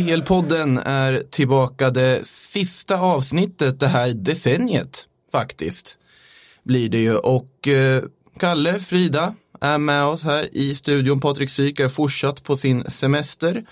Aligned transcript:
PL-podden 0.00 0.82
är 0.84 1.22
tillbaka 1.30 1.90
det 1.90 2.26
sista 2.26 3.00
avsnittet 3.00 3.80
det 3.80 3.86
här 3.86 4.08
decenniet 4.08 5.06
faktiskt. 5.32 5.96
Blir 6.62 6.88
det 6.88 6.98
ju 6.98 7.16
och 7.16 7.68
eh, 7.68 8.02
Kalle, 8.38 8.80
Frida 8.80 9.34
är 9.60 9.78
med 9.78 10.04
oss 10.04 10.22
här 10.22 10.48
i 10.52 10.74
studion. 10.74 11.20
Patrik 11.20 11.50
Syk 11.50 11.80
är 11.80 11.88
fortsatt 11.88 12.44
på 12.44 12.56
sin 12.56 12.90
semester. 12.90 13.64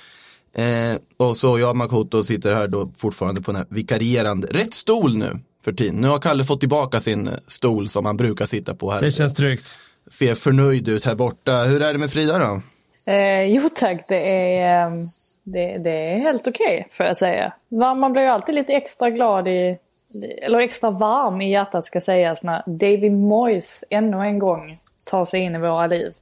Eh, 0.54 0.96
och 1.16 1.36
så 1.36 1.58
jag, 1.58 1.76
Makoto, 1.76 2.24
sitter 2.24 2.54
här 2.54 2.68
då 2.68 2.92
fortfarande 2.98 3.42
på 3.42 3.52
den 3.52 3.56
här 3.56 3.66
vikarierande, 3.70 4.48
rätt 4.50 4.74
stol 4.74 5.16
nu 5.16 5.40
för 5.64 5.72
tiden. 5.72 5.96
Nu 5.96 6.08
har 6.08 6.18
Kalle 6.18 6.44
fått 6.44 6.60
tillbaka 6.60 7.00
sin 7.00 7.30
stol 7.46 7.88
som 7.88 8.06
han 8.06 8.16
brukar 8.16 8.46
sitta 8.46 8.74
på 8.74 8.92
här. 8.92 9.00
Det 9.00 9.10
känns 9.10 9.34
tryggt. 9.34 9.76
Ser 10.10 10.34
förnöjd 10.34 10.88
ut 10.88 11.04
här 11.04 11.14
borta. 11.14 11.62
Hur 11.62 11.82
är 11.82 11.92
det 11.92 11.98
med 11.98 12.10
Frida 12.10 12.38
då? 12.38 12.62
Eh, 13.12 13.44
jo 13.44 13.68
tack, 13.74 14.04
det 14.08 14.30
är, 14.60 14.86
ehm, 14.86 14.92
det, 15.52 15.78
det 15.78 15.90
är 15.90 16.18
helt 16.18 16.46
okej 16.46 16.78
okay, 16.80 16.84
får 16.92 17.06
jag 17.06 17.16
säga. 17.16 17.52
Man 17.70 18.12
blir 18.12 18.22
ju 18.22 18.28
alltid 18.28 18.54
lite 18.54 18.72
extra 18.72 19.10
glad 19.10 19.48
i, 19.48 19.78
eller 20.42 20.58
extra 20.58 20.90
varm 20.90 21.40
i 21.40 21.50
hjärtat 21.50 21.84
ska 21.84 22.00
sägas 22.00 22.42
när 22.44 22.62
David 22.66 23.12
Moyes 23.12 23.84
ännu 23.90 24.16
en 24.20 24.38
gång 24.38 24.76
tar 25.06 25.24
sig 25.24 25.40
in 25.40 25.54
i 25.54 25.58
våra 25.58 25.86
liv. 25.86 26.12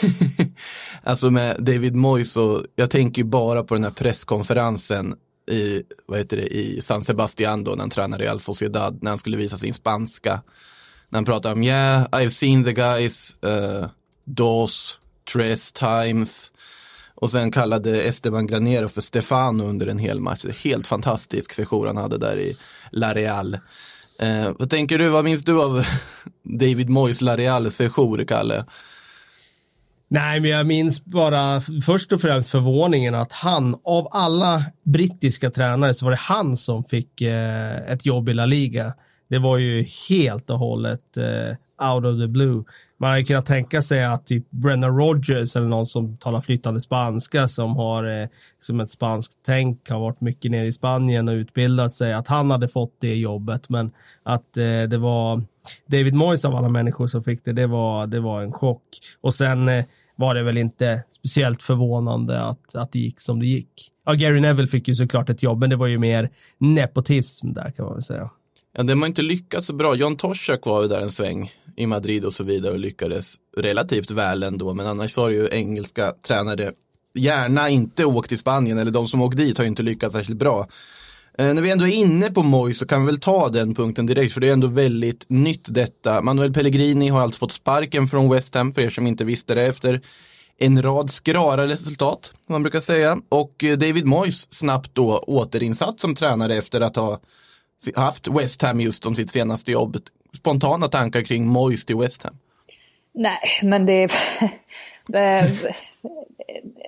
alltså 1.02 1.30
med 1.30 1.56
David 1.58 1.94
Moyes 1.94 2.36
och 2.36 2.64
jag 2.76 2.90
tänker 2.90 3.24
bara 3.24 3.64
på 3.64 3.74
den 3.74 3.84
här 3.84 3.90
presskonferensen 3.90 5.16
i, 5.50 5.82
vad 6.06 6.18
heter 6.18 6.36
det, 6.36 6.46
i 6.46 6.80
San 6.80 7.02
Sebastian 7.02 7.64
då 7.64 7.70
när 7.70 7.78
han 7.78 7.90
tränade 7.90 8.24
Real 8.24 8.40
Sociedad 8.40 9.02
när 9.02 9.10
han 9.10 9.18
skulle 9.18 9.36
visa 9.36 9.56
sin 9.56 9.74
spanska. 9.74 10.42
När 11.08 11.16
han 11.16 11.24
pratade 11.24 11.54
om 11.54 11.62
yeah, 11.62 12.04
I've 12.08 12.28
seen 12.28 12.64
the 12.64 12.72
guys, 12.72 13.36
uh, 13.44 13.86
dos, 14.24 15.00
tres 15.32 15.72
times. 15.72 16.51
Och 17.22 17.30
sen 17.30 17.50
kallade 17.50 18.02
Esteban 18.02 18.46
Granero 18.46 18.88
för 18.88 19.00
Stefano 19.00 19.64
under 19.64 19.86
en 19.86 19.98
hel 19.98 20.20
match. 20.20 20.44
Helt 20.64 20.86
fantastisk 20.86 21.52
sejour 21.52 21.86
han 21.86 21.96
hade 21.96 22.18
där 22.18 22.36
i 22.36 22.52
La 22.90 23.14
Real. 23.14 23.54
Eh, 24.20 24.50
vad 24.58 24.70
tänker 24.70 24.98
du, 24.98 25.08
vad 25.08 25.24
minns 25.24 25.44
du 25.44 25.62
av 25.62 25.86
David 26.42 26.88
Moyes 26.88 27.20
La 27.20 27.36
Real-sejour, 27.36 28.24
Kalle? 28.24 28.64
Nej, 30.08 30.40
men 30.40 30.50
jag 30.50 30.66
minns 30.66 31.04
bara 31.04 31.60
först 31.86 32.12
och 32.12 32.20
främst 32.20 32.50
förvåningen 32.50 33.14
att 33.14 33.32
han, 33.32 33.76
av 33.84 34.08
alla 34.10 34.64
brittiska 34.84 35.50
tränare, 35.50 35.94
så 35.94 36.04
var 36.04 36.12
det 36.12 36.18
han 36.20 36.56
som 36.56 36.84
fick 36.84 37.20
eh, 37.20 37.76
ett 37.76 38.06
jobb 38.06 38.28
i 38.28 38.34
La 38.34 38.46
Liga. 38.46 38.94
Det 39.28 39.38
var 39.38 39.58
ju 39.58 39.82
helt 40.08 40.50
och 40.50 40.58
hållet 40.58 41.16
eh, 41.16 41.56
out 41.90 42.04
of 42.04 42.20
the 42.20 42.28
blue. 42.28 42.64
Man 43.02 43.10
hade 43.10 43.24
kunnat 43.24 43.46
tänka 43.46 43.82
sig 43.82 44.04
att 44.04 44.26
typ 44.26 44.50
Brennan 44.50 44.96
Rogers 44.96 45.56
eller 45.56 45.66
någon 45.66 45.86
som 45.86 46.16
talar 46.16 46.40
flytande 46.40 46.80
spanska 46.80 47.48
som 47.48 47.76
har 47.76 48.22
eh, 48.22 48.28
som 48.58 48.80
ett 48.80 48.90
spanskt 48.90 49.38
tänk 49.46 49.90
har 49.90 50.00
varit 50.00 50.20
mycket 50.20 50.50
nere 50.50 50.66
i 50.66 50.72
Spanien 50.72 51.28
och 51.28 51.32
utbildat 51.32 51.94
sig, 51.94 52.12
att 52.12 52.28
han 52.28 52.50
hade 52.50 52.68
fått 52.68 52.96
det 53.00 53.14
jobbet. 53.14 53.68
Men 53.68 53.92
att 54.22 54.56
eh, 54.56 54.82
det 54.82 54.98
var 54.98 55.44
David 55.86 56.14
Moyes 56.14 56.44
av 56.44 56.54
alla 56.54 56.68
människor 56.68 57.06
som 57.06 57.24
fick 57.24 57.44
det, 57.44 57.52
det 57.52 57.66
var, 57.66 58.06
det 58.06 58.20
var 58.20 58.42
en 58.42 58.52
chock. 58.52 58.84
Och 59.20 59.34
sen 59.34 59.68
eh, 59.68 59.84
var 60.16 60.34
det 60.34 60.42
väl 60.42 60.58
inte 60.58 61.02
speciellt 61.10 61.62
förvånande 61.62 62.40
att, 62.40 62.74
att 62.74 62.92
det 62.92 62.98
gick 62.98 63.20
som 63.20 63.40
det 63.40 63.46
gick. 63.46 63.90
Ja, 64.06 64.12
Gary 64.12 64.40
Neville 64.40 64.68
fick 64.68 64.88
ju 64.88 64.94
såklart 64.94 65.28
ett 65.28 65.42
jobb, 65.42 65.58
men 65.58 65.70
det 65.70 65.76
var 65.76 65.86
ju 65.86 65.98
mer 65.98 66.30
nepotism 66.58 67.52
där 67.52 67.70
kan 67.70 67.84
man 67.84 67.94
väl 67.94 68.02
säga. 68.02 68.30
Ja, 68.74 68.82
det 68.82 68.94
har 68.94 69.06
inte 69.06 69.22
lyckats 69.22 69.66
så 69.66 69.72
bra. 69.72 69.94
John 69.94 70.16
Toshak 70.16 70.66
var 70.66 70.82
ju 70.82 70.88
där 70.88 71.00
en 71.00 71.12
sväng 71.12 71.52
i 71.76 71.86
Madrid 71.86 72.24
och 72.24 72.32
så 72.32 72.44
vidare 72.44 72.72
och 72.72 72.78
lyckades 72.78 73.34
relativt 73.56 74.10
väl 74.10 74.42
ändå. 74.42 74.74
Men 74.74 74.86
annars 74.86 75.16
har 75.16 75.30
ju 75.30 75.48
engelska 75.52 76.14
tränare 76.26 76.72
gärna 77.14 77.68
inte 77.68 78.04
åkt 78.04 78.28
till 78.28 78.38
Spanien 78.38 78.78
eller 78.78 78.90
de 78.90 79.08
som 79.08 79.22
åkt 79.22 79.36
dit 79.36 79.58
har 79.58 79.64
ju 79.64 79.68
inte 79.68 79.82
lyckats 79.82 80.14
särskilt 80.14 80.38
bra. 80.38 80.68
Eh, 81.38 81.54
när 81.54 81.62
vi 81.62 81.70
ändå 81.70 81.86
är 81.86 81.92
inne 81.92 82.30
på 82.30 82.42
Moj 82.42 82.74
så 82.74 82.86
kan 82.86 83.00
vi 83.00 83.06
väl 83.06 83.20
ta 83.20 83.48
den 83.48 83.74
punkten 83.74 84.06
direkt 84.06 84.32
för 84.34 84.40
det 84.40 84.48
är 84.48 84.52
ändå 84.52 84.66
väldigt 84.66 85.24
nytt 85.28 85.74
detta. 85.74 86.22
Manuel 86.22 86.52
Pellegrini 86.52 87.08
har 87.08 87.20
alltså 87.20 87.38
fått 87.38 87.52
sparken 87.52 88.08
från 88.08 88.30
West 88.30 88.54
Ham 88.54 88.72
för 88.72 88.82
er 88.82 88.90
som 88.90 89.06
inte 89.06 89.24
visste 89.24 89.54
det 89.54 89.66
efter 89.66 90.00
en 90.58 90.82
rad 90.82 91.10
skrara 91.10 91.66
resultat, 91.66 92.32
som 92.46 92.52
man 92.52 92.62
brukar 92.62 92.80
säga. 92.80 93.18
Och 93.28 93.64
eh, 93.64 93.78
David 93.78 94.06
Moyes 94.06 94.52
snabbt 94.52 94.94
då 94.94 95.18
återinsatt 95.18 96.00
som 96.00 96.14
tränare 96.14 96.54
efter 96.54 96.80
att 96.80 96.96
ha 96.96 97.20
haft 97.96 98.28
West 98.28 98.62
Ham 98.62 98.80
just 98.80 99.06
om 99.06 99.14
sitt 99.14 99.30
senaste 99.30 99.72
jobb. 99.72 99.96
Spontana 100.36 100.88
tankar 100.88 101.22
kring 101.22 101.46
Moyes 101.46 101.84
till 101.84 101.96
West 101.96 102.22
Ham? 102.22 102.38
Nej, 103.12 103.40
men 103.62 103.86
det 103.86 104.08
är... 105.12 105.76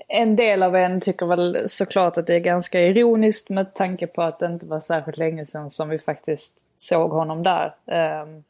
en 0.09 0.37
del 0.37 0.62
av 0.62 0.77
en 0.77 1.00
tycker 1.00 1.27
väl 1.27 1.69
såklart 1.69 2.19
att 2.19 2.27
det 2.27 2.34
är 2.34 2.41
ganska 2.41 2.81
ironiskt 2.81 3.49
med 3.49 3.75
tanke 3.75 4.06
på 4.06 4.22
att 4.22 4.38
det 4.38 4.47
inte 4.47 4.66
var 4.66 4.81
särskilt 4.81 5.19
länge 5.19 5.47
sedan 5.47 5.71
som 5.71 5.88
vi 5.88 5.99
faktiskt 5.99 6.65
såg 6.77 7.10
honom 7.10 7.43
där. 7.43 7.75
Ehm, 7.87 8.44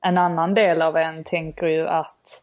en 0.00 0.18
annan 0.18 0.54
del 0.54 0.82
av 0.82 0.96
en 0.96 1.24
tänker 1.24 1.66
ju 1.66 1.88
att 1.88 2.42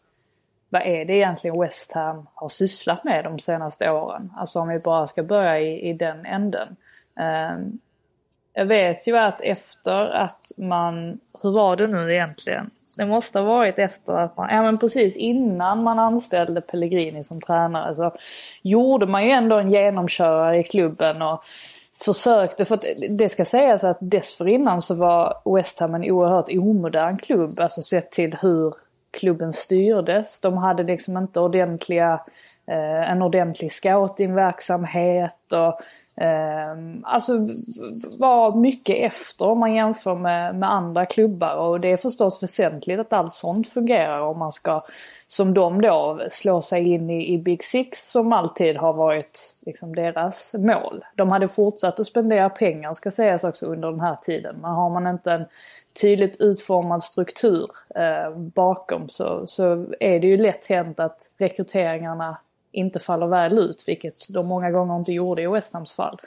vad 0.70 0.82
är 0.82 1.06
det 1.06 1.14
egentligen 1.14 1.60
West 1.60 1.92
Ham 1.92 2.28
har 2.34 2.50
sysslat 2.50 3.04
med 3.04 3.24
de 3.24 3.40
senaste 3.40 3.92
åren? 3.92 4.34
Alltså 4.38 4.60
om 4.60 4.70
vi 4.70 4.80
bara 4.80 5.08
ska 5.08 5.24
börja 5.24 5.60
i, 5.60 5.90
i 5.90 5.94
den 5.94 6.26
änden. 6.26 6.76
Ehm, 7.20 7.80
jag 8.58 8.66
vet 8.66 9.08
ju 9.08 9.18
att 9.18 9.42
efter 9.42 10.10
att 10.10 10.52
man, 10.58 11.20
hur 11.44 11.52
var 11.52 11.76
det 11.76 11.88
nu 11.88 12.14
egentligen? 12.14 12.70
Det 12.98 13.06
måste 13.06 13.40
ha 13.40 13.46
varit 13.46 13.80
efter 13.80 14.14
att 14.14 14.38
man, 14.38 14.50
ja 14.52 14.62
men 14.62 14.78
precis 14.78 15.18
innan 15.18 15.84
man 15.84 16.00
anställde 16.00 16.62
Pellegrini 16.62 17.24
som 17.24 17.42
tränare 17.42 17.96
så 17.96 18.12
gjorde 18.62 19.06
man 19.06 19.26
ju 19.26 19.32
ändå 19.32 19.56
en 19.56 19.72
genomkörare 19.72 20.60
i 20.60 20.64
klubben 20.64 21.22
och 21.22 21.44
försökte, 22.06 22.66
för 22.66 22.76
att 22.76 22.86
det 23.10 23.30
ska 23.30 23.46
sägas 23.46 23.84
att 23.84 23.98
dessförinnan 24.02 24.82
så 24.82 24.96
var 24.96 25.56
West 25.56 25.80
Ham 25.80 25.96
en 25.96 26.12
oerhört 26.12 26.50
omodern 26.50 27.18
klubb, 27.18 27.60
alltså 27.60 27.82
sett 27.82 28.12
till 28.12 28.36
hur 28.42 28.74
klubben 29.12 29.54
styrdes. 29.54 30.40
De 30.42 30.58
hade 30.58 30.84
liksom 30.84 31.18
inte 31.18 31.40
ordentliga, 31.40 32.22
eh, 32.68 33.12
en 33.12 33.22
ordentlig 33.22 33.72
scoutingverksamhet 33.72 35.54
och 35.54 35.80
Ehm, 36.18 37.02
alltså 37.04 37.34
var 38.20 38.56
mycket 38.56 38.98
efter 38.98 39.46
om 39.46 39.60
man 39.60 39.74
jämför 39.74 40.16
med, 40.16 40.56
med 40.56 40.72
andra 40.72 41.06
klubbar 41.06 41.56
och 41.56 41.80
det 41.80 41.92
är 41.92 41.98
förstås 41.98 42.44
väsentligt 42.44 43.00
att 43.00 43.14
allt 43.14 43.34
sånt 43.34 43.68
fungerar 43.68 44.20
om 44.20 44.40
man 44.40 44.52
ska, 44.52 44.82
som 45.28 45.54
de 45.54 45.82
då, 45.82 46.20
slå 46.30 46.62
sig 46.62 46.94
in 46.94 47.10
i, 47.10 47.34
i 47.34 47.38
Big 47.38 47.64
Six 47.64 48.12
som 48.12 48.34
alltid 48.34 48.78
har 48.78 48.94
varit 48.94 49.54
liksom, 49.66 49.96
deras 49.96 50.56
mål. 50.58 51.06
De 51.16 51.30
hade 51.30 51.48
fortsatt 51.48 52.00
att 52.00 52.08
spendera 52.08 52.50
pengar 52.50 52.94
ska 52.94 53.12
sägas 53.12 53.44
också 53.44 53.66
under 53.66 53.92
den 53.92 54.00
här 54.00 54.16
tiden. 54.16 54.56
Men 54.62 54.72
har 54.72 54.90
man 54.90 55.08
inte 55.08 55.32
en 55.32 55.46
tydligt 56.02 56.42
utformad 56.42 57.04
struktur 57.04 57.70
eh, 57.96 58.38
bakom 58.38 59.10
så, 59.10 59.48
så 59.48 59.86
är 60.00 60.20
det 60.20 60.28
ju 60.28 60.38
lätt 60.38 60.66
hänt 60.66 61.00
att 61.00 61.32
rekryteringarna 61.38 62.38
inte 62.76 63.00
faller 63.00 63.28
väl 63.28 63.58
ut, 63.58 63.84
vilket 63.88 64.30
de 64.30 64.48
många 64.48 64.72
gånger 64.72 64.96
inte 64.96 65.12
gjorde 65.12 65.42
i 65.42 65.48
West 65.48 65.74
Hams 65.74 65.94
fall. 65.94 66.18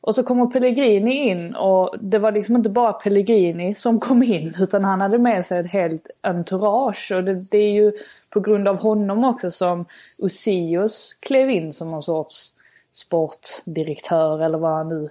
Och 0.00 0.14
så 0.14 0.22
kommer 0.22 0.46
Pellegrini 0.46 1.14
in 1.28 1.54
och 1.54 1.94
det 2.00 2.18
var 2.18 2.32
liksom 2.32 2.56
inte 2.56 2.70
bara 2.70 2.92
Pellegrini 2.92 3.74
som 3.74 4.00
kom 4.00 4.22
in 4.22 4.54
utan 4.60 4.84
han 4.84 5.00
hade 5.00 5.18
med 5.18 5.46
sig 5.46 5.60
ett 5.60 5.70
helt 5.70 6.10
entourage 6.20 7.12
och 7.14 7.24
det, 7.24 7.50
det 7.50 7.58
är 7.58 7.70
ju 7.70 7.92
på 8.30 8.40
grund 8.40 8.68
av 8.68 8.80
honom 8.82 9.24
också 9.24 9.50
som 9.50 9.84
Usius 10.22 11.14
klev 11.20 11.50
in 11.50 11.72
som 11.72 11.88
någon 11.88 12.02
sorts 12.02 12.54
sportdirektör 12.92 14.42
eller 14.42 14.58
vad 14.58 14.70
han 14.70 14.88
nu 14.88 15.08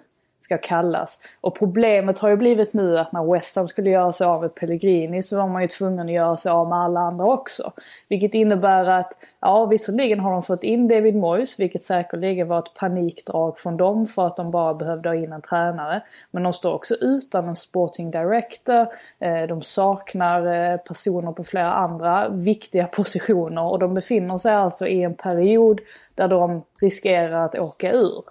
ska 0.50 0.58
kallas. 0.58 1.20
Och 1.42 1.56
problemet 1.56 2.20
har 2.20 2.30
ju 2.30 2.36
blivit 2.36 2.74
nu 2.74 3.00
att 3.00 3.12
när 3.12 3.34
West 3.34 3.56
Ham 3.56 3.68
skulle 3.68 3.90
göra 3.90 4.12
sig 4.12 4.28
av 4.28 4.42
med 4.42 4.56
Pellegrini 4.56 5.24
så 5.24 5.38
var 5.38 5.48
man 5.48 5.62
ju 5.62 5.68
tvungen 5.68 6.06
att 6.06 6.12
göra 6.12 6.38
sig 6.38 6.52
av 6.52 6.70
med 6.70 6.78
alla 6.78 7.00
andra 7.00 7.26
också. 7.26 7.72
Vilket 8.10 8.34
innebär 8.34 8.86
att, 8.86 9.14
ja 9.40 9.66
visserligen 9.66 10.20
har 10.20 10.32
de 10.32 10.44
fått 10.44 10.64
in 10.64 10.88
David 10.88 11.16
Moyes, 11.16 11.60
vilket 11.60 11.82
säkerligen 11.82 12.48
var 12.48 12.60
ett 12.60 12.74
panikdrag 12.74 13.60
från 13.60 13.78
dem 13.78 14.06
för 14.06 14.28
att 14.28 14.36
de 14.36 14.52
bara 14.52 14.74
behövde 14.74 15.10
ha 15.10 15.16
in 15.16 15.34
en 15.34 15.42
tränare. 15.42 16.02
Men 16.32 16.44
de 16.44 16.54
står 16.54 16.74
också 16.74 16.96
utan 16.96 17.48
en 17.48 17.56
sporting 17.56 18.12
director, 18.12 18.88
eh, 19.20 19.42
de 19.48 19.62
saknar 19.62 20.72
eh, 20.72 20.78
personer 20.78 21.32
på 21.32 21.44
flera 21.44 21.74
andra 21.74 22.30
viktiga 22.30 22.88
positioner 22.92 23.64
och 23.64 23.80
de 23.80 23.94
befinner 23.94 24.38
sig 24.38 24.54
alltså 24.54 24.88
i 24.88 25.04
en 25.04 25.16
period 25.16 25.80
där 26.16 26.28
de 26.28 26.64
riskerar 26.82 27.46
att 27.46 27.56
åka 27.56 27.92
ur. 27.92 28.24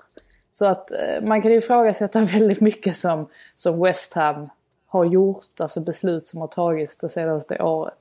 Så 0.58 0.66
att 0.66 0.92
eh, 0.92 1.20
man 1.22 1.42
kan 1.42 1.50
ju 1.50 1.58
ifrågasätta 1.58 2.20
väldigt 2.24 2.60
mycket 2.60 2.96
som, 2.96 3.28
som 3.54 3.80
West 3.80 4.14
Ham 4.14 4.48
har 4.86 5.04
gjort, 5.04 5.60
alltså 5.60 5.80
beslut 5.80 6.26
som 6.26 6.40
har 6.40 6.48
tagits 6.48 6.96
det 6.96 7.08
senaste 7.08 7.62
året. 7.62 7.98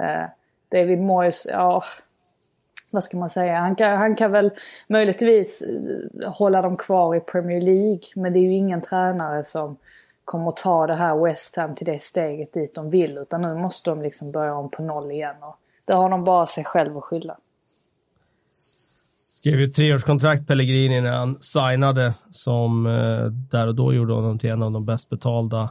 Eh, 0.00 0.24
David 0.68 0.98
Moyes, 0.98 1.46
ja, 1.50 1.84
vad 2.90 3.04
ska 3.04 3.16
man 3.16 3.30
säga, 3.30 3.58
han 3.58 3.76
kan, 3.76 3.98
han 3.98 4.16
kan 4.16 4.32
väl 4.32 4.50
möjligtvis 4.86 5.62
eh, 5.62 6.32
hålla 6.32 6.62
dem 6.62 6.76
kvar 6.76 7.14
i 7.16 7.20
Premier 7.20 7.60
League, 7.60 8.02
men 8.14 8.32
det 8.32 8.38
är 8.38 8.42
ju 8.42 8.54
ingen 8.54 8.80
tränare 8.80 9.44
som 9.44 9.76
kommer 10.24 10.50
ta 10.50 10.86
det 10.86 10.94
här 10.94 11.24
West 11.24 11.56
Ham 11.56 11.74
till 11.74 11.86
det 11.86 12.02
steget 12.02 12.52
dit 12.52 12.74
de 12.74 12.90
vill, 12.90 13.18
utan 13.18 13.42
nu 13.42 13.54
måste 13.54 13.90
de 13.90 14.02
liksom 14.02 14.32
börja 14.32 14.54
om 14.54 14.70
på 14.70 14.82
noll 14.82 15.10
igen 15.10 15.36
och 15.40 15.56
det 15.84 15.94
har 15.94 16.10
de 16.10 16.24
bara 16.24 16.46
sig 16.46 16.64
själv 16.64 16.96
att 16.96 17.04
skylla. 17.04 17.36
Skrev 19.48 19.60
ju 19.60 19.68
treårskontrakt 19.68 20.46
Pellegrini 20.46 21.00
när 21.00 21.12
han 21.12 21.36
signade 21.40 22.14
som 22.30 22.86
eh, 22.86 23.24
där 23.50 23.66
och 23.66 23.74
då 23.74 23.94
gjorde 23.94 24.12
honom 24.12 24.38
till 24.38 24.50
en 24.50 24.62
av 24.62 24.72
de 24.72 24.84
bäst 24.84 25.10
betalda 25.10 25.70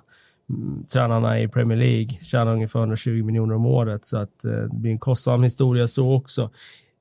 mm, 0.50 0.84
tränarna 0.84 1.40
i 1.40 1.48
Premier 1.48 1.78
League. 1.78 2.10
Tjänar 2.24 2.54
ungefär 2.54 2.80
120 2.80 3.24
miljoner 3.24 3.56
om 3.56 3.66
året 3.66 4.06
så 4.06 4.18
att 4.18 4.46
eh, 4.46 4.52
det 4.52 4.70
blir 4.74 4.92
en 4.92 5.00
kostsam 5.00 5.44
historia 5.44 5.88
så 5.88 6.16
också. 6.16 6.50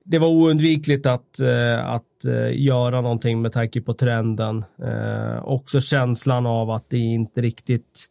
Det 0.04 0.18
var 0.18 0.28
oundvikligt 0.28 1.06
att, 1.06 1.40
eh, 1.40 1.86
att 1.86 2.24
eh, 2.24 2.62
göra 2.62 3.00
någonting 3.00 3.42
med 3.42 3.52
tanke 3.52 3.80
på 3.80 3.94
trenden. 3.94 4.64
Eh, 4.82 5.44
också 5.44 5.80
känslan 5.80 6.46
av 6.46 6.70
att 6.70 6.90
det 6.90 6.98
inte 6.98 7.40
riktigt, 7.40 8.06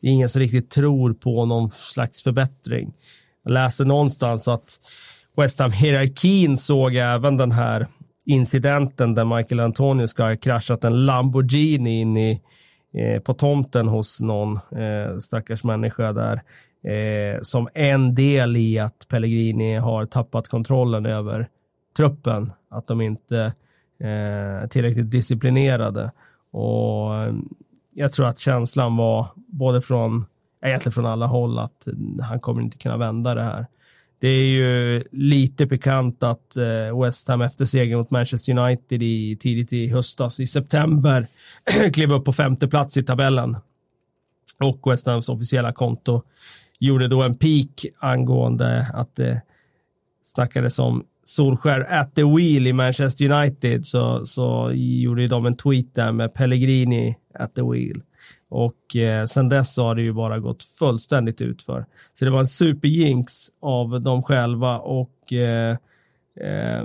det 0.00 0.08
är 0.08 0.12
ingen 0.12 0.28
som 0.28 0.40
riktigt 0.40 0.70
tror 0.70 1.14
på 1.14 1.46
någon 1.46 1.70
slags 1.70 2.22
förbättring. 2.22 2.92
Jag 3.44 3.52
läste 3.52 3.84
någonstans 3.84 4.48
att 4.48 4.80
West 5.36 5.58
Ham-hierarkin 5.58 6.56
såg 6.56 6.94
även 6.94 7.36
den 7.36 7.52
här 7.52 7.86
incidenten 8.28 9.14
där 9.14 9.36
Michael 9.36 9.60
Antonio 9.60 10.06
ska 10.06 10.24
ha 10.24 10.36
kraschat 10.36 10.84
en 10.84 11.06
Lamborghini 11.06 12.00
in 12.00 12.16
i, 12.16 12.42
eh, 12.94 13.20
på 13.22 13.34
tomten 13.34 13.88
hos 13.88 14.20
någon 14.20 14.56
eh, 14.56 15.18
stackars 15.18 15.64
människa 15.64 16.12
där. 16.12 16.42
Eh, 16.84 17.42
som 17.42 17.68
en 17.74 18.14
del 18.14 18.56
i 18.56 18.78
att 18.78 19.06
Pellegrini 19.08 19.74
har 19.74 20.06
tappat 20.06 20.48
kontrollen 20.48 21.06
över 21.06 21.48
truppen. 21.96 22.52
Att 22.70 22.86
de 22.86 23.00
inte 23.00 23.52
är 23.98 24.62
eh, 24.62 24.68
tillräckligt 24.68 25.10
disciplinerade. 25.10 26.12
Och 26.50 27.14
eh, 27.14 27.34
jag 27.94 28.12
tror 28.12 28.26
att 28.26 28.38
känslan 28.38 28.96
var 28.96 29.26
både 29.36 29.80
från, 29.80 30.24
egentligen 30.64 30.92
från 30.92 31.06
alla 31.06 31.26
håll, 31.26 31.58
att 31.58 31.88
han 32.28 32.40
kommer 32.40 32.62
inte 32.62 32.78
kunna 32.78 32.96
vända 32.96 33.34
det 33.34 33.44
här. 33.44 33.66
Det 34.20 34.28
är 34.28 34.46
ju 34.46 35.04
lite 35.12 35.66
pikant 35.66 36.22
att 36.22 36.56
eh, 36.56 37.00
West 37.02 37.28
Ham 37.28 37.40
efter 37.40 37.64
segern 37.64 37.98
mot 37.98 38.10
Manchester 38.10 38.58
United 38.58 39.02
i, 39.02 39.36
tidigt 39.36 39.72
i 39.72 39.88
höstas, 39.88 40.40
i 40.40 40.46
september, 40.46 41.26
klev 41.92 42.12
upp 42.12 42.24
på 42.24 42.32
femte 42.32 42.68
plats 42.68 42.96
i 42.96 43.02
tabellen. 43.02 43.56
Och 44.60 44.92
West 44.92 45.06
Hams 45.06 45.28
officiella 45.28 45.72
konto 45.72 46.22
gjorde 46.78 47.08
då 47.08 47.22
en 47.22 47.34
peak 47.34 47.86
angående 47.98 48.86
att 48.94 49.16
det 49.16 49.42
snackades 50.24 50.78
om 50.78 51.04
Solskär 51.24 51.86
at 51.88 52.14
the 52.14 52.24
wheel 52.24 52.66
i 52.66 52.72
Manchester 52.72 53.32
United 53.32 53.86
så, 53.86 54.26
så 54.26 54.72
gjorde 54.74 55.26
de 55.26 55.46
en 55.46 55.56
tweet 55.56 55.94
där 55.94 56.12
med 56.12 56.34
Pellegrini 56.34 57.16
at 57.34 57.54
the 57.54 57.62
wheel. 57.62 58.02
Och 58.50 58.96
eh, 58.96 59.24
sen 59.24 59.48
dess 59.48 59.76
har 59.76 59.94
det 59.94 60.02
ju 60.02 60.12
bara 60.12 60.38
gått 60.38 60.62
fullständigt 60.62 61.40
utför. 61.40 61.86
Så 62.14 62.24
det 62.24 62.30
var 62.30 62.40
en 62.40 62.46
superjinx 62.46 63.32
av 63.62 64.00
dem 64.00 64.22
själva 64.22 64.78
och 64.78 65.32
eh, 65.32 65.76
eh, 66.40 66.84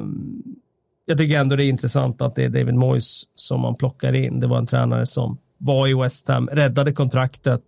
jag 1.05 1.17
tycker 1.17 1.39
ändå 1.39 1.55
det 1.55 1.65
är 1.65 1.69
intressant 1.69 2.21
att 2.21 2.35
det 2.35 2.43
är 2.43 2.49
David 2.49 2.75
Moyes 2.75 3.23
som 3.35 3.61
man 3.61 3.75
plockar 3.75 4.13
in. 4.13 4.39
Det 4.39 4.47
var 4.47 4.57
en 4.57 4.67
tränare 4.67 5.05
som 5.05 5.37
var 5.57 5.87
i 5.87 5.93
West 5.93 6.27
Ham, 6.27 6.47
räddade 6.47 6.93
kontraktet 6.93 7.63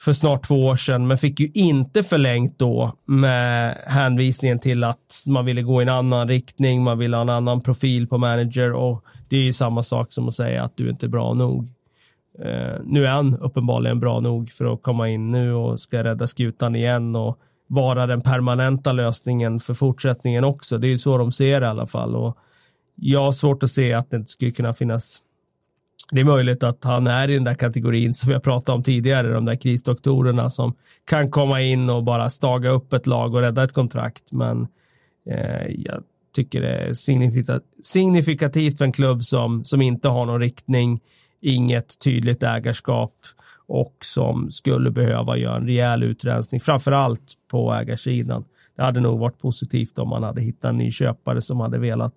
för 0.00 0.12
snart 0.12 0.46
två 0.46 0.66
år 0.66 0.76
sedan, 0.76 1.06
men 1.06 1.18
fick 1.18 1.40
ju 1.40 1.50
inte 1.54 2.02
förlängt 2.02 2.58
då 2.58 2.92
med 3.04 3.78
hänvisningen 3.86 4.58
till 4.58 4.84
att 4.84 5.22
man 5.26 5.44
ville 5.44 5.62
gå 5.62 5.80
i 5.80 5.82
en 5.82 5.88
annan 5.88 6.28
riktning, 6.28 6.82
man 6.82 6.98
ville 6.98 7.16
ha 7.16 7.22
en 7.22 7.28
annan 7.28 7.60
profil 7.60 8.06
på 8.06 8.18
manager 8.18 8.72
och 8.72 9.04
det 9.28 9.36
är 9.36 9.42
ju 9.42 9.52
samma 9.52 9.82
sak 9.82 10.12
som 10.12 10.28
att 10.28 10.34
säga 10.34 10.62
att 10.62 10.76
du 10.76 10.90
inte 10.90 11.06
är 11.06 11.08
bra 11.08 11.34
nog. 11.34 11.73
Eh, 12.38 12.80
nu 12.84 13.04
är 13.06 13.10
han 13.10 13.36
uppenbarligen 13.36 14.00
bra 14.00 14.20
nog 14.20 14.50
för 14.50 14.74
att 14.74 14.82
komma 14.82 15.08
in 15.08 15.30
nu 15.30 15.52
och 15.52 15.80
ska 15.80 16.04
rädda 16.04 16.26
skutan 16.26 16.76
igen 16.76 17.16
och 17.16 17.38
vara 17.66 18.06
den 18.06 18.20
permanenta 18.20 18.92
lösningen 18.92 19.60
för 19.60 19.74
fortsättningen 19.74 20.44
också. 20.44 20.78
Det 20.78 20.86
är 20.86 20.90
ju 20.90 20.98
så 20.98 21.18
de 21.18 21.32
ser 21.32 21.60
det 21.60 21.66
i 21.66 21.70
alla 21.70 21.86
fall 21.86 22.16
och 22.16 22.38
jag 22.94 23.20
har 23.20 23.32
svårt 23.32 23.62
att 23.62 23.70
se 23.70 23.92
att 23.92 24.10
det 24.10 24.16
inte 24.16 24.30
skulle 24.30 24.50
kunna 24.50 24.74
finnas 24.74 25.20
det 26.10 26.20
är 26.20 26.24
möjligt 26.24 26.62
att 26.62 26.84
han 26.84 27.06
är 27.06 27.30
i 27.30 27.34
den 27.34 27.44
där 27.44 27.54
kategorin 27.54 28.14
som 28.14 28.28
vi 28.28 28.32
har 28.32 28.40
pratat 28.40 28.68
om 28.68 28.82
tidigare, 28.82 29.32
de 29.32 29.44
där 29.44 29.54
krisdoktorerna 29.54 30.50
som 30.50 30.74
kan 31.04 31.30
komma 31.30 31.62
in 31.62 31.90
och 31.90 32.04
bara 32.04 32.30
staga 32.30 32.70
upp 32.70 32.92
ett 32.92 33.06
lag 33.06 33.34
och 33.34 33.40
rädda 33.40 33.64
ett 33.64 33.72
kontrakt. 33.72 34.32
Men 34.32 34.66
eh, 35.30 35.66
jag 35.68 36.02
tycker 36.34 36.60
det 36.60 36.68
är 36.68 36.92
signifikativt 37.82 38.78
för 38.78 38.84
en 38.84 38.92
klubb 38.92 39.24
som, 39.24 39.64
som 39.64 39.82
inte 39.82 40.08
har 40.08 40.26
någon 40.26 40.40
riktning, 40.40 41.00
inget 41.44 41.98
tydligt 41.98 42.42
ägarskap 42.42 43.14
och 43.66 43.96
som 44.00 44.50
skulle 44.50 44.90
behöva 44.90 45.36
göra 45.36 45.56
en 45.56 45.66
rejäl 45.66 46.02
utrensning, 46.02 46.60
framför 46.60 46.92
allt 46.92 47.32
på 47.50 47.74
ägarsidan. 47.74 48.44
Det 48.76 48.82
hade 48.82 49.00
nog 49.00 49.18
varit 49.18 49.38
positivt 49.38 49.98
om 49.98 50.08
man 50.08 50.22
hade 50.22 50.40
hittat 50.40 50.68
en 50.68 50.78
ny 50.78 50.90
köpare 50.90 51.42
som 51.42 51.60
hade 51.60 51.78
velat 51.78 52.12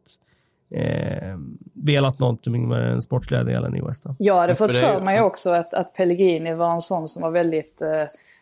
eh, 0.71 1.37
velat 1.73 2.19
någonting 2.19 2.67
med 2.67 2.81
den 2.81 3.01
sportsliga 3.01 3.43
delen 3.43 3.75
i 3.75 3.81
West 3.81 4.05
Ham. 4.05 4.15
Jag 4.19 4.35
hade 4.35 4.55
fått 4.55 4.73
för 4.73 5.01
mig 5.01 5.21
också 5.21 5.49
att, 5.49 5.73
att 5.73 5.93
Pellegrini 5.93 6.53
var 6.53 6.73
en 6.73 6.81
sån 6.81 7.07
som 7.07 7.21
var 7.21 7.31
väldigt 7.31 7.81
eh, 7.81 7.89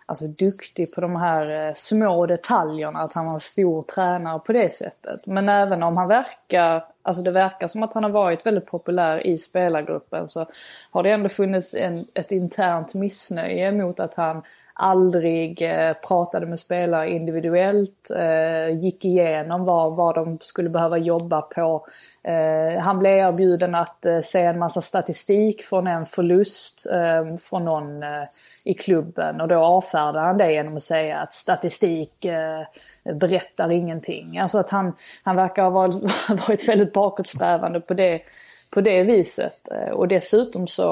alltså, 0.05 0.27
duktig 0.27 0.93
på 0.93 1.01
de 1.01 1.15
här 1.15 1.67
eh, 1.67 1.73
små 1.73 2.25
detaljerna. 2.25 2.99
Att 2.99 3.13
han 3.13 3.25
var 3.25 3.33
en 3.33 3.39
stor 3.39 3.83
tränare 3.83 4.39
på 4.39 4.53
det 4.53 4.73
sättet. 4.73 5.25
Men 5.25 5.49
även 5.49 5.83
om 5.83 5.97
han 5.97 6.07
verkar, 6.07 6.85
alltså 7.01 7.21
det 7.21 7.31
verkar 7.31 7.67
som 7.67 7.83
att 7.83 7.93
han 7.93 8.03
har 8.03 8.11
varit 8.11 8.45
väldigt 8.45 8.65
populär 8.65 9.27
i 9.27 9.37
spelargruppen 9.37 10.29
så 10.29 10.45
har 10.91 11.03
det 11.03 11.11
ändå 11.11 11.29
funnits 11.29 11.73
en, 11.73 12.07
ett 12.13 12.31
internt 12.31 12.93
missnöje 12.93 13.71
mot 13.71 13.99
att 13.99 14.15
han 14.15 14.41
aldrig 14.77 15.61
eh, 15.61 15.93
pratade 16.07 16.45
med 16.45 16.59
spelare 16.59 17.09
individuellt, 17.09 18.11
eh, 18.15 18.79
gick 18.79 19.05
igenom 19.05 19.65
vad, 19.65 19.95
vad 19.95 20.15
de 20.15 20.37
skulle 20.41 20.69
behöva 20.69 20.97
jobba 20.97 21.41
på. 21.41 21.87
Eh, 22.23 22.81
han 22.81 22.99
blev 22.99 23.17
erbjuden 23.17 23.75
att 23.75 24.05
eh, 24.05 24.19
se 24.19 24.41
en 24.41 24.59
massa 24.59 24.81
statistik 24.81 25.63
från 25.63 25.87
en 25.87 26.03
förlust 26.03 26.87
eh, 26.91 27.37
från 27.41 27.63
någon 27.63 28.03
eh, 28.03 28.23
i 28.65 28.73
klubben 28.73 29.41
och 29.41 29.47
då 29.47 29.55
avfärdar 29.55 30.19
han 30.21 30.37
det 30.37 30.53
genom 30.53 30.75
att 30.75 30.83
säga 30.83 31.19
att 31.19 31.33
statistik 31.33 32.25
eh, 32.25 32.61
berättar 33.03 33.71
ingenting. 33.71 34.37
Alltså 34.37 34.57
att 34.57 34.69
han, 34.69 34.93
han 35.23 35.35
verkar 35.35 35.63
ha 35.63 35.69
varit, 35.69 36.67
väldigt 36.67 36.93
bakåtsträvande 36.93 37.81
på 37.81 37.93
det 37.93 38.21
på 38.69 38.81
det 38.81 39.03
viset. 39.03 39.71
Eh, 39.71 39.89
och 39.89 40.07
dessutom 40.07 40.67
så 40.67 40.85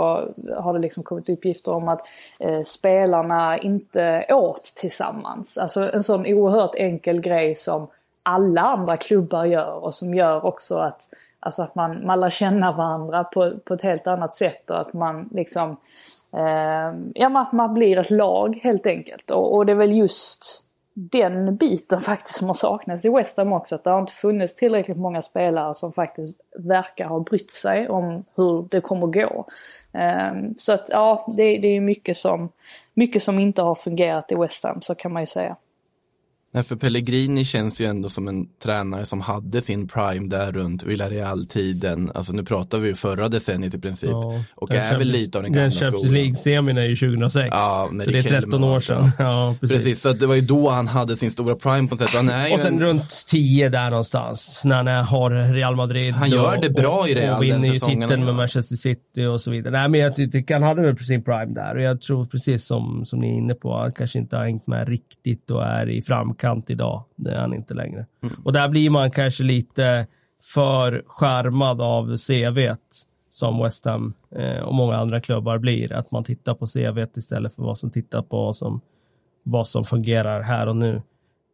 har 0.58 0.74
det 0.74 0.80
liksom 0.80 1.04
kommit 1.04 1.30
uppgifter 1.30 1.72
om 1.72 1.88
att 1.88 2.00
eh, 2.40 2.64
spelarna 2.64 3.58
inte 3.58 4.26
åt 4.30 4.64
tillsammans. 4.64 5.58
Alltså 5.58 5.92
en 5.94 6.04
sån 6.04 6.26
oerhört 6.26 6.76
enkel 6.76 7.22
grej 7.22 7.56
som 7.56 7.88
alla 8.24 8.62
andra 8.62 8.98
klubbar 8.98 9.46
gör 9.46 9.84
och 9.84 9.96
som 9.96 10.14
gör 10.14 10.46
också 10.46 10.78
att, 10.78 11.10
alltså 11.40 11.62
att 11.64 11.76
man, 11.76 12.06
man 12.06 12.20
lär 12.20 12.30
känna 12.30 12.72
varandra 12.72 13.24
på, 13.24 13.52
på 13.66 13.74
ett 13.74 13.82
helt 13.82 14.08
annat 14.08 14.34
sätt 14.34 14.70
och 14.70 14.80
att 14.80 14.94
man 14.94 15.30
liksom 15.34 15.78
Ehm, 16.38 17.12
ja, 17.16 17.42
att 17.42 17.52
man 17.52 17.74
blir 17.74 18.00
ett 18.00 18.12
lag 18.12 18.60
helt 18.64 18.86
enkelt. 18.86 19.32
Och, 19.32 19.56
och 19.56 19.66
det 19.66 19.72
är 19.72 19.76
väl 19.76 19.98
just 19.98 20.64
den 20.94 21.56
biten 21.56 22.00
faktiskt 22.02 22.38
som 22.38 22.48
har 22.48 22.54
saknats 22.54 23.06
i 23.06 23.10
West 23.10 23.38
Ham 23.38 23.54
också. 23.54 23.76
Att 23.76 23.84
det 23.84 23.90
har 23.90 24.00
inte 24.00 24.14
funnits 24.14 24.56
tillräckligt 24.56 24.98
många 24.98 25.22
spelare 25.22 25.74
som 25.74 25.94
faktiskt 25.94 26.42
verkar 26.58 27.06
ha 27.06 27.20
brytt 27.20 27.52
sig 27.52 27.90
om 27.90 28.24
hur 28.36 28.68
det 28.72 28.82
kommer 28.82 29.08
gå. 29.08 29.46
Um, 30.32 30.56
så 30.58 30.74
att 30.74 30.90
ja, 30.90 31.34
det, 31.38 31.58
det 31.58 31.68
är 31.68 31.82
mycket 31.82 32.18
som, 32.18 32.50
mycket 32.94 33.24
som 33.24 33.40
inte 33.40 33.62
har 33.62 33.76
fungerat 33.76 34.32
i 34.32 34.36
West 34.36 34.64
Ham, 34.64 34.82
så 34.82 34.96
kan 34.96 35.14
man 35.14 35.22
ju 35.22 35.28
säga. 35.28 35.56
Nej, 36.56 36.64
för 36.64 36.76
Pellegrini 36.76 37.46
känns 37.46 37.82
ju 37.82 37.86
ändå 37.86 38.10
som 38.10 38.28
en 38.28 38.46
tränare 38.64 39.06
som 39.06 39.22
hade 39.22 39.62
sin 39.62 39.88
prime 39.88 40.28
där 40.28 40.52
runt 40.52 40.84
Villarreal-tiden. 40.84 42.12
Alltså 42.16 42.34
nu 42.34 42.44
pratar 42.44 42.78
vi 42.78 42.88
ju 42.88 42.96
förra 42.96 43.30
decenniet 43.30 43.74
i 43.74 43.80
princip. 43.80 44.10
Ja, 44.10 44.44
och 44.56 44.72
är 44.72 44.98
väl 44.98 45.08
lite 45.08 45.38
av 45.38 45.44
den 45.44 45.54
gamla 45.54 45.72
skolan. 45.72 45.92
Den 45.92 46.02
Champions 46.02 46.18
League-semin 46.18 46.78
är 46.78 46.86
ju 46.86 46.96
2006. 46.96 47.50
Ja, 47.52 47.90
så 48.04 48.12
det 48.12 48.18
är 48.18 48.22
13 48.22 48.64
år 48.64 48.80
sedan. 48.80 49.12
Ja, 49.20 49.56
precis. 49.62 49.78
precis. 49.78 50.02
så 50.02 50.14
det 50.14 50.28
var 50.28 50.36
ju 50.36 50.42
då 50.42 50.70
han 50.70 50.88
hade 50.88 51.18
sin 51.18 51.32
stora 51.32 51.56
prime 51.56 51.88
på 51.88 51.96
något 51.96 52.00
sätt. 52.00 52.16
Han 52.16 52.30
är 52.30 52.54
och 52.54 52.60
sen 52.60 52.74
en... 52.74 52.80
runt 52.80 53.26
10 53.28 53.70
där 53.70 53.90
någonstans. 53.90 54.62
När 54.64 54.76
han 54.76 55.06
har 55.06 55.54
Real 55.54 55.76
Madrid. 55.76 56.14
Han 56.14 56.30
gör 56.30 56.58
det 56.62 56.70
bra 56.70 57.00
och, 57.00 57.10
i 57.10 57.16
Real 57.16 57.38
Och 57.38 57.44
vinner 57.44 57.74
ju 57.74 57.80
titeln 57.80 58.26
med 58.26 58.36
Manchester 58.36 58.76
City 58.76 59.26
och 59.26 59.42
så 59.42 59.52
vidare. 59.52 59.72
Nej, 59.72 59.90
men 59.90 60.00
jag 60.00 60.16
tycker 60.16 60.54
han 60.54 60.64
hade 60.64 60.82
väl 60.82 60.98
sin 60.98 61.24
prime 61.24 61.54
där. 61.54 61.76
Och 61.76 61.82
jag 61.82 62.02
tror 62.02 62.26
precis 62.26 62.66
som, 62.66 63.06
som 63.06 63.20
ni 63.20 63.28
är 63.28 63.34
inne 63.34 63.54
på, 63.54 63.78
han 63.78 63.92
kanske 63.92 64.20
inte 64.20 64.38
har 64.38 64.44
hängt 64.44 64.68
med 64.68 64.88
riktigt 64.88 65.52
och 65.52 65.64
är 65.64 65.90
i 65.90 66.02
framkant 66.02 66.43
framkant 66.44 66.70
idag. 66.70 67.04
Det 67.16 67.32
är 67.32 67.40
han 67.40 67.54
inte 67.54 67.74
längre. 67.74 68.06
Mm. 68.24 68.36
Och 68.44 68.54
där 68.54 68.70
blir 68.70 68.90
man 68.90 69.12
kanske 69.12 69.44
lite 69.44 70.08
för 70.54 71.04
skärmad 71.08 71.82
av 71.82 72.18
CVt 72.18 73.08
som 73.30 73.64
West 73.64 73.86
Ham 73.86 74.14
eh, 74.36 74.64
och 74.64 74.74
många 74.74 74.96
andra 74.96 75.22
klubbar 75.22 75.58
blir. 75.58 75.94
Att 75.94 76.12
man 76.12 76.24
tittar 76.24 76.54
på 76.54 76.66
CVt 76.66 77.18
istället 77.18 77.56
för 77.56 77.64
vad 77.64 77.78
som 77.78 77.92
tittar 77.92 78.22
på 78.22 78.46
vad 78.46 78.56
som, 78.56 78.82
vad 79.44 79.68
som 79.68 79.86
fungerar 79.86 80.42
här 80.42 80.68
och 80.68 80.76
nu. 80.76 81.02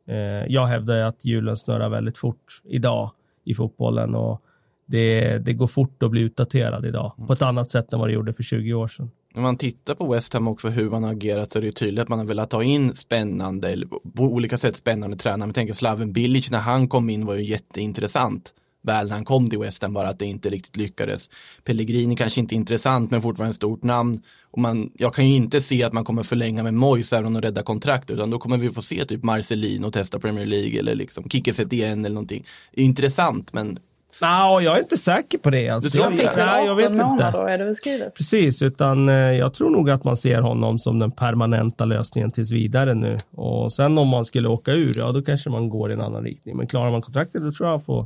Eh, 0.07 0.45
jag 0.47 0.65
hävdar 0.65 0.99
att 0.99 1.25
hjulen 1.25 1.57
snurrar 1.57 1.89
väldigt 1.89 2.17
fort 2.17 2.61
idag 2.65 3.11
i 3.45 3.53
fotbollen 3.53 4.15
och 4.15 4.41
det, 4.85 5.37
det 5.45 5.53
går 5.53 5.67
fort 5.67 6.03
att 6.03 6.11
bli 6.11 6.21
utdaterad 6.21 6.85
idag 6.85 7.11
på 7.27 7.33
ett 7.33 7.41
annat 7.41 7.71
sätt 7.71 7.93
än 7.93 7.99
vad 7.99 8.09
det 8.09 8.13
gjorde 8.13 8.33
för 8.33 8.43
20 8.43 8.73
år 8.73 8.87
sedan 8.87 9.11
när 9.33 9.41
man 9.41 9.57
tittar 9.57 9.95
på 9.95 10.13
West 10.13 10.33
Ham 10.33 10.47
också 10.47 10.69
hur 10.69 10.89
man 10.89 11.03
har 11.03 11.11
agerat 11.11 11.51
så 11.51 11.59
är 11.59 11.63
det 11.63 11.71
tydligt 11.71 12.01
att 12.01 12.09
man 12.09 12.19
har 12.19 12.25
velat 12.25 12.49
ta 12.49 12.63
in 12.63 12.95
spännande, 12.95 13.69
eller 13.69 13.87
på 13.87 14.23
olika 14.23 14.57
sätt 14.57 14.75
spännande 14.75 15.17
tränare. 15.17 15.47
Man 15.47 15.53
tänker 15.53 15.73
Slaven 15.73 16.13
Bilic 16.13 16.51
när 16.51 16.59
han 16.59 16.87
kom 16.87 17.09
in 17.09 17.25
var 17.25 17.35
ju 17.35 17.43
jätteintressant. 17.43 18.53
väl 18.81 19.07
när 19.07 19.15
han 19.15 19.25
kom 19.25 19.49
till 19.49 19.59
West 19.59 19.81
Ham, 19.81 19.93
bara 19.93 20.09
att 20.09 20.19
det 20.19 20.25
inte 20.25 20.49
riktigt 20.49 20.77
lyckades. 20.77 21.29
Pellegrini 21.63 22.15
kanske 22.15 22.39
inte 22.39 22.55
är 22.55 22.57
intressant, 22.57 23.11
men 23.11 23.21
fortfarande 23.21 23.49
ett 23.49 23.55
stort 23.55 23.83
namn. 23.83 24.21
Och 24.51 24.59
man, 24.59 24.91
jag 24.97 25.13
kan 25.13 25.29
ju 25.29 25.35
inte 25.35 25.61
se 25.61 25.83
att 25.83 25.93
man 25.93 26.03
kommer 26.03 26.23
förlänga 26.23 26.63
med 26.63 26.73
Moyes 26.73 27.13
även 27.13 27.25
om 27.25 27.33
de 27.33 27.41
räddar 27.41 27.63
kontrakt, 27.63 28.11
utan 28.11 28.29
då 28.29 28.39
kommer 28.39 28.57
vi 28.57 28.69
få 28.69 28.81
se 28.81 29.05
typ 29.05 29.23
Marcelino 29.23 29.91
testa 29.91 30.19
Premier 30.19 30.45
League 30.45 30.79
eller 30.79 30.95
liksom 30.95 31.29
Kicke 31.29 31.63
igen 31.71 32.05
eller 32.05 32.15
någonting. 32.15 32.45
Det 32.73 32.81
är 32.81 32.85
intressant, 32.85 33.53
men 33.53 33.79
Nej, 34.21 34.63
jag 34.63 34.77
är 34.77 34.81
inte 34.81 34.97
säker 34.97 35.37
på 35.37 35.49
det. 35.49 35.69
Alltså. 35.69 35.87
Du 35.87 35.91
tror 35.91 36.03
jag, 36.03 36.13
inte 36.13 36.35
det? 36.35 36.45
nej, 36.45 36.65
jag 36.65 36.75
vet 36.75 36.89
inte. 36.89 37.05
månader 37.05 37.47
är 37.47 37.57
det 37.57 37.65
väl 37.65 37.75
skrivet. 37.75 38.15
Precis, 38.15 38.61
utan 38.61 39.09
eh, 39.09 39.15
jag 39.15 39.53
tror 39.53 39.69
nog 39.69 39.89
att 39.89 40.03
man 40.03 40.17
ser 40.17 40.41
honom 40.41 40.79
som 40.79 40.99
den 40.99 41.11
permanenta 41.11 41.85
lösningen 41.85 42.31
tills 42.31 42.51
vidare 42.51 42.93
nu. 42.93 43.17
Och 43.31 43.73
sen 43.73 43.97
om 43.97 44.07
man 44.07 44.25
skulle 44.25 44.47
åka 44.47 44.73
ur, 44.73 44.93
ja 44.97 45.11
då 45.11 45.21
kanske 45.21 45.49
man 45.49 45.69
går 45.69 45.91
i 45.91 45.93
en 45.93 46.01
annan 46.01 46.23
riktning. 46.23 46.57
Men 46.57 46.67
klarar 46.67 46.91
man 46.91 47.01
kontraktet, 47.01 47.43
då 47.43 47.51
tror 47.51 47.67
jag 47.67 47.73
han 47.73 47.85
får, 47.85 48.05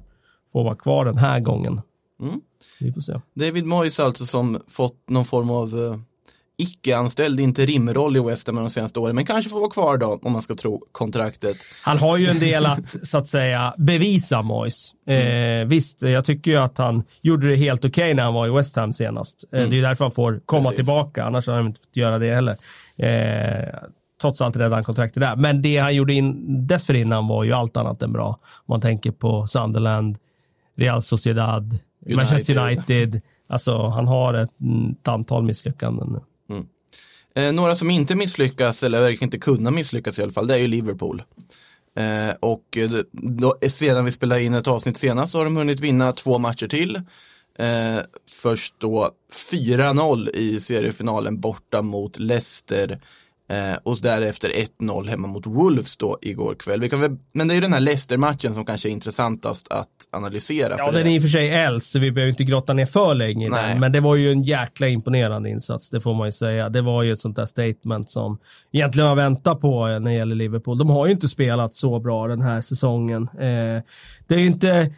får 0.51 0.63
vara 0.63 0.75
kvar 0.75 1.05
den 1.05 1.17
här 1.17 1.39
gången. 1.39 1.81
Mm. 2.21 2.41
Vi 2.79 2.91
får 2.91 3.01
se. 3.01 3.19
David 3.33 3.65
Moyes 3.65 3.99
alltså 3.99 4.25
som 4.25 4.61
fått 4.67 5.09
någon 5.09 5.25
form 5.25 5.49
av 5.49 5.75
uh, 5.75 5.95
icke-anställd 6.63 7.39
interimroll 7.39 8.17
i 8.17 8.19
West 8.19 8.47
Ham 8.47 8.55
de 8.55 8.69
senaste 8.69 8.99
åren, 8.99 9.15
men 9.15 9.25
kanske 9.25 9.49
får 9.49 9.59
vara 9.59 9.69
kvar 9.69 9.97
då 9.97 10.19
om 10.21 10.31
man 10.31 10.41
ska 10.41 10.55
tro 10.55 10.83
kontraktet. 10.91 11.57
Han 11.83 11.97
har 11.97 12.17
ju 12.17 12.27
en 12.27 12.39
del 12.39 12.65
att, 12.65 12.95
så 13.07 13.17
att 13.17 13.27
säga, 13.27 13.73
bevisa 13.77 14.41
Moyes. 14.41 14.93
Eh, 15.07 15.65
visst, 15.67 16.01
jag 16.01 16.25
tycker 16.25 16.51
ju 16.51 16.57
att 16.57 16.77
han 16.77 17.03
gjorde 17.21 17.49
det 17.49 17.55
helt 17.55 17.85
okej 17.85 17.89
okay 18.03 18.13
när 18.13 18.23
han 18.23 18.33
var 18.33 18.47
i 18.47 18.51
West 18.51 18.75
Ham 18.75 18.93
senast. 18.93 19.43
Eh, 19.51 19.63
Mm. 19.63 19.71
Det 19.71 19.77
är 19.77 19.81
därför 19.81 20.05
han 20.05 20.11
får 20.11 20.41
komma 20.45 20.63
Precis. 20.63 20.75
tillbaka, 20.75 21.23
annars 21.23 21.47
hade 21.47 21.57
han 21.57 21.67
inte 21.67 21.81
fått 21.81 21.97
göra 21.97 22.19
det 22.19 22.35
heller. 22.35 22.55
Eh, 22.97 23.69
trots 24.21 24.41
allt 24.41 24.55
räddade 24.55 24.75
han 24.75 24.83
kontraktet 24.83 25.21
där. 25.21 25.35
Men 25.35 25.61
det 25.61 25.77
han 25.77 25.95
gjorde 25.95 26.13
in, 26.13 26.67
dessförinnan 26.67 27.27
var 27.27 27.43
ju 27.43 27.53
allt 27.53 27.77
annat 27.77 28.01
än 28.01 28.13
bra. 28.13 28.27
Om 28.27 28.65
man 28.65 28.81
tänker 28.81 29.11
på 29.11 29.47
Sunderland, 29.47 30.17
Real 30.77 31.01
Sociedad, 31.01 31.63
United. 32.05 32.17
Manchester 32.17 32.57
United. 32.57 33.21
Alltså, 33.47 33.87
han 33.87 34.07
har 34.07 34.33
ett, 34.33 34.49
ett 35.01 35.07
antal 35.07 35.43
misslyckanden 35.43 36.07
nu. 36.11 36.19
Mm. 36.49 36.65
Eh, 37.35 37.53
några 37.53 37.75
som 37.75 37.89
inte 37.89 38.15
misslyckas, 38.15 38.83
eller 38.83 39.01
verkar 39.01 39.23
inte 39.23 39.39
kunna 39.39 39.71
misslyckas 39.71 40.19
i 40.19 40.23
alla 40.23 40.31
fall, 40.31 40.47
det 40.47 40.53
är 40.53 40.57
ju 40.57 40.67
Liverpool. 40.67 41.23
Eh, 41.95 42.35
och 42.39 42.77
då, 43.11 43.57
sedan 43.69 44.05
vi 44.05 44.11
spelade 44.11 44.43
in 44.43 44.53
ett 44.53 44.67
avsnitt 44.67 44.97
senast 44.97 45.31
så 45.31 45.37
har 45.37 45.45
de 45.45 45.57
hunnit 45.57 45.79
vinna 45.79 46.11
två 46.11 46.37
matcher 46.37 46.67
till. 46.67 47.01
Eh, 47.59 47.99
först 48.29 48.73
då 48.77 49.11
4-0 49.51 50.29
i 50.33 50.61
seriefinalen 50.61 51.39
borta 51.39 51.81
mot 51.81 52.19
Leicester. 52.19 53.01
Eh, 53.49 53.77
och 53.83 53.97
därefter 54.01 54.49
1-0 54.49 55.09
hemma 55.09 55.27
mot 55.27 55.47
Wolves 55.47 55.97
då 55.97 56.17
igår 56.21 56.55
kväll. 56.55 56.81
Vi 56.81 56.87
väl, 56.87 57.17
men 57.33 57.47
det 57.47 57.53
är 57.53 57.55
ju 57.55 57.61
den 57.61 57.73
här 57.73 57.79
Leicester-matchen 57.79 58.53
som 58.53 58.65
kanske 58.65 58.89
är 58.89 58.91
intressantast 58.91 59.71
att 59.71 59.89
analysera. 60.11 60.75
Ja, 60.77 60.85
den 60.85 60.93
det. 60.93 60.99
är 61.11 61.15
i 61.15 61.17
och 61.17 61.21
för 61.21 61.29
sig 61.29 61.49
äldst, 61.49 61.91
så 61.91 61.99
vi 61.99 62.11
behöver 62.11 62.29
inte 62.29 62.43
grotta 62.43 62.73
ner 62.73 62.85
för 62.85 63.13
länge 63.15 63.45
i 63.45 63.49
Nej. 63.49 63.69
den. 63.69 63.79
Men 63.79 63.91
det 63.91 63.99
var 63.99 64.15
ju 64.15 64.31
en 64.31 64.43
jäkla 64.43 64.87
imponerande 64.87 65.49
insats, 65.49 65.89
det 65.89 66.01
får 66.01 66.13
man 66.13 66.27
ju 66.27 66.31
säga. 66.31 66.69
Det 66.69 66.81
var 66.81 67.03
ju 67.03 67.13
ett 67.13 67.19
sånt 67.19 67.35
där 67.35 67.45
statement 67.45 68.09
som 68.09 68.37
egentligen 68.71 69.07
man 69.07 69.17
väntar 69.17 69.55
på 69.55 69.85
när 69.87 69.99
det 69.99 70.13
gäller 70.13 70.35
Liverpool. 70.35 70.77
De 70.77 70.89
har 70.89 71.05
ju 71.05 71.11
inte 71.11 71.27
spelat 71.27 71.73
så 71.73 71.99
bra 71.99 72.27
den 72.27 72.41
här 72.41 72.61
säsongen. 72.61 73.23
Eh, 73.33 73.83
det 74.27 74.35
är 74.35 74.39
ju 74.39 74.45
inte 74.45 74.93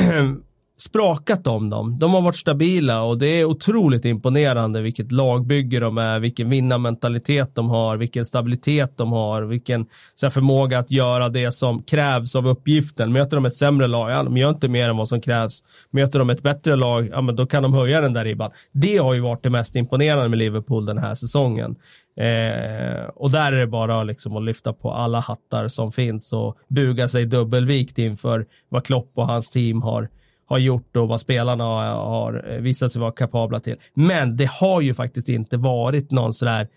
sprakat 0.76 1.46
om 1.46 1.70
dem. 1.70 1.98
De 1.98 2.14
har 2.14 2.22
varit 2.22 2.36
stabila 2.36 3.02
och 3.02 3.18
det 3.18 3.26
är 3.26 3.44
otroligt 3.44 4.04
imponerande 4.04 4.80
vilket 4.80 5.12
lagbygge 5.12 5.80
de 5.80 5.98
är, 5.98 6.20
vilken 6.20 6.50
vinnarmentalitet 6.50 7.54
de 7.54 7.70
har, 7.70 7.96
vilken 7.96 8.24
stabilitet 8.24 8.96
de 8.96 9.12
har, 9.12 9.42
vilken 9.42 9.86
så 10.14 10.26
här, 10.26 10.30
förmåga 10.30 10.78
att 10.78 10.90
göra 10.90 11.28
det 11.28 11.52
som 11.52 11.82
krävs 11.82 12.36
av 12.36 12.48
uppgiften. 12.48 13.12
Möter 13.12 13.36
de 13.36 13.44
ett 13.44 13.56
sämre 13.56 13.86
lag, 13.86 14.10
ja, 14.10 14.22
de 14.22 14.36
gör 14.36 14.48
inte 14.50 14.68
mer 14.68 14.88
än 14.88 14.96
vad 14.96 15.08
som 15.08 15.20
krävs. 15.20 15.62
Möter 15.90 16.18
de 16.18 16.30
ett 16.30 16.42
bättre 16.42 16.76
lag, 16.76 17.08
ja, 17.12 17.20
men 17.20 17.36
då 17.36 17.46
kan 17.46 17.62
de 17.62 17.74
höja 17.74 18.00
den 18.00 18.12
där 18.12 18.24
ribban. 18.24 18.50
Det 18.72 18.96
har 18.96 19.14
ju 19.14 19.20
varit 19.20 19.42
det 19.42 19.50
mest 19.50 19.76
imponerande 19.76 20.28
med 20.28 20.38
Liverpool 20.38 20.86
den 20.86 20.98
här 20.98 21.14
säsongen. 21.14 21.76
Eh, 22.16 23.04
och 23.14 23.30
där 23.30 23.52
är 23.52 23.60
det 23.60 23.66
bara 23.66 24.02
liksom 24.02 24.36
att 24.36 24.44
lyfta 24.44 24.72
på 24.72 24.92
alla 24.92 25.20
hattar 25.20 25.68
som 25.68 25.92
finns 25.92 26.32
och 26.32 26.58
buga 26.68 27.08
sig 27.08 27.26
dubbelvikt 27.26 27.98
inför 27.98 28.46
vad 28.68 28.86
Klopp 28.86 29.10
och 29.14 29.26
hans 29.26 29.50
team 29.50 29.82
har 29.82 30.08
har 30.46 30.58
gjort 30.58 30.96
och 30.96 31.08
vad 31.08 31.20
spelarna 31.20 31.64
har, 31.64 32.44
eh, 32.50 32.60
visat 32.60 32.92
sig 32.92 33.00
vara 33.00 33.12
kapabla 33.12 33.60
till. 33.60 33.76
Men 33.94 34.36
det 34.36 34.50
har 34.50 34.80
ju 34.80 34.94
faktiskt 34.94 35.28
inte 35.28 35.56
varit 35.56 36.10
någon 36.10 36.34
sådär, 36.34 36.68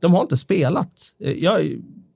de 0.00 0.14
har 0.14 0.22
inte 0.22 0.36
spelat 0.36 0.92
eh, 1.20 1.32
jag, 1.32 1.60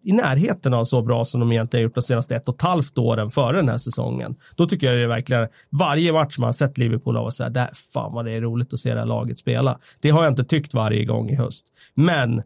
i 0.04 0.12
närheten 0.12 0.74
av 0.74 0.84
så 0.84 1.02
bra 1.02 1.24
som 1.24 1.40
de 1.40 1.52
egentligen 1.52 1.84
gjort 1.84 1.94
de 1.94 2.02
senaste 2.02 2.36
ett 2.36 2.48
och 2.48 2.54
ett 2.54 2.62
halvt 2.62 2.98
åren 2.98 3.30
före 3.30 3.56
den 3.56 3.68
här 3.68 3.78
säsongen. 3.78 4.36
Då 4.56 4.66
tycker 4.66 4.86
jag 4.86 4.96
det 4.96 5.02
är 5.02 5.06
verkligen, 5.06 5.48
varje 5.70 6.12
match 6.12 6.38
man 6.38 6.46
har 6.46 6.52
sett 6.52 6.78
Liverpool 6.78 7.16
av 7.16 7.24
och 7.24 7.34
säga, 7.34 7.48
där 7.48 7.70
fan 7.92 8.12
vad 8.12 8.24
det 8.24 8.32
är 8.32 8.40
roligt 8.40 8.72
att 8.72 8.80
se 8.80 8.94
det 8.94 9.00
här 9.00 9.06
laget 9.06 9.38
spela. 9.38 9.78
Det 10.00 10.10
har 10.10 10.22
jag 10.24 10.32
inte 10.32 10.44
tyckt 10.44 10.74
varje 10.74 11.04
gång 11.04 11.30
i 11.30 11.34
höst. 11.34 11.66
Men 11.94 12.42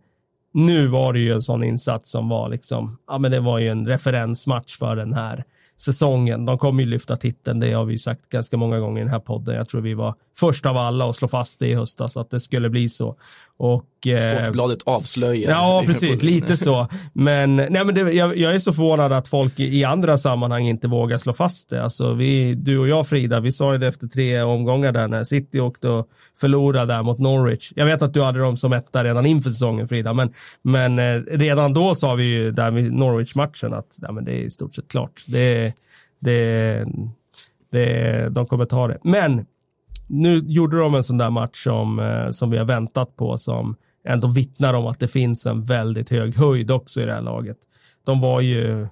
nu 0.55 0.87
var 0.87 1.13
det 1.13 1.19
ju 1.19 1.33
en 1.33 1.43
sån 1.43 1.65
insats 1.65 2.11
som 2.11 2.29
var 2.29 2.49
liksom, 2.49 2.99
ja 3.07 3.19
men 3.19 3.31
det 3.31 3.41
var 3.41 3.59
ju 3.59 3.69
en 3.69 3.87
referensmatch 3.87 4.79
för 4.79 4.97
den 4.97 5.15
här 5.15 5.45
säsongen. 5.77 6.45
De 6.45 6.59
kommer 6.59 6.83
ju 6.83 6.89
lyfta 6.89 7.17
titeln, 7.17 7.61
det 7.61 7.73
har 7.73 7.85
vi 7.85 7.99
sagt 7.99 8.29
ganska 8.29 8.57
många 8.57 8.79
gånger 8.79 9.01
i 9.01 9.05
den 9.05 9.13
här 9.13 9.21
podden. 9.21 9.55
Jag 9.55 9.69
tror 9.69 9.81
vi 9.81 9.95
var 9.95 10.15
först 10.37 10.67
av 10.67 10.77
alla 10.77 11.11
att 11.11 11.17
slå 11.17 11.29
fast 11.29 11.61
det 11.61 11.69
i 11.69 11.75
höstas, 11.75 12.17
att 12.17 12.31
det 12.31 12.41
skulle 12.41 12.71
bli 12.71 12.89
så. 12.89 13.17
Och, 13.63 14.07
eh, 14.07 14.37
Sportbladet 14.37 14.83
avslöjar. 14.87 15.51
Ja, 15.51 15.83
precis. 15.87 16.23
Lite 16.23 16.57
så. 16.57 16.89
Men, 17.13 17.57
nej, 17.57 17.85
men 17.85 17.95
det, 17.95 18.01
jag, 18.01 18.37
jag 18.37 18.55
är 18.55 18.59
så 18.59 18.73
förvånad 18.73 19.13
att 19.13 19.29
folk 19.29 19.61
i, 19.61 19.85
andra 19.85 20.19
sammanhang 20.19 20.69
inte 20.69 20.89
vågar 20.89 21.19
slå 21.19 21.33
fast 21.33 21.71
det. 21.71 21.85
Alltså, 21.85 22.15
vi, 22.15 22.55
du 22.55 22.79
och 22.79 22.89
jag, 22.89 23.07
Frida, 23.07 23.41
vi 23.41 23.53
sa 23.53 23.73
ju 23.73 23.79
det 23.79 23.87
efter 23.87 24.07
tre 24.07 24.43
omgångar 24.43 24.93
där 24.93 25.09
när 25.09 25.25
City 25.25 25.61
åkte 25.61 25.89
och 25.89 26.09
förlorade 26.41 26.95
där 26.95 27.03
mot 27.03 27.19
Norwich. 27.19 27.73
Jag 27.77 27.87
vet 27.87 28.03
att 28.03 28.15
du 28.15 28.23
hade 28.23 28.39
dem 28.39 28.57
som 28.57 28.73
etta 28.73 29.05
redan 29.05 29.27
inför 29.27 29.51
säsongen, 29.51 29.89
Frida, 29.89 30.13
men, 30.13 30.33
men 30.63 30.99
eh, 30.99 31.23
redan 31.31 31.75
då 31.75 31.95
sa 31.95 32.15
vi 32.15 32.25
ju 32.25 32.51
där 32.51 32.71
med 32.71 32.93
Norwich-matchen 32.93 33.75
att 33.75 33.99
ja, 34.01 34.13
men 34.13 34.25
det 34.25 34.33
är 34.33 34.43
i 34.43 34.51
stort 34.51 34.75
sett 34.75 34.89
klart. 34.89 35.25
Det, 35.27 35.75
det, 36.21 36.85
det, 37.73 38.29
de 38.31 38.47
kommer 38.47 38.65
ta 38.65 38.89
det. 38.89 38.99
Men 39.05 39.47
nu 40.13 40.39
gjorde 40.39 40.79
de 40.79 40.95
en 40.95 41.05
sån 41.05 41.19
där 41.19 41.31
match 41.31 41.65
som, 41.65 41.99
eh, 41.99 42.31
som 42.31 42.51
vi 42.51 42.59
har 42.59 42.65
väntat 42.65 43.17
på 43.17 43.39
som 43.39 43.77
ändå 44.05 44.29
vittnar 44.29 44.75
om 44.75 44.87
att 44.87 45.01
det 45.01 45.09
finns 45.09 45.47
en 45.47 45.65
väldigt 45.65 46.11
hög 46.11 46.37
höjd 46.37 46.71
också 46.71 47.01
i 47.01 47.05
det 47.05 47.13
här 47.13 47.23
laget. 47.23 47.57
De 48.05 48.21
var 48.21 48.41
ju 48.41 48.89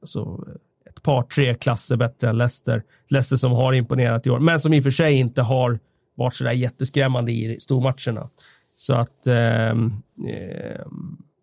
alltså, 0.00 0.44
ett 0.90 1.02
par, 1.02 1.22
tre 1.22 1.54
klasser 1.54 1.96
bättre 1.96 2.28
än 2.28 2.38
Leicester. 2.38 2.82
Leicester 3.08 3.36
som 3.36 3.52
har 3.52 3.72
imponerat 3.72 4.26
i 4.26 4.30
år, 4.30 4.38
men 4.38 4.60
som 4.60 4.72
i 4.72 4.80
och 4.80 4.84
för 4.84 4.90
sig 4.90 5.14
inte 5.14 5.42
har 5.42 5.78
varit 6.14 6.34
sådär 6.34 6.52
jätteskrämmande 6.52 7.32
i 7.32 7.56
stormatcherna. 7.60 8.28
Så 8.76 8.94
att 8.94 9.26
eh, 9.26 9.68
eh, 9.68 10.86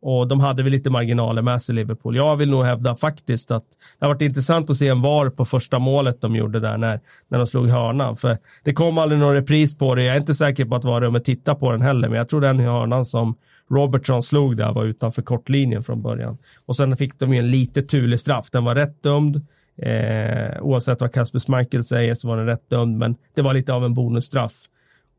och 0.07 0.27
de 0.27 0.39
hade 0.39 0.63
väl 0.63 0.71
lite 0.71 0.89
marginaler 0.89 1.41
med 1.41 1.61
sig 1.61 1.75
Liverpool. 1.75 2.15
Jag 2.15 2.35
vill 2.35 2.49
nog 2.49 2.63
hävda 2.63 2.95
faktiskt 2.95 3.51
att 3.51 3.63
det 3.99 4.05
har 4.05 4.13
varit 4.13 4.21
intressant 4.21 4.69
att 4.69 4.77
se 4.77 4.87
en 4.87 5.01
VAR 5.01 5.29
på 5.29 5.45
första 5.45 5.79
målet 5.79 6.21
de 6.21 6.35
gjorde 6.35 6.59
där 6.59 6.77
när, 6.77 6.99
när 7.27 7.37
de 7.37 7.47
slog 7.47 7.69
hörnan. 7.69 8.15
För 8.15 8.37
det 8.63 8.73
kom 8.73 8.97
aldrig 8.97 9.19
någon 9.19 9.33
repris 9.33 9.77
på 9.77 9.95
det. 9.95 10.03
Jag 10.03 10.15
är 10.15 10.19
inte 10.19 10.35
säker 10.35 10.65
på 10.65 10.75
att 10.75 10.83
VAR-rummet 10.83 11.25
tittar 11.25 11.55
på 11.55 11.71
den 11.71 11.81
heller, 11.81 12.09
men 12.09 12.17
jag 12.17 12.29
tror 12.29 12.41
den 12.41 12.59
hörnan 12.59 13.05
som 13.05 13.35
Robertson 13.69 14.23
slog 14.23 14.57
där 14.57 14.73
var 14.73 14.85
utanför 14.85 15.21
kortlinjen 15.21 15.83
från 15.83 16.01
början. 16.01 16.37
Och 16.65 16.75
sen 16.75 16.97
fick 16.97 17.19
de 17.19 17.33
ju 17.33 17.39
en 17.39 17.51
lite 17.51 17.81
turlig 17.81 18.19
straff. 18.19 18.47
Den 18.51 18.63
var 18.63 18.75
rätt 18.75 19.03
dömd. 19.03 19.35
Eh, 19.81 20.61
oavsett 20.61 21.01
vad 21.01 21.13
Kasper 21.13 21.39
Schmeichel 21.39 21.83
säger 21.83 22.15
så 22.15 22.27
var 22.27 22.37
den 22.37 22.45
rätt 22.45 22.69
dömd, 22.69 22.97
men 22.97 23.15
det 23.35 23.41
var 23.41 23.53
lite 23.53 23.73
av 23.73 23.85
en 23.85 23.93
bonusstraff. 23.93 24.53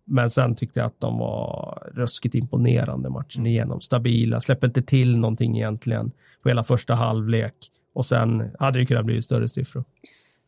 Men 0.06 0.30
sen 0.30 0.54
tyckte 0.54 0.80
jag 0.80 0.86
att 0.86 1.00
de 1.00 1.18
var 1.18 1.82
ruskigt 1.94 2.34
imponerande 2.34 3.10
matchen 3.10 3.46
igenom. 3.46 3.80
Stabila, 3.80 4.40
släpper 4.40 4.66
inte 4.66 4.82
till 4.82 5.18
någonting 5.18 5.56
egentligen 5.56 6.12
på 6.42 6.48
hela 6.48 6.64
första 6.64 6.94
halvlek. 6.94 7.54
Och 7.92 8.06
sen 8.06 8.50
hade 8.58 8.78
det 8.78 8.86
kunnat 8.86 9.04
bli 9.04 9.22
större 9.22 9.48
siffror. 9.48 9.84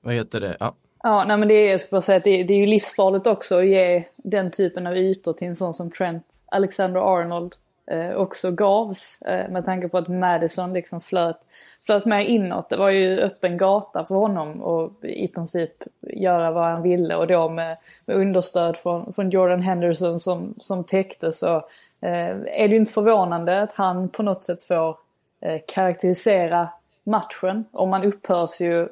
Vad 0.00 0.14
heter 0.14 0.40
det? 0.40 0.56
Ja. 0.60 0.74
Ja, 1.02 1.24
nej 1.28 1.36
men 1.36 1.48
det 1.48 1.54
är, 1.54 1.70
jag 1.70 1.80
skulle 1.80 1.96
bara 1.96 2.00
säga 2.00 2.16
att 2.18 2.24
det, 2.24 2.42
det 2.42 2.54
är 2.54 2.58
ju 2.58 2.66
livsfarligt 2.66 3.26
också 3.26 3.58
att 3.58 3.66
ge 3.66 4.04
den 4.16 4.50
typen 4.50 4.86
av 4.86 4.96
ytor 4.96 5.32
till 5.32 5.48
en 5.48 5.56
sån 5.56 5.74
som 5.74 5.90
Trent 5.90 6.24
Alexander-Arnold 6.52 7.52
eh, 7.90 8.14
också 8.14 8.50
gavs. 8.50 9.22
Eh, 9.22 9.50
med 9.50 9.64
tanke 9.64 9.88
på 9.88 9.98
att 9.98 10.08
Madison 10.08 10.72
liksom 10.72 11.00
flöt, 11.00 11.38
flöt 11.86 12.04
med 12.04 12.28
inåt. 12.28 12.68
Det 12.68 12.76
var 12.76 12.90
ju 12.90 13.18
öppen 13.18 13.56
gata 13.56 14.04
för 14.04 14.14
honom 14.14 14.62
och 14.62 14.92
i 15.04 15.28
princip 15.28 15.82
göra 16.00 16.50
vad 16.50 16.64
han 16.64 16.82
ville 16.82 17.16
och 17.16 17.26
då 17.26 17.48
med, 17.48 17.76
med 18.04 18.16
understöd 18.16 18.76
från, 18.76 19.12
från 19.12 19.30
Jordan 19.30 19.62
Henderson 19.62 20.20
som, 20.20 20.54
som 20.60 20.84
täckte 20.84 21.32
så 21.32 21.56
eh, 22.00 22.30
är 22.46 22.68
det 22.68 22.74
ju 22.74 22.76
inte 22.76 22.92
förvånande 22.92 23.62
att 23.62 23.72
han 23.72 24.08
på 24.08 24.22
något 24.22 24.44
sätt 24.44 24.62
får 24.62 24.96
eh, 25.40 25.60
karaktärisera 25.68 26.68
matchen. 27.04 27.64
Och 27.72 27.88
man 27.88 28.04
upphörs 28.04 28.60
ju 28.60 28.88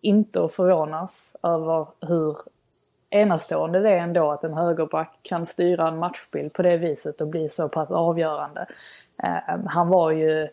inte 0.00 0.44
att 0.44 0.52
förvånas 0.52 1.36
över 1.42 1.86
hur 2.00 2.36
enastående 3.10 3.80
det 3.80 3.90
är 3.90 3.98
ändå 3.98 4.30
att 4.30 4.44
en 4.44 4.54
högerback 4.54 5.18
kan 5.22 5.46
styra 5.46 5.88
en 5.88 5.98
matchbild 5.98 6.52
på 6.52 6.62
det 6.62 6.76
viset 6.76 7.20
och 7.20 7.28
bli 7.28 7.48
så 7.48 7.68
pass 7.68 7.90
avgörande. 7.90 8.66
Ehm, 9.22 9.66
han 9.66 9.88
var 9.88 10.10
ju 10.10 10.48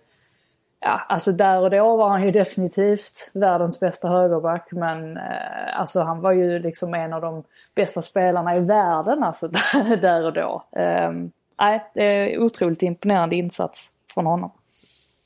Ja, 0.79 1.01
alltså 1.09 1.31
där 1.31 1.61
och 1.61 1.69
då 1.69 1.97
var 1.97 2.09
han 2.09 2.23
ju 2.23 2.31
definitivt 2.31 3.31
världens 3.33 3.79
bästa 3.79 4.09
högerback. 4.09 4.67
Men 4.71 5.17
eh, 5.17 5.79
alltså 5.79 6.01
han 6.01 6.21
var 6.21 6.31
ju 6.31 6.59
liksom 6.59 6.93
en 6.93 7.13
av 7.13 7.21
de 7.21 7.43
bästa 7.75 8.01
spelarna 8.01 8.57
i 8.57 8.59
världen 8.59 9.23
alltså 9.23 9.47
där, 10.01 10.25
och 10.25 10.33
då. 10.33 10.63
Ehm, 10.71 11.31
nej, 11.59 11.83
det 11.93 12.03
är 12.03 12.39
otroligt 12.39 12.81
imponerande 12.81 13.35
insats 13.35 13.91
från 14.13 14.25
honom. 14.25 14.51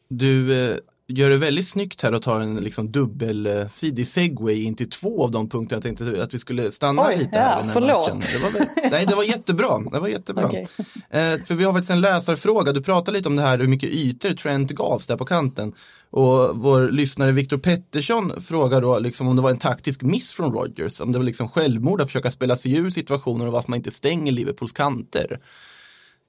Du 0.08 0.70
eh, 0.72 0.78
gör 1.12 1.30
det 1.30 1.38
väldigt 1.38 1.68
snyggt 1.68 2.02
här 2.02 2.14
och 2.14 2.22
tar 2.22 2.40
en 2.40 2.56
liksom 2.56 2.92
dubbelsidig 2.92 4.08
segway 4.08 4.64
in 4.64 4.76
till 4.76 4.90
två 4.90 5.24
av 5.24 5.32
de 5.32 5.50
punkter 5.50 5.76
jag 5.76 5.84
tänkte 5.84 6.24
att 6.24 6.34
vi 6.34 6.40
skulle 6.40 6.72
stanna 6.72 7.08
Oj, 7.08 7.18
lite 7.18 7.40
här. 7.40 7.58
Ja, 7.60 7.70
förlåt. 7.74 8.14
matchen. 8.14 8.20
Det 8.20 8.44
var, 8.44 8.52
väl- 8.60 8.92
nej, 8.92 9.06
det 9.06 9.16
var 9.16 9.24
jättebra. 9.24 9.80
Det 9.92 10.00
var 10.00 10.08
jättebra. 10.08 10.46
Okej. 10.46 10.68
Eh, 11.10 11.44
för 11.46 11.54
vi 11.56 11.64
har 11.64 11.74
faktiskt 11.74 11.92
en 11.92 12.02
läsarfråga. 12.02 12.72
Du 12.74 12.82
pratade 12.82 13.18
lite 13.18 13.30
om 13.30 13.36
det 13.36 13.42
här 13.42 13.60
hur 13.60 13.68
mycket 13.68 13.90
ytor 13.90 14.30
Trent 14.34 14.72
gavs 14.72 15.08
där 15.08 15.18
på 15.18 15.26
kanten. 15.26 15.74
Och 16.10 16.58
vår 16.58 16.90
lyssnare 16.92 17.32
Viktor 17.32 17.58
Pettersson 17.58 18.42
frågar 18.42 18.82
då 18.82 19.00
liksom 19.00 19.28
om 19.28 19.36
det 19.36 19.42
var 19.42 19.50
en 19.50 19.58
taktisk 19.58 20.02
miss 20.02 20.32
från 20.32 20.54
Rodgers. 20.54 21.02
Om 21.02 21.12
det 21.12 21.18
var 21.20 21.26
liksom 21.26 21.50
självmord 21.50 22.02
att 22.02 22.08
försöka 22.08 22.32
spela 22.32 22.56
sig 22.56 22.76
ur 22.76 22.90
situationen 22.90 23.48
och 23.48 23.54
varför 23.54 23.70
man 23.70 23.78
inte 23.78 23.92
stänger 23.92 24.32
Liverpools 24.32 24.72
kanter. 24.72 25.40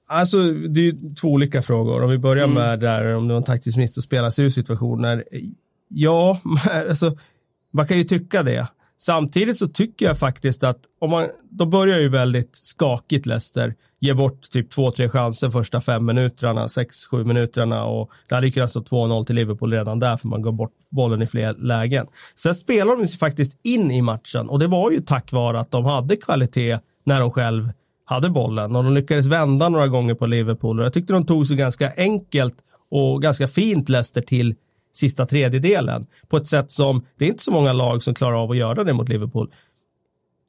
Alltså, 0.07 0.37
det 0.43 0.79
är 0.79 0.83
ju 0.83 1.13
två 1.21 1.27
olika 1.27 1.61
frågor. 1.61 2.03
Om 2.03 2.09
vi 2.09 2.17
börjar 2.17 2.47
med 2.47 2.79
där, 2.79 3.15
om 3.15 3.27
det 3.27 3.33
var 3.33 3.39
en 3.39 3.45
taktisk 3.45 3.77
miss 3.77 3.97
att 3.97 4.03
spela 4.03 4.31
sig 4.31 4.45
ur 4.45 4.49
situationer. 4.49 5.23
Ja, 5.87 6.39
alltså, 6.89 7.17
man 7.73 7.87
kan 7.87 7.97
ju 7.97 8.03
tycka 8.03 8.43
det. 8.43 8.67
Samtidigt 8.97 9.57
så 9.57 9.67
tycker 9.67 10.05
jag 10.05 10.19
faktiskt 10.19 10.63
att 10.63 10.79
om 10.99 11.09
man, 11.09 11.27
de 11.49 11.69
börjar 11.69 11.99
ju 11.99 12.09
väldigt 12.09 12.55
skakigt 12.55 13.25
Leicester, 13.25 13.75
ger 13.99 14.13
bort 14.13 14.41
typ 14.51 14.69
två, 14.69 14.91
tre 14.91 15.09
chanser 15.09 15.49
första 15.49 15.81
fem 15.81 16.05
minuterna, 16.05 16.67
sex, 16.67 17.05
sju 17.05 17.23
minuterna 17.23 17.85
och 17.85 18.11
det 18.29 18.35
hade 18.35 18.47
ju 18.47 18.53
kunnat 18.53 18.69
stå 18.69 18.79
2-0 18.79 19.25
till 19.25 19.35
Liverpool 19.35 19.73
redan 19.73 19.99
där 19.99 20.17
för 20.17 20.27
man 20.27 20.41
går 20.41 20.51
bort 20.51 20.71
bollen 20.89 21.21
i 21.21 21.27
fler 21.27 21.53
lägen. 21.53 22.07
Sen 22.35 22.55
spelar 22.55 22.95
de 22.95 23.07
sig 23.07 23.19
faktiskt 23.19 23.59
in 23.63 23.91
i 23.91 24.01
matchen 24.01 24.49
och 24.49 24.59
det 24.59 24.67
var 24.67 24.91
ju 24.91 25.01
tack 25.01 25.31
vare 25.31 25.59
att 25.59 25.71
de 25.71 25.85
hade 25.85 26.15
kvalitet 26.15 26.79
när 27.05 27.19
de 27.19 27.31
själv 27.31 27.69
hade 28.05 28.29
bollen 28.29 28.75
och 28.75 28.83
de 28.83 28.93
lyckades 28.93 29.27
vända 29.27 29.69
några 29.69 29.87
gånger 29.87 30.13
på 30.13 30.25
Liverpool 30.25 30.79
och 30.79 30.85
jag 30.85 30.93
tyckte 30.93 31.13
de 31.13 31.25
tog 31.25 31.47
sig 31.47 31.57
ganska 31.57 31.93
enkelt 31.97 32.55
och 32.91 33.21
ganska 33.21 33.47
fint 33.47 33.89
Leicester 33.89 34.21
till 34.21 34.55
sista 34.93 35.25
tredjedelen 35.25 36.05
på 36.27 36.37
ett 36.37 36.47
sätt 36.47 36.71
som 36.71 37.05
det 37.17 37.25
är 37.25 37.29
inte 37.29 37.43
så 37.43 37.51
många 37.51 37.73
lag 37.73 38.03
som 38.03 38.13
klarar 38.13 38.43
av 38.43 38.51
att 38.51 38.57
göra 38.57 38.83
det 38.83 38.93
mot 38.93 39.09
Liverpool. 39.09 39.51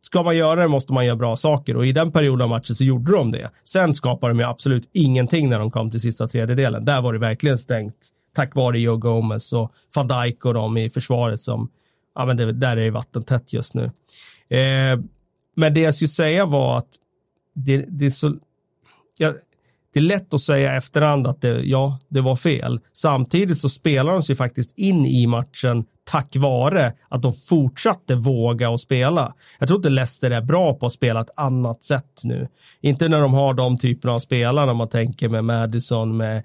Ska 0.03 0.23
man 0.23 0.37
göra 0.37 0.63
det 0.63 0.69
måste 0.69 0.93
man 0.93 1.07
göra 1.07 1.17
bra 1.17 1.37
saker 1.37 1.77
och 1.77 1.87
i 1.87 1.93
den 1.93 2.13
perioden 2.13 2.43
av 2.43 2.49
matchen 2.49 2.75
så 2.75 2.85
gjorde 2.85 3.13
de 3.13 3.33
det. 3.33 3.51
Sen 3.65 3.95
skapade 3.95 4.33
de 4.33 4.39
ju 4.39 4.47
absolut 4.47 4.89
ingenting 4.93 5.51
när 5.51 5.59
de 5.59 5.71
kom 5.71 5.91
till 5.91 6.01
sista 6.01 6.29
tredjedelen. 6.29 6.85
Där 6.85 7.03
var 7.03 7.13
det 7.13 7.19
verkligen 7.19 7.59
stängt 7.59 8.11
tack 8.35 8.55
vare 8.55 8.81
Joe 8.81 8.97
Gomez 8.97 9.53
och 9.53 9.73
van 9.95 10.09
Dijk 10.09 10.45
och 10.45 10.55
de 10.55 10.77
i 10.77 10.91
försvaret 10.91 11.41
som, 11.41 11.71
ja 12.15 12.27
men 12.27 12.37
det, 12.37 12.53
där 12.53 12.77
är 12.77 12.85
det 12.85 12.91
vattentätt 12.91 13.53
just 13.53 13.75
nu. 13.75 13.85
Eh, 14.49 15.01
men 15.57 15.75
det 15.75 15.81
jag 15.81 15.95
skulle 15.95 16.09
säga 16.09 16.47
var 16.47 16.79
att 16.79 16.89
det, 17.55 17.85
det 17.89 18.07
är 18.07 18.11
så, 18.11 18.37
ja, 19.19 19.33
det 19.93 20.01
är 20.01 20.05
lätt 20.05 20.35
att 20.35 20.41
säga 20.41 20.75
i 20.75 20.77
efterhand 20.77 21.27
att 21.27 21.41
det, 21.41 21.63
ja, 21.63 21.99
det 22.09 22.21
var 22.21 22.37
fel. 22.37 22.81
Samtidigt 22.93 23.59
så 23.59 23.69
spelar 23.69 24.13
de 24.13 24.23
sig 24.23 24.37
faktiskt 24.37 24.79
in 24.79 25.07
i 25.07 25.27
matchen 25.27 25.85
tack 26.05 26.37
vare 26.37 26.93
att 27.09 27.23
de 27.23 27.33
fortsatte 27.33 28.15
våga 28.15 28.71
och 28.71 28.81
spela. 28.81 29.35
Jag 29.59 29.69
tror 29.69 29.79
inte 29.79 29.91
Leicester 29.91 30.31
är 30.31 30.41
bra 30.41 30.75
på 30.75 30.87
att 30.87 30.93
spela 30.93 31.21
ett 31.21 31.31
annat 31.37 31.83
sätt 31.83 32.21
nu. 32.25 32.49
Inte 32.81 33.09
när 33.09 33.21
de 33.21 33.35
har 33.35 33.55
de 33.55 33.79
typerna 33.79 34.15
av 34.15 34.19
spelare, 34.19 34.71
om 34.71 34.77
man 34.77 34.89
tänker 34.89 35.29
med 35.29 35.45
Madison, 35.45 36.17
med 36.17 36.37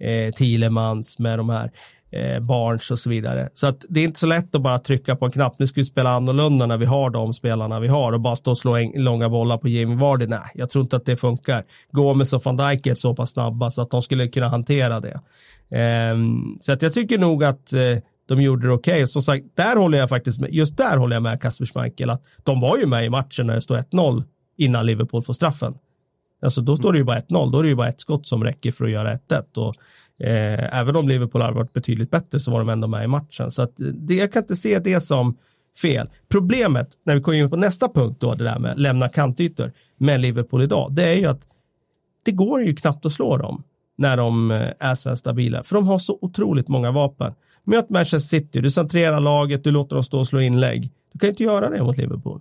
eh, 0.00 0.32
Thielemans, 0.34 1.18
med 1.18 1.38
de 1.38 1.48
här 1.48 1.70
eh, 2.10 2.40
Barnes 2.40 2.90
och 2.90 2.98
så 2.98 3.10
vidare. 3.10 3.48
Så 3.54 3.66
att 3.66 3.84
det 3.88 4.00
är 4.00 4.04
inte 4.04 4.20
så 4.20 4.26
lätt 4.26 4.54
att 4.54 4.62
bara 4.62 4.78
trycka 4.78 5.16
på 5.16 5.24
en 5.26 5.32
knapp. 5.32 5.58
Nu 5.58 5.66
ska 5.66 5.80
vi 5.80 5.84
spela 5.84 6.10
annorlunda 6.10 6.66
när 6.66 6.76
vi 6.76 6.86
har 6.86 7.10
de 7.10 7.34
spelarna 7.34 7.80
vi 7.80 7.88
har 7.88 8.12
och 8.12 8.20
bara 8.20 8.36
stå 8.36 8.50
och 8.50 8.58
slå 8.58 8.76
en, 8.76 8.92
långa 8.94 9.28
bollar 9.28 9.58
på 9.58 9.68
Jamie 9.68 9.96
Vardy. 9.96 10.26
Nej, 10.26 10.40
jag 10.54 10.70
tror 10.70 10.82
inte 10.82 10.96
att 10.96 11.06
det 11.06 11.16
funkar. 11.16 11.64
Gomes 11.92 12.32
och 12.32 12.44
van 12.44 12.56
Dijk 12.56 12.86
är 12.86 12.94
så 12.94 13.14
pass 13.14 13.30
snabba 13.30 13.70
så 13.70 13.82
att 13.82 13.90
de 13.90 14.02
skulle 14.02 14.28
kunna 14.28 14.48
hantera 14.48 15.00
det. 15.00 15.20
Ehm, 15.70 16.58
så 16.60 16.72
att 16.72 16.82
jag 16.82 16.92
tycker 16.92 17.18
nog 17.18 17.44
att 17.44 17.72
eh, 17.72 17.98
de 18.28 18.42
gjorde 18.42 18.66
det 18.66 18.72
okej. 18.72 19.06
Som 19.06 19.22
sagt, 19.22 19.44
där 19.54 19.76
håller 19.76 19.98
jag 19.98 20.08
faktiskt 20.08 20.40
med, 20.40 20.54
just 20.54 20.76
där 20.76 20.96
håller 20.96 21.16
jag 21.16 21.22
med 21.22 21.42
Kasper 21.42 21.66
Schmeichel 21.66 22.10
att 22.10 22.22
de 22.44 22.60
var 22.60 22.78
ju 22.78 22.86
med 22.86 23.04
i 23.04 23.10
matchen 23.10 23.46
när 23.46 23.54
det 23.54 23.62
stod 23.62 23.76
1-0 23.76 24.24
innan 24.56 24.86
Liverpool 24.86 25.22
får 25.22 25.32
straffen. 25.32 25.74
Alltså 26.42 26.60
då 26.60 26.76
står 26.76 26.92
det 26.92 26.98
ju 26.98 27.04
bara 27.04 27.20
1-0, 27.20 27.52
då 27.52 27.58
är 27.58 27.62
det 27.62 27.68
ju 27.68 27.74
bara 27.74 27.88
ett 27.88 28.00
skott 28.00 28.26
som 28.26 28.44
räcker 28.44 28.72
för 28.72 28.84
att 28.84 28.90
göra 28.90 29.14
1-1 29.14 29.58
och 29.58 29.74
eh, 30.18 30.78
även 30.78 30.96
om 30.96 31.08
Liverpool 31.08 31.42
hade 31.42 31.54
varit 31.54 31.72
betydligt 31.72 32.10
bättre 32.10 32.40
så 32.40 32.50
var 32.50 32.58
de 32.58 32.68
ändå 32.68 32.88
med 32.88 33.04
i 33.04 33.06
matchen. 33.06 33.50
Så 33.50 33.62
att 33.62 33.80
eh, 33.80 33.86
det, 33.86 34.14
jag 34.14 34.32
kan 34.32 34.42
inte 34.42 34.56
se 34.56 34.78
det 34.78 35.00
som 35.00 35.36
fel. 35.82 36.10
Problemet 36.28 36.88
när 37.04 37.14
vi 37.14 37.20
kommer 37.20 37.38
in 37.38 37.50
på 37.50 37.56
nästa 37.56 37.88
punkt 37.88 38.20
då, 38.20 38.34
det 38.34 38.44
där 38.44 38.58
med 38.58 38.78
lämna 38.78 39.08
kantytor 39.08 39.72
med 39.96 40.20
Liverpool 40.20 40.62
idag, 40.62 40.92
det 40.92 41.08
är 41.08 41.14
ju 41.14 41.26
att 41.26 41.48
det 42.24 42.32
går 42.32 42.62
ju 42.62 42.74
knappt 42.74 43.06
att 43.06 43.12
slå 43.12 43.36
dem 43.36 43.62
när 43.98 44.16
de 44.16 44.50
eh, 44.50 44.70
är 44.78 44.94
så 44.94 45.08
här 45.08 45.16
stabila, 45.16 45.62
för 45.62 45.74
de 45.74 45.86
har 45.86 45.98
så 45.98 46.18
otroligt 46.20 46.68
många 46.68 46.90
vapen. 46.90 47.34
Möt 47.64 47.90
Manchester 47.90 48.18
City, 48.18 48.60
du 48.60 48.70
centrerar 48.70 49.20
laget, 49.20 49.64
du 49.64 49.70
låter 49.70 49.96
dem 49.96 50.04
stå 50.04 50.18
och 50.18 50.26
slå 50.26 50.40
inlägg. 50.40 50.90
Du 51.12 51.18
kan 51.18 51.28
inte 51.28 51.42
göra 51.42 51.70
det 51.70 51.82
mot 51.82 51.96
Liverpool. 51.96 52.40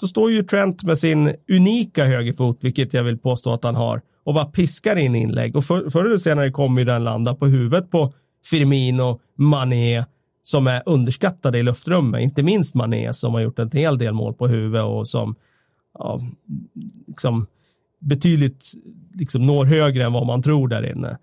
Då 0.00 0.06
står 0.06 0.30
ju 0.30 0.42
Trent 0.42 0.84
med 0.84 0.98
sin 0.98 1.34
unika 1.48 2.04
högerfot, 2.04 2.64
vilket 2.64 2.94
jag 2.94 3.02
vill 3.02 3.18
påstå 3.18 3.52
att 3.52 3.64
han 3.64 3.74
har, 3.74 4.02
och 4.24 4.34
bara 4.34 4.44
piskar 4.44 4.96
in 4.96 5.14
inlägg. 5.14 5.56
Och 5.56 5.64
för, 5.64 5.90
förr 5.90 6.04
eller 6.04 6.18
senare 6.18 6.50
kommer 6.50 6.84
den 6.84 7.04
landa 7.04 7.34
på 7.34 7.46
huvudet 7.46 7.90
på 7.90 8.12
Firmino, 8.44 9.20
Mané, 9.34 10.04
som 10.42 10.66
är 10.66 10.82
underskattade 10.86 11.58
i 11.58 11.62
luftrummet. 11.62 12.20
Inte 12.20 12.42
minst 12.42 12.74
Mané 12.74 13.14
som 13.14 13.34
har 13.34 13.40
gjort 13.40 13.58
en 13.58 13.70
hel 13.70 13.98
del 13.98 14.14
mål 14.14 14.34
på 14.34 14.46
huvudet 14.46 14.84
och 14.84 15.08
som 15.08 15.34
ja, 15.98 16.20
liksom, 17.06 17.46
betydligt 17.98 18.72
liksom, 19.14 19.46
når 19.46 19.64
högre 19.64 20.04
än 20.04 20.12
vad 20.12 20.26
man 20.26 20.42
tror 20.42 20.68
där 20.68 20.90
inne. 20.92 21.18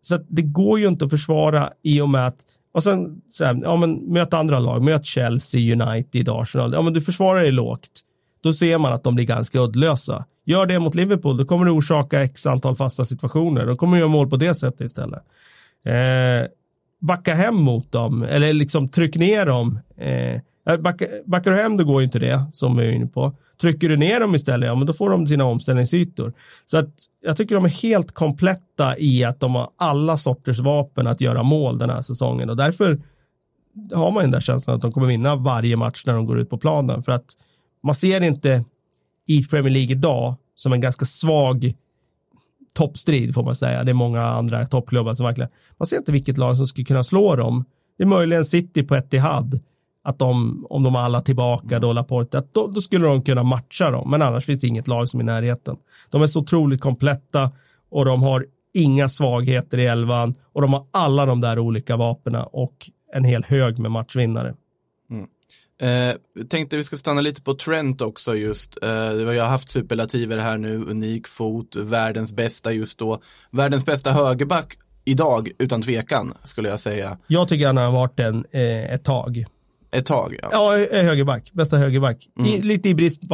Så 0.00 0.14
att 0.14 0.24
det 0.28 0.42
går 0.42 0.80
ju 0.80 0.86
inte 0.86 1.04
att 1.04 1.10
försvara 1.10 1.72
i 1.82 2.00
och 2.00 2.08
med 2.08 2.26
att 2.26 2.46
och 2.72 2.82
sen, 2.82 3.22
så 3.30 3.44
här, 3.44 3.60
ja 3.62 3.76
men 3.76 3.94
möt 3.94 4.34
andra 4.34 4.58
lag, 4.58 4.82
möt 4.82 5.04
Chelsea, 5.04 5.74
United, 5.74 6.28
Arsenal. 6.28 6.72
Ja 6.72 6.82
men 6.82 6.92
du 6.92 7.00
försvarar 7.00 7.40
dig 7.40 7.52
lågt. 7.52 8.00
Då 8.42 8.52
ser 8.52 8.78
man 8.78 8.92
att 8.92 9.04
de 9.04 9.14
blir 9.14 9.24
ganska 9.24 9.60
uddlösa. 9.60 10.24
Gör 10.44 10.66
det 10.66 10.78
mot 10.78 10.94
Liverpool, 10.94 11.36
då 11.36 11.44
kommer 11.44 11.64
det 11.64 11.70
orsaka 11.70 12.22
x 12.22 12.46
antal 12.46 12.76
fasta 12.76 13.04
situationer. 13.04 13.66
Då 13.66 13.76
kommer 13.76 13.98
göra 13.98 14.08
mål 14.08 14.30
på 14.30 14.36
det 14.36 14.54
sättet 14.54 14.80
istället. 14.80 15.22
Eh, 15.84 16.48
backa 17.00 17.34
hem 17.34 17.54
mot 17.54 17.92
dem, 17.92 18.22
eller 18.22 18.52
liksom 18.52 18.88
tryck 18.88 19.16
ner 19.16 19.46
dem. 19.46 19.78
Eh, 19.96 20.40
eh, 20.72 20.76
backa, 20.80 21.06
backar 21.26 21.50
du 21.50 21.56
hem, 21.56 21.76
då 21.76 21.84
går 21.84 22.00
ju 22.00 22.04
inte 22.04 22.18
det, 22.18 22.44
som 22.52 22.76
vi 22.76 22.86
är 22.86 22.90
inne 22.90 23.06
på. 23.06 23.36
Trycker 23.60 23.88
du 23.88 23.96
ner 23.96 24.20
dem 24.20 24.34
istället, 24.34 24.66
ja 24.66 24.74
men 24.74 24.86
då 24.86 24.92
får 24.92 25.10
de 25.10 25.26
sina 25.26 25.44
omställningsytor. 25.44 26.32
Så 26.66 26.78
att 26.78 26.90
jag 27.20 27.36
tycker 27.36 27.54
de 27.54 27.64
är 27.64 27.68
helt 27.68 28.12
kompletta 28.12 28.98
i 28.98 29.24
att 29.24 29.40
de 29.40 29.54
har 29.54 29.68
alla 29.78 30.18
sorters 30.18 30.58
vapen 30.58 31.06
att 31.06 31.20
göra 31.20 31.42
mål 31.42 31.78
den 31.78 31.90
här 31.90 32.02
säsongen 32.02 32.50
och 32.50 32.56
därför 32.56 33.00
har 33.94 34.10
man 34.10 34.22
den 34.22 34.30
där 34.30 34.40
känslan 34.40 34.76
att 34.76 34.82
de 34.82 34.92
kommer 34.92 35.06
vinna 35.06 35.36
varje 35.36 35.76
match 35.76 36.02
när 36.06 36.14
de 36.14 36.26
går 36.26 36.40
ut 36.40 36.50
på 36.50 36.58
planen. 36.58 37.02
För 37.02 37.12
att 37.12 37.24
man 37.82 37.94
ser 37.94 38.20
inte 38.20 38.64
i 39.26 39.44
Premier 39.44 39.72
League 39.72 39.92
idag 39.92 40.34
som 40.54 40.72
en 40.72 40.80
ganska 40.80 41.04
svag 41.04 41.74
toppstrid 42.74 43.34
får 43.34 43.42
man 43.42 43.54
säga. 43.54 43.84
Det 43.84 43.90
är 43.90 43.94
många 43.94 44.22
andra 44.22 44.66
toppklubbar 44.66 45.14
som 45.14 45.26
verkligen, 45.26 45.50
man 45.76 45.86
ser 45.86 45.96
inte 45.96 46.12
vilket 46.12 46.38
lag 46.38 46.56
som 46.56 46.66
skulle 46.66 46.84
kunna 46.84 47.04
slå 47.04 47.36
dem. 47.36 47.64
Det 47.98 48.04
är 48.04 48.08
möjligen 48.08 48.44
City 48.44 48.82
på 48.82 48.96
Etihad 48.96 49.60
att 50.04 50.18
de, 50.18 50.66
om 50.70 50.82
de 50.82 50.96
alla 50.96 51.20
tillbaka 51.20 51.78
då 51.78 51.92
Laporte, 51.92 52.38
att 52.38 52.54
då, 52.54 52.66
då, 52.66 52.80
skulle 52.80 53.06
de 53.06 53.22
kunna 53.22 53.42
matcha 53.42 53.90
dem. 53.90 54.10
Men 54.10 54.22
annars 54.22 54.46
finns 54.46 54.60
det 54.60 54.66
inget 54.66 54.88
lag 54.88 55.08
som 55.08 55.20
är 55.20 55.24
i 55.24 55.26
närheten. 55.26 55.76
De 56.10 56.22
är 56.22 56.26
så 56.26 56.40
otroligt 56.40 56.80
kompletta 56.80 57.52
och 57.90 58.04
de 58.04 58.22
har 58.22 58.46
inga 58.74 59.08
svagheter 59.08 59.78
i 59.78 59.86
elvan 59.86 60.34
och 60.52 60.62
de 60.62 60.72
har 60.72 60.86
alla 60.90 61.26
de 61.26 61.40
där 61.40 61.58
olika 61.58 61.96
vapnen 61.96 62.44
och 62.52 62.90
en 63.14 63.24
hel 63.24 63.44
hög 63.44 63.78
med 63.78 63.90
matchvinnare. 63.90 64.54
Eh, 65.82 66.44
tänkte 66.48 66.76
vi 66.76 66.84
ska 66.84 66.96
stanna 66.96 67.20
lite 67.20 67.42
på 67.42 67.54
Trent 67.54 68.00
också 68.00 68.34
just. 68.34 68.78
Eh, 68.82 68.90
jag 68.90 69.42
har 69.42 69.50
haft 69.50 69.68
superlativer 69.68 70.38
här 70.38 70.58
nu, 70.58 70.76
unik 70.76 71.26
fot, 71.26 71.76
världens 71.76 72.32
bästa 72.32 72.72
just 72.72 72.98
då. 72.98 73.22
Världens 73.50 73.86
bästa 73.86 74.12
högerback 74.12 74.76
idag, 75.04 75.50
utan 75.58 75.82
tvekan, 75.82 76.34
skulle 76.44 76.68
jag 76.68 76.80
säga. 76.80 77.18
Jag 77.26 77.48
tycker 77.48 77.66
han 77.66 77.76
har 77.76 77.90
varit 77.90 78.20
en 78.20 78.44
eh, 78.50 78.94
ett 78.94 79.04
tag. 79.04 79.44
Ett 79.90 80.06
tag, 80.06 80.36
ja. 80.42 80.48
Ja, 80.52 80.96
högerback. 81.02 81.52
Bästa 81.52 81.76
högerback. 81.76 82.28
Mm. 82.38 82.50
I, 82.50 82.62
lite 82.62 82.88
i 82.88 82.94
brist 82.94 83.20
på, 83.20 83.26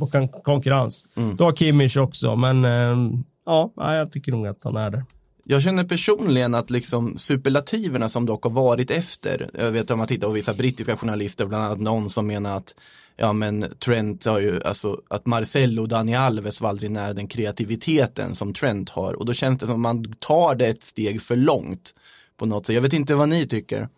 på 0.00 0.28
konkurrens. 0.44 1.04
Mm. 1.16 1.36
Du 1.36 1.44
har 1.44 1.52
Kimmich 1.52 1.96
också, 1.96 2.36
men 2.36 2.64
eh, 2.64 3.20
ja, 3.46 3.72
jag 3.76 4.12
tycker 4.12 4.32
nog 4.32 4.46
att 4.46 4.58
han 4.64 4.76
är 4.76 4.90
där. 4.90 5.02
Jag 5.44 5.62
känner 5.62 5.84
personligen 5.84 6.54
att 6.54 6.70
liksom 6.70 7.18
superlativerna 7.18 8.08
som 8.08 8.26
dock 8.26 8.44
har 8.44 8.50
varit 8.50 8.90
efter, 8.90 9.50
jag 9.54 9.70
vet 9.70 9.90
om 9.90 9.98
man 9.98 10.06
tittar 10.06 10.26
på 10.26 10.32
vissa 10.32 10.54
brittiska 10.54 10.96
journalister, 10.96 11.46
bland 11.46 11.64
annat 11.64 11.80
någon 11.80 12.10
som 12.10 12.26
menar 12.26 12.56
att 12.56 12.74
ja 13.16 13.32
men 13.32 13.64
Trent 13.84 14.24
har 14.24 14.40
ju, 14.40 14.62
alltså 14.62 15.00
att 15.10 15.26
Marcello 15.26 15.82
och 15.82 15.88
Dani 15.88 16.14
Alves 16.14 16.60
var 16.60 16.68
aldrig 16.68 16.90
nära 16.90 17.12
den 17.12 17.28
kreativiteten 17.28 18.34
som 18.34 18.54
Trent 18.54 18.90
har 18.90 19.14
och 19.14 19.26
då 19.26 19.32
känns 19.32 19.58
det 19.58 19.66
som 19.66 19.74
att 19.74 19.80
man 19.80 20.12
tar 20.12 20.54
det 20.54 20.66
ett 20.66 20.82
steg 20.82 21.22
för 21.22 21.36
långt 21.36 21.94
på 22.36 22.46
något 22.46 22.66
sätt. 22.66 22.74
Jag 22.74 22.82
vet 22.82 22.92
inte 22.92 23.14
vad 23.14 23.28
ni 23.28 23.46
tycker. 23.46 23.88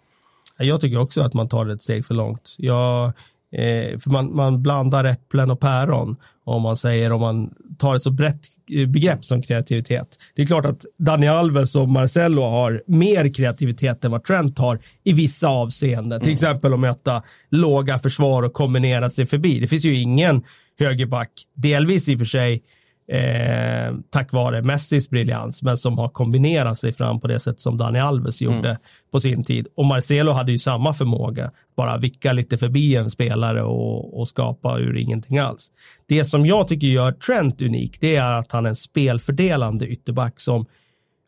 Jag 0.57 0.81
tycker 0.81 0.99
också 0.99 1.21
att 1.21 1.35
man 1.35 1.49
tar 1.49 1.65
det 1.65 1.75
ett 1.75 1.83
steg 1.83 2.07
för 2.07 2.15
långt. 2.15 2.55
Jag, 2.59 3.07
eh, 3.53 3.99
för 3.99 4.11
man, 4.11 4.37
man 4.37 4.63
blandar 4.63 5.05
äpplen 5.05 5.51
och 5.51 5.61
päron 5.61 6.17
om 6.45 6.63
man 6.63 6.77
säger 6.77 7.13
om 7.13 7.21
man 7.21 7.55
tar 7.79 7.97
ett 7.97 8.03
så 8.03 8.11
brett 8.11 8.41
eh, 8.71 8.89
begrepp 8.89 9.25
som 9.25 9.43
kreativitet. 9.43 10.19
Det 10.35 10.43
är 10.43 10.47
klart 10.47 10.65
att 10.65 10.85
Dani 10.99 11.29
Alves 11.29 11.77
och 11.77 11.89
Marcelo 11.89 12.43
har 12.43 12.83
mer 12.87 13.35
kreativitet 13.35 14.05
än 14.05 14.11
vad 14.11 14.25
Trent 14.25 14.59
har 14.59 14.81
i 15.05 15.13
vissa 15.13 15.49
avseenden. 15.49 16.21
Till 16.21 16.29
mm. 16.29 16.35
exempel 16.35 16.73
att 16.73 16.81
möta 16.81 17.23
låga 17.51 17.99
försvar 17.99 18.43
och 18.43 18.53
kombinera 18.53 19.11
sig 19.11 19.27
förbi. 19.27 19.61
Det 19.61 19.67
finns 19.67 19.85
ju 19.85 19.95
ingen 19.95 20.43
högerback, 20.79 21.31
delvis 21.55 22.09
i 22.09 22.15
och 22.15 22.19
för 22.19 22.27
sig 22.27 22.63
eh, 23.09 23.95
tack 24.11 24.33
vare 24.33 24.63
Messis 24.63 25.11
briljans, 25.11 25.63
men 25.63 25.77
som 25.77 25.99
har 25.99 26.09
kombinerat 26.09 26.79
sig 26.79 26.93
fram 26.93 27.21
på 27.21 27.29
det 27.29 27.41
sätt 27.41 27.61
som 27.61 27.79
Dani 27.79 27.99
Alves 27.99 28.43
gjorde 28.43 28.69
mm. 28.69 28.77
på 29.13 29.21
sin 29.21 29.45
tid. 29.45 29.67
Och 29.77 29.85
Marcelo 29.85 30.33
hade 30.33 30.53
ju 30.53 30.59
samma 30.59 30.93
förmåga, 30.93 31.51
bara 31.77 31.99
vicka 31.99 32.33
lite 32.33 32.59
förbi 32.59 32.97
en 32.97 33.11
spelare 33.11 33.63
och, 33.63 34.21
och 34.21 34.29
skapa 34.29 34.79
ur 34.79 34.97
ingenting 34.97 35.39
alls. 35.39 35.71
Det 36.07 36.25
som 36.25 36.47
jag 36.47 36.69
tycker 36.69 36.87
gör 36.87 37.13
Trent 37.13 37.63
unik, 37.63 38.01
det 38.01 38.17
är 38.17 38.33
att 38.33 38.53
han 38.53 38.65
är 38.65 38.69
en 38.69 38.77
spelfördelande 38.77 39.87
ytterback 39.87 40.41
som 40.41 40.67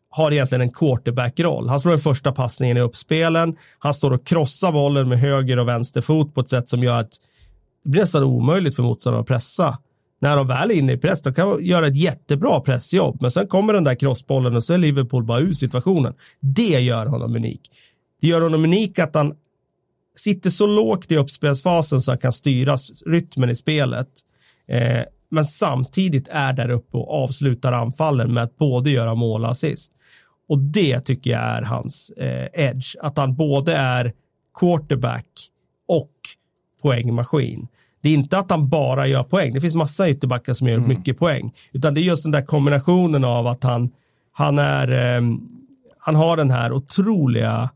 har 0.09 0.31
egentligen 0.31 0.61
en 0.61 0.71
quarterback-roll. 0.71 1.69
Han 1.69 1.79
slår 1.79 1.91
den 1.91 2.01
första 2.01 2.31
passningen 2.31 2.77
i 2.77 2.81
uppspelen. 2.81 3.57
Han 3.79 3.93
står 3.93 4.11
och 4.11 4.27
krossar 4.27 4.71
bollen 4.71 5.09
med 5.09 5.19
höger 5.19 5.59
och 5.59 5.67
vänster 5.67 6.01
fot 6.01 6.35
på 6.35 6.41
ett 6.41 6.49
sätt 6.49 6.69
som 6.69 6.83
gör 6.83 6.99
att 6.99 7.11
det 7.83 7.89
blir 7.89 8.01
nästan 8.01 8.23
omöjligt 8.23 8.75
för 8.75 8.83
motståndaren 8.83 9.21
att 9.21 9.27
pressa 9.27 9.77
när 10.19 10.37
de 10.37 10.47
väl 10.47 10.71
är 10.71 10.75
inne 10.75 10.93
i 10.93 10.97
press, 10.97 11.21
de 11.21 11.33
kan 11.33 11.65
göra 11.65 11.87
ett 11.87 11.95
jättebra 11.95 12.59
pressjobb, 12.59 13.21
men 13.21 13.31
sen 13.31 13.47
kommer 13.47 13.73
den 13.73 13.83
där 13.83 13.95
crossbollen 13.95 14.55
och 14.55 14.63
så 14.63 14.73
är 14.73 14.77
Liverpool 14.77 15.23
bara 15.23 15.39
ur 15.39 15.53
situationen. 15.53 16.13
Det 16.39 16.79
gör 16.79 17.05
honom 17.05 17.35
unik. 17.35 17.71
Det 18.21 18.27
gör 18.27 18.41
honom 18.41 18.63
unik 18.63 18.99
att 18.99 19.15
han 19.15 19.35
sitter 20.15 20.49
så 20.49 20.67
lågt 20.67 21.11
i 21.11 21.17
uppspelsfasen 21.17 22.01
så 22.01 22.11
han 22.11 22.17
kan 22.17 22.33
styra 22.33 22.77
rytmen 23.05 23.49
i 23.49 23.55
spelet. 23.55 24.09
Eh, 24.67 25.03
men 25.29 25.45
samtidigt 25.45 26.27
är 26.31 26.53
där 26.53 26.69
uppe 26.69 26.97
och 26.97 27.23
avslutar 27.23 27.71
anfallen 27.71 28.33
med 28.33 28.43
att 28.43 28.57
både 28.57 28.89
göra 28.89 29.15
mål 29.15 29.43
och 29.43 29.51
assist. 29.51 29.91
Och 30.49 30.59
det 30.59 31.01
tycker 31.01 31.31
jag 31.31 31.41
är 31.41 31.61
hans 31.61 32.09
eh, 32.09 32.47
edge, 32.53 32.95
att 33.01 33.17
han 33.17 33.35
både 33.35 33.75
är 33.75 34.13
quarterback 34.59 35.27
och 35.87 36.11
poängmaskin. 36.81 37.67
Det 38.07 38.11
är 38.11 38.13
inte 38.13 38.37
att 38.37 38.51
han 38.51 38.69
bara 38.69 39.07
gör 39.07 39.23
poäng. 39.23 39.53
Det 39.53 39.61
finns 39.61 39.75
massa 39.75 40.09
ytterbackar 40.09 40.53
som 40.53 40.67
gör 40.67 40.75
mm. 40.75 40.87
mycket 40.87 41.19
poäng. 41.19 41.53
Utan 41.71 41.93
det 41.93 42.01
är 42.01 42.03
just 42.03 42.23
den 42.23 42.31
där 42.31 42.41
kombinationen 42.41 43.23
av 43.23 43.47
att 43.47 43.63
han, 43.63 43.89
han, 44.33 44.59
är, 44.59 44.91
eh, 44.91 45.21
han 45.97 46.15
har 46.15 46.37
den 46.37 46.51
här 46.51 46.71
otroliga 46.71 47.69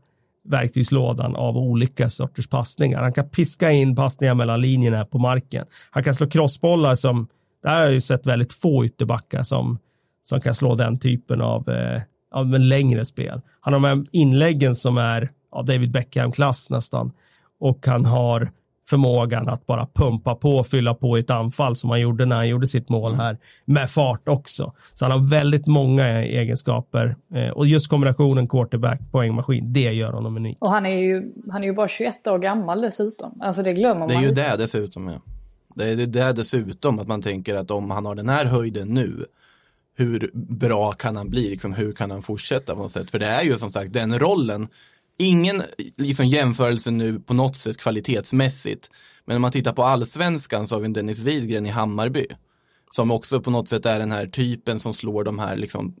verktygslådan 0.44 1.36
av 1.36 1.56
olika 1.56 2.10
sorters 2.10 2.46
passningar. 2.46 3.02
Han 3.02 3.12
kan 3.12 3.28
piska 3.28 3.70
in 3.70 3.96
passningar 3.96 4.34
mellan 4.34 4.60
linjerna 4.60 5.04
på 5.04 5.18
marken. 5.18 5.66
Han 5.90 6.04
kan 6.04 6.14
slå 6.14 6.28
crossbollar 6.28 6.94
som, 6.94 7.26
där 7.62 7.70
har 7.70 7.80
jag 7.80 7.92
ju 7.92 8.00
sett 8.00 8.26
väldigt 8.26 8.52
få 8.52 8.84
ytterbackar 8.84 9.42
som, 9.42 9.78
som 10.22 10.40
kan 10.40 10.54
slå 10.54 10.74
den 10.74 10.98
typen 10.98 11.40
av, 11.40 11.68
eh, 11.68 12.02
av 12.34 12.54
en 12.54 12.68
längre 12.68 13.04
spel. 13.04 13.40
Han 13.60 13.72
har 13.72 13.80
med 13.80 14.06
inläggen 14.12 14.74
som 14.74 14.98
är 14.98 15.30
av 15.50 15.64
David 15.64 15.90
Beckham-klass 15.90 16.70
nästan. 16.70 17.12
Och 17.60 17.86
han 17.86 18.04
har 18.04 18.50
förmågan 18.92 19.48
att 19.48 19.66
bara 19.66 19.86
pumpa 19.94 20.34
på 20.34 20.50
och 20.50 20.66
fylla 20.66 20.94
på 20.94 21.18
i 21.18 21.20
ett 21.20 21.30
anfall 21.30 21.76
som 21.76 21.90
han 21.90 22.00
gjorde 22.00 22.26
när 22.26 22.36
han 22.36 22.48
gjorde 22.48 22.66
sitt 22.66 22.88
mål 22.88 23.14
här 23.14 23.38
med 23.64 23.90
fart 23.90 24.28
också. 24.28 24.72
Så 24.94 25.04
han 25.04 25.12
har 25.12 25.28
väldigt 25.30 25.66
många 25.66 26.22
egenskaper 26.22 27.16
eh, 27.34 27.48
och 27.48 27.66
just 27.66 27.88
kombinationen 27.88 28.48
quarterback 28.48 29.00
poängmaskin, 29.12 29.72
det 29.72 29.92
gör 29.92 30.12
honom 30.12 30.36
unik. 30.36 30.56
Och 30.60 30.70
han 30.70 30.86
är 30.86 30.98
ju, 30.98 31.32
han 31.52 31.62
är 31.62 31.66
ju 31.66 31.72
bara 31.72 31.88
21 31.88 32.26
år 32.26 32.38
gammal 32.38 32.80
dessutom. 32.80 33.38
Alltså 33.40 33.62
det 33.62 33.72
glömmer 33.72 33.98
man. 33.98 34.08
Det 34.08 34.14
är 34.14 34.22
ju 34.22 34.32
det 34.32 34.56
dessutom 34.58 35.08
ja. 35.08 35.20
Det 35.74 35.84
är 35.84 36.06
det 36.06 36.32
dessutom 36.32 36.98
att 36.98 37.08
man 37.08 37.22
tänker 37.22 37.54
att 37.54 37.70
om 37.70 37.90
han 37.90 38.06
har 38.06 38.14
den 38.14 38.28
här 38.28 38.44
höjden 38.44 38.88
nu 38.88 39.22
hur 39.96 40.30
bra 40.34 40.92
kan 40.92 41.16
han 41.16 41.28
bli? 41.28 41.50
Liksom, 41.50 41.72
hur 41.72 41.92
kan 41.92 42.10
han 42.10 42.22
fortsätta 42.22 42.74
på 42.74 42.82
något 42.82 42.90
sätt? 42.90 43.10
För 43.10 43.18
det 43.18 43.26
är 43.26 43.42
ju 43.42 43.58
som 43.58 43.72
sagt 43.72 43.92
den 43.92 44.18
rollen 44.18 44.68
ingen 45.18 45.62
liksom, 45.96 46.26
jämförelse 46.26 46.90
nu 46.90 47.20
på 47.20 47.34
något 47.34 47.56
sätt 47.56 47.76
kvalitetsmässigt. 47.76 48.90
Men 49.24 49.36
om 49.36 49.42
man 49.42 49.52
tittar 49.52 49.72
på 49.72 49.84
allsvenskan 49.84 50.66
så 50.66 50.74
har 50.74 50.80
vi 50.80 50.86
en 50.86 50.92
Dennis 50.92 51.18
Widgren 51.18 51.66
i 51.66 51.70
Hammarby. 51.70 52.26
Som 52.90 53.10
också 53.10 53.40
på 53.40 53.50
något 53.50 53.68
sätt 53.68 53.86
är 53.86 53.98
den 53.98 54.12
här 54.12 54.26
typen 54.26 54.78
som 54.78 54.94
slår 54.94 55.24
de 55.24 55.38
här, 55.38 55.56
liksom, 55.56 55.96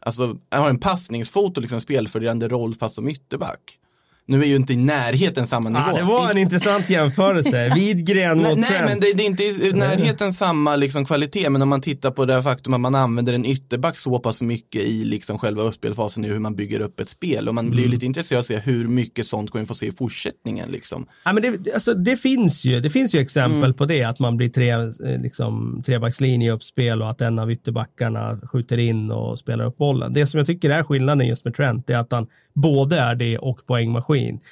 alltså 0.00 0.38
har 0.50 0.70
en 0.70 0.80
passningsfot 0.80 1.56
och 1.56 1.60
liksom 1.60 1.80
spelfördelande 1.80 2.48
roll 2.48 2.74
fast 2.74 2.94
som 2.94 3.08
ytterback. 3.08 3.78
Nu 4.26 4.42
är 4.42 4.46
ju 4.46 4.56
inte 4.56 4.72
i 4.72 4.76
närheten 4.76 5.46
samma 5.46 5.68
nivå. 5.68 5.84
Ah, 5.86 5.92
det 5.92 6.02
var 6.02 6.30
en 6.30 6.38
intressant 6.38 6.90
jämförelse. 6.90 7.72
Widgren 7.74 8.38
mot 8.38 8.58
Nej, 8.58 8.70
nej 8.70 8.82
men 8.84 9.00
det, 9.00 9.12
det, 9.14 9.22
är 9.22 9.26
inte 9.26 9.44
i 9.44 9.72
närheten 9.72 10.32
samma 10.32 10.76
liksom, 10.76 11.04
kvalitet. 11.04 11.50
Men 11.50 11.62
om 11.62 11.68
man 11.68 11.80
tittar 11.80 12.10
på 12.10 12.24
det 12.24 12.42
faktum 12.42 12.74
att 12.74 12.80
man 12.80 12.94
använder 12.94 13.32
en 13.32 13.44
ytterback 13.44 13.96
så 13.96 14.18
pass 14.18 14.42
mycket 14.42 14.82
i 14.82 15.04
liksom, 15.04 15.38
själva 15.38 15.62
uppspelfasen, 15.62 16.24
i 16.24 16.28
hur 16.28 16.38
man 16.38 16.56
bygger 16.56 16.80
upp 16.80 17.00
ett 17.00 17.08
spel. 17.08 17.48
Och 17.48 17.54
man 17.54 17.64
mm. 17.64 17.76
blir 17.76 17.88
lite 17.88 18.06
intresserad 18.06 18.38
av 18.38 18.40
att 18.40 18.46
se 18.46 18.58
hur 18.58 18.88
mycket 18.88 19.26
sånt 19.26 19.50
kommer 19.50 19.64
vi 19.64 19.68
få 19.68 19.74
se 19.74 19.86
i 19.86 19.92
fortsättningen. 19.92 20.70
Liksom. 20.70 21.06
Ja, 21.24 21.32
men 21.32 21.42
det, 21.42 21.74
alltså, 21.74 21.94
det, 21.94 22.16
finns 22.16 22.64
ju, 22.64 22.80
det 22.80 22.90
finns 22.90 23.14
ju 23.14 23.18
exempel 23.18 23.64
mm. 23.64 23.74
på 23.74 23.86
det, 23.86 24.04
att 24.04 24.18
man 24.18 24.36
blir 24.36 24.48
tre, 24.48 24.70
eh, 24.70 25.22
liksom, 25.22 25.82
trebackslinje 25.86 26.48
i 26.48 26.50
uppspel 26.50 27.02
och 27.02 27.10
att 27.10 27.20
en 27.20 27.38
av 27.38 27.52
ytterbackarna 27.52 28.40
skjuter 28.52 28.78
in 28.78 29.10
och 29.10 29.38
spelar 29.38 29.64
upp 29.64 29.76
bollen. 29.76 30.12
Det 30.12 30.26
som 30.26 30.38
jag 30.38 30.46
tycker 30.46 30.70
är 30.70 30.82
skillnaden 30.82 31.26
just 31.26 31.44
med 31.44 31.54
Trent 31.54 31.90
är 31.90 31.96
att 31.96 32.12
han 32.12 32.26
både 32.54 32.98
är 32.98 33.14
det 33.14 33.38
och 33.38 33.66
poängmaskin. 33.66 34.09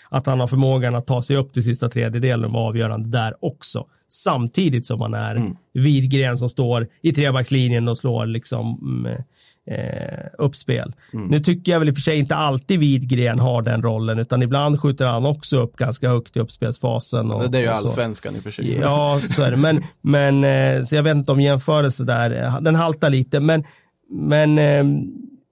Att 0.09 0.27
han 0.27 0.41
har 0.41 0.47
förmågan 0.47 0.95
att 0.95 1.07
ta 1.07 1.23
sig 1.23 1.37
upp 1.37 1.53
till 1.53 1.65
sista 1.65 1.89
tredjedelen 1.89 2.53
var 2.53 2.69
avgörande 2.69 3.09
där 3.09 3.35
också. 3.41 3.87
Samtidigt 4.09 4.87
som 4.87 5.01
han 5.01 5.15
är 5.15 5.37
mm. 5.37 5.57
Widgren 5.75 6.39
som 6.39 6.49
står 6.49 6.89
i 7.03 7.13
trebackslinjen 7.13 7.89
och 7.89 7.99
slår 7.99 8.27
liksom 8.27 8.79
mm, 8.83 9.23
eh, 9.71 10.27
uppspel. 10.39 10.95
Mm. 11.13 11.27
Nu 11.27 11.41
tycker 11.41 11.73
jag 11.73 11.79
väl 11.79 11.89
i 11.89 11.93
och 11.93 11.95
för 11.95 12.03
sig 12.03 12.19
inte 12.19 12.35
alltid 12.35 12.81
Widgren 12.81 13.39
har 13.39 13.63
den 13.63 13.83
rollen, 13.83 14.19
utan 14.19 14.43
ibland 14.43 14.81
skjuter 14.81 15.07
han 15.07 15.27
också 15.27 15.61
upp 15.61 15.77
ganska 15.77 16.09
högt 16.09 16.37
i 16.37 16.41
uppspelsfasen. 16.41 17.31
Och, 17.31 17.51
det 17.51 17.59
är 17.59 17.63
ju 17.63 17.69
allsvenskan 17.69 18.37
i 18.37 18.39
och 18.39 18.43
för 18.43 18.51
sig. 18.51 18.79
Ja, 18.81 19.21
så 19.23 19.43
är 19.43 19.51
det. 19.51 19.57
Men, 19.57 19.85
men 20.01 20.45
eh, 20.45 20.85
så 20.85 20.95
jag 20.95 21.03
vet 21.03 21.17
inte 21.17 21.33
om 21.33 21.41
jämförelse 21.41 22.05
där, 22.05 22.61
den 22.61 22.75
haltar 22.75 23.11
lite, 23.11 23.41
men, 23.41 23.65
men 24.11 24.59
eh, 24.59 24.85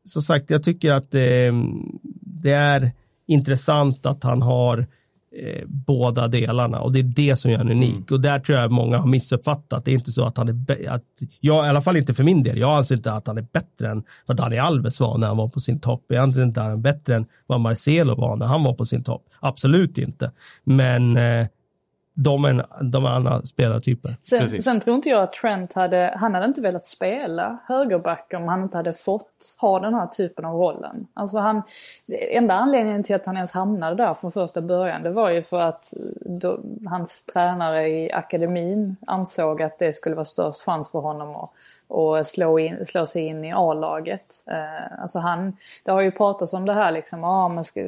som 0.04 0.22
sagt, 0.22 0.50
jag 0.50 0.62
tycker 0.62 0.92
att 0.92 1.14
eh, 1.14 1.20
det 2.42 2.52
är 2.52 2.90
intressant 3.26 4.06
att 4.06 4.24
han 4.24 4.42
har 4.42 4.78
eh, 5.36 5.64
båda 5.66 6.28
delarna 6.28 6.80
och 6.80 6.92
det 6.92 6.98
är 6.98 7.02
det 7.02 7.36
som 7.36 7.50
gör 7.50 7.58
honom 7.58 7.76
unik. 7.76 7.94
Mm. 7.94 8.04
Och 8.10 8.20
där 8.20 8.38
tror 8.38 8.58
jag 8.58 8.70
många 8.70 8.98
har 8.98 9.06
missuppfattat. 9.06 9.84
Det 9.84 9.90
är 9.90 9.94
inte 9.94 10.12
så 10.12 10.26
att 10.26 10.36
han 10.36 10.48
är, 10.48 10.88
att, 10.88 11.02
jag, 11.40 11.66
i 11.66 11.68
alla 11.68 11.80
fall 11.80 11.96
inte 11.96 12.14
för 12.14 12.24
min 12.24 12.42
del, 12.42 12.58
jag 12.58 12.70
anser 12.76 12.94
inte 12.94 13.12
att 13.12 13.26
han 13.26 13.38
är 13.38 13.46
bättre 13.52 13.90
än 13.90 14.02
vad 14.26 14.36
Dani 14.36 14.58
Alves 14.58 15.00
var 15.00 15.18
när 15.18 15.26
han 15.26 15.36
var 15.36 15.48
på 15.48 15.60
sin 15.60 15.80
topp. 15.80 16.04
Jag 16.08 16.22
anser 16.22 16.42
inte 16.42 16.60
att 16.60 16.66
han 16.66 16.78
är 16.78 16.82
bättre 16.82 17.16
än 17.16 17.26
vad 17.46 17.60
Marcelo 17.60 18.14
var 18.14 18.36
när 18.36 18.46
han 18.46 18.62
var 18.62 18.72
på 18.72 18.84
sin 18.84 19.04
topp. 19.04 19.24
Absolut 19.40 19.98
inte. 19.98 20.30
Men 20.64 21.16
eh, 21.16 21.46
de 22.18 22.44
är, 22.44 22.66
de 22.82 23.06
andra 23.06 23.42
spelartyper. 23.42 24.14
Sen, 24.20 24.62
sen, 24.62 24.80
tror 24.80 24.96
inte 24.96 25.08
jag 25.08 25.22
att 25.22 25.32
Trent 25.32 25.72
hade, 25.72 26.14
han 26.16 26.34
hade 26.34 26.46
inte 26.46 26.60
velat 26.60 26.86
spela 26.86 27.58
högerback 27.66 28.32
om 28.36 28.48
han 28.48 28.62
inte 28.62 28.76
hade 28.76 28.92
fått 28.92 29.56
ha 29.58 29.80
den 29.80 29.94
här 29.94 30.06
typen 30.06 30.44
av 30.44 30.54
rollen. 30.54 31.06
Alltså 31.14 31.38
han, 31.38 31.62
enda 32.30 32.54
anledningen 32.54 33.02
till 33.02 33.16
att 33.16 33.26
han 33.26 33.36
ens 33.36 33.52
hamnade 33.52 33.96
där 33.96 34.14
från 34.14 34.32
första 34.32 34.60
början 34.60 35.02
det 35.02 35.10
var 35.10 35.30
ju 35.30 35.42
för 35.42 35.62
att 35.62 35.92
då, 36.20 36.60
hans 36.86 37.24
tränare 37.24 37.88
i 37.88 38.12
akademin 38.12 38.96
ansåg 39.06 39.62
att 39.62 39.78
det 39.78 39.92
skulle 39.92 40.14
vara 40.14 40.24
störst 40.24 40.62
chans 40.62 40.90
för 40.90 40.98
honom 40.98 41.36
att 41.36 41.50
och 41.88 42.26
slå, 42.26 42.58
in, 42.58 42.86
slå 42.86 43.06
sig 43.06 43.22
in 43.22 43.44
i 43.44 43.52
A-laget. 43.52 44.44
Eh, 44.46 45.00
alltså 45.00 45.18
han, 45.18 45.56
det 45.84 45.90
har 45.90 46.00
ju 46.00 46.10
pratats 46.10 46.52
om 46.52 46.66
det 46.66 46.72
här 46.72 46.92
liksom, 46.92 47.24
ah, 47.24 47.48
man 47.48 47.64
ska, 47.64 47.80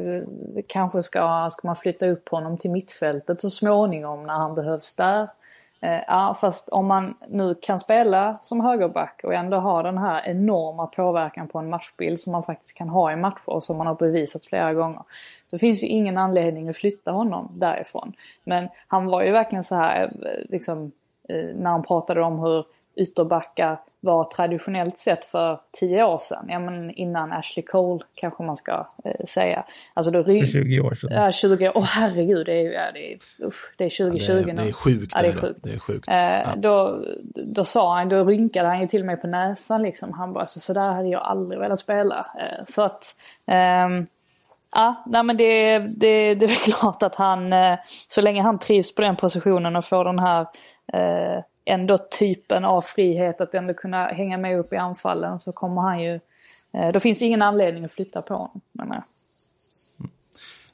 kanske 0.67 1.03
ska, 1.03 1.49
ska 1.53 1.69
man 1.69 1.77
flytta 1.77 2.07
upp 2.07 2.29
honom 2.29 2.59
till 2.59 2.71
mittfältet 2.71 3.41
så 3.41 3.51
småningom 3.51 4.27
när 4.27 4.35
han 4.35 4.55
behövs 4.55 4.95
där. 4.95 5.29
Eh, 5.81 6.01
ja, 6.07 6.37
fast 6.41 6.69
om 6.69 6.87
man 6.87 7.15
nu 7.29 7.55
kan 7.55 7.79
spela 7.79 8.39
som 8.41 8.61
högerback 8.61 9.21
och 9.25 9.35
ändå 9.35 9.57
ha 9.57 9.83
den 9.83 9.99
här 9.99 10.23
enorma 10.27 10.87
påverkan 10.87 11.49
på 11.49 11.59
en 11.59 11.71
matchbild 11.71 12.21
som 12.21 12.33
man 12.33 12.43
faktiskt 12.43 12.77
kan 12.77 12.89
ha 12.89 13.13
i 13.13 13.17
matcher 13.17 13.51
och 13.51 13.63
som 13.63 13.77
man 13.77 13.87
har 13.87 13.95
bevisat 13.95 14.45
flera 14.45 14.75
gånger. 14.75 15.03
Då 15.51 15.59
finns 15.59 15.83
ju 15.83 15.87
ingen 15.87 16.19
anledning 16.19 16.69
att 16.69 16.77
flytta 16.77 17.11
honom 17.11 17.49
därifrån. 17.53 18.13
Men 18.45 18.69
han 18.87 19.07
var 19.07 19.23
ju 19.23 19.33
verkligen 19.33 19.65
så 19.65 19.75
här, 19.75 20.03
eh, 20.03 20.51
liksom, 20.51 20.93
eh, 21.29 21.45
när 21.55 21.71
han 21.71 21.83
pratade 21.83 22.23
om 22.23 22.39
hur 22.39 22.65
ytterbackar 22.99 23.79
var 24.01 24.25
traditionellt 24.25 24.97
sett 24.97 25.25
för 25.25 25.61
tio 25.73 26.05
år 26.05 26.19
sedan. 26.19 26.47
Ja 26.49 26.59
men 26.59 26.91
innan 26.91 27.33
Ashley 27.33 27.65
Cole 27.65 28.05
kanske 28.15 28.43
man 28.43 28.57
ska 28.57 28.89
eh, 29.05 29.25
säga. 29.25 29.63
Alltså 29.95 30.11
då 30.11 30.25
för 30.25 30.45
20 30.45 30.81
år 30.81 30.95
sedan. 30.95 31.11
Ja 31.13 31.33
20 31.33 31.69
år, 31.69 31.73
åh 31.75 31.83
oh, 31.83 31.87
herregud 31.87 32.47
det 32.47 32.53
är, 32.53 32.73
ja, 32.73 32.93
det 32.95 33.13
är, 33.13 33.19
usch, 33.47 33.73
det 33.77 33.85
är 33.85 34.05
2020 34.11 34.33
ja, 34.33 34.55
det, 34.55 34.63
det, 34.63 34.69
är 34.69 34.73
sjukt. 34.73 35.13
Ja, 35.17 35.23
det 35.23 35.29
är 35.29 35.41
sjukt. 35.41 35.61
Det 35.63 35.73
är 35.73 35.79
sjukt. 35.79 36.09
Eh, 36.09 36.17
ja. 36.17 36.53
då, 36.57 37.05
då 37.35 37.65
sa 37.65 37.97
han, 37.97 38.09
då 38.09 38.25
rynkade 38.25 38.69
han 38.69 38.81
ju 38.81 38.87
till 38.87 39.01
och 39.01 39.07
med 39.07 39.21
på 39.21 39.27
näsan 39.27 39.83
liksom. 39.83 40.13
Han 40.13 40.33
bara, 40.33 40.47
så, 40.47 40.61
så 40.61 40.73
där 40.73 40.93
hade 40.93 41.09
jag 41.09 41.23
aldrig 41.23 41.61
velat 41.61 41.79
spela. 41.79 42.27
Eh, 42.39 42.65
så 42.69 42.83
att, 42.83 43.17
eh, 43.47 43.89
Ja, 44.71 44.95
nej 45.07 45.23
men 45.23 45.37
det, 45.37 45.79
det, 45.79 46.35
det 46.35 46.47
är 46.47 46.49
väl 46.49 46.57
klart 46.75 47.03
att 47.03 47.15
han, 47.15 47.53
eh, 47.53 47.79
så 48.09 48.21
länge 48.21 48.43
han 48.43 48.59
trivs 48.59 48.95
på 48.95 49.03
den 49.03 49.17
positionen 49.17 49.77
och 49.77 49.85
får 49.85 50.05
den 50.05 50.19
här 50.19 50.41
eh, 50.93 51.43
ändå 51.69 51.99
typen 51.99 52.65
av 52.65 52.83
frihet 52.83 53.41
att 53.41 53.55
ändå 53.55 53.75
kunna 53.75 54.07
hänga 54.07 54.39
med 54.39 54.59
upp 54.59 54.73
i 54.73 54.77
anfallen 54.77 55.39
så 55.39 55.53
kommer 55.53 55.83
han 55.83 56.03
ju, 56.03 56.21
eh, 56.73 56.93
då 56.93 57.01
finns 57.01 57.19
det 57.19 57.25
ingen 57.25 57.43
anledning 57.43 57.85
att 57.85 57.93
flytta 57.93 58.23
på 58.23 58.35
honom. 58.35 58.61
menar 58.73 58.95
jag 58.95 59.05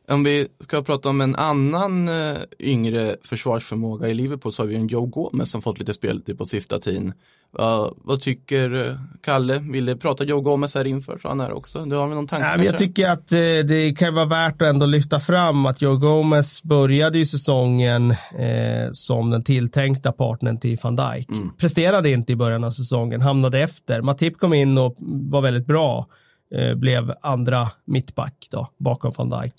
om 0.08 0.24
vi 0.24 0.48
ska 0.60 0.82
prata 0.82 1.08
om 1.08 1.20
en 1.20 1.36
annan 1.36 2.08
uh, 2.08 2.38
yngre 2.58 3.16
försvarsförmåga 3.24 4.08
i 4.08 4.14
Liverpool 4.14 4.52
så 4.52 4.62
har 4.62 4.68
vi 4.68 4.74
en 4.74 4.86
Joe 4.86 5.06
Gomez 5.06 5.50
som 5.50 5.62
fått 5.62 5.78
lite 5.78 5.94
speltid 5.94 6.38
på 6.38 6.44
sista 6.44 6.78
tiden. 6.78 7.12
Uh, 7.60 7.88
vad 7.96 8.20
tycker 8.20 8.74
uh, 8.74 8.96
Kalle? 9.22 9.58
Vill 9.58 9.86
du 9.86 9.96
prata 9.96 10.24
Joe 10.24 10.40
Gomez 10.40 10.74
här 10.74 10.84
inför? 10.86 11.18
Så 11.18 11.28
han 11.28 11.40
är 11.40 11.52
också. 11.52 11.84
Du 11.84 11.96
har 11.96 12.06
väl 12.06 12.16
någon 12.16 12.26
tanke? 12.26 12.46
Nej, 12.46 12.56
men 12.56 12.66
jag 12.66 12.76
tycker 12.76 13.10
att 13.10 13.32
eh, 13.32 13.38
det 13.38 13.98
kan 13.98 14.14
vara 14.14 14.24
värt 14.24 14.62
att 14.62 14.68
ändå 14.68 14.86
lyfta 14.86 15.20
fram 15.20 15.66
att 15.66 15.82
Joe 15.82 15.96
Gomez 15.96 16.62
började 16.62 17.18
ju 17.18 17.26
säsongen 17.26 18.10
eh, 18.10 18.88
som 18.92 19.30
den 19.30 19.44
tilltänkta 19.44 20.12
partnern 20.12 20.60
till 20.60 20.78
van 20.82 20.96
Dijk. 20.96 21.30
Mm. 21.30 21.56
Presterade 21.56 22.10
inte 22.10 22.32
i 22.32 22.36
början 22.36 22.64
av 22.64 22.70
säsongen, 22.70 23.20
hamnade 23.20 23.60
efter. 23.60 24.02
Matip 24.02 24.38
kom 24.38 24.54
in 24.54 24.78
och 24.78 24.96
var 25.30 25.42
väldigt 25.42 25.66
bra. 25.66 26.06
Eh, 26.54 26.74
blev 26.74 27.14
andra 27.22 27.70
mittback 27.84 28.48
då, 28.50 28.68
bakom 28.78 29.12
van 29.16 29.30
Dijk. 29.30 29.54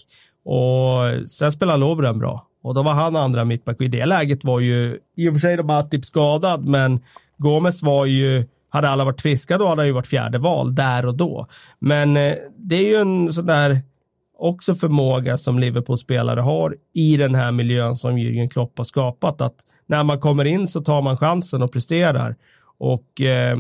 Och 0.45 1.29
sen 1.29 1.51
spelade 1.51 1.79
Lovren 1.79 2.19
bra. 2.19 2.47
Och 2.63 2.73
då 2.73 2.83
var 2.83 2.93
han 2.93 3.15
andra 3.15 3.45
mittback. 3.45 3.75
Och 3.75 3.85
i 3.85 3.87
det 3.87 4.05
läget 4.05 4.43
var 4.43 4.59
ju, 4.59 4.99
i 5.17 5.29
och 5.29 5.33
för 5.33 5.39
sig 5.39 5.57
då 5.57 5.63
Matip 5.63 6.05
skadad, 6.05 6.65
men 6.65 6.99
Gomes 7.37 7.81
var 7.81 8.05
ju, 8.05 8.45
hade 8.69 8.89
alla 8.89 9.03
varit 9.03 9.21
friska 9.21 9.57
då 9.57 9.67
hade 9.67 9.81
han 9.81 9.87
ju 9.87 9.93
varit 9.93 10.07
fjärde 10.07 10.37
val 10.37 10.75
där 10.75 11.05
och 11.05 11.15
då. 11.15 11.47
Men 11.79 12.17
eh, 12.17 12.33
det 12.57 12.75
är 12.75 12.89
ju 12.89 12.95
en 12.95 13.33
sån 13.33 13.45
där 13.45 13.81
också 14.37 14.75
förmåga 14.75 15.37
som 15.37 15.59
Liverpool-spelare 15.59 16.41
har 16.41 16.75
i 16.93 17.17
den 17.17 17.35
här 17.35 17.51
miljön 17.51 17.95
som 17.95 18.17
Jürgen 18.17 18.49
Klopp 18.49 18.77
har 18.77 18.85
skapat. 18.85 19.41
Att 19.41 19.55
när 19.87 20.03
man 20.03 20.19
kommer 20.19 20.45
in 20.45 20.67
så 20.67 20.81
tar 20.81 21.01
man 21.01 21.17
chansen 21.17 21.61
och 21.61 21.71
presterar. 21.71 22.35
Och 22.77 23.21
eh, 23.21 23.57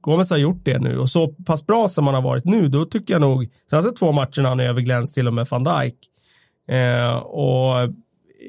Gomes 0.00 0.30
har 0.30 0.36
gjort 0.36 0.64
det 0.64 0.78
nu 0.78 0.98
och 0.98 1.10
så 1.10 1.28
pass 1.28 1.66
bra 1.66 1.88
som 1.88 2.06
han 2.06 2.14
har 2.14 2.22
varit 2.22 2.44
nu, 2.44 2.68
då 2.68 2.84
tycker 2.84 3.14
jag 3.14 3.20
nog, 3.20 3.48
senaste 3.70 3.92
två 3.92 4.12
matcherna 4.12 4.48
han 4.48 4.60
överglänst 4.60 5.14
till 5.14 5.26
och 5.26 5.34
med 5.34 5.46
van 5.50 5.64
Dijk. 5.64 5.96
Eh, 6.66 7.16
och 7.16 7.94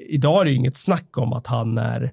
idag 0.10 0.42
är 0.42 0.46
det 0.46 0.52
ju 0.52 0.58
inget 0.58 0.78
snack 0.78 1.18
om 1.18 1.34
att 1.34 1.48
han 1.48 1.78
är 1.78 2.12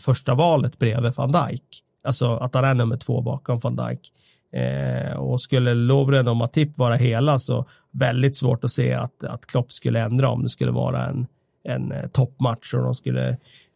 första 0.00 0.34
valet 0.34 0.78
bredvid 0.78 1.12
van 1.16 1.32
Dijk. 1.32 1.82
Alltså 2.04 2.36
att 2.36 2.54
han 2.54 2.64
är 2.64 2.74
nummer 2.74 2.96
två 2.96 3.20
bakom 3.20 3.58
van 3.58 3.76
Dijk. 3.76 4.12
Eh, 4.52 5.16
och 5.16 5.40
skulle 5.40 5.74
Lovren 5.74 6.28
och 6.28 6.36
Matip 6.36 6.78
vara 6.78 6.96
hela 6.96 7.38
så 7.38 7.66
väldigt 7.90 8.36
svårt 8.36 8.64
att 8.64 8.70
se 8.70 8.92
att, 8.92 9.24
att 9.24 9.46
Klopp 9.46 9.72
skulle 9.72 10.00
ändra 10.00 10.28
om 10.28 10.42
det 10.42 10.48
skulle 10.48 10.70
vara 10.70 11.06
en, 11.06 11.26
en 11.64 11.92
eh, 11.92 12.06
toppmatch 12.06 12.74
och 12.74 12.82
de 12.82 12.94
skulle 12.94 13.28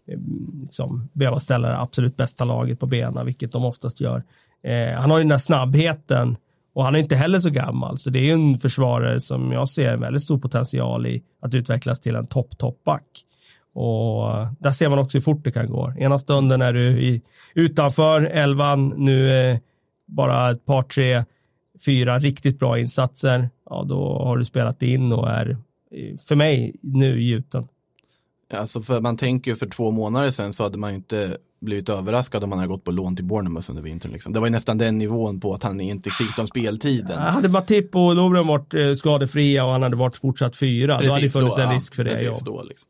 eh, 0.07 0.19
liksom, 0.63 1.09
behöva 1.13 1.41
ställa 1.41 1.69
det 1.69 1.79
absolut 1.79 2.17
bästa 2.17 2.45
laget 2.45 2.81
på 2.81 2.87
benen, 2.87 3.27
vilket 3.27 3.53
de 3.53 3.65
oftast 3.65 4.01
gör. 4.01 4.23
Eh, 4.63 5.01
han 5.01 5.11
har 5.11 5.19
ju 5.19 5.23
den 5.23 5.29
där 5.29 5.39
snabbheten 5.39 6.37
och 6.73 6.85
han 6.85 6.95
är 6.95 6.99
inte 6.99 7.17
heller 7.17 7.41
så 7.41 7.51
gammal, 7.51 7.99
så 7.99 8.11
det 8.11 8.19
är 8.19 8.25
ju 8.25 8.33
en 8.33 8.59
försvarare 8.59 9.21
som 9.21 9.53
jag 9.53 9.69
ser 9.69 9.95
en 9.95 10.01
väldigt 10.01 10.23
stor 10.23 10.39
potential 10.39 11.07
i 11.07 11.23
att 11.43 11.55
utvecklas 11.55 12.01
till 12.01 12.17
en 12.17 12.27
topp, 12.27 12.59
toppback. 12.59 13.07
Och 13.75 14.31
eh, 14.31 14.53
där 14.59 14.71
ser 14.71 14.89
man 14.89 14.99
också 14.99 15.19
hur 15.19 15.23
fort 15.23 15.45
det 15.45 15.53
kan 15.53 15.71
gå. 15.71 15.93
Ena 15.99 16.19
stunden 16.19 16.63
är 16.63 16.73
du 16.73 17.03
i, 17.03 17.23
utanför 17.55 18.23
elvan, 18.23 18.89
nu 18.89 19.31
är 19.31 19.61
bara 20.07 20.51
ett 20.51 20.65
par, 20.65 20.83
tre, 20.83 21.25
fyra 21.87 22.19
riktigt 22.19 22.59
bra 22.59 22.79
insatser. 22.79 23.51
Ja, 23.71 23.85
då 23.89 24.19
har 24.25 24.37
du 24.37 24.45
spelat 24.45 24.83
in 24.83 25.13
och 25.13 25.31
är 25.31 25.51
eh, 25.93 26.17
för 26.19 26.37
mig 26.37 26.77
nu 26.83 27.23
gjuten. 27.23 27.69
Alltså 28.55 28.83
för 28.83 29.01
man 29.01 29.17
tänker 29.17 29.51
ju 29.51 29.57
för 29.57 29.67
två 29.67 29.91
månader 29.91 30.31
sedan 30.31 30.53
så 30.53 30.63
hade 30.63 30.79
man 30.79 30.91
ju 30.91 30.97
inte 30.97 31.37
blivit 31.61 31.89
överraskad 31.89 32.45
om 32.45 32.53
han 32.53 32.59
hade 32.59 32.69
gått 32.69 32.85
på 32.85 32.91
lån 32.91 33.17
till 33.17 33.25
Bournemouth 33.25 33.71
under 33.71 33.83
vintern. 33.83 34.13
Liksom. 34.13 34.33
Det 34.33 34.41
var 34.41 34.47
ju 34.47 34.53
nästan 34.53 34.79
den 34.79 34.99
nivån 34.99 35.41
på 35.41 35.55
att 35.55 35.63
han 35.63 35.81
inte 35.81 36.11
fick 36.11 36.37
de 36.37 36.47
speltiden. 36.47 37.19
Hade 37.19 37.49
Matip 37.49 37.97
och 37.97 38.15
Lovren 38.15 38.47
varit 38.47 38.75
eh, 38.75 38.95
skadefria 38.95 39.65
och 39.65 39.73
han 39.73 39.83
hade 39.83 39.97
varit 39.97 40.17
fortsatt 40.17 40.57
fyra, 40.57 40.99
precis 40.99 41.09
då 41.09 41.13
hade 41.13 41.27
det 41.27 41.31
funnits 41.31 41.57
då, 41.57 41.63
en 41.63 41.73
risk 41.73 41.95
för 41.95 42.05
det. 42.05 42.23
Ja, 42.23 42.37
då, 42.45 42.63
liksom. 42.63 42.89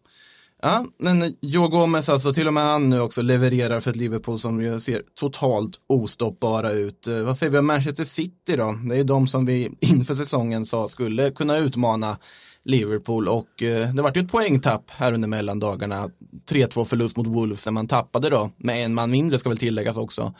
Ja, 0.62 0.86
men 0.98 1.34
Joe 1.40 1.68
Gomez 1.68 2.08
alltså, 2.08 2.32
till 2.32 2.46
och 2.46 2.54
med 2.54 2.62
han 2.62 2.90
nu 2.90 3.00
också 3.00 3.22
levererar 3.22 3.80
för 3.80 3.90
ett 3.90 3.96
Liverpool 3.96 4.38
som 4.38 4.80
ser 4.80 5.02
totalt 5.20 5.80
ostoppbara 5.86 6.70
ut. 6.70 7.06
Eh, 7.06 7.22
vad 7.22 7.36
säger 7.36 7.52
vi 7.52 7.58
om 7.58 7.66
Manchester 7.66 8.04
City 8.04 8.56
då? 8.56 8.78
Det 8.88 8.94
är 8.94 8.98
ju 8.98 9.04
de 9.04 9.26
som 9.26 9.46
vi 9.46 9.70
inför 9.80 10.14
säsongen 10.14 10.66
sa 10.66 10.88
skulle 10.88 11.30
kunna 11.30 11.58
utmana 11.58 12.18
Liverpool 12.64 13.28
och 13.28 13.62
eh, 13.62 13.94
det 13.94 14.02
vart 14.02 14.16
ju 14.16 14.20
ett 14.20 14.32
poängtapp 14.32 14.90
här 14.90 15.12
under 15.12 15.28
mellandagarna. 15.28 16.10
3-2 16.50 16.84
förlust 16.84 17.16
mot 17.16 17.26
Wolves 17.26 17.66
när 17.66 17.72
man 17.72 17.88
tappade 17.88 18.30
då 18.30 18.50
med 18.56 18.84
en 18.84 18.94
man 18.94 19.10
mindre 19.10 19.38
ska 19.38 19.48
väl 19.48 19.58
tilläggas 19.58 19.96
också 19.96 20.34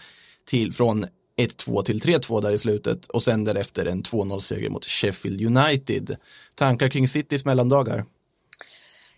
till 0.47 0.73
från 0.73 1.07
1-2 1.41 1.83
till 1.83 2.01
3-2 2.01 2.43
där 2.43 2.53
i 2.53 2.59
slutet 2.59 3.07
och 3.07 3.23
sen 3.23 3.45
därefter 3.45 3.87
en 3.87 4.03
2-0 4.03 4.41
seger 4.41 4.71
mot 4.71 4.85
Sheffield 4.85 5.57
United. 5.57 6.17
Tankar 6.55 6.89
kring 6.89 7.09
Citys 7.09 7.45
mellandagar? 7.45 8.05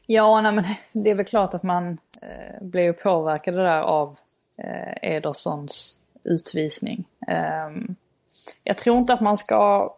Ja, 0.07 0.41
nej, 0.41 0.53
men 0.53 0.65
det 0.93 1.11
är 1.11 1.15
väl 1.15 1.25
klart 1.25 1.55
att 1.55 1.63
man 1.63 1.99
eh, 2.23 2.67
blev 2.67 2.93
påverkad 2.93 3.55
där 3.55 3.81
av 3.81 4.17
eh, 4.59 5.11
Edersons 5.17 5.99
utvisning. 6.25 7.05
Eh, 7.29 7.93
jag 8.65 8.79
tror 8.79 8.97
inte 8.97 9.13
att 9.13 9.21
man 9.21 9.37
ska 9.37 9.91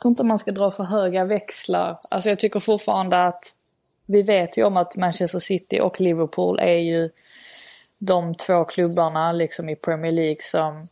tror 0.00 0.10
inte 0.10 0.24
man 0.24 0.38
ska 0.38 0.52
dra 0.52 0.70
för 0.70 0.84
höga 0.84 1.24
växlar. 1.24 1.98
Alltså 2.10 2.28
jag 2.28 2.38
tycker 2.38 2.60
fortfarande 2.60 3.26
att 3.26 3.54
vi 4.06 4.22
vet 4.22 4.58
ju 4.58 4.64
om 4.64 4.76
att 4.76 4.96
Manchester 4.96 5.38
City 5.38 5.80
och 5.80 6.00
Liverpool 6.00 6.58
är 6.58 6.76
ju 6.76 7.10
de 7.98 8.34
två 8.34 8.64
klubbarna 8.64 9.32
liksom 9.32 9.68
i 9.68 9.76
Premier 9.76 10.12
League 10.12 10.40
som, 10.40 10.88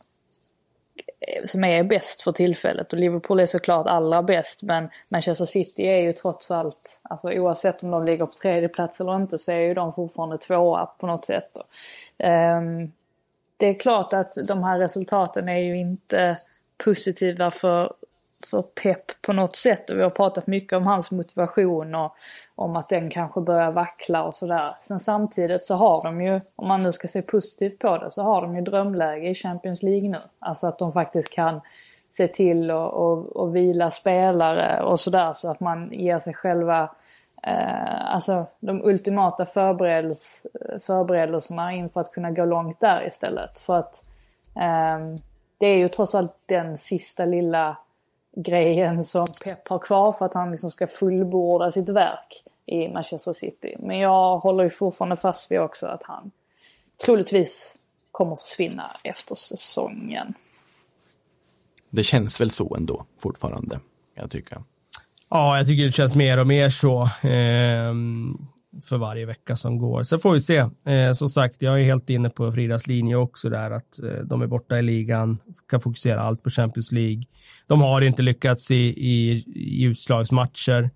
som 1.45 1.63
är 1.63 1.83
bäst 1.83 2.21
för 2.21 2.31
tillfället. 2.31 2.93
Och 2.93 2.99
Liverpool 2.99 3.39
är 3.39 3.45
såklart 3.45 3.87
allra 3.87 4.23
bäst 4.23 4.63
men 4.63 4.89
Manchester 5.11 5.45
City 5.45 5.83
är 5.83 6.01
ju 6.01 6.13
trots 6.13 6.51
allt, 6.51 6.99
alltså 7.01 7.31
oavsett 7.31 7.83
om 7.83 7.91
de 7.91 8.05
ligger 8.05 8.25
på 8.25 8.31
tredje 8.31 8.69
plats 8.69 9.01
eller 9.01 9.15
inte 9.15 9.39
så 9.39 9.51
är 9.51 9.59
ju 9.59 9.73
de 9.73 9.93
fortfarande 9.93 10.37
tvåa 10.37 10.85
på 10.85 11.07
något 11.07 11.25
sätt. 11.25 11.51
Um, 12.17 12.91
det 13.59 13.67
är 13.67 13.73
klart 13.73 14.13
att 14.13 14.33
de 14.47 14.63
här 14.63 14.79
resultaten 14.79 15.49
är 15.49 15.59
ju 15.59 15.77
inte 15.77 16.37
positiva 16.77 17.51
för 17.51 17.93
för 18.47 18.61
pepp 18.61 19.21
på 19.21 19.33
något 19.33 19.55
sätt 19.55 19.89
och 19.89 19.97
vi 19.97 20.03
har 20.03 20.09
pratat 20.09 20.47
mycket 20.47 20.73
om 20.73 20.87
hans 20.87 21.11
motivation 21.11 21.95
och 21.95 22.15
om 22.55 22.75
att 22.75 22.89
den 22.89 23.09
kanske 23.09 23.41
börjar 23.41 23.71
vackla 23.71 24.23
och 24.23 24.35
sådär. 24.35 24.75
Sen 24.81 24.99
samtidigt 24.99 25.65
så 25.65 25.75
har 25.75 26.03
de 26.03 26.21
ju, 26.21 26.39
om 26.55 26.67
man 26.67 26.83
nu 26.83 26.91
ska 26.91 27.07
se 27.07 27.21
positivt 27.21 27.79
på 27.79 27.97
det, 27.97 28.11
så 28.11 28.23
har 28.23 28.41
de 28.41 28.55
ju 28.55 28.61
drömläge 28.61 29.29
i 29.29 29.35
Champions 29.35 29.83
League 29.83 30.09
nu. 30.09 30.17
Alltså 30.39 30.67
att 30.67 30.79
de 30.79 30.93
faktiskt 30.93 31.29
kan 31.29 31.61
se 32.11 32.27
till 32.27 32.71
och, 32.71 32.93
och, 32.93 33.35
och 33.35 33.55
vila 33.55 33.91
spelare 33.91 34.83
och 34.83 34.99
sådär 34.99 35.33
så 35.33 35.51
att 35.51 35.59
man 35.59 35.89
ger 35.91 36.19
sig 36.19 36.33
själva 36.33 36.91
eh, 37.43 38.13
alltså 38.13 38.45
de 38.59 38.85
ultimata 38.85 39.45
förberedels, 39.45 40.45
förberedelserna 40.81 41.73
inför 41.73 42.01
att 42.01 42.11
kunna 42.11 42.31
gå 42.31 42.45
långt 42.45 42.79
där 42.79 43.07
istället. 43.07 43.57
För 43.57 43.77
att 43.77 44.03
eh, 44.55 44.99
det 45.57 45.67
är 45.67 45.77
ju 45.77 45.89
trots 45.89 46.15
allt 46.15 46.35
den 46.45 46.77
sista 46.77 47.25
lilla 47.25 47.77
grejen 48.35 49.03
som 49.03 49.27
Pep 49.43 49.67
har 49.67 49.79
kvar 49.79 50.13
för 50.13 50.25
att 50.25 50.33
han 50.33 50.51
liksom 50.51 50.71
ska 50.71 50.87
fullborda 50.87 51.71
sitt 51.71 51.89
verk 51.89 52.43
i 52.65 52.87
Manchester 52.87 53.33
City. 53.33 53.75
Men 53.79 53.99
jag 53.99 54.37
håller 54.37 54.63
ju 54.63 54.69
fortfarande 54.69 55.15
fast 55.15 55.51
vid 55.51 55.59
också 55.59 55.85
att 55.87 56.03
han 56.03 56.31
troligtvis 57.05 57.77
kommer 58.11 58.35
försvinna 58.35 58.89
efter 59.03 59.35
säsongen. 59.35 60.33
Det 61.89 62.03
känns 62.03 62.41
väl 62.41 62.51
så 62.51 62.75
ändå 62.75 63.05
fortfarande, 63.19 63.79
jag 64.13 64.31
tycker. 64.31 64.63
Ja, 65.29 65.57
jag 65.57 65.67
tycker 65.67 65.85
det 65.85 65.91
känns 65.91 66.15
mer 66.15 66.39
och 66.39 66.47
mer 66.47 66.69
så. 66.69 67.01
Eh, 67.27 67.93
för 68.83 68.97
varje 68.97 69.25
vecka 69.25 69.55
som 69.55 69.77
går. 69.77 70.03
Så 70.03 70.19
får 70.19 70.33
vi 70.33 70.39
se. 70.41 70.57
Eh, 70.85 71.13
som 71.13 71.29
sagt, 71.29 71.61
jag 71.61 71.79
är 71.79 71.83
helt 71.83 72.09
inne 72.09 72.29
på 72.29 72.51
Fridas 72.51 72.87
linje 72.87 73.15
också 73.15 73.49
där 73.49 73.71
att 73.71 74.03
eh, 74.03 74.23
de 74.25 74.41
är 74.41 74.47
borta 74.47 74.79
i 74.79 74.81
ligan, 74.81 75.37
kan 75.69 75.81
fokusera 75.81 76.21
allt 76.21 76.43
på 76.43 76.49
Champions 76.49 76.91
League. 76.91 77.23
De 77.67 77.81
har 77.81 78.01
inte 78.01 78.21
lyckats 78.21 78.71
i, 78.71 78.75
i, 78.97 79.43
i 79.55 79.83
utslagsmatcher, 79.83 80.89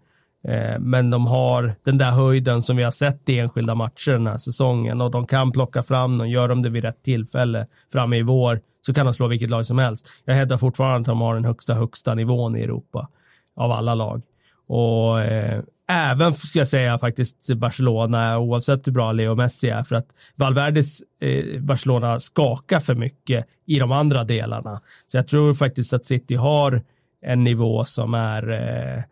eh, 0.48 0.80
men 0.80 1.10
de 1.10 1.28
har 1.28 1.76
den 1.84 1.98
där 1.98 2.12
höjden 2.12 2.62
som 2.62 2.78
vi 2.78 2.84
har 2.84 2.92
sett 2.92 3.30
i 3.30 3.40
enskilda 3.40 3.76
matcher 3.76 4.12
den 4.12 4.28
här 4.28 4.38
säsongen 4.38 5.02
och 5.02 5.12
de 5.12 5.28
kan 5.28 5.52
plocka 5.52 5.84
fram 5.84 6.18
dem, 6.18 6.30
gör 6.30 6.48
de 6.48 6.62
det 6.62 6.70
vid 6.70 6.84
rätt 6.84 7.04
tillfälle 7.04 7.68
framme 7.92 8.18
i 8.18 8.22
vår 8.22 8.62
så 8.86 8.94
kan 8.94 9.06
de 9.06 9.14
slå 9.14 9.28
vilket 9.28 9.50
lag 9.50 9.66
som 9.66 9.78
helst. 9.78 10.10
Jag 10.26 10.36
hävdar 10.36 10.58
fortfarande 10.58 11.00
att 11.00 11.06
de 11.06 11.22
har 11.22 11.36
den 11.36 11.46
högsta, 11.46 11.74
högsta 11.74 12.16
nivån 12.16 12.56
i 12.56 12.62
Europa 12.62 13.10
av 13.56 13.72
alla 13.72 13.96
lag. 13.96 14.22
Och 14.68 15.22
eh, 15.22 15.62
även, 15.90 16.34
ska 16.34 16.60
jag 16.60 16.68
säga, 16.68 17.00
faktiskt 17.00 17.54
Barcelona, 17.56 18.40
oavsett 18.40 18.88
hur 18.88 18.92
bra 18.92 19.12
Leo 19.12 19.36
Messi 19.36 19.70
är, 19.70 19.84
för 19.84 19.96
att 19.96 20.08
Valverdes 20.36 21.02
eh, 21.22 21.62
Barcelona 21.62 22.20
skakar 22.20 22.80
för 22.80 22.96
mycket 22.96 23.46
i 23.66 23.80
de 23.80 23.92
andra 23.92 24.24
delarna. 24.24 24.82
Så 25.08 25.18
jag 25.18 25.28
tror 25.28 25.54
faktiskt 25.54 25.94
att 25.94 26.06
City 26.06 26.36
har 26.36 26.82
en 27.22 27.44
nivå 27.44 27.86
som 27.86 28.14
är 28.14 28.52
eh, 28.52 29.04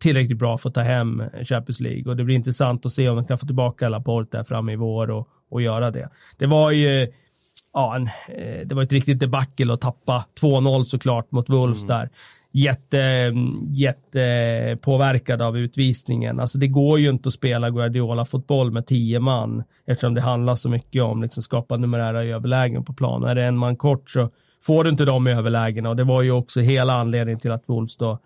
tillräckligt 0.00 0.38
bra 0.38 0.58
för 0.58 0.68
att 0.68 0.74
ta 0.74 0.80
hem 0.80 1.22
Champions 1.44 1.80
League 1.80 2.10
och 2.10 2.16
det 2.16 2.24
blir 2.24 2.36
intressant 2.36 2.86
att 2.86 2.92
se 2.92 3.08
om 3.08 3.16
de 3.16 3.26
kan 3.26 3.38
få 3.38 3.46
tillbaka 3.46 3.88
Laporte 3.88 4.36
där 4.36 4.44
framme 4.44 4.72
i 4.72 4.76
vår 4.76 5.10
och, 5.10 5.28
och 5.50 5.62
göra 5.62 5.90
det. 5.90 6.08
Det 6.38 6.46
var 6.46 6.70
ju 6.70 7.12
ja, 7.72 7.96
en, 7.96 8.06
eh, 8.36 8.66
det 8.66 8.74
var 8.74 8.82
ett 8.82 8.92
riktigt 8.92 9.20
debacle 9.20 9.72
att 9.72 9.80
tappa 9.80 10.24
2-0 10.40 10.84
såklart 10.84 11.32
mot 11.32 11.48
Wolves 11.48 11.82
mm. 11.82 11.88
där. 11.88 12.10
Jätte, 12.52 13.32
jätte 13.68 14.78
påverkad 14.80 15.42
av 15.42 15.58
utvisningen. 15.58 16.40
Alltså 16.40 16.58
det 16.58 16.68
går 16.68 16.98
ju 16.98 17.08
inte 17.08 17.28
att 17.28 17.32
spela 17.32 17.70
Guardiola-fotboll 17.70 18.70
med 18.70 18.86
tio 18.86 19.20
man 19.20 19.64
eftersom 19.86 20.14
det 20.14 20.20
handlar 20.20 20.54
så 20.54 20.68
mycket 20.68 21.02
om 21.02 21.22
liksom 21.22 21.42
skapa 21.42 21.76
numerära 21.76 22.24
överlägen 22.24 22.84
på 22.84 22.92
plan. 22.92 23.24
Är 23.24 23.34
det 23.34 23.44
en 23.44 23.56
man 23.56 23.76
kort 23.76 24.10
så 24.10 24.30
får 24.62 24.84
du 24.84 24.90
inte 24.90 25.04
de 25.04 25.26
överlägena 25.26 25.88
och 25.88 25.96
det 25.96 26.04
var 26.04 26.22
ju 26.22 26.30
också 26.30 26.60
hela 26.60 26.92
anledningen 26.92 27.40
till 27.40 27.52
att 27.52 27.64
Wolves 27.66 27.96
då 27.96 28.18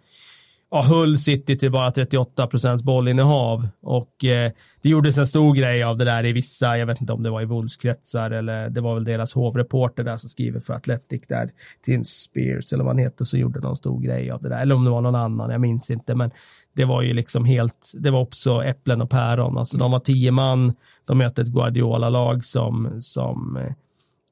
ja, 0.70 0.83
höll 0.83 1.18
City 1.18 1.59
till 1.59 1.72
bara 1.72 1.90
38 1.90 2.46
procents 2.46 2.85
bollinnehav. 2.85 3.68
Och 3.83 4.24
eh, 4.24 4.53
det 4.83 4.88
gjordes 4.88 5.18
en 5.18 5.27
stor 5.27 5.55
grej 5.55 5.83
av 5.83 5.96
det 5.96 6.05
där 6.05 6.27
i 6.27 6.33
vissa, 6.33 6.79
jag 6.79 6.87
vet 6.87 7.00
inte 7.00 7.12
om 7.12 7.22
det 7.22 7.31
var 7.31 7.42
i 7.42 7.44
Wolves-kretsar 7.44 8.31
eller 8.31 8.70
det 8.70 8.81
var 8.81 8.94
väl 8.94 9.05
deras 9.05 9.35
hovreporter 9.35 10.05
där 10.05 10.16
som 10.16 10.29
skriver 10.29 10.61
för 10.61 10.74
Athletic 10.74 11.27
där, 11.27 11.50
Tim 11.83 12.05
Spears 12.05 12.72
eller 12.72 12.85
vad 12.85 12.90
han 12.90 13.03
heter, 13.05 13.24
så 13.24 13.37
gjorde 13.37 13.61
någon 13.61 13.77
stor 13.77 14.00
grej 14.00 14.31
av 14.31 14.42
det 14.42 14.48
där, 14.48 14.62
eller 14.62 14.74
om 14.74 14.85
det 14.85 14.90
var 14.90 15.00
någon 15.00 15.14
annan, 15.14 15.50
jag 15.50 15.61
minns 15.61 15.90
inte, 15.90 16.14
men 16.14 16.31
det 16.77 16.85
var 16.85 17.03
ju 17.03 17.12
liksom 17.12 17.44
helt, 17.44 17.92
det 17.94 18.11
var 18.11 18.20
också 18.20 18.64
äpplen 18.64 19.03
och 19.03 19.11
päron, 19.11 19.59
alltså 19.59 19.77
de 19.77 19.90
var 19.90 20.00
tio 20.00 20.31
man, 20.31 20.72
de 21.05 21.18
mötte 21.18 21.42
ett 21.42 21.48
Guardiola-lag 21.48 22.44
som, 22.44 23.00
som 23.00 23.57
eh, 23.57 23.72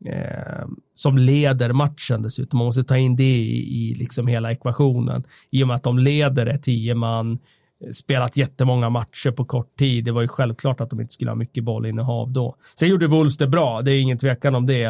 eh, 0.05 0.67
som 0.95 1.19
leder 1.19 1.73
matchen 1.73 2.23
dessutom. 2.23 2.59
Man 2.59 2.65
måste 2.65 2.85
ta 2.85 2.97
in 2.97 3.17
det 3.17 3.23
i, 3.23 3.91
i 3.91 3.95
liksom 3.95 4.27
hela 4.27 4.53
ekvationen. 4.53 5.25
I 5.51 5.63
och 5.63 5.69
med 5.69 5.77
att 5.77 5.83
de 5.83 5.99
leder 5.99 6.47
är 6.47 6.59
tio 6.59 6.95
man, 6.95 7.33
eh, 7.33 7.91
spelat 7.91 8.37
jättemånga 8.37 8.91
matcher 8.91 9.31
på 9.31 9.45
kort 9.45 9.79
tid. 9.79 10.05
Det 10.05 10.13
var 10.13 10.23
ju 10.23 10.29
självklart 10.29 10.81
att 10.81 10.91
de 10.91 11.01
inte 11.01 11.15
skulle 11.15 11.31
ha 11.31 11.37
mycket 11.37 11.65
bollinnehav 11.65 12.33
då. 12.33 12.57
Sen 12.79 12.89
gjorde 12.89 13.07
Wolves 13.07 13.37
det 13.37 13.47
bra, 13.47 13.83
det 13.83 13.93
är 13.93 14.01
ingen 14.01 14.19
tvekan 14.19 14.55
om 14.55 14.67
det. 14.67 14.85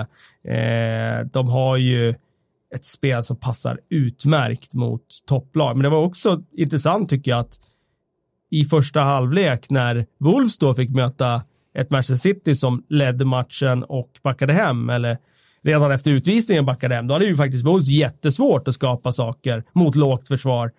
Eh, 0.45 1.27
de 1.33 1.49
har 1.49 1.77
ju 1.77 2.15
ett 2.75 2.85
spel 2.85 3.25
som 3.25 3.37
passar 3.37 3.81
utmärkt 3.89 4.75
mot 4.75 5.07
topplag. 5.27 5.77
Men 5.77 5.83
det 5.83 5.89
var 5.89 6.03
också 6.03 6.43
intressant 6.53 7.11
tycker 7.11 7.31
jag 7.31 7.41
att 7.41 7.59
i 8.51 8.65
första 8.65 9.01
halvlek 9.01 9.71
när 9.71 10.07
Wolves 10.19 10.59
då 10.59 10.75
fick 10.75 10.91
möta 10.91 11.43
ett 11.75 11.91
Manchester 11.91 12.29
City 12.29 12.55
som 12.55 12.85
ledde 12.89 13.25
matchen 13.25 13.85
och 13.85 14.11
backade 14.23 14.53
hem, 14.53 14.91
eller 14.91 15.17
redan 15.63 15.91
efter 15.91 16.11
utvisningen 16.11 16.67
backade 16.67 16.95
hem, 16.95 17.07
då 17.07 17.15
hade 17.15 17.27
ju 17.27 17.37
faktiskt 17.37 17.67
Wolves 17.67 17.89
jättesvårt 17.89 18.69
att 18.69 18.75
skapa 18.75 19.13
saker 19.13 19.65
mot 19.73 19.95
lågt 19.95 20.29
försvar. 20.29 20.71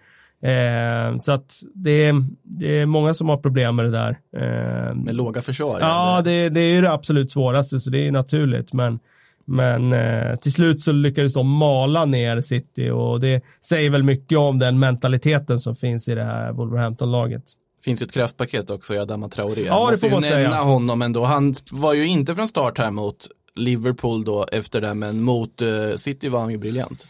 Eh, 0.43 1.17
så 1.17 1.31
att 1.31 1.53
det 1.75 2.05
är, 2.05 2.13
det 2.43 2.79
är 2.79 2.85
många 2.85 3.13
som 3.13 3.29
har 3.29 3.37
problem 3.37 3.75
med 3.75 3.85
det 3.85 3.91
där. 3.91 4.17
Eh, 4.35 4.95
med 4.95 5.15
låga 5.15 5.41
försvar? 5.41 5.79
Ja, 5.79 6.21
det, 6.21 6.49
det, 6.49 6.59
är 6.59 6.81
det 6.81 6.91
absolut 6.91 7.31
svåraste, 7.31 7.79
så 7.79 7.89
det 7.89 8.07
är 8.07 8.11
naturligt. 8.11 8.73
Men, 8.73 8.99
men 9.45 9.93
eh, 9.93 10.35
till 10.35 10.53
slut 10.53 10.81
så 10.81 10.91
lyckades 10.91 11.33
de 11.33 11.49
mala 11.49 12.05
ner 12.05 12.41
City 12.41 12.89
och 12.89 13.19
det 13.19 13.43
säger 13.61 13.89
väl 13.89 14.03
mycket 14.03 14.37
om 14.37 14.59
den 14.59 14.79
mentaliteten 14.79 15.59
som 15.59 15.75
finns 15.75 16.07
i 16.07 16.15
det 16.15 16.23
här 16.23 16.51
Wolverhampton-laget 16.51 17.43
finns 17.83 18.01
ju 18.01 18.03
ett 18.03 18.11
kraftpaket 18.11 18.69
också 18.69 18.93
i 18.93 18.97
Adama 18.97 19.29
Traoré. 19.29 19.65
Ja, 19.65 19.91
det 19.91 19.97
får 19.97 20.09
man 20.09 20.21
säga. 20.21 20.37
nämna 20.37 20.61
honom 20.63 21.01
ändå. 21.01 21.23
Han 21.23 21.55
var 21.71 21.93
ju 21.93 22.07
inte 22.07 22.35
från 22.35 22.47
start 22.47 22.77
här 22.77 22.91
mot 22.91 23.27
Liverpool 23.55 24.23
då 24.23 24.45
efter 24.51 24.81
det, 24.81 24.93
men 24.93 25.21
mot 25.21 25.61
uh, 25.61 25.95
City 25.95 26.29
var 26.29 26.39
han 26.39 26.51
ju 26.51 26.57
briljant. 26.57 27.07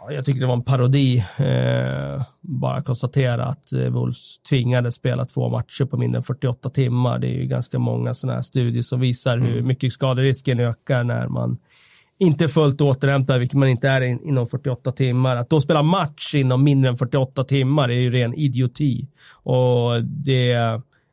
Ja, 0.00 0.12
jag 0.12 0.24
tycker 0.24 0.40
det 0.40 0.46
var 0.46 0.54
en 0.54 0.64
parodi. 0.64 1.24
Eh, 1.38 2.22
bara 2.40 2.82
konstatera 2.82 3.44
att 3.44 3.72
eh, 3.72 3.88
Wolves 3.88 4.38
tvingades 4.38 4.94
spela 4.94 5.26
två 5.26 5.48
matcher 5.48 5.84
på 5.84 5.96
mindre 5.96 6.16
än 6.16 6.22
48 6.22 6.70
timmar. 6.70 7.18
Det 7.18 7.26
är 7.26 7.34
ju 7.34 7.46
ganska 7.46 7.78
många 7.78 8.14
sådana 8.14 8.34
här 8.34 8.42
studier 8.42 8.82
som 8.82 9.00
visar 9.00 9.36
mm. 9.36 9.52
hur 9.52 9.62
mycket 9.62 9.92
skaderisken 9.92 10.60
ökar 10.60 11.04
när 11.04 11.28
man 11.28 11.58
inte 12.20 12.48
fullt 12.48 12.80
återhämtad, 12.80 13.40
vilket 13.40 13.58
man 13.58 13.68
inte 13.68 13.88
är 13.88 14.00
in, 14.00 14.20
inom 14.24 14.46
48 14.46 14.92
timmar. 14.92 15.36
Att 15.36 15.50
då 15.50 15.60
spela 15.60 15.82
match 15.82 16.34
inom 16.34 16.64
mindre 16.64 16.90
än 16.90 16.98
48 16.98 17.44
timmar 17.44 17.88
är 17.88 18.00
ju 18.00 18.10
ren 18.10 18.34
idioti. 18.34 19.08
Och 19.32 20.04
det, 20.04 20.56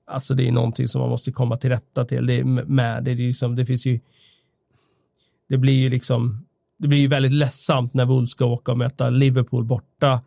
alltså 0.07 0.33
det 0.33 0.47
är 0.47 0.51
någonting 0.51 0.87
som 0.87 1.01
man 1.01 1.09
måste 1.09 1.31
komma 1.31 1.57
till 1.57 1.69
rätta 1.69 2.05
till 2.05 2.27
det 2.27 2.43
med. 2.43 3.03
Det, 3.03 3.11
är 3.11 3.15
liksom, 3.15 3.55
det 3.55 3.65
finns 3.65 3.85
ju, 3.85 3.99
det 5.49 5.57
blir 5.57 5.73
ju 5.73 5.89
liksom, 5.89 6.45
det 6.79 6.87
blir 6.87 6.99
ju 6.99 7.07
väldigt 7.07 7.31
ledsamt 7.31 7.93
när 7.93 8.05
Wolves 8.05 8.31
ska 8.31 8.45
åka 8.45 8.71
och 8.71 8.77
möta 8.77 9.09
Liverpool 9.09 9.65
borta 9.65 10.21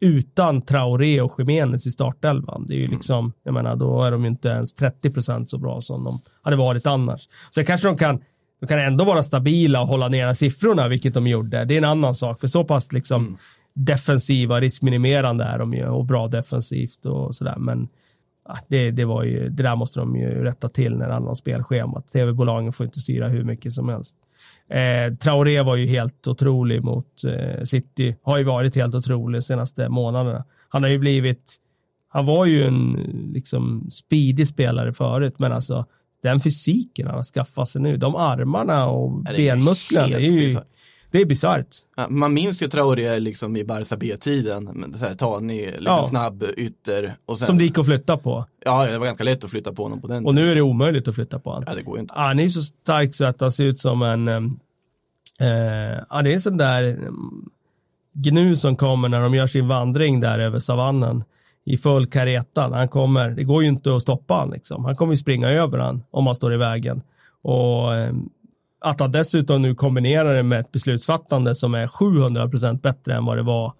utan 0.00 0.62
Traoré 0.62 1.20
och 1.20 1.34
Jiménez 1.38 1.86
i 1.86 1.90
startelvan. 1.90 2.64
Det 2.66 2.74
är 2.74 2.78
ju 2.78 2.84
mm. 2.84 2.96
liksom, 2.96 3.32
jag 3.42 3.54
menar, 3.54 3.76
då 3.76 4.02
är 4.02 4.10
de 4.10 4.22
ju 4.22 4.28
inte 4.28 4.48
ens 4.48 4.74
30 4.74 5.10
procent 5.10 5.50
så 5.50 5.58
bra 5.58 5.80
som 5.80 6.04
de 6.04 6.18
hade 6.42 6.56
varit 6.56 6.86
annars. 6.86 7.28
Så 7.50 7.64
kanske 7.64 7.86
de 7.86 7.98
kan 7.98 8.20
de 8.60 8.66
kan 8.66 8.78
ändå 8.78 9.04
vara 9.04 9.22
stabila 9.22 9.80
och 9.80 9.88
hålla 9.88 10.08
nere 10.08 10.34
siffrorna, 10.34 10.88
vilket 10.88 11.14
de 11.14 11.26
gjorde. 11.26 11.64
Det 11.64 11.74
är 11.74 11.78
en 11.78 11.84
annan 11.84 12.14
sak, 12.14 12.40
för 12.40 12.46
så 12.46 12.64
pass 12.64 12.92
liksom 12.92 13.26
mm. 13.26 13.38
defensiva, 13.74 14.60
riskminimerande 14.60 15.44
är 15.44 15.58
de 15.58 15.74
ju 15.74 15.86
och 15.86 16.04
bra 16.04 16.28
defensivt 16.28 17.06
och 17.06 17.36
sådär. 17.36 17.56
Men 17.58 17.88
ja, 18.48 18.58
det, 18.68 18.90
det, 18.90 19.04
var 19.04 19.24
ju, 19.24 19.48
det 19.48 19.62
där 19.62 19.76
måste 19.76 20.00
de 20.00 20.16
ju 20.16 20.44
rätta 20.44 20.68
till 20.68 20.96
när 20.96 21.06
det 21.06 21.12
handlar 21.12 21.30
om 21.30 21.36
spelschemat. 21.36 22.08
Tv-bolagen 22.08 22.72
får 22.72 22.86
inte 22.86 23.00
styra 23.00 23.28
hur 23.28 23.44
mycket 23.44 23.72
som 23.72 23.88
helst. 23.88 24.16
Eh, 24.70 25.14
Traoré 25.14 25.62
var 25.62 25.76
ju 25.76 25.86
helt 25.86 26.26
otrolig 26.26 26.84
mot 26.84 27.24
eh, 27.24 27.64
City, 27.64 28.16
har 28.22 28.38
ju 28.38 28.44
varit 28.44 28.76
helt 28.76 28.94
otrolig 28.94 29.38
de 29.38 29.42
senaste 29.42 29.88
månaderna. 29.88 30.44
Han 30.68 30.82
har 30.82 30.90
ju 30.90 30.98
blivit, 30.98 31.56
han 32.08 32.26
var 32.26 32.46
ju 32.46 32.62
en 32.62 32.92
liksom 33.34 33.90
speedig 33.90 34.48
spelare 34.48 34.92
förut, 34.92 35.34
men 35.38 35.52
alltså 35.52 35.86
den 36.22 36.40
fysiken 36.40 37.06
han 37.06 37.16
har 37.16 37.22
skaffat 37.22 37.68
sig 37.68 37.82
nu, 37.82 37.96
de 37.96 38.16
armarna 38.16 38.88
och 38.88 39.22
benmusklerna, 39.22 40.06
det 40.06 40.26
är 40.26 40.30
ju 40.30 40.58
det 41.10 41.20
är 41.20 41.26
bisarrt. 41.26 41.76
Ja, 41.96 42.08
man 42.08 42.34
minns 42.34 42.62
ju 42.62 42.68
Traoré 42.68 43.18
liksom 43.18 43.56
i 43.56 43.64
Barca 43.64 43.96
B-tiden, 43.96 44.94
tanig, 45.18 45.64
liksom 45.64 45.84
ja. 45.86 46.04
snabb 46.04 46.44
ytter. 46.56 47.16
Och 47.26 47.38
sen, 47.38 47.46
Som 47.46 47.58
det 47.58 47.64
gick 47.64 47.78
att 47.78 47.86
flytta 47.86 48.16
på. 48.16 48.46
Ja, 48.64 48.86
det 48.86 48.98
var 48.98 49.06
ganska 49.06 49.24
lätt 49.24 49.44
att 49.44 49.50
flytta 49.50 49.72
på 49.72 49.82
honom 49.82 50.00
på 50.00 50.06
den 50.06 50.26
Och 50.26 50.32
tiden. 50.32 50.44
nu 50.44 50.50
är 50.52 50.54
det 50.54 50.62
omöjligt 50.62 51.08
att 51.08 51.14
flytta 51.14 51.38
på 51.38 51.50
honom. 51.50 51.64
Ja, 51.66 51.74
det 51.74 51.82
går 51.82 51.98
inte. 51.98 52.14
Han 52.16 52.38
är 52.38 52.48
så 52.48 52.62
stark 52.62 53.14
så 53.14 53.24
att 53.24 53.40
han 53.40 53.52
ser 53.52 53.64
ut 53.64 53.80
som 53.80 54.02
en, 54.02 54.28
eh, 54.28 54.36
ja 56.10 56.22
det 56.22 56.30
är 56.30 56.34
en 56.34 56.40
sån 56.40 56.56
där 56.56 56.98
gnu 58.12 58.56
som 58.56 58.76
kommer 58.76 59.08
när 59.08 59.20
de 59.20 59.34
gör 59.34 59.46
sin 59.46 59.68
vandring 59.68 60.20
där 60.20 60.38
över 60.38 60.58
savannen 60.58 61.24
i 61.66 61.76
full 61.76 62.06
kareta. 62.06 62.70
Han 62.74 62.88
kommer, 62.88 63.30
det 63.30 63.44
går 63.44 63.62
ju 63.62 63.68
inte 63.68 63.96
att 63.96 64.02
stoppa 64.02 64.34
han 64.34 64.50
liksom. 64.50 64.84
Han 64.84 64.96
kommer 64.96 65.12
ju 65.12 65.16
springa 65.16 65.48
över 65.48 65.78
han 65.78 66.02
om 66.10 66.26
han 66.26 66.36
står 66.36 66.54
i 66.54 66.56
vägen. 66.56 67.02
Och 67.42 67.94
ehm, 67.94 68.28
att 68.80 69.00
han 69.00 69.12
dessutom 69.12 69.62
nu 69.62 69.74
kombinerar 69.74 70.34
det 70.34 70.42
med 70.42 70.60
ett 70.60 70.72
beslutsfattande 70.72 71.54
som 71.54 71.74
är 71.74 71.86
700 71.86 72.48
procent 72.48 72.82
bättre 72.82 73.14
än 73.14 73.24
vad 73.24 73.36
det 73.36 73.42
var 73.42 73.72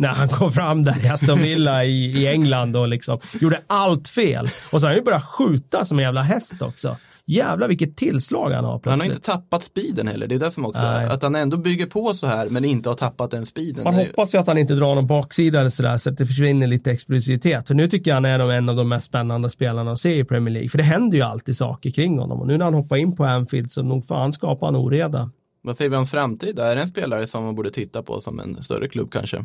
när 0.00 0.08
han 0.08 0.28
kom 0.28 0.52
fram 0.52 0.82
där 0.82 1.04
i 1.04 1.08
Aston 1.08 1.38
Villa 1.38 1.84
i, 1.84 2.22
i 2.22 2.26
England 2.28 2.76
och 2.76 2.88
liksom 2.88 3.18
gjorde 3.40 3.60
allt 3.66 4.08
fel. 4.08 4.48
Och 4.72 4.80
så 4.80 4.86
har 4.86 4.90
han 4.90 4.96
ju 4.96 5.02
börjat 5.02 5.24
skjuta 5.24 5.84
som 5.84 5.98
en 5.98 6.02
jävla 6.02 6.22
häst 6.22 6.62
också. 6.62 6.96
Jävlar 7.26 7.68
vilket 7.68 7.96
tillslag 7.96 8.50
han 8.50 8.64
har 8.64 8.78
plötsligt. 8.78 8.90
Han 8.90 9.00
har 9.00 9.06
inte 9.06 9.20
tappat 9.20 9.64
speeden 9.64 10.08
heller, 10.08 10.26
det 10.26 10.34
är 10.34 10.38
det 10.38 10.50
som 10.50 10.66
också 10.66 10.82
är. 10.82 11.08
Att 11.08 11.22
han 11.22 11.34
ändå 11.34 11.56
bygger 11.56 11.86
på 11.86 12.14
så 12.14 12.26
här 12.26 12.48
men 12.50 12.64
inte 12.64 12.88
har 12.88 12.96
tappat 12.96 13.30
den 13.30 13.46
speeden. 13.46 13.84
Man 13.84 13.94
hoppas 13.94 14.34
ju 14.34 14.38
att 14.38 14.46
han 14.46 14.58
inte 14.58 14.74
drar 14.74 14.94
någon 14.94 15.06
baksida 15.06 15.60
eller 15.60 15.70
sådär 15.70 15.98
så 15.98 16.10
att 16.10 16.16
det 16.16 16.26
försvinner 16.26 16.66
lite 16.66 16.90
explosivitet. 16.90 17.68
För 17.68 17.74
nu 17.74 17.88
tycker 17.88 18.10
jag 18.10 18.16
han 18.16 18.24
är 18.24 18.52
en 18.52 18.68
av 18.68 18.76
de 18.76 18.88
mest 18.88 19.06
spännande 19.06 19.50
spelarna 19.50 19.92
att 19.92 19.98
se 19.98 20.18
i 20.18 20.24
Premier 20.24 20.52
League. 20.52 20.68
För 20.68 20.78
det 20.78 20.84
händer 20.84 21.18
ju 21.18 21.24
alltid 21.24 21.56
saker 21.56 21.90
kring 21.90 22.18
honom 22.18 22.40
och 22.40 22.46
nu 22.46 22.58
när 22.58 22.64
han 22.64 22.74
hoppar 22.74 22.96
in 22.96 23.16
på 23.16 23.24
Anfield 23.24 23.70
så 23.70 23.82
nog 23.82 24.06
fan 24.06 24.32
skapar 24.32 24.66
han 24.66 24.76
oreda. 24.76 25.30
Vad 25.62 25.76
säger 25.76 25.88
vi 25.88 25.96
om 25.96 25.98
hans 25.98 26.10
framtid? 26.10 26.58
Är 26.58 26.76
det 26.76 26.82
en 26.82 26.88
spelare 26.88 27.26
som 27.26 27.44
man 27.44 27.54
borde 27.54 27.70
titta 27.70 28.02
på 28.02 28.20
som 28.20 28.40
en 28.40 28.62
större 28.62 28.88
klubb 28.88 29.12
kanske? 29.12 29.44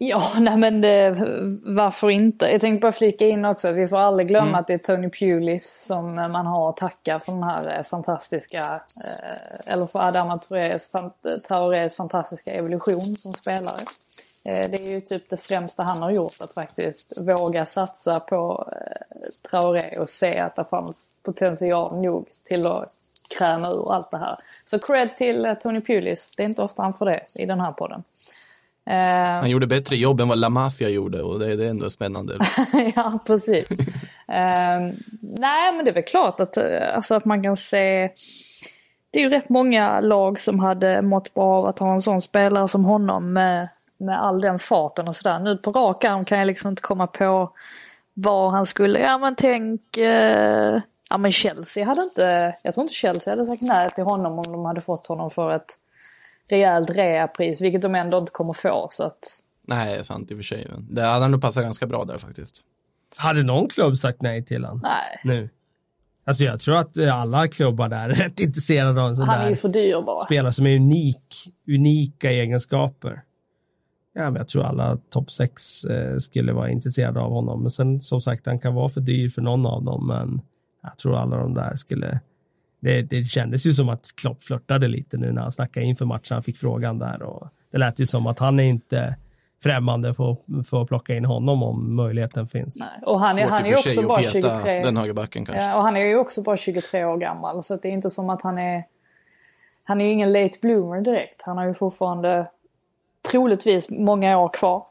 Ja, 0.00 0.32
nej 0.38 0.56
men 0.56 0.80
det, 0.80 1.10
varför 1.62 2.10
inte? 2.10 2.46
Jag 2.46 2.60
tänkte 2.60 2.82
bara 2.82 2.92
flika 2.92 3.26
in 3.26 3.44
också 3.44 3.72
vi 3.72 3.88
får 3.88 3.98
aldrig 3.98 4.28
glömma 4.28 4.48
mm. 4.48 4.60
att 4.60 4.66
det 4.66 4.74
är 4.74 4.78
Tony 4.78 5.10
Pulis 5.10 5.84
som 5.86 6.14
man 6.14 6.46
har 6.46 6.70
att 6.70 6.76
tacka 6.76 7.20
för 7.20 7.32
den 7.32 7.42
här 7.42 7.78
eh, 7.78 7.82
fantastiska, 7.82 8.80
eh, 9.04 9.72
eller 9.72 9.86
för 9.86 9.98
Adama 9.98 10.38
Traorés 11.48 11.96
fantastiska 11.96 12.52
evolution 12.52 13.16
som 13.16 13.32
spelare. 13.32 13.80
Eh, 14.44 14.70
det 14.70 14.86
är 14.86 14.90
ju 14.90 15.00
typ 15.00 15.30
det 15.30 15.36
främsta 15.36 15.82
han 15.82 16.02
har 16.02 16.10
gjort, 16.10 16.36
att 16.40 16.52
faktiskt 16.52 17.12
våga 17.16 17.66
satsa 17.66 18.20
på 18.20 18.72
Traoré 19.50 19.98
och 19.98 20.08
se 20.08 20.38
att 20.38 20.56
det 20.56 20.64
fanns 20.64 21.14
potential 21.22 22.02
nog 22.02 22.26
till 22.44 22.66
att 22.66 22.96
kräma 23.38 23.68
ur 23.68 23.92
allt 23.92 24.10
det 24.10 24.18
här. 24.18 24.36
Så 24.64 24.78
cred 24.78 25.16
till 25.16 25.54
Tony 25.62 25.80
Pulis, 25.80 26.36
det 26.36 26.42
är 26.42 26.44
inte 26.44 26.62
ofta 26.62 26.82
han 26.82 26.94
får 26.94 27.06
det 27.06 27.20
i 27.34 27.46
den 27.46 27.60
här 27.60 27.72
podden. 27.72 28.02
Uh, 28.90 29.40
Han 29.40 29.50
gjorde 29.50 29.66
bättre 29.66 29.96
jobb 29.96 30.20
än 30.20 30.28
vad 30.28 30.38
La 30.38 30.48
Masia 30.48 30.88
gjorde 30.88 31.22
och 31.22 31.38
det, 31.38 31.56
det 31.56 31.64
är 31.64 31.70
ändå 31.70 31.90
spännande. 31.90 32.38
ja, 32.96 33.18
precis. 33.26 33.70
uh, 33.70 33.78
nej, 35.20 35.72
men 35.72 35.84
det 35.84 35.90
är 35.90 35.94
väl 35.94 36.02
klart 36.02 36.40
att, 36.40 36.56
eh, 36.56 36.94
alltså, 36.94 37.14
att 37.14 37.24
man 37.24 37.42
kan 37.42 37.56
se... 37.56 38.10
Det 39.10 39.20
är 39.20 39.22
ju 39.22 39.30
rätt 39.30 39.48
många 39.48 40.00
lag 40.00 40.40
som 40.40 40.58
hade 40.60 41.02
mått 41.02 41.34
bra 41.34 41.54
av 41.54 41.66
att 41.66 41.78
ha 41.78 41.92
en 41.92 42.02
sån 42.02 42.20
spelare 42.20 42.68
som 42.68 42.84
honom 42.84 43.32
med 43.32 43.68
med 43.98 44.22
all 44.22 44.40
den 44.40 44.58
farten 44.58 45.08
och 45.08 45.16
sådär. 45.16 45.38
Nu 45.38 45.56
på 45.56 45.70
rak 45.70 46.04
arm 46.04 46.24
kan 46.24 46.38
jag 46.38 46.46
liksom 46.46 46.70
inte 46.70 46.82
komma 46.82 47.06
på 47.06 47.50
vad 48.14 48.52
han 48.52 48.66
skulle, 48.66 48.98
ja 48.98 49.18
men 49.18 49.34
tänk, 49.34 49.96
eh, 49.96 50.80
ja 51.08 51.18
men 51.18 51.32
Chelsea 51.32 51.84
hade 51.84 52.02
inte, 52.02 52.54
jag 52.62 52.74
tror 52.74 52.82
inte 52.82 52.94
Chelsea 52.94 53.32
hade 53.32 53.46
sagt 53.46 53.62
nej 53.62 53.90
till 53.90 54.04
honom 54.04 54.38
om 54.38 54.52
de 54.52 54.64
hade 54.64 54.80
fått 54.80 55.06
honom 55.06 55.30
för 55.30 55.50
ett 55.50 55.78
rejält 56.48 56.90
reapris, 56.90 57.60
vilket 57.60 57.82
de 57.82 57.94
ändå 57.94 58.18
inte 58.18 58.32
kommer 58.32 58.52
få. 58.52 58.88
Så 58.90 59.04
att... 59.04 59.40
Nej, 59.62 60.04
sant 60.04 60.30
i 60.30 60.34
och 60.34 60.38
för 60.38 60.42
sig. 60.42 60.70
Det 60.90 61.02
hade 61.02 61.28
nog 61.28 61.40
passat 61.42 61.62
ganska 61.62 61.86
bra 61.86 62.04
där 62.04 62.18
faktiskt. 62.18 62.62
Hade 63.16 63.42
någon 63.42 63.68
klubb 63.68 63.96
sagt 63.96 64.22
nej 64.22 64.44
till 64.44 64.64
honom? 64.64 64.78
Nej. 64.82 65.20
Nu? 65.24 65.48
Alltså 66.26 66.44
jag 66.44 66.60
tror 66.60 66.76
att 66.76 66.98
alla 67.12 67.48
klubbar 67.48 67.88
där 67.88 68.08
är 68.08 68.14
rätt 68.14 68.40
intresserade 68.40 69.02
av 69.02 69.08
en 69.08 69.16
sån 69.16 69.28
Han 69.28 69.38
där 69.38 69.46
är 69.46 69.50
ju 69.50 69.56
för 69.56 69.68
dyr 69.68 70.02
bara. 70.06 70.18
spelare 70.24 70.52
som 70.52 70.66
är 70.66 70.76
unik, 70.76 71.52
unika 71.68 72.30
egenskaper. 72.30 73.22
Ja, 74.14 74.22
men 74.22 74.34
jag 74.34 74.48
tror 74.48 74.62
alla 74.64 74.98
topp 75.10 75.30
sex 75.30 75.84
eh, 75.84 76.16
skulle 76.18 76.52
vara 76.52 76.70
intresserade 76.70 77.20
av 77.20 77.30
honom. 77.30 77.62
Men 77.62 77.70
sen 77.70 78.02
som 78.02 78.20
sagt, 78.20 78.46
han 78.46 78.58
kan 78.58 78.74
vara 78.74 78.88
för 78.88 79.00
dyr 79.00 79.28
för 79.28 79.42
någon 79.42 79.66
av 79.66 79.84
dem. 79.84 80.06
Men 80.06 80.40
jag 80.82 80.98
tror 80.98 81.16
alla 81.16 81.36
de 81.36 81.54
där 81.54 81.76
skulle... 81.76 82.20
Det, 82.84 83.02
det 83.02 83.24
kändes 83.24 83.66
ju 83.66 83.72
som 83.72 83.88
att 83.88 84.16
Klopp 84.16 84.42
flörtade 84.42 84.88
lite 84.88 85.16
nu 85.16 85.32
när 85.32 85.42
han 85.42 85.52
snackade 85.52 85.86
inför 85.86 86.04
matchen. 86.04 86.34
Han 86.34 86.42
fick 86.42 86.58
frågan 86.58 86.98
där 86.98 87.22
och 87.22 87.48
det 87.70 87.78
lät 87.78 87.98
ju 87.98 88.06
som 88.06 88.26
att 88.26 88.38
han 88.38 88.60
är 88.60 88.64
inte 88.64 89.16
främmande 89.62 90.14
för, 90.14 90.36
för 90.62 90.82
att 90.82 90.88
plocka 90.88 91.14
in 91.14 91.24
honom 91.24 91.62
om 91.62 91.96
möjligheten 91.96 92.48
finns. 92.48 92.80
Nej. 92.80 92.88
Och 93.02 93.20
han 93.20 93.38
är, 93.38 93.46
han 93.46 93.66
är 93.66 93.78
också 93.78 94.02
bara 94.02 94.20
att 94.20 94.32
peta 94.32 94.56
23. 94.56 94.82
Den 94.82 94.96
högerbacken 94.96 95.44
kanske. 95.44 95.64
Ja, 95.64 95.76
och 95.76 95.82
han 95.82 95.96
är 95.96 96.00
ju 96.00 96.16
också 96.16 96.42
bara 96.42 96.56
23 96.56 97.04
år 97.04 97.16
gammal. 97.16 97.62
Så 97.62 97.76
det 97.76 97.88
är 97.88 97.92
inte 97.92 98.10
som 98.10 98.30
att 98.30 98.42
han 98.42 98.58
är... 98.58 98.84
Han 99.84 100.00
är 100.00 100.04
ju 100.04 100.12
ingen 100.12 100.32
late 100.32 100.58
bloomer 100.60 101.00
direkt. 101.00 101.42
Han 101.42 101.58
har 101.58 101.66
ju 101.66 101.74
fortfarande 101.74 102.46
troligtvis 103.30 103.90
många 103.90 104.38
år 104.38 104.48
kvar. 104.48 104.86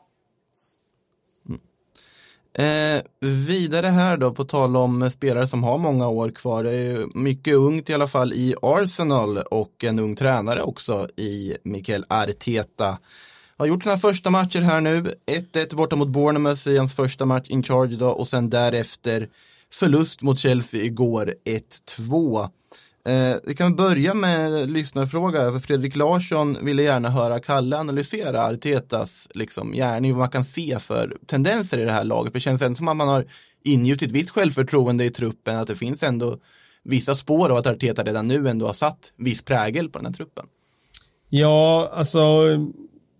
Eh, 2.54 3.02
vidare 3.20 3.88
här 3.88 4.18
då, 4.18 4.32
på 4.32 4.46
tal 4.46 4.78
om 4.78 5.02
eh, 5.02 5.10
spelare 5.10 5.48
som 5.48 5.64
har 5.64 5.78
många 5.78 6.08
år 6.08 6.30
kvar. 6.30 6.64
Det 6.64 6.72
är 6.72 7.18
mycket 7.18 7.56
ungt 7.56 7.90
i 7.90 7.94
alla 7.94 8.08
fall 8.08 8.34
i 8.34 8.56
Arsenal 8.62 9.38
och 9.38 9.84
en 9.84 10.00
ung 10.00 10.16
tränare 10.16 10.64
också 10.64 11.08
i 11.18 11.58
Mikael 11.64 12.06
Arteta. 12.10 12.98
Har 13.58 13.66
gjort 13.66 13.84
sina 13.84 13.98
första 13.98 14.30
matcher 14.30 14.62
här 14.62 14.82
nu. 14.82 15.14
1-1 15.54 15.76
borta 15.76 15.96
mot 15.96 16.08
Bournemouth 16.08 16.68
i 16.68 16.78
hans 16.78 16.96
första 16.96 17.26
match 17.26 17.50
in 17.50 17.64
charge 17.64 17.96
då 17.96 18.10
och 18.10 18.28
sen 18.28 18.50
därefter 18.50 19.30
förlust 19.72 20.22
mot 20.22 20.40
Chelsea 20.40 20.84
igår 20.84 21.34
1-2. 21.46 22.50
Eh, 23.06 23.36
vi 23.44 23.56
kan 23.56 23.76
börja 23.76 24.14
med 24.14 24.70
lyssnarfråga, 24.70 25.52
för 25.52 25.60
Fredrik 25.60 25.96
Larsson 25.96 26.66
ville 26.66 26.84
gärna 26.84 27.10
höra 27.10 27.40
Kalle 27.40 27.78
analysera 27.78 28.46
Artetas 28.46 29.28
liksom, 29.34 29.72
gärning, 29.72 30.12
vad 30.12 30.20
man 30.20 30.30
kan 30.30 30.44
se 30.44 30.80
för 30.80 31.18
tendenser 31.26 31.78
i 31.78 31.84
det 31.84 31.92
här 31.92 32.04
laget. 32.04 32.32
För 32.32 32.40
det 32.40 32.44
känns 32.44 32.62
ändå 32.62 32.76
som 32.76 32.88
att 32.88 32.98
man 32.98 33.08
har 33.08 33.26
ingjutit 33.64 34.12
visst 34.12 34.30
självförtroende 34.30 35.06
i 35.06 35.10
truppen, 35.10 35.56
att 35.56 35.68
det 35.68 35.76
finns 35.76 36.04
ändå 36.04 36.40
vissa 36.84 37.16
spår 37.16 37.50
av 37.50 37.58
att 37.58 37.68
Arteta 37.68 38.04
redan 38.04 38.28
nu 38.28 38.50
ändå 38.50 38.66
har 38.66 38.74
satt 38.74 39.12
viss 39.18 39.42
prägel 39.42 39.90
på 39.90 40.00
den 40.00 40.06
här 40.06 40.14
truppen. 40.14 40.46
Ja, 41.30 41.90
alltså 41.94 42.20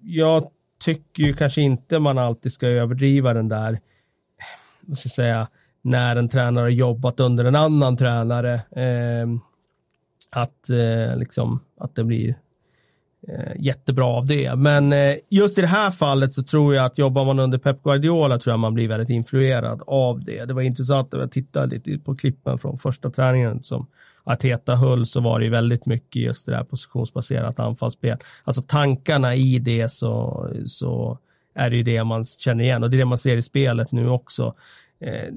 jag 0.02 0.48
tycker 0.84 1.24
ju 1.24 1.34
kanske 1.34 1.62
inte 1.62 2.00
man 2.00 2.18
alltid 2.18 2.52
ska 2.52 2.68
överdriva 2.68 3.34
den 3.34 3.50
där, 3.50 3.80
vad 4.82 4.98
ska 4.98 5.08
jag 5.08 5.14
säga, 5.14 5.48
när 5.82 6.16
en 6.16 6.30
tränare 6.30 6.64
har 6.64 6.70
jobbat 6.70 7.20
under 7.20 7.46
en 7.46 7.56
annan 7.56 7.98
tränare. 7.98 8.54
Eh, 8.54 9.28
att, 10.36 10.70
eh, 10.70 11.18
liksom, 11.18 11.60
att 11.80 11.96
det 11.96 12.04
blir 12.04 12.36
eh, 13.28 13.54
jättebra 13.60 14.06
av 14.06 14.26
det. 14.26 14.56
Men 14.56 14.94
eh, 14.94 15.16
just 15.30 15.58
i 15.58 15.62
det 15.62 15.68
här 15.68 15.92
fallet 15.92 16.34
så 16.34 16.44
tror 16.44 16.76
jag 16.76 16.86
att 16.86 16.98
jobbar 16.98 17.26
man 17.26 17.40
under 17.40 17.58
Pep 17.58 17.84
Guardiola 17.84 18.40
tror 18.40 18.52
jag 18.52 18.60
man 18.60 18.74
blir 18.74 18.88
väldigt 18.88 19.10
influerad 19.10 19.82
av 19.88 20.24
det. 20.24 20.46
Det 20.46 20.54
var 20.54 20.62
intressant 20.62 21.14
att 21.14 21.20
jag 21.20 21.32
tittade 21.32 21.76
lite 21.76 22.00
på 22.00 22.16
klippen 22.16 22.58
från 22.58 22.78
första 22.78 23.10
träningen 23.10 23.64
som 23.64 23.88
Arteta 24.24 24.76
höll 24.76 25.06
så 25.06 25.22
var 25.22 25.40
det 25.40 25.50
väldigt 25.50 25.86
mycket 25.86 26.22
just 26.22 26.46
det 26.46 26.52
där 26.52 26.64
positionsbaserat 26.64 27.60
anfallsspel. 27.60 28.18
Alltså 28.44 28.62
tankarna 28.62 29.36
i 29.36 29.60
det 29.60 29.92
så, 29.92 30.48
så 30.66 31.18
är 31.56 31.70
det 31.70 31.76
ju 31.76 31.84
det 31.84 32.04
man 32.04 32.24
känner 32.24 32.64
igen 32.64 32.84
och 32.84 32.90
det 32.90 32.96
är 32.96 33.00
det 33.00 33.06
man 33.06 33.18
ser 33.18 33.38
i 33.38 33.42
spelet 33.42 33.92
nu 33.92 34.10
också. 34.10 34.54
Eh, 35.00 35.34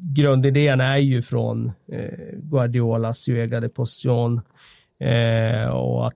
Grundidén 0.00 0.80
är 0.80 0.96
ju 0.96 1.22
från 1.22 1.66
eh, 1.92 2.38
Guardiolas 2.42 3.28
jugade 3.28 3.68
position 3.68 4.40
eh, 5.00 5.68
och 5.68 6.06
att 6.06 6.14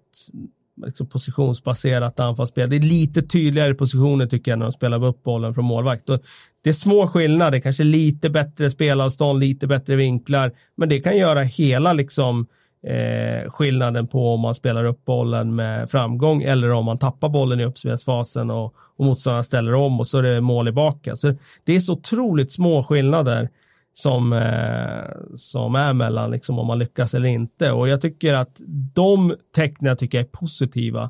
liksom 0.87 1.07
positionsbaserat 1.07 2.20
anfallsspel. 2.20 2.70
Det 2.70 2.76
är 2.76 2.80
lite 2.80 3.22
tydligare 3.22 3.74
positioner 3.74 4.26
tycker 4.26 4.51
jag 4.51 4.59
när 4.59 4.66
de 4.66 4.72
spelar 4.72 5.05
upp 5.05 5.22
bollen 5.22 5.55
från 5.55 5.64
målvakt. 5.64 6.11
Och 6.11 6.22
det 6.64 6.70
är 6.70 6.74
små 6.74 7.07
skillnader, 7.07 7.61
kanske 7.61 7.85
lite 7.85 8.30
bättre 8.30 8.70
spelavstånd, 8.70 9.41
lite 9.41 9.66
bättre 9.66 9.97
vinklar, 9.97 10.53
men 10.76 10.89
det 10.89 11.01
kan 11.01 11.16
göra 11.16 11.43
hela 11.43 11.93
liksom 11.93 12.47
eh, 12.87 13.51
skillnaden 13.51 14.07
på 14.07 14.35
om 14.35 14.41
man 14.41 14.55
spelar 14.55 14.85
upp 14.85 15.05
bollen 15.05 15.55
med 15.55 15.91
framgång 15.91 16.43
eller 16.43 16.70
om 16.70 16.85
man 16.85 16.99
tappar 16.99 17.28
bollen 17.28 17.61
i 17.61 17.64
uppspelsfasen 17.64 18.51
och, 18.51 18.74
och 18.97 19.05
motståndaren 19.05 19.45
ställer 19.45 19.74
om 19.74 20.01
och 20.01 20.07
så 20.07 20.18
är 20.18 20.22
det 20.22 20.41
mål 20.41 20.68
i 20.68 20.72
baka. 20.72 21.16
Så 21.16 21.35
det 21.64 21.76
är 21.76 21.80
så 21.80 21.93
otroligt 21.93 22.53
små 22.53 22.83
skillnader 22.83 23.49
som, 23.93 24.32
eh, 24.32 25.34
som 25.34 25.74
är 25.74 25.93
mellan 25.93 26.30
liksom, 26.30 26.59
om 26.59 26.66
man 26.66 26.78
lyckas 26.78 27.14
eller 27.14 27.28
inte. 27.28 27.72
Och 27.72 27.88
jag 27.88 28.01
tycker 28.01 28.34
att 28.34 28.61
de 28.95 29.36
tecknen 29.55 29.97
tycker 29.97 30.18
jag 30.18 30.24
är 30.24 30.30
positiva. 30.30 31.03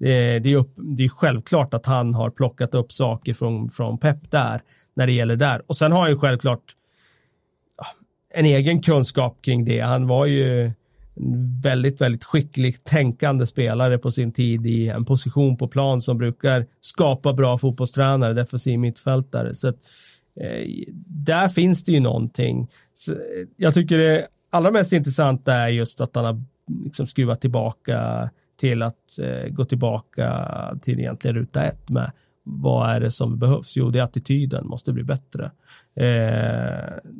Eh, 0.00 0.42
det, 0.42 0.52
är 0.52 0.56
upp, 0.56 0.72
det 0.76 1.04
är 1.04 1.08
självklart 1.08 1.74
att 1.74 1.86
han 1.86 2.14
har 2.14 2.30
plockat 2.30 2.74
upp 2.74 2.92
saker 2.92 3.34
från, 3.34 3.70
från 3.70 3.98
Pep 3.98 4.30
där, 4.30 4.60
när 4.94 5.06
det 5.06 5.12
gäller 5.12 5.36
där. 5.36 5.62
Och 5.66 5.76
sen 5.76 5.92
har 5.92 6.00
han 6.00 6.10
ju 6.10 6.18
självklart 6.18 6.74
ja, 7.76 7.86
en 8.34 8.44
egen 8.44 8.82
kunskap 8.82 9.38
kring 9.42 9.64
det. 9.64 9.80
Han 9.80 10.06
var 10.06 10.26
ju 10.26 10.72
en 11.16 11.60
väldigt, 11.62 12.00
väldigt 12.00 12.24
skicklig 12.24 12.84
tänkande 12.84 13.46
spelare 13.46 13.98
på 13.98 14.10
sin 14.10 14.32
tid 14.32 14.66
i 14.66 14.88
en 14.88 15.04
position 15.04 15.56
på 15.56 15.68
plan 15.68 16.02
som 16.02 16.18
brukar 16.18 16.66
skapa 16.80 17.32
bra 17.32 17.58
fotbollstränare, 17.58 18.32
defensiv 18.32 18.78
mittfältare. 18.78 19.54
Så 19.54 19.68
att, 19.68 19.74
eh, 19.74 19.80
Eh, 20.40 20.92
där 21.06 21.48
finns 21.48 21.84
det 21.84 21.92
ju 21.92 22.00
någonting. 22.00 22.68
Så, 22.94 23.12
eh, 23.12 23.18
jag 23.56 23.74
tycker 23.74 23.98
det 23.98 24.26
allra 24.50 24.70
mest 24.70 24.92
intressanta 24.92 25.54
är 25.54 25.68
just 25.68 26.00
att 26.00 26.16
han 26.16 26.24
har 26.24 26.42
liksom 26.84 27.06
skruvat 27.06 27.40
tillbaka 27.40 28.30
till 28.56 28.82
att 28.82 29.18
eh, 29.22 29.48
gå 29.48 29.64
tillbaka 29.64 30.78
till 30.82 30.98
egentligen 30.98 31.36
ruta 31.36 31.64
ett 31.64 31.88
med 31.88 32.12
vad 32.42 32.90
är 32.90 33.00
det 33.00 33.10
som 33.10 33.38
behövs? 33.38 33.76
Jo, 33.76 33.90
det 33.90 33.98
är 33.98 34.02
attityden 34.02 34.66
måste 34.66 34.92
bli 34.92 35.02
bättre. 35.02 35.50
Eh, 35.94 37.12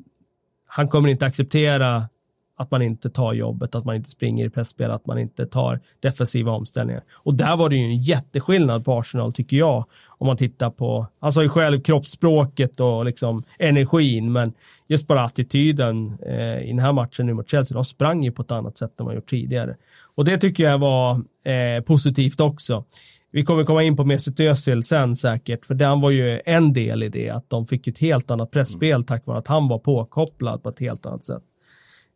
han 0.67 0.89
kommer 0.89 1.09
inte 1.09 1.27
acceptera 1.27 2.09
att 2.57 2.71
man 2.71 2.83
inte 2.83 3.11
tar 3.11 3.33
jobbet, 3.33 3.75
att 3.75 3.85
man 3.85 3.97
inte 3.97 4.11
springer 4.11 4.47
i 4.47 4.51
pressspel, 4.51 4.91
att 4.91 5.07
man 5.07 5.19
inte 5.19 5.47
tar 5.47 5.81
defensiva 6.01 6.53
omställningar. 6.53 7.03
Och 7.13 7.37
där 7.37 7.57
var 7.57 7.69
det 7.69 7.77
ju 7.77 7.85
en 7.85 8.03
jätteskillnad 8.03 8.85
på 8.85 8.99
Arsenal 8.99 9.33
tycker 9.33 9.57
jag. 9.57 9.85
Om 10.19 10.27
man 10.27 10.37
tittar 10.37 10.71
på, 10.71 11.07
han 11.21 11.33
sa 11.33 11.43
ju 11.43 11.49
själv 11.49 11.81
kroppsspråket 11.81 12.81
och 12.81 13.05
liksom 13.05 13.43
energin, 13.59 14.33
men 14.33 14.53
just 14.89 15.07
bara 15.07 15.23
attityden 15.23 16.19
eh, 16.27 16.63
i 16.63 16.67
den 16.69 16.79
här 16.79 16.93
matchen 16.93 17.27
nu 17.27 17.35
mot 17.35 17.51
Chelsea, 17.51 17.75
de 17.75 17.85
sprang 17.85 18.25
ju 18.25 18.33
på 18.33 18.43
ett 18.43 18.51
annat 18.51 18.79
sätt 18.79 19.01
än 19.01 19.07
man 19.07 19.15
gjort 19.15 19.31
tidigare. 19.31 19.77
Och 20.15 20.25
det 20.25 20.39
tycker 20.39 20.65
jag 20.65 20.79
var 20.79 21.23
eh, 21.45 21.83
positivt 21.85 22.41
också. 22.41 22.85
Vi 23.31 23.45
kommer 23.45 23.65
komma 23.65 23.83
in 23.83 23.97
på 23.97 24.05
Mesut 24.05 24.41
Özil 24.41 24.83
sen 24.83 25.17
säkert, 25.17 25.67
för 25.67 25.75
den 25.75 26.01
var 26.01 26.11
ju 26.11 26.41
en 26.45 26.73
del 26.73 27.03
i 27.03 27.09
det, 27.09 27.31
att 27.31 27.51
de 27.51 27.67
fick 27.67 27.87
ett 27.87 27.99
helt 27.99 28.31
annat 28.31 28.51
pressspel 28.51 29.03
tack 29.03 29.27
vare 29.27 29.39
att 29.39 29.49
han 29.49 29.69
var 29.69 29.79
påkopplad 29.79 30.63
på 30.63 30.69
ett 30.69 30.81
helt 30.81 31.07
annat 31.07 31.25
sätt. 31.25 31.43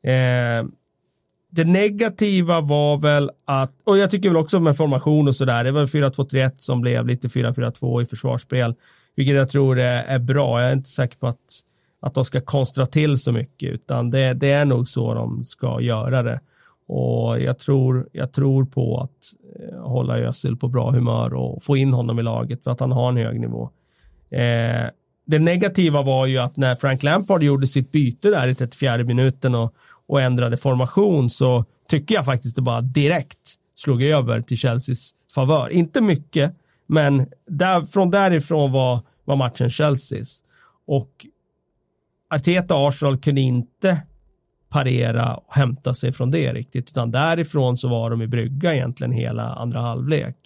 Eh, 0.02 0.70
det 1.50 1.64
negativa 1.64 2.60
var 2.60 2.96
väl 2.96 3.30
att, 3.44 3.72
och 3.84 3.98
jag 3.98 4.10
tycker 4.10 4.28
väl 4.28 4.36
också 4.36 4.60
med 4.60 4.76
formation 4.76 5.28
och 5.28 5.36
sådär, 5.36 5.64
det 5.64 5.72
var 5.72 5.86
4-2-3-1 5.86 6.52
som 6.56 6.80
blev 6.80 7.06
lite 7.06 7.28
4-4-2 7.28 8.02
i 8.02 8.06
försvarsspel, 8.06 8.74
vilket 9.16 9.34
jag 9.34 9.50
tror 9.50 9.78
är, 9.78 10.04
är 10.04 10.18
bra. 10.18 10.60
Jag 10.60 10.70
är 10.70 10.72
inte 10.72 10.90
säker 10.90 11.16
på 11.16 11.26
att, 11.26 11.60
att 12.00 12.14
de 12.14 12.24
ska 12.24 12.40
konstra 12.40 12.86
till 12.86 13.18
så 13.18 13.32
mycket, 13.32 13.70
utan 13.70 14.10
det, 14.10 14.34
det 14.34 14.50
är 14.50 14.64
nog 14.64 14.88
så 14.88 15.14
de 15.14 15.44
ska 15.44 15.80
göra 15.80 16.22
det. 16.22 16.40
Och 16.88 17.40
jag 17.40 17.58
tror, 17.58 18.08
jag 18.12 18.32
tror 18.32 18.64
på 18.64 19.00
att 19.00 19.34
eh, 19.60 19.80
hålla 19.82 20.18
Özil 20.18 20.56
på 20.56 20.68
bra 20.68 20.90
humör 20.90 21.34
och 21.34 21.62
få 21.62 21.76
in 21.76 21.92
honom 21.92 22.18
i 22.18 22.22
laget 22.22 22.64
för 22.64 22.70
att 22.70 22.80
han 22.80 22.92
har 22.92 23.08
en 23.08 23.16
hög 23.16 23.40
nivå. 23.40 23.70
Eh, 24.30 24.90
det 25.26 25.38
negativa 25.38 26.02
var 26.02 26.26
ju 26.26 26.38
att 26.38 26.56
när 26.56 26.74
Frank 26.74 27.02
Lampard 27.02 27.42
gjorde 27.42 27.66
sitt 27.66 27.92
byte 27.92 28.30
där 28.30 28.48
i 28.48 28.54
34 28.54 28.96
minuten 28.96 29.54
och, 29.54 29.74
och 30.10 30.20
ändrade 30.20 30.56
formation 30.56 31.30
så 31.30 31.64
tycker 31.88 32.14
jag 32.14 32.24
faktiskt 32.24 32.56
det 32.56 32.62
bara 32.62 32.80
direkt 32.80 33.54
slog 33.76 34.02
över 34.02 34.40
till 34.40 34.56
Chelseas 34.56 35.14
favör. 35.34 35.68
Inte 35.68 36.00
mycket, 36.00 36.54
men 36.86 37.26
där, 37.46 37.82
från 37.82 38.10
därifrån 38.10 38.72
var, 38.72 39.00
var 39.24 39.36
matchen 39.36 39.70
Chelseas. 39.70 40.42
Och 40.86 41.26
Arteta 42.30 42.74
och 42.74 42.88
Arsenal 42.88 43.18
kunde 43.18 43.40
inte 43.40 44.02
parera 44.68 45.34
och 45.34 45.56
hämta 45.56 45.94
sig 45.94 46.12
från 46.12 46.30
det 46.30 46.52
riktigt, 46.52 46.90
utan 46.90 47.10
därifrån 47.10 47.76
så 47.76 47.88
var 47.88 48.10
de 48.10 48.22
i 48.22 48.26
brygga 48.26 48.74
egentligen 48.74 49.12
hela 49.12 49.42
andra 49.42 49.80
halvlek. 49.80 50.36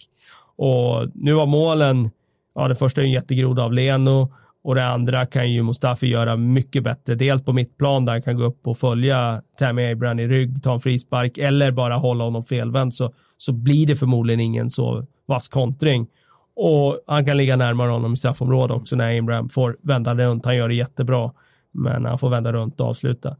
Och 0.55 1.07
nu 1.13 1.33
var 1.33 1.45
målen, 1.45 2.11
ja 2.55 2.67
det 2.67 2.75
första 2.75 3.01
är 3.01 3.05
en 3.05 3.11
jättegroda 3.11 3.63
av 3.63 3.73
Leno 3.73 4.33
och 4.65 4.75
det 4.75 4.87
andra 4.87 5.25
kan 5.25 5.51
ju 5.51 5.63
Mustafi 5.63 6.07
göra 6.07 6.35
mycket 6.35 6.83
bättre. 6.83 7.15
Dels 7.15 7.43
på 7.43 7.53
mittplan 7.53 8.05
där 8.05 8.13
han 8.13 8.21
kan 8.21 8.37
gå 8.37 8.43
upp 8.43 8.67
och 8.67 8.77
följa 8.77 9.41
Tammy 9.59 9.91
Abraham 9.91 10.19
i 10.19 10.27
rygg, 10.27 10.63
ta 10.63 10.73
en 10.73 10.79
frispark 10.79 11.37
eller 11.37 11.71
bara 11.71 11.95
hålla 11.95 12.23
honom 12.23 12.43
felvänd 12.43 12.93
så, 12.93 13.13
så 13.37 13.53
blir 13.53 13.87
det 13.87 13.95
förmodligen 13.95 14.39
ingen 14.39 14.69
så 14.69 15.05
vass 15.25 15.47
kontring. 15.47 16.07
Och 16.55 16.99
han 17.07 17.25
kan 17.25 17.37
ligga 17.37 17.55
närmare 17.55 17.91
honom 17.91 18.13
i 18.13 18.17
straffområdet 18.17 18.77
också 18.77 18.95
när 18.95 19.19
Abraham 19.19 19.49
får 19.49 19.77
vända 19.81 20.15
runt. 20.15 20.45
Han 20.45 20.55
gör 20.55 20.67
det 20.67 20.75
jättebra, 20.75 21.31
men 21.71 22.05
han 22.05 22.19
får 22.19 22.29
vända 22.29 22.53
runt 22.53 22.81
och 22.81 22.87
avsluta. 22.87 23.35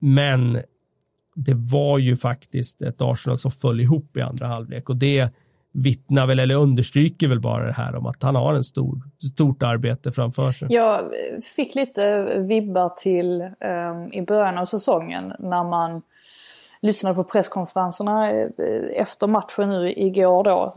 Men 0.00 0.60
det 1.34 1.54
var 1.54 1.98
ju 1.98 2.16
faktiskt 2.16 2.82
ett 2.82 3.02
Arsenal 3.02 3.38
som 3.38 3.50
föll 3.50 3.80
ihop 3.80 4.16
i 4.16 4.20
andra 4.20 4.46
halvlek 4.46 4.88
och 4.88 4.96
det 4.96 5.34
vittnar 5.74 6.26
väl 6.26 6.38
eller 6.38 6.54
understryker 6.54 7.28
väl 7.28 7.40
bara 7.40 7.66
det 7.66 7.72
här 7.72 7.96
om 7.96 8.06
att 8.06 8.22
han 8.22 8.36
har 8.36 8.54
en 8.54 8.64
stor, 8.64 9.02
stort 9.32 9.62
arbete 9.62 10.12
framför 10.12 10.52
sig. 10.52 10.68
Jag 10.70 11.00
fick 11.56 11.74
lite 11.74 12.24
vibbar 12.38 12.88
till 12.88 13.42
um, 13.42 14.12
i 14.12 14.22
början 14.22 14.58
av 14.58 14.64
säsongen 14.64 15.32
när 15.38 15.64
man 15.64 16.02
lyssnade 16.80 17.14
på 17.14 17.24
presskonferenserna 17.24 18.30
eh, 18.30 18.48
efter 18.94 19.26
matchen 19.26 19.68
nu 19.68 19.92
igår 19.92 20.44
då. 20.44 20.72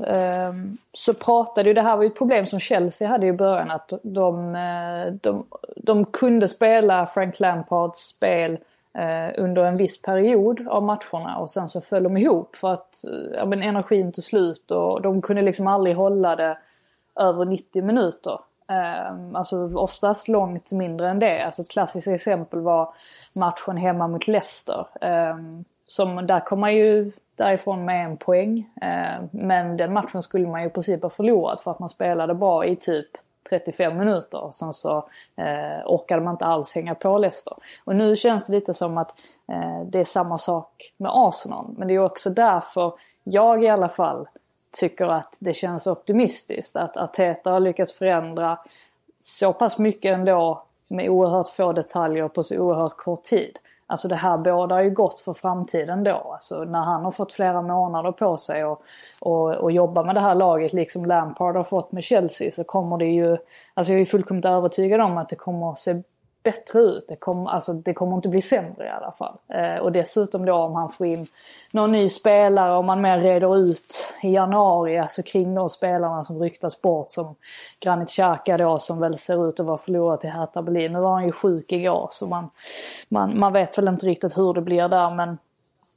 Um, 0.50 0.78
så 0.94 1.14
pratade 1.14 1.70
ju, 1.70 1.74
det 1.74 1.82
här 1.82 1.96
var 1.96 2.04
ju 2.04 2.08
ett 2.08 2.18
problem 2.18 2.46
som 2.46 2.60
Chelsea 2.60 3.08
hade 3.08 3.28
i 3.28 3.34
början 3.34 3.72
att 3.72 3.94
de, 4.04 4.56
eh, 4.56 5.14
de, 5.22 5.46
de 5.76 6.06
kunde 6.06 6.48
spela 6.48 7.06
Frank 7.06 7.40
Lampards 7.40 8.00
spel 8.00 8.58
Eh, 8.98 9.32
under 9.38 9.64
en 9.64 9.78
viss 9.78 10.02
period 10.02 10.68
av 10.68 10.84
matcherna 10.84 11.38
och 11.38 11.50
sen 11.50 11.70
så 11.70 11.82
föll 11.82 12.04
de 12.04 12.18
ihop 12.18 12.56
för 12.56 12.74
att 12.74 13.04
eh, 13.04 13.38
ja, 13.38 13.46
men 13.46 13.64
energin 13.64 14.12
tog 14.12 14.24
slut 14.24 14.72
och 14.72 15.02
de 15.02 15.22
kunde 15.22 15.42
liksom 15.42 15.68
aldrig 15.68 15.96
hålla 15.96 16.36
det 16.36 16.58
över 17.16 17.46
90 17.46 17.84
minuter. 17.84 18.40
Eh, 18.70 19.34
alltså 19.34 19.78
oftast 19.78 20.28
långt 20.28 20.72
mindre 20.72 21.10
än 21.10 21.20
det. 21.20 21.46
Alltså 21.46 21.62
ett 21.62 21.70
klassiskt 21.70 22.08
exempel 22.08 22.60
var 22.60 22.94
matchen 23.34 23.78
hemma 23.78 24.08
mot 24.08 24.28
Leicester. 24.28 24.86
Som, 25.86 26.28
där 26.28 26.40
kom 26.40 26.60
man 26.60 26.76
ju 26.76 27.12
därifrån 27.36 27.86
med 27.86 28.06
en 28.06 28.18
poäng. 28.18 28.70
Men 29.32 29.78
den 29.78 29.94
matchen 29.94 30.24
skulle 30.24 30.48
man 30.48 30.62
ju 30.62 30.68
i 30.68 30.70
princip 30.70 31.02
ha 31.02 31.10
förlorat 31.10 31.62
för 31.62 31.72
att 31.72 31.80
man 31.80 31.90
spelade 31.90 32.34
bra 32.34 32.66
i 32.66 32.76
typ 32.76 33.10
35 33.50 33.98
minuter. 33.98 34.42
Och 34.42 34.54
sen 34.54 34.74
så 34.74 34.98
eh, 35.36 35.86
orkade 35.86 36.22
man 36.22 36.34
inte 36.34 36.46
alls 36.46 36.76
hänga 36.76 36.96
på 36.96 37.18
Leicester. 37.18 37.54
Och 37.86 37.96
nu 37.96 38.16
känns 38.16 38.48
det 38.48 38.54
lite 38.54 38.74
som 38.74 38.98
att 38.98 39.16
eh, 39.52 39.82
det 39.86 40.00
är 40.00 40.06
samma 40.06 40.38
sak 40.38 40.94
med 40.98 41.12
Arsenal. 41.14 41.66
Men 41.78 41.88
det 41.88 41.94
är 41.94 42.00
också 42.00 42.30
därför 42.30 42.94
jag 43.24 43.64
i 43.64 43.68
alla 43.68 43.90
fall 43.90 44.28
tycker 44.72 45.06
att 45.06 45.36
det 45.40 45.54
känns 45.54 45.88
optimistiskt. 45.88 46.76
Att 46.76 46.98
Arteta 46.98 47.52
har 47.52 47.60
lyckats 47.60 47.94
förändra 47.94 48.60
så 49.20 49.54
pass 49.54 49.78
mycket 49.78 50.14
ändå 50.14 50.64
med 50.88 51.10
oerhört 51.10 51.48
få 51.48 51.74
detaljer 51.74 52.28
på 52.28 52.44
så 52.44 52.58
oerhört 52.58 52.98
kort 52.98 53.24
tid. 53.24 53.60
Alltså 53.90 54.08
det 54.08 54.16
här 54.16 54.38
bådar 54.38 54.82
ju 54.82 54.90
gott 54.90 55.20
för 55.20 55.34
framtiden 55.34 56.04
då. 56.04 56.32
Alltså 56.34 56.64
när 56.64 56.82
han 56.82 57.04
har 57.04 57.12
fått 57.12 57.34
flera 57.34 57.62
månader 57.62 58.12
på 58.12 58.38
sig 58.38 58.66
och, 58.66 58.78
och, 59.20 59.54
och 59.54 59.72
jobba 59.72 60.04
med 60.04 60.16
det 60.16 60.22
här 60.22 60.36
laget 60.36 60.74
liksom 60.74 61.06
Lampard 61.06 61.56
har 61.56 61.64
fått 61.64 61.92
med 61.92 62.04
Chelsea 62.04 62.52
så 62.52 62.64
kommer 62.64 62.98
det 62.98 63.06
ju... 63.06 63.38
Alltså 63.74 63.94
jag 63.94 64.02
är 64.02 64.06
fullkomligt 64.06 64.46
övertygad 64.46 65.02
om 65.02 65.18
att 65.18 65.30
det 65.30 65.36
kommer 65.36 65.72
att 65.72 65.78
se 65.78 66.02
bättre 66.48 66.80
ut. 66.80 67.06
Det 67.08 67.16
kommer, 67.16 67.50
alltså, 67.50 67.74
det 67.74 67.94
kommer 67.94 68.16
inte 68.16 68.30
bli 68.30 68.42
sämre 68.42 68.86
i 68.86 68.90
alla 68.90 69.12
fall. 69.12 69.38
Eh, 69.48 69.78
och 69.78 69.92
dessutom 69.92 70.46
då 70.46 70.54
om 70.54 70.76
han 70.76 70.90
får 70.90 71.08
in 71.08 71.26
någon 71.72 71.92
ny 71.92 72.10
spelare, 72.10 72.78
om 72.78 72.86
man 72.86 73.02
mer 73.02 73.20
reder 73.20 73.58
ut 73.58 74.14
i 74.22 74.30
januari, 74.30 74.98
alltså 74.98 75.24
kring 75.24 75.56
de 75.56 75.70
spelarna 75.70 76.24
som 76.24 76.40
ryktas 76.40 76.82
bort 76.82 77.12
som 77.12 77.36
Granit 77.80 78.10
Xhaka 78.10 78.58
då 78.58 78.80
som 78.80 79.00
väl 79.00 79.18
ser 79.18 79.50
ut 79.50 79.60
att 79.60 79.66
vara 79.66 79.78
förlorad 79.78 80.20
till 80.20 80.30
Hertha 80.30 80.62
Berlin. 80.62 80.94
Nu 80.94 81.00
var 81.00 81.14
han 81.14 81.26
ju 81.26 81.32
sjuk 81.32 81.72
igår 81.72 82.08
så 82.12 82.28
man, 82.28 82.50
man, 83.10 83.40
man 83.40 83.54
vet 83.54 83.78
väl 83.78 83.88
inte 83.88 84.06
riktigt 84.06 84.38
hur 84.38 84.54
det 84.54 84.62
blir 84.62 84.88
där 84.88 85.10
men 85.16 85.38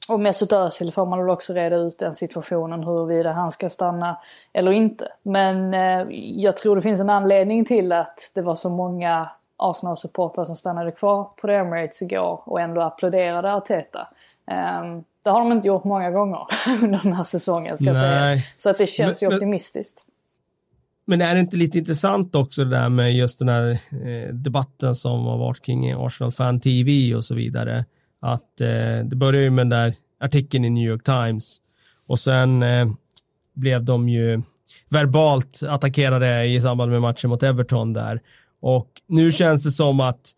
och 0.08 0.20
Mesut 0.20 0.52
Özil 0.52 0.92
får 0.92 1.06
man 1.06 1.18
väl 1.18 1.30
också 1.30 1.52
reda 1.52 1.76
ut 1.76 1.98
den 1.98 2.14
situationen 2.14 2.84
huruvida 2.84 3.32
han 3.32 3.52
ska 3.52 3.70
stanna 3.70 4.16
eller 4.52 4.72
inte. 4.72 5.08
Men 5.22 5.74
eh, 5.74 6.06
jag 6.36 6.56
tror 6.56 6.76
det 6.76 6.82
finns 6.82 7.00
en 7.00 7.10
anledning 7.10 7.64
till 7.64 7.92
att 7.92 8.30
det 8.34 8.42
var 8.42 8.54
så 8.54 8.70
många 8.70 9.30
Arsenal-supportrar 9.60 10.44
som 10.44 10.56
stannade 10.56 10.92
kvar 10.92 11.24
på 11.24 11.46
The 11.46 11.54
Emirates 11.54 12.02
igår 12.02 12.42
och 12.44 12.60
ändå 12.60 12.80
applåderade 12.80 13.54
Arteta. 13.54 14.08
Um, 14.82 15.04
det 15.24 15.30
har 15.30 15.40
de 15.40 15.52
inte 15.52 15.68
gjort 15.68 15.84
många 15.84 16.10
gånger 16.10 16.46
under 16.82 17.00
den 17.02 17.12
här 17.12 17.24
säsongen 17.24 17.76
ska 17.76 17.84
jag 17.84 17.96
säga. 17.96 18.42
Så 18.56 18.70
att 18.70 18.78
det 18.78 18.86
känns 18.86 19.22
men, 19.22 19.30
ju 19.30 19.36
optimistiskt. 19.36 20.04
Men 21.04 21.20
är 21.20 21.34
det 21.34 21.40
inte 21.40 21.56
lite 21.56 21.78
intressant 21.78 22.34
också 22.34 22.64
det 22.64 22.70
där 22.70 22.88
med 22.88 23.14
just 23.14 23.38
den 23.38 23.48
här 23.48 23.70
eh, 23.70 24.34
debatten 24.34 24.94
som 24.94 25.26
har 25.26 25.38
varit 25.38 25.62
kring 25.62 25.92
Arsenal 25.92 26.32
Fan 26.32 26.60
TV 26.60 27.14
och 27.14 27.24
så 27.24 27.34
vidare. 27.34 27.84
Att 28.20 28.60
eh, 28.60 29.04
det 29.04 29.16
började 29.16 29.44
ju 29.44 29.50
med 29.50 29.62
den 29.62 29.68
där 29.68 29.94
artikeln 30.20 30.64
i 30.64 30.70
New 30.70 30.84
York 30.84 31.04
Times 31.04 31.58
och 32.06 32.18
sen 32.18 32.62
eh, 32.62 32.88
blev 33.54 33.84
de 33.84 34.08
ju 34.08 34.42
verbalt 34.88 35.60
attackerade 35.68 36.44
i 36.44 36.60
samband 36.60 36.90
med 36.90 37.00
matchen 37.00 37.30
mot 37.30 37.42
Everton 37.42 37.92
där. 37.92 38.20
Och 38.60 38.88
nu 39.06 39.32
känns 39.32 39.62
det 39.62 39.70
som 39.70 40.00
att 40.00 40.32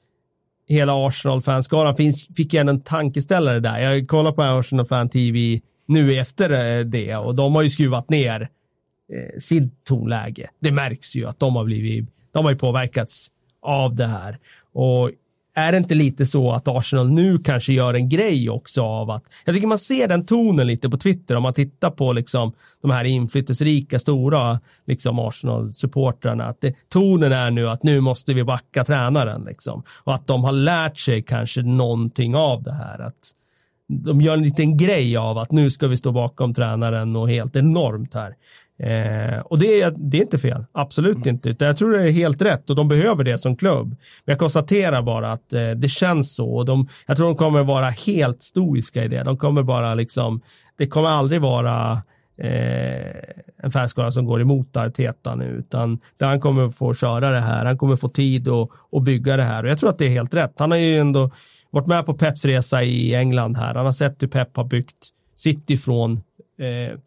hela 0.69 1.07
Arsenal-fanskaran 1.07 1.97
fick 2.37 2.55
en 2.55 2.81
tankeställare 2.81 3.61
där. 3.61 3.79
Jag 3.79 4.09
kollar 4.09 4.33
på 4.33 4.43
Arsenal 4.43 4.87
Fan 4.87 5.09
TV 5.09 5.61
nu 5.87 6.15
efter 6.19 6.79
eh, 6.79 6.85
det 6.85 7.17
och 7.17 7.35
de 7.35 7.55
har 7.55 7.63
ju 7.63 7.71
skruvat 7.71 8.11
ner 8.11 8.41
eh, 9.13 9.41
sitt 9.41 9.85
tonläge. 9.85 10.49
Det 10.61 10.73
märks 10.73 11.17
ju 11.17 11.29
att 11.29 11.39
de 11.39 11.57
har 11.57 11.65
blivit, 11.65 12.09
de 12.33 12.45
har 12.45 12.53
ju 12.53 12.59
påverkats 12.59 13.29
av 13.63 13.95
det 13.95 14.07
här. 14.07 14.39
Och 14.73 15.11
är 15.55 15.73
det 15.73 15.79
inte 15.79 15.95
lite 15.95 16.27
så 16.27 16.53
att 16.53 16.69
Arsenal 16.69 17.11
nu 17.11 17.39
kanske 17.39 17.73
gör 17.73 17.95
en 17.95 18.09
grej 18.09 18.51
också 18.51 18.83
av 18.83 19.11
att, 19.11 19.25
jag 19.45 19.55
tycker 19.55 19.67
man 19.67 19.79
ser 19.79 20.09
den 20.09 20.27
tonen 20.27 20.67
lite 20.67 20.91
på 20.91 20.97
Twitter 20.97 21.37
om 21.37 21.43
man 21.43 21.55
tittar 21.55 21.91
på 21.91 22.13
liksom 22.13 22.53
de 22.83 22.91
här 22.91 23.05
inflytelserika 23.05 23.99
stora 23.99 24.61
liksom 24.87 25.19
Arsenal-supportrarna, 25.19 26.45
att 26.45 26.61
det, 26.61 26.75
tonen 26.89 27.33
är 27.33 27.51
nu 27.51 27.69
att 27.69 27.83
nu 27.83 28.01
måste 28.01 28.35
vi 28.35 28.45
backa 28.45 28.85
tränaren 28.85 29.45
liksom. 29.45 29.83
Och 30.05 30.15
att 30.15 30.27
de 30.27 30.45
har 30.45 30.53
lärt 30.53 30.99
sig 30.99 31.23
kanske 31.23 31.63
någonting 31.63 32.37
av 32.37 32.63
det 32.63 32.73
här, 32.73 32.99
att 32.99 33.33
de 33.93 34.21
gör 34.21 34.35
en 34.35 34.43
liten 34.43 34.77
grej 34.77 35.17
av 35.17 35.39
att 35.39 35.53
nu 35.53 35.71
ska 35.71 35.89
vi 35.89 35.97
stå 35.97 36.13
bakom 36.13 36.55
tränaren 36.55 37.17
och 37.17 37.31
helt 37.31 37.57
enormt 37.57 38.15
här. 38.15 38.35
Eh, 38.83 39.41
och 39.41 39.59
det 39.59 39.83
är, 39.83 39.95
det 39.97 40.17
är 40.17 40.23
inte 40.23 40.39
fel, 40.39 40.65
absolut 40.73 41.17
mm. 41.17 41.29
inte. 41.29 41.65
Jag 41.65 41.77
tror 41.77 41.93
det 41.93 42.03
är 42.03 42.11
helt 42.11 42.43
rätt 42.43 42.71
och 42.71 42.77
de 42.77 42.89
behöver 42.89 43.25
det 43.25 43.39
som 43.39 43.57
klubb. 43.57 43.89
Men 44.25 44.33
jag 44.33 44.39
konstaterar 44.39 45.03
bara 45.03 45.33
att 45.33 45.53
eh, 45.53 45.71
det 45.71 45.89
känns 45.89 46.35
så. 46.35 46.51
Och 46.51 46.65
de, 46.65 46.89
jag 47.07 47.17
tror 47.17 47.27
de 47.27 47.37
kommer 47.37 47.63
vara 47.63 47.91
helt 47.91 48.43
stoiska 48.43 49.05
i 49.05 49.09
det. 49.09 49.23
De 49.23 49.37
kommer 49.37 49.63
bara 49.63 49.95
liksom, 49.95 50.41
det 50.79 50.87
kommer 50.87 51.09
aldrig 51.09 51.41
vara 51.41 52.03
eh, 52.39 53.13
en 53.63 53.73
färskara 53.73 54.11
som 54.11 54.25
går 54.25 54.41
emot 54.41 54.77
Arteta 54.77 55.35
nu, 55.35 55.45
utan 55.45 56.01
där 56.17 56.27
han 56.27 56.41
kommer 56.41 56.71
få 56.71 56.95
köra 56.95 57.31
det 57.31 57.41
här. 57.41 57.65
Han 57.65 57.79
kommer 57.79 57.97
få 57.97 58.09
tid 58.09 58.49
att, 58.49 59.05
bygga 59.05 59.37
det 59.37 59.43
här 59.43 59.65
och 59.65 59.71
jag 59.71 59.79
tror 59.79 59.91
att 59.91 59.99
det 59.99 60.05
är 60.05 60.11
helt 60.11 60.35
rätt. 60.35 60.55
Han 60.59 60.71
har 60.71 60.79
ju 60.79 60.97
ändå 60.97 61.31
varit 61.73 61.87
med 61.87 62.07
på 62.07 62.15
Peps 62.15 62.45
resa 62.45 62.83
i 62.83 63.15
England 63.15 63.57
här. 63.57 63.75
Han 63.75 63.85
har 63.85 63.93
sett 63.93 64.23
hur 64.23 64.29
Pep 64.29 64.57
har 64.57 64.65
byggt 64.65 65.09
City 65.35 65.77
från 65.77 66.13
eh, 66.59 66.99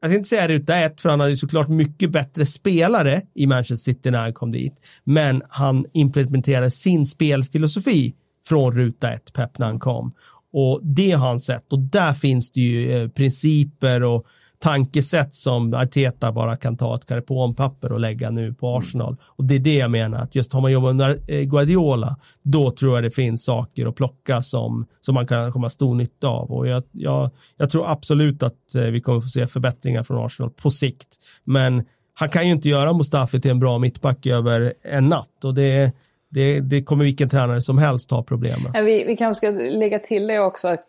jag 0.00 0.10
ska 0.10 0.16
inte 0.16 0.28
säga 0.28 0.48
ruta 0.48 0.76
ett, 0.76 1.00
för 1.00 1.08
han 1.08 1.20
hade 1.20 1.36
såklart 1.36 1.68
mycket 1.68 2.10
bättre 2.10 2.46
spelare 2.46 3.22
i 3.34 3.46
Manchester 3.46 3.92
City 3.92 4.10
när 4.10 4.18
han 4.18 4.32
kom 4.32 4.52
dit. 4.52 4.74
Men 5.04 5.42
han 5.48 5.84
implementerade 5.92 6.70
sin 6.70 7.06
spelfilosofi 7.06 8.14
från 8.46 8.74
ruta 8.74 9.12
ett, 9.12 9.32
Pep, 9.32 9.58
när 9.58 9.66
han 9.66 9.80
kom. 9.80 10.12
Och 10.52 10.80
det 10.82 11.10
har 11.10 11.28
han 11.28 11.40
sett 11.40 11.72
och 11.72 11.78
där 11.78 12.12
finns 12.12 12.50
det 12.50 12.60
ju 12.60 12.92
eh, 12.92 13.08
principer 13.08 14.02
och 14.02 14.26
tankesätt 14.58 15.34
som 15.34 15.74
Arteta 15.74 16.32
bara 16.32 16.56
kan 16.56 16.76
ta 16.76 16.96
ett 16.96 17.06
karbonpapper 17.06 17.92
och 17.92 18.00
lägga 18.00 18.30
nu 18.30 18.54
på 18.54 18.68
mm. 18.68 18.78
Arsenal. 18.78 19.16
Och 19.24 19.44
det 19.44 19.54
är 19.54 19.58
det 19.58 19.74
jag 19.74 19.90
menar, 19.90 20.18
att 20.18 20.34
just 20.34 20.52
har 20.52 20.60
man 20.60 20.72
jobbat 20.72 20.90
under 20.90 21.16
eh, 21.26 21.42
Guardiola, 21.42 22.16
då 22.42 22.70
tror 22.70 22.94
jag 22.94 23.04
det 23.04 23.10
finns 23.10 23.44
saker 23.44 23.86
att 23.86 23.96
plocka 23.96 24.42
som, 24.42 24.86
som 25.00 25.14
man 25.14 25.26
kan 25.26 25.52
komma 25.52 25.70
stor 25.70 25.94
nytta 25.94 26.28
av. 26.28 26.50
Och 26.50 26.68
jag, 26.68 26.82
jag, 26.92 27.30
jag 27.56 27.70
tror 27.70 27.90
absolut 27.90 28.42
att 28.42 28.74
eh, 28.74 28.82
vi 28.82 29.00
kommer 29.00 29.20
få 29.20 29.28
se 29.28 29.46
förbättringar 29.46 30.02
från 30.02 30.26
Arsenal 30.26 30.50
på 30.50 30.70
sikt. 30.70 31.16
Men 31.44 31.84
han 32.14 32.28
kan 32.28 32.46
ju 32.46 32.52
inte 32.52 32.68
göra 32.68 32.92
Mustafi 32.92 33.40
till 33.40 33.50
en 33.50 33.60
bra 33.60 33.78
mittback 33.78 34.26
över 34.26 34.74
en 34.82 35.08
natt 35.08 35.44
och 35.44 35.54
det 35.54 35.92
det, 36.30 36.60
det, 36.60 36.82
kommer 36.82 37.04
vilken 37.04 37.28
tränare 37.28 37.60
som 37.60 37.78
helst 37.78 38.10
ha 38.10 38.22
problem 38.22 38.56
med. 38.72 38.84
Vi, 38.84 39.04
vi 39.04 39.16
kanske 39.16 39.46
ska 39.46 39.62
lägga 39.70 39.98
till 39.98 40.26
det 40.26 40.38
också 40.38 40.68
att 40.68 40.84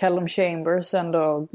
Callum 0.00 0.28
Chambers 0.28 0.94
ändå 0.94 1.48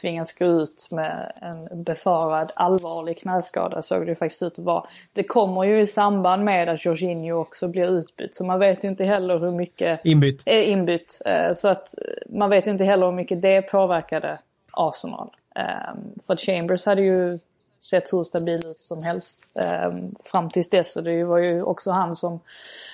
tvingas 0.00 0.38
gå 0.38 0.44
ut 0.44 0.88
med 0.90 1.32
en 1.42 1.84
befarad 1.84 2.50
allvarlig 2.56 3.18
knäskada 3.18 3.82
såg 3.82 4.06
det 4.06 4.14
faktiskt 4.14 4.42
ut 4.42 4.58
att 4.58 4.64
vara. 4.64 4.84
Det 5.12 5.22
kommer 5.22 5.64
ju 5.64 5.80
i 5.80 5.86
samband 5.86 6.44
med 6.44 6.68
att 6.68 6.84
Jorginho 6.84 7.40
också 7.40 7.68
blir 7.68 7.90
utbytt 7.98 8.34
så 8.34 8.44
man 8.44 8.58
vet 8.58 8.84
inte 8.84 9.04
heller 9.04 9.38
hur 9.38 9.52
mycket... 9.52 10.04
Inbytt. 10.04 10.42
Är 10.46 10.62
inbytt. 10.62 11.22
Eh, 11.24 11.52
så 11.54 11.68
att 11.68 11.94
man 12.28 12.50
vet 12.50 12.66
inte 12.66 12.84
heller 12.84 13.06
hur 13.06 13.12
mycket 13.12 13.42
det 13.42 13.62
påverkade 13.62 14.38
Arsenal. 14.70 15.30
Ehm, 15.54 15.98
för 16.26 16.36
Chambers 16.36 16.86
hade 16.86 17.02
ju 17.02 17.38
sett 17.80 18.12
hur 18.12 18.24
stabil 18.24 18.66
ut 18.66 18.78
som 18.78 19.02
helst 19.02 19.58
eh, 19.60 19.92
fram 20.24 20.50
tills 20.50 20.70
dess. 20.70 20.96
Och 20.96 21.04
det 21.04 21.24
var 21.24 21.38
ju 21.38 21.62
också 21.62 21.90
han 21.90 22.16
som 22.16 22.40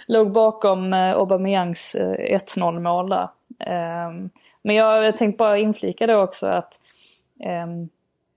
låg 0.06 0.32
bakom 0.32 0.92
eh, 0.92 1.14
Aubameyangs 1.14 1.94
eh, 1.94 2.38
1-0 2.56 2.80
mål 2.80 3.08
där. 3.08 3.28
Eh, 3.58 4.10
men 4.62 4.76
jag 4.76 5.16
tänkte 5.16 5.38
bara 5.38 5.58
inflika 5.58 6.06
det 6.06 6.16
också 6.16 6.46
att 6.46 6.80
eh, 7.40 7.66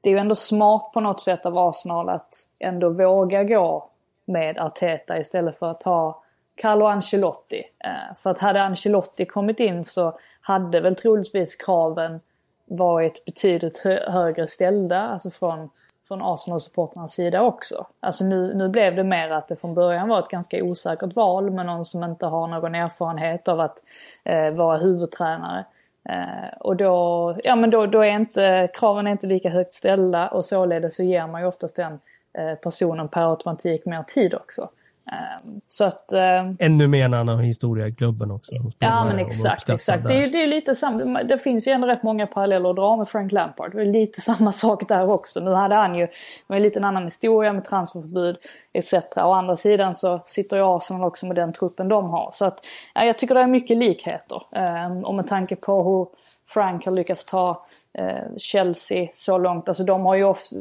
det 0.03 0.09
är 0.09 0.13
ju 0.13 0.19
ändå 0.19 0.35
smart 0.35 0.91
på 0.93 0.99
något 0.99 1.21
sätt 1.21 1.45
av 1.45 1.57
Arsenal 1.57 2.09
att 2.09 2.45
ändå 2.59 2.89
våga 2.89 3.43
gå 3.43 3.89
med 4.25 4.57
Arteta 4.57 5.19
istället 5.19 5.59
för 5.59 5.71
att 5.71 5.79
ta 5.79 6.23
Carlo 6.55 6.85
Ancelotti. 6.85 7.63
Eh, 7.83 8.15
för 8.17 8.29
att 8.29 8.39
hade 8.39 8.63
Ancelotti 8.63 9.25
kommit 9.25 9.59
in 9.59 9.83
så 9.83 10.19
hade 10.41 10.79
väl 10.79 10.95
troligtvis 10.95 11.55
kraven 11.55 12.19
varit 12.65 13.25
betydligt 13.25 13.77
hö 13.77 14.11
högre 14.11 14.47
ställda, 14.47 15.01
alltså 15.01 15.29
från, 15.29 15.69
från 16.07 16.21
Arsenal-supportrarnas 16.21 17.07
sida 17.07 17.41
också. 17.41 17.87
Alltså 17.99 18.23
nu, 18.23 18.53
nu 18.53 18.69
blev 18.69 18.95
det 18.95 19.03
mer 19.03 19.29
att 19.29 19.47
det 19.47 19.55
från 19.55 19.73
början 19.73 20.09
var 20.09 20.19
ett 20.19 20.29
ganska 20.29 20.63
osäkert 20.63 21.15
val 21.15 21.51
med 21.51 21.65
någon 21.65 21.85
som 21.85 22.03
inte 22.03 22.25
har 22.25 22.47
någon 22.47 22.75
erfarenhet 22.75 23.47
av 23.47 23.59
att 23.59 23.83
eh, 24.23 24.49
vara 24.49 24.77
huvudtränare. 24.77 25.65
Eh, 26.09 26.57
och 26.59 26.75
då, 26.75 27.35
ja 27.43 27.55
men 27.55 27.69
då, 27.69 27.85
då 27.85 28.01
är 28.01 28.11
inte, 28.11 28.69
kraven 28.73 29.07
är 29.07 29.11
inte 29.11 29.27
lika 29.27 29.49
högt 29.49 29.73
ställda 29.73 30.27
och 30.27 30.45
således 30.45 30.95
så 30.95 31.03
ger 31.03 31.27
man 31.27 31.41
ju 31.41 31.47
oftast 31.47 31.75
den 31.75 31.99
eh, 32.33 32.55
personen 32.55 33.07
per 33.07 33.29
automatik 33.29 33.85
mer 33.85 34.03
tid 34.03 34.33
också. 34.33 34.69
Ehm, 35.11 35.61
så 35.67 35.85
att, 35.85 36.11
ehm, 36.11 36.57
Ännu 36.59 36.87
mer 36.87 37.09
han 37.09 37.27
har 37.27 37.41
historia 37.41 37.87
i 37.87 37.91
klubben 37.91 38.31
också. 38.31 38.51
Ja 38.79 39.05
men 39.05 39.19
exakt, 39.19 39.69
exakt. 39.69 40.07
Det 40.07 40.23
är, 40.23 40.31
det 40.31 40.43
är 40.43 40.47
lite 40.47 40.75
samma, 40.75 41.23
det 41.23 41.37
finns 41.37 41.67
ju 41.67 41.71
ändå 41.71 41.87
rätt 41.87 42.03
många 42.03 42.27
paralleller 42.27 42.69
att 42.69 42.75
dra 42.75 42.97
med 42.97 43.07
Frank 43.07 43.31
Lampard. 43.31 43.75
Det 43.75 43.81
är 43.81 43.85
lite 43.85 44.21
samma 44.31 44.51
sak 44.51 44.87
där 44.87 45.09
också. 45.09 45.39
Nu 45.39 45.51
hade 45.51 45.75
han 45.75 45.95
ju, 45.95 46.05
det 46.05 46.13
var 46.47 46.77
en 46.77 46.83
annan 46.83 47.03
historia 47.03 47.53
med 47.53 47.65
transferförbud 47.65 48.37
etc. 48.73 48.93
Å 49.15 49.31
andra 49.31 49.55
sidan 49.55 49.95
så 49.95 50.21
sitter 50.25 50.57
ju 50.57 50.63
Arsenal 50.63 51.03
också 51.03 51.25
med 51.25 51.35
den 51.35 51.53
truppen 51.53 51.87
de 51.87 52.09
har. 52.09 52.29
Så 52.33 52.45
att, 52.45 52.65
ja, 52.95 53.05
jag 53.05 53.17
tycker 53.17 53.35
det 53.35 53.41
är 53.41 53.47
mycket 53.47 53.77
likheter. 53.77 54.41
Um, 54.87 55.03
och 55.03 55.15
med 55.15 55.27
tanke 55.27 55.55
på 55.55 55.83
hur 55.83 56.07
Frank 56.49 56.85
har 56.85 56.91
lyckats 56.91 57.25
ta 57.25 57.65
Eh, 57.97 58.37
Chelsea 58.37 59.07
så 59.13 59.37
långt. 59.37 59.67
Alltså 59.67 59.83
de 59.83 60.05
har 60.05 60.15
ju 60.15 60.23
ofta, 60.23 60.55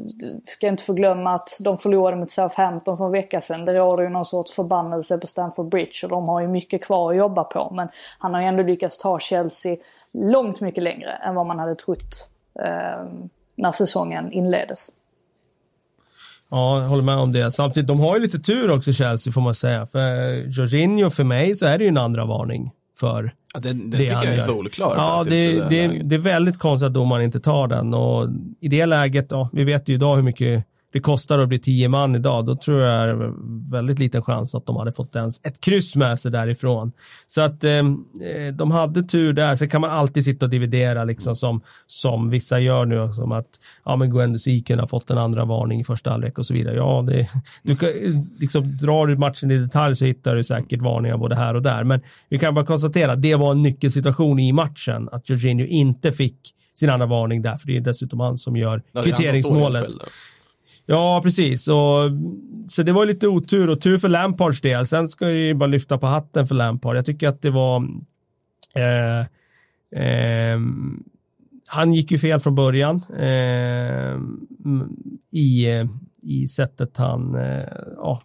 ska 0.47 0.68
inte 0.68 0.82
förglömma 0.82 1.30
att 1.30 1.57
de 1.61 1.78
förlorade 1.78 2.16
mot 2.16 2.30
Southampton 2.30 2.97
för 2.97 3.05
en 3.05 3.12
vecka 3.12 3.41
sedan. 3.41 3.64
Det 3.64 3.72
råder 3.72 4.03
ju 4.03 4.09
någon 4.09 4.24
sorts 4.24 4.53
förbannelse 4.53 5.18
på 5.18 5.26
Stamford 5.26 5.68
Bridge 5.68 5.99
och 6.03 6.09
de 6.09 6.28
har 6.28 6.41
ju 6.41 6.49
mycket 6.49 6.84
kvar 6.84 7.11
att 7.11 7.16
jobba 7.16 7.45
på. 7.45 7.72
Men 7.74 7.89
han 8.18 8.34
har 8.34 8.41
ju 8.41 8.47
ändå 8.47 8.62
lyckats 8.62 8.99
ta 8.99 9.20
Chelsea 9.20 9.76
långt 10.12 10.61
mycket 10.61 10.82
längre 10.82 11.11
än 11.11 11.34
vad 11.34 11.47
man 11.47 11.59
hade 11.59 11.74
trott 11.74 12.28
eh, 12.61 13.05
när 13.55 13.72
säsongen 13.72 14.32
inleddes. 14.32 14.91
Ja, 16.51 16.80
jag 16.80 16.89
håller 16.89 17.03
med 17.03 17.18
om 17.18 17.32
det. 17.32 17.53
Samtidigt, 17.53 17.89
de 17.89 18.01
har 18.01 18.16
ju 18.16 18.22
lite 18.22 18.39
tur 18.39 18.70
också 18.70 18.93
Chelsea 18.93 19.32
får 19.32 19.41
man 19.41 19.55
säga. 19.55 19.87
För 19.87 20.32
Jorginho, 20.59 21.11
för 21.11 21.24
mig 21.24 21.55
så 21.55 21.66
är 21.66 21.78
det 21.78 21.84
ju 21.84 21.89
en 21.89 21.99
andra 21.99 22.24
varning 22.24 22.72
för 23.01 23.34
ja, 23.55 23.61
det, 23.61 23.72
det, 23.72 23.84
det 23.84 23.99
tycker 23.99 24.14
jag 24.14 24.34
är 24.34 24.38
solklar. 24.38 24.94
Ja, 24.97 25.24
det, 25.24 25.53
det, 25.53 25.68
det, 25.68 26.01
det, 26.03 26.14
är 26.14 26.18
väldigt 26.18 26.59
konstigt 26.59 26.86
att 26.86 26.94
domaren 26.94 27.24
inte 27.24 27.40
tar 27.40 27.68
den 27.68 27.94
och 27.94 28.28
i 28.61 28.68
det 28.68 28.86
läget, 28.86 29.28
då, 29.28 29.49
vi 29.53 29.64
vet 29.64 29.88
ju 29.88 29.94
idag 29.94 30.16
hur 30.16 30.22
mycket 30.22 30.64
det 30.97 31.01
kostar 31.01 31.38
att 31.38 31.49
bli 31.49 31.59
tio 31.59 31.88
man 31.88 32.14
idag, 32.14 32.47
då 32.47 32.57
tror 32.57 32.80
jag 32.80 33.03
är 33.03 33.32
väldigt 33.70 33.99
liten 33.99 34.22
chans 34.22 34.55
att 34.55 34.66
de 34.66 34.76
hade 34.76 34.92
fått 34.92 35.16
ens 35.16 35.47
ett 35.47 35.61
kryss 35.61 35.97
med 35.97 36.20
sig 36.20 36.30
därifrån. 36.30 36.92
Så 37.26 37.40
att 37.40 37.64
eh, 37.64 37.82
de 38.55 38.70
hade 38.70 39.03
tur 39.03 39.32
där. 39.32 39.57
Sen 39.57 39.68
kan 39.68 39.80
man 39.80 39.90
alltid 39.90 40.24
sitta 40.24 40.47
och 40.47 40.51
dividera 40.51 41.05
liksom 41.05 41.36
som, 41.36 41.61
som 41.86 42.30
vissa 42.30 42.61
gör 42.61 42.86
nu, 42.86 43.12
som 43.12 43.32
att 43.32 43.47
ja, 43.84 43.97
men 43.97 44.11
Gwen 44.11 44.38
kunde 44.66 44.82
ha 44.82 44.88
fått 44.88 45.11
en 45.11 45.18
andra 45.18 45.44
varning 45.44 45.80
i 45.80 45.84
första 45.84 46.11
halvlek 46.11 46.38
och 46.38 46.47
så 46.47 46.55
vidare. 46.55 46.76
Ja, 46.76 47.05
det, 47.07 47.28
du 47.62 47.76
kan, 47.76 47.88
liksom, 48.38 48.76
drar 48.76 49.07
du 49.07 49.16
matchen 49.16 49.51
i 49.51 49.59
detalj 49.59 49.97
så 49.97 50.05
hittar 50.05 50.36
du 50.36 50.44
säkert 50.44 50.82
varningar 50.82 51.16
både 51.16 51.36
här 51.36 51.55
och 51.55 51.62
där. 51.62 51.84
Men 51.84 52.01
vi 52.28 52.38
kan 52.38 52.55
bara 52.55 52.66
konstatera 52.66 53.12
att 53.12 53.22
det 53.22 53.34
var 53.34 53.53
en 53.53 53.62
nyckelsituation 53.62 54.38
i 54.38 54.53
matchen, 54.53 55.09
att 55.12 55.30
Jorginho 55.30 55.66
inte 55.66 56.12
fick 56.12 56.36
sin 56.74 56.90
andra 56.90 57.07
varning 57.07 57.42
där, 57.42 57.57
för 57.57 57.66
det 57.66 57.76
är 57.76 57.80
dessutom 57.80 58.20
han 58.20 58.38
som 58.38 58.57
gör 58.57 58.82
kvitteringsmålet. 59.05 59.94
Ja, 60.87 61.20
precis. 61.22 61.68
Och, 61.68 62.11
så 62.68 62.82
det 62.82 62.93
var 62.93 63.07
lite 63.07 63.28
otur 63.28 63.70
och 63.70 63.80
tur 63.80 63.99
för 63.99 64.09
Lampards 64.09 64.61
del. 64.61 64.87
Sen 64.87 65.09
ska 65.09 65.24
jag 65.24 65.34
ju 65.34 65.55
bara 65.55 65.66
lyfta 65.66 65.99
på 65.99 66.07
hatten 66.07 66.47
för 66.47 66.55
Lampard. 66.55 66.97
Jag 66.97 67.07
tycker 67.07 67.28
att 67.28 67.43
det 67.43 67.51
var... 67.51 67.89
Eh, 68.74 69.20
eh, 70.03 70.61
han 71.68 71.95
gick 71.95 72.11
ju 72.11 72.18
fel 72.18 72.41
från 72.41 72.55
början 72.55 73.03
eh, 73.18 74.20
i, 75.30 75.66
i 76.22 76.49
sättet 76.49 76.97
han... 76.97 77.34
Eh, 77.34 77.64
ja, 77.97 78.22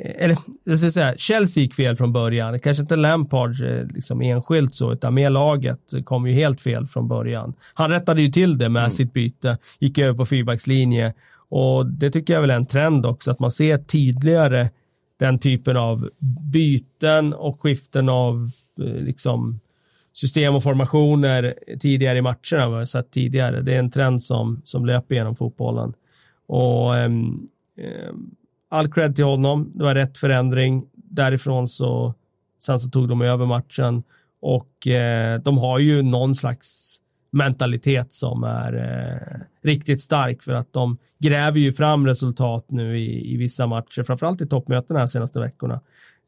eller 0.00 0.36
jag 0.64 0.78
ska 0.78 0.90
säga, 0.90 1.14
Chelsea 1.16 1.62
gick 1.62 1.74
fel 1.74 1.96
från 1.96 2.12
början. 2.12 2.60
Kanske 2.60 2.80
inte 2.82 2.96
Lampard 2.96 3.62
eh, 3.62 3.86
liksom 3.94 4.22
enskilt 4.22 4.74
så, 4.74 4.92
utan 4.92 5.14
med 5.14 5.32
laget 5.32 5.80
kom 6.04 6.26
ju 6.26 6.32
helt 6.32 6.60
fel 6.60 6.86
från 6.86 7.08
början. 7.08 7.54
Han 7.74 7.90
rättade 7.90 8.22
ju 8.22 8.28
till 8.28 8.58
det 8.58 8.68
med 8.68 8.82
mm. 8.82 8.90
sitt 8.90 9.12
byte, 9.12 9.58
gick 9.78 9.98
över 9.98 10.14
på 10.14 10.26
fyrbackslinje 10.26 11.14
och 11.48 11.86
det 11.86 12.10
tycker 12.10 12.34
jag 12.34 12.40
väl 12.40 12.50
är 12.50 12.56
en 12.56 12.66
trend 12.66 13.06
också, 13.06 13.30
att 13.30 13.40
man 13.40 13.50
ser 13.50 13.78
tydligare 13.78 14.70
den 15.18 15.38
typen 15.38 15.76
av 15.76 16.10
byten 16.52 17.34
och 17.34 17.60
skiften 17.60 18.08
av 18.08 18.50
eh, 18.80 18.84
liksom, 18.84 19.60
system 20.12 20.54
och 20.54 20.62
formationer 20.62 21.54
tidigare 21.80 22.18
i 22.18 22.22
matcherna. 22.22 22.68
Vad 22.68 22.80
jag 22.80 22.88
sett 22.88 23.10
tidigare. 23.10 23.60
Det 23.60 23.74
är 23.74 23.78
en 23.78 23.90
trend 23.90 24.22
som, 24.22 24.62
som 24.64 24.86
löper 24.86 25.14
genom 25.14 25.36
fotbollen. 25.36 25.92
Och 26.46 26.96
eh, 26.96 27.10
all 28.68 28.92
cred 28.92 29.16
till 29.16 29.24
honom. 29.24 29.72
Det 29.74 29.84
var 29.84 29.94
rätt 29.94 30.18
förändring. 30.18 30.86
Därifrån 30.94 31.68
så 31.68 32.14
sen 32.60 32.80
så 32.80 32.90
tog 32.90 33.08
de 33.08 33.22
över 33.22 33.46
matchen 33.46 34.02
och 34.40 34.86
eh, 34.86 35.40
de 35.40 35.58
har 35.58 35.78
ju 35.78 36.02
någon 36.02 36.34
slags 36.34 36.98
mentalitet 37.30 38.12
som 38.12 38.44
är 38.44 38.74
eh, 38.74 39.40
riktigt 39.68 40.02
stark 40.02 40.42
för 40.42 40.52
att 40.52 40.72
de 40.72 40.98
gräver 41.18 41.58
ju 41.58 41.72
fram 41.72 42.06
resultat 42.06 42.64
nu 42.68 42.98
i, 42.98 43.34
i 43.34 43.36
vissa 43.36 43.66
matcher, 43.66 44.02
framförallt 44.02 44.40
i 44.40 44.46
toppmötena 44.46 45.00
de 45.00 45.08
senaste 45.08 45.40
veckorna, 45.40 45.80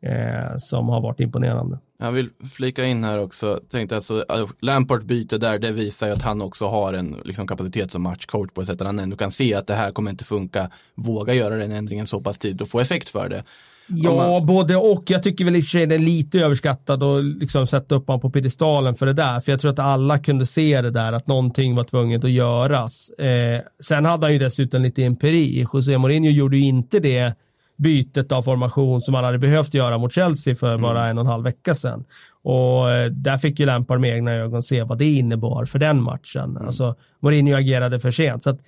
eh, 0.02 0.56
som 0.58 0.88
har 0.88 1.00
varit 1.00 1.20
imponerande. 1.20 1.78
Jag 1.98 2.12
vill 2.12 2.30
flika 2.52 2.84
in 2.84 3.04
här 3.04 3.18
också, 3.18 3.60
tänkte 3.70 3.94
alltså, 3.94 4.24
eh, 4.28 4.46
Lampard 4.60 5.04
byte 5.04 5.38
där, 5.38 5.58
det 5.58 5.70
visar 5.70 6.06
ju 6.06 6.12
att 6.12 6.22
han 6.22 6.42
också 6.42 6.66
har 6.66 6.92
en 6.92 7.16
liksom, 7.24 7.46
kapacitet 7.46 7.92
som 7.92 8.02
matchcoach 8.02 8.50
på 8.50 8.60
ett 8.60 8.66
sätt 8.66 8.80
att 8.80 8.86
han 8.86 8.98
ändå 8.98 9.16
kan 9.16 9.30
se 9.30 9.54
att 9.54 9.66
det 9.66 9.74
här 9.74 9.92
kommer 9.92 10.10
inte 10.10 10.24
funka, 10.24 10.70
våga 10.94 11.34
göra 11.34 11.56
den 11.56 11.72
ändringen 11.72 12.06
så 12.06 12.20
pass 12.20 12.38
tid 12.38 12.62
och 12.62 12.68
få 12.68 12.80
effekt 12.80 13.10
för 13.10 13.28
det. 13.28 13.44
Ja, 13.90 14.16
man... 14.16 14.46
både 14.46 14.76
och. 14.76 15.04
Jag 15.06 15.22
tycker 15.22 15.44
väl 15.44 15.56
i 15.56 15.60
och 15.60 15.64
för 15.64 15.70
sig 15.70 15.86
det 15.86 15.94
är 15.94 15.98
lite 15.98 16.40
överskattat 16.40 17.02
och 17.02 17.24
liksom 17.24 17.66
sätta 17.66 17.94
upp 17.94 18.06
honom 18.06 18.20
på 18.20 18.30
piedestalen 18.30 18.94
för 18.94 19.06
det 19.06 19.12
där. 19.12 19.40
För 19.40 19.52
jag 19.52 19.60
tror 19.60 19.70
att 19.70 19.78
alla 19.78 20.18
kunde 20.18 20.46
se 20.46 20.80
det 20.80 20.90
där, 20.90 21.12
att 21.12 21.26
någonting 21.26 21.74
var 21.74 21.84
tvunget 21.84 22.24
att 22.24 22.30
göras. 22.30 23.10
Eh, 23.10 23.60
sen 23.82 24.04
hade 24.04 24.26
han 24.26 24.32
ju 24.32 24.38
dessutom 24.38 24.82
lite 24.82 25.04
empiri. 25.04 25.66
José 25.72 25.98
Mourinho 25.98 26.30
gjorde 26.30 26.56
ju 26.56 26.64
inte 26.64 27.00
det 27.00 27.34
bytet 27.76 28.32
av 28.32 28.42
formation 28.42 29.02
som 29.02 29.14
han 29.14 29.24
hade 29.24 29.38
behövt 29.38 29.74
göra 29.74 29.98
mot 29.98 30.12
Chelsea 30.12 30.54
för 30.54 30.68
mm. 30.68 30.82
bara 30.82 31.06
en 31.06 31.18
och 31.18 31.24
en 31.24 31.30
halv 31.30 31.44
vecka 31.44 31.74
sedan. 31.74 32.04
Och 32.42 32.90
eh, 32.90 33.10
där 33.10 33.38
fick 33.38 33.60
ju 33.60 33.66
Lampard 33.66 34.00
med 34.00 34.14
egna 34.14 34.32
ögon 34.32 34.62
se 34.62 34.82
vad 34.82 34.98
det 34.98 35.04
innebar 35.04 35.64
för 35.64 35.78
den 35.78 36.02
matchen. 36.02 36.50
Mm. 36.50 36.66
Alltså, 36.66 36.94
Mourinho 37.20 37.56
agerade 37.56 38.00
för 38.00 38.10
sent. 38.10 38.42
Så 38.42 38.50
att, 38.50 38.60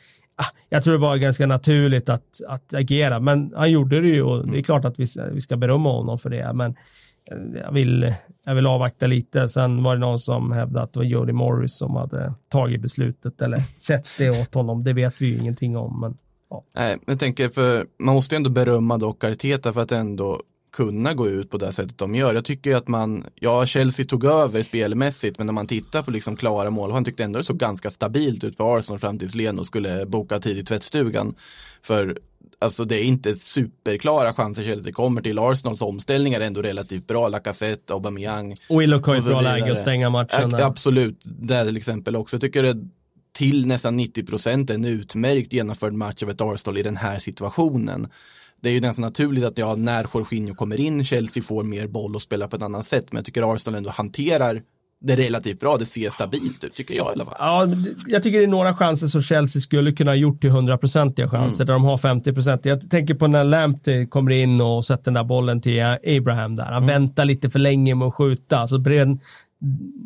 jag 0.68 0.84
tror 0.84 0.92
det 0.92 1.00
var 1.00 1.16
ganska 1.16 1.46
naturligt 1.46 2.08
att, 2.08 2.40
att 2.48 2.74
agera, 2.74 3.20
men 3.20 3.52
han 3.56 3.70
gjorde 3.70 4.00
det 4.00 4.08
ju 4.08 4.22
och 4.22 4.48
det 4.48 4.58
är 4.58 4.62
klart 4.62 4.84
att 4.84 4.98
vi, 4.98 5.06
vi 5.32 5.40
ska 5.40 5.56
berömma 5.56 5.92
honom 5.92 6.18
för 6.18 6.30
det. 6.30 6.52
Men 6.52 6.70
eh, 7.30 7.60
jag 7.60 7.72
vill, 7.72 8.14
jag 8.44 8.54
vill 8.54 8.66
avvakta 8.66 9.06
lite. 9.06 9.48
Sen 9.48 9.82
var 9.82 9.94
det 9.94 10.00
någon 10.00 10.18
som 10.18 10.52
hävdade 10.52 10.84
att 10.84 10.92
det 10.92 10.98
var 10.98 11.04
Jody 11.04 11.32
Morris 11.32 11.76
som 11.76 11.96
hade 11.96 12.34
tagit 12.48 12.82
beslutet 12.82 13.42
eller 13.42 13.58
sett 13.78 14.06
det 14.18 14.30
åt 14.30 14.54
honom. 14.54 14.84
Det 14.84 14.92
vet 14.92 15.14
vi 15.18 15.26
ju 15.26 15.38
ingenting 15.38 15.76
om. 15.76 16.00
Men, 16.00 16.16
ja. 16.50 16.64
Nej, 16.74 16.98
jag 17.06 17.20
tänker 17.20 17.48
för 17.48 17.86
man 17.98 18.14
måste 18.14 18.34
ju 18.34 18.36
ändå 18.36 18.50
berömma 18.50 18.98
dock 18.98 19.24
Arteta 19.24 19.72
för 19.72 19.80
att 19.80 19.92
ändå 19.92 20.40
kunna 20.72 21.14
gå 21.14 21.28
ut 21.28 21.50
på 21.50 21.58
det 21.58 21.72
sättet 21.72 21.98
de 21.98 22.14
gör. 22.14 22.34
Jag 22.34 22.44
tycker 22.44 22.74
att 22.74 22.88
man, 22.88 23.26
ja 23.34 23.66
Chelsea 23.66 24.06
tog 24.06 24.24
över 24.24 24.62
spelmässigt 24.62 25.38
men 25.38 25.46
när 25.46 25.52
man 25.52 25.66
tittar 25.66 26.02
på 26.02 26.10
liksom 26.10 26.36
klara 26.36 26.70
mål, 26.70 26.90
han 26.90 27.04
tyckte 27.04 27.24
ändå 27.24 27.38
det 27.38 27.44
såg 27.44 27.58
ganska 27.58 27.90
stabilt 27.90 28.44
ut 28.44 28.56
för 28.56 28.78
Arsenal 28.78 28.98
fram 28.98 29.18
tills 29.18 29.34
Leno 29.34 29.64
skulle 29.64 30.06
boka 30.06 30.40
tid 30.40 30.58
i 30.58 30.64
tvättstugan. 30.64 31.34
För 31.82 32.18
alltså 32.58 32.84
det 32.84 32.96
är 32.96 33.04
inte 33.04 33.36
superklara 33.36 34.34
chanser 34.34 34.62
Chelsea 34.62 34.92
kommer 34.92 35.22
till. 35.22 35.38
Arsenals 35.38 35.82
omställningar 35.82 36.40
är 36.40 36.46
ändå 36.46 36.62
relativt 36.62 37.06
bra. 37.06 37.28
Lacazette, 37.28 37.92
Aubameyang. 37.94 38.54
Och 38.68 38.82
Ilok 38.82 39.06
har 39.06 39.14
ju 39.14 39.20
bra 39.20 39.40
läge 39.40 39.72
att 39.72 39.78
stänga 39.78 40.10
matchen. 40.10 40.54
Absolut, 40.54 41.20
det 41.24 41.64
till 41.64 41.76
exempel 41.76 42.16
också. 42.16 42.36
Jag 42.36 42.40
tycker 42.40 42.62
det 42.62 42.88
till 43.32 43.66
nästan 43.66 43.96
90 43.96 44.26
procent 44.26 44.70
en 44.70 44.84
utmärkt 44.84 45.52
genomförd 45.52 45.92
match 45.92 46.22
av 46.22 46.30
ett 46.30 46.40
Arsenal 46.40 46.78
i 46.78 46.82
den 46.82 46.96
här 46.96 47.18
situationen 47.18 48.08
det 48.62 48.68
är 48.68 48.72
ju 48.72 48.80
nästan 48.80 49.02
naturligt 49.02 49.44
att 49.44 49.58
ja, 49.58 49.76
när 49.76 50.06
Jorginho 50.14 50.54
kommer 50.54 50.80
in, 50.80 51.04
Chelsea 51.04 51.42
får 51.42 51.64
mer 51.64 51.86
boll 51.86 52.14
och 52.14 52.22
spelar 52.22 52.48
på 52.48 52.56
ett 52.56 52.62
annat 52.62 52.84
sätt. 52.84 53.12
Men 53.12 53.16
jag 53.16 53.24
tycker 53.24 53.54
Arsenal 53.54 53.78
ändå 53.78 53.90
hanterar 53.90 54.62
det 55.04 55.16
relativt 55.16 55.60
bra. 55.60 55.76
Det 55.76 55.86
ser 55.86 56.10
stabilt 56.10 56.64
ut, 56.64 56.74
tycker 56.74 56.94
jag 56.94 57.06
i 57.06 57.12
alla 57.12 57.24
fall. 57.24 57.34
Ja, 57.38 57.68
jag 58.06 58.22
tycker 58.22 58.38
det 58.38 58.44
är 58.44 58.48
några 58.48 58.74
chanser 58.74 59.06
som 59.06 59.22
Chelsea 59.22 59.62
skulle 59.62 59.92
kunna 59.92 60.10
ha 60.10 60.16
gjort 60.16 60.40
till 60.40 60.50
hundraprocentiga 60.50 61.28
chanser, 61.28 61.64
mm. 61.64 61.66
där 61.66 61.72
de 61.74 61.84
har 61.84 61.98
50 61.98 62.32
procent. 62.32 62.64
Jag 62.64 62.90
tänker 62.90 63.14
på 63.14 63.26
när 63.26 63.44
Lamptey 63.44 64.06
kommer 64.06 64.30
in 64.30 64.60
och 64.60 64.84
sätter 64.84 65.04
den 65.04 65.14
där 65.14 65.24
bollen 65.24 65.60
till 65.60 65.82
Abraham 66.18 66.56
där. 66.56 66.64
Han 66.64 66.82
mm. 66.82 66.86
väntar 66.86 67.24
lite 67.24 67.50
för 67.50 67.58
länge 67.58 67.94
med 67.94 68.08
att 68.08 68.14
skjuta. 68.14 68.68
Så 68.68 68.78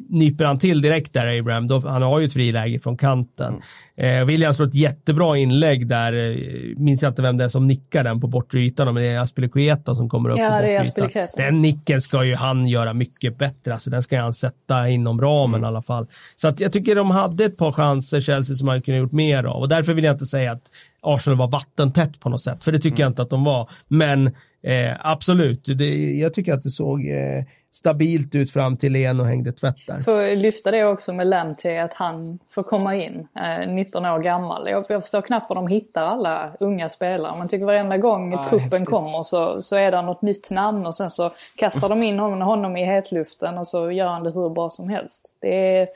nyper 0.09 0.45
han 0.45 0.59
till 0.59 0.83
direkt 0.83 1.13
där 1.13 1.39
Abraham, 1.39 1.69
då, 1.69 1.81
han 1.81 2.03
har 2.03 2.21
ju 2.21 2.27
ett 2.27 2.33
friläge 2.33 2.79
från 2.79 2.97
kanten. 2.97 3.55
Mm. 3.97 4.21
Eh, 4.21 4.27
William 4.27 4.55
slår 4.55 4.67
ett 4.67 4.75
jättebra 4.75 5.37
inlägg 5.37 5.89
där, 5.89 6.13
eh, 6.13 6.37
minns 6.77 7.03
jag 7.03 7.11
inte 7.11 7.23
vem 7.23 7.37
det 7.37 7.45
är 7.45 7.49
som 7.49 7.67
nickar 7.67 8.05
den 8.05 8.21
på 8.21 8.27
bortre 8.27 8.61
ytan, 8.61 8.95
men 8.95 9.03
det 9.03 9.09
är 9.09 9.21
Aspilicueta 9.21 9.95
som 9.95 10.09
kommer 10.09 10.31
upp 10.31 10.39
ja, 10.39 10.49
på 10.49 11.01
bortre 11.01 11.23
ytan. 11.23 11.29
Den 11.37 11.63
nicken 11.63 12.01
ska 12.01 12.25
ju 12.25 12.35
han 12.35 12.67
göra 12.67 12.93
mycket 12.93 13.39
bättre, 13.39 13.73
alltså 13.73 13.91
den 13.91 14.03
ska 14.03 14.21
han 14.21 14.33
sätta 14.33 14.89
inom 14.89 15.21
ramen 15.21 15.55
mm. 15.55 15.65
i 15.65 15.67
alla 15.67 15.83
fall. 15.83 16.07
Så 16.37 16.49
att 16.49 16.61
jag 16.61 16.73
tycker 16.73 16.95
de 16.95 17.11
hade 17.11 17.45
ett 17.45 17.57
par 17.57 17.73
chanser, 17.73 18.21
Chelsea, 18.21 18.57
som 18.57 18.67
man 18.67 18.83
kunde 18.83 18.99
gjort 19.01 19.13
mer 19.13 19.45
av 19.45 19.61
och 19.61 19.69
därför 19.69 19.95
vill 19.95 20.05
jag 20.05 20.15
inte 20.15 20.27
säga 20.27 20.53
att 20.53 20.63
Arsenal 21.03 21.39
var 21.39 21.49
vattentätt 21.49 22.21
på 22.21 22.29
något 22.29 22.43
sätt, 22.43 22.65
för 22.65 22.73
det 22.73 22.79
tycker 22.79 22.89
mm. 22.89 23.01
jag 23.01 23.11
inte 23.11 23.23
att 23.23 23.31
de 23.31 23.45
var. 23.45 23.69
Men 23.89 24.27
eh, 24.63 24.93
absolut, 25.01 25.65
det, 25.65 26.17
jag 26.17 26.35
tycker 26.35 26.55
att 26.55 26.63
det 26.63 26.71
såg 26.71 27.01
eh, 27.01 27.45
stabilt 27.77 28.35
ut 28.35 28.51
fram 28.51 28.77
till 28.77 28.97
en 28.97 29.21
och 29.21 29.27
hängde 29.27 29.53
tvätt 29.53 29.87
där. 29.87 30.01
Får 30.01 30.37
lyfta 30.37 30.71
det 30.71 30.85
också 30.85 31.13
med 31.13 31.27
Lamptey, 31.27 31.79
att 31.79 31.95
han 31.95 32.39
får 32.49 32.63
komma 32.63 32.97
in, 32.97 33.29
eh, 33.37 33.69
19 33.69 34.07
år 34.07 34.19
gammal. 34.19 34.69
Jag, 34.69 34.85
jag 34.89 35.03
förstår 35.03 35.23
knappt 35.23 35.49
var 35.49 35.57
de 35.57 35.67
hittar 35.67 36.03
alla 36.03 36.53
unga 36.61 36.89
spelare. 36.89 37.39
Man 37.39 37.49
tycker 37.49 37.65
varenda 37.65 37.97
gång 37.97 38.35
ah, 38.35 38.45
truppen 38.45 38.71
häftigt. 38.71 38.89
kommer 38.89 39.23
så, 39.23 39.63
så 39.63 39.77
är 39.77 39.91
det 39.91 40.03
något 40.03 40.23
nytt 40.23 40.51
namn 40.51 40.87
och 40.87 40.95
sen 40.95 41.11
så 41.11 41.31
kastar 41.57 41.89
de 41.89 42.03
in 42.03 42.19
honom, 42.19 42.41
honom 42.41 42.77
i 42.77 42.85
hetluften 42.85 43.59
och 43.59 43.67
så 43.67 43.91
gör 43.91 44.07
han 44.07 44.25
det 44.25 44.31
hur 44.31 44.51
bra 44.51 44.71
som 44.71 44.89
helst. 44.89 45.35
Det, 45.41 45.89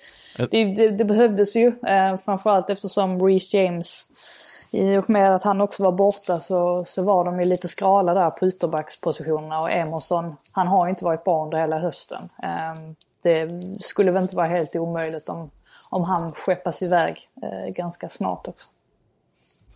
det, 0.51 0.65
det, 0.75 0.91
det 0.91 1.05
behövdes 1.05 1.57
ju, 1.57 1.67
eh, 1.67 2.17
framförallt 2.25 2.71
eftersom 2.71 3.27
Reece 3.27 3.55
James 3.55 4.07
i 4.71 4.97
och 4.97 5.11
med 5.11 5.35
att 5.35 5.43
han 5.43 5.61
också 5.61 5.83
var 5.83 5.93
borta 5.93 6.41
så, 6.41 6.85
så 6.87 7.03
var 7.03 7.25
de 7.25 7.41
ju 7.41 7.47
lite 7.47 7.69
skrala 7.69 8.15
där 8.15 8.31
på 8.31 8.47
ytterbackspositionerna 8.47 9.61
och 9.61 9.71
Emerson, 9.71 10.37
han 10.53 10.69
har 10.69 10.87
ju 10.87 10.91
inte 10.91 11.05
varit 11.05 11.25
bra 11.25 11.45
under 11.45 11.59
hela 11.59 11.79
hösten. 11.79 12.29
Ehm, 12.43 12.95
det 13.23 13.63
skulle 13.81 14.11
väl 14.11 14.23
inte 14.23 14.37
vara 14.37 14.47
helt 14.47 14.77
omöjligt 14.77 15.29
om, 15.29 15.51
om 15.91 16.03
han 16.03 16.33
skeppas 16.33 16.83
iväg 16.83 17.29
eh, 17.43 17.73
ganska 17.73 18.09
snart 18.09 18.49
också. 18.49 18.71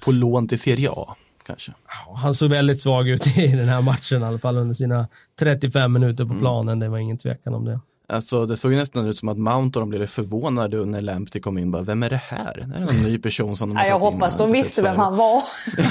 På 0.05 0.13
lån 0.13 0.49
till 0.49 0.61
Serie 0.61 0.91
A 0.91 1.17
kanske? 1.47 1.73
Han 2.15 2.35
såg 2.35 2.51
väldigt 2.51 2.81
svag 2.81 3.09
ut 3.09 3.27
i 3.37 3.47
den 3.47 3.69
här 3.69 3.83
matchen 3.83 4.23
i 4.23 4.25
alla 4.25 4.39
fall 4.39 4.59
under 4.59 4.75
sina 4.75 5.09
35 5.39 5.93
minuter 5.93 6.25
på 6.25 6.31
mm. 6.31 6.41
planen, 6.41 6.79
det 6.79 6.89
var 6.89 6.99
ingen 6.99 7.19
tvekan 7.19 7.55
om 7.55 7.65
det. 7.65 7.81
Alltså 8.15 8.47
det 8.47 8.57
såg 8.57 8.73
ju 8.73 8.79
nästan 8.79 9.07
ut 9.07 9.19
som 9.19 9.29
att 9.29 9.39
Mount 9.39 9.79
och 9.79 9.83
de 9.87 9.91
blev 9.91 10.07
förvånade 10.07 10.87
när 10.87 11.01
Lamptey 11.01 11.43
kom 11.43 11.59
in. 11.59 11.71
Bara, 11.71 11.83
vem 11.83 12.03
är 12.03 12.11
det 12.11 12.21
här? 12.29 12.67
Det 12.69 12.77
är 12.77 12.81
någon 12.81 13.03
ny 13.03 13.19
person 13.19 13.57
som 13.57 13.69
de 13.69 13.77
har 13.77 13.87
Jag 13.87 13.99
hoppas 13.99 14.37
de 14.37 14.53
visste 14.53 14.83
vem 14.83 14.97
han 14.97 15.17
var. 15.17 15.43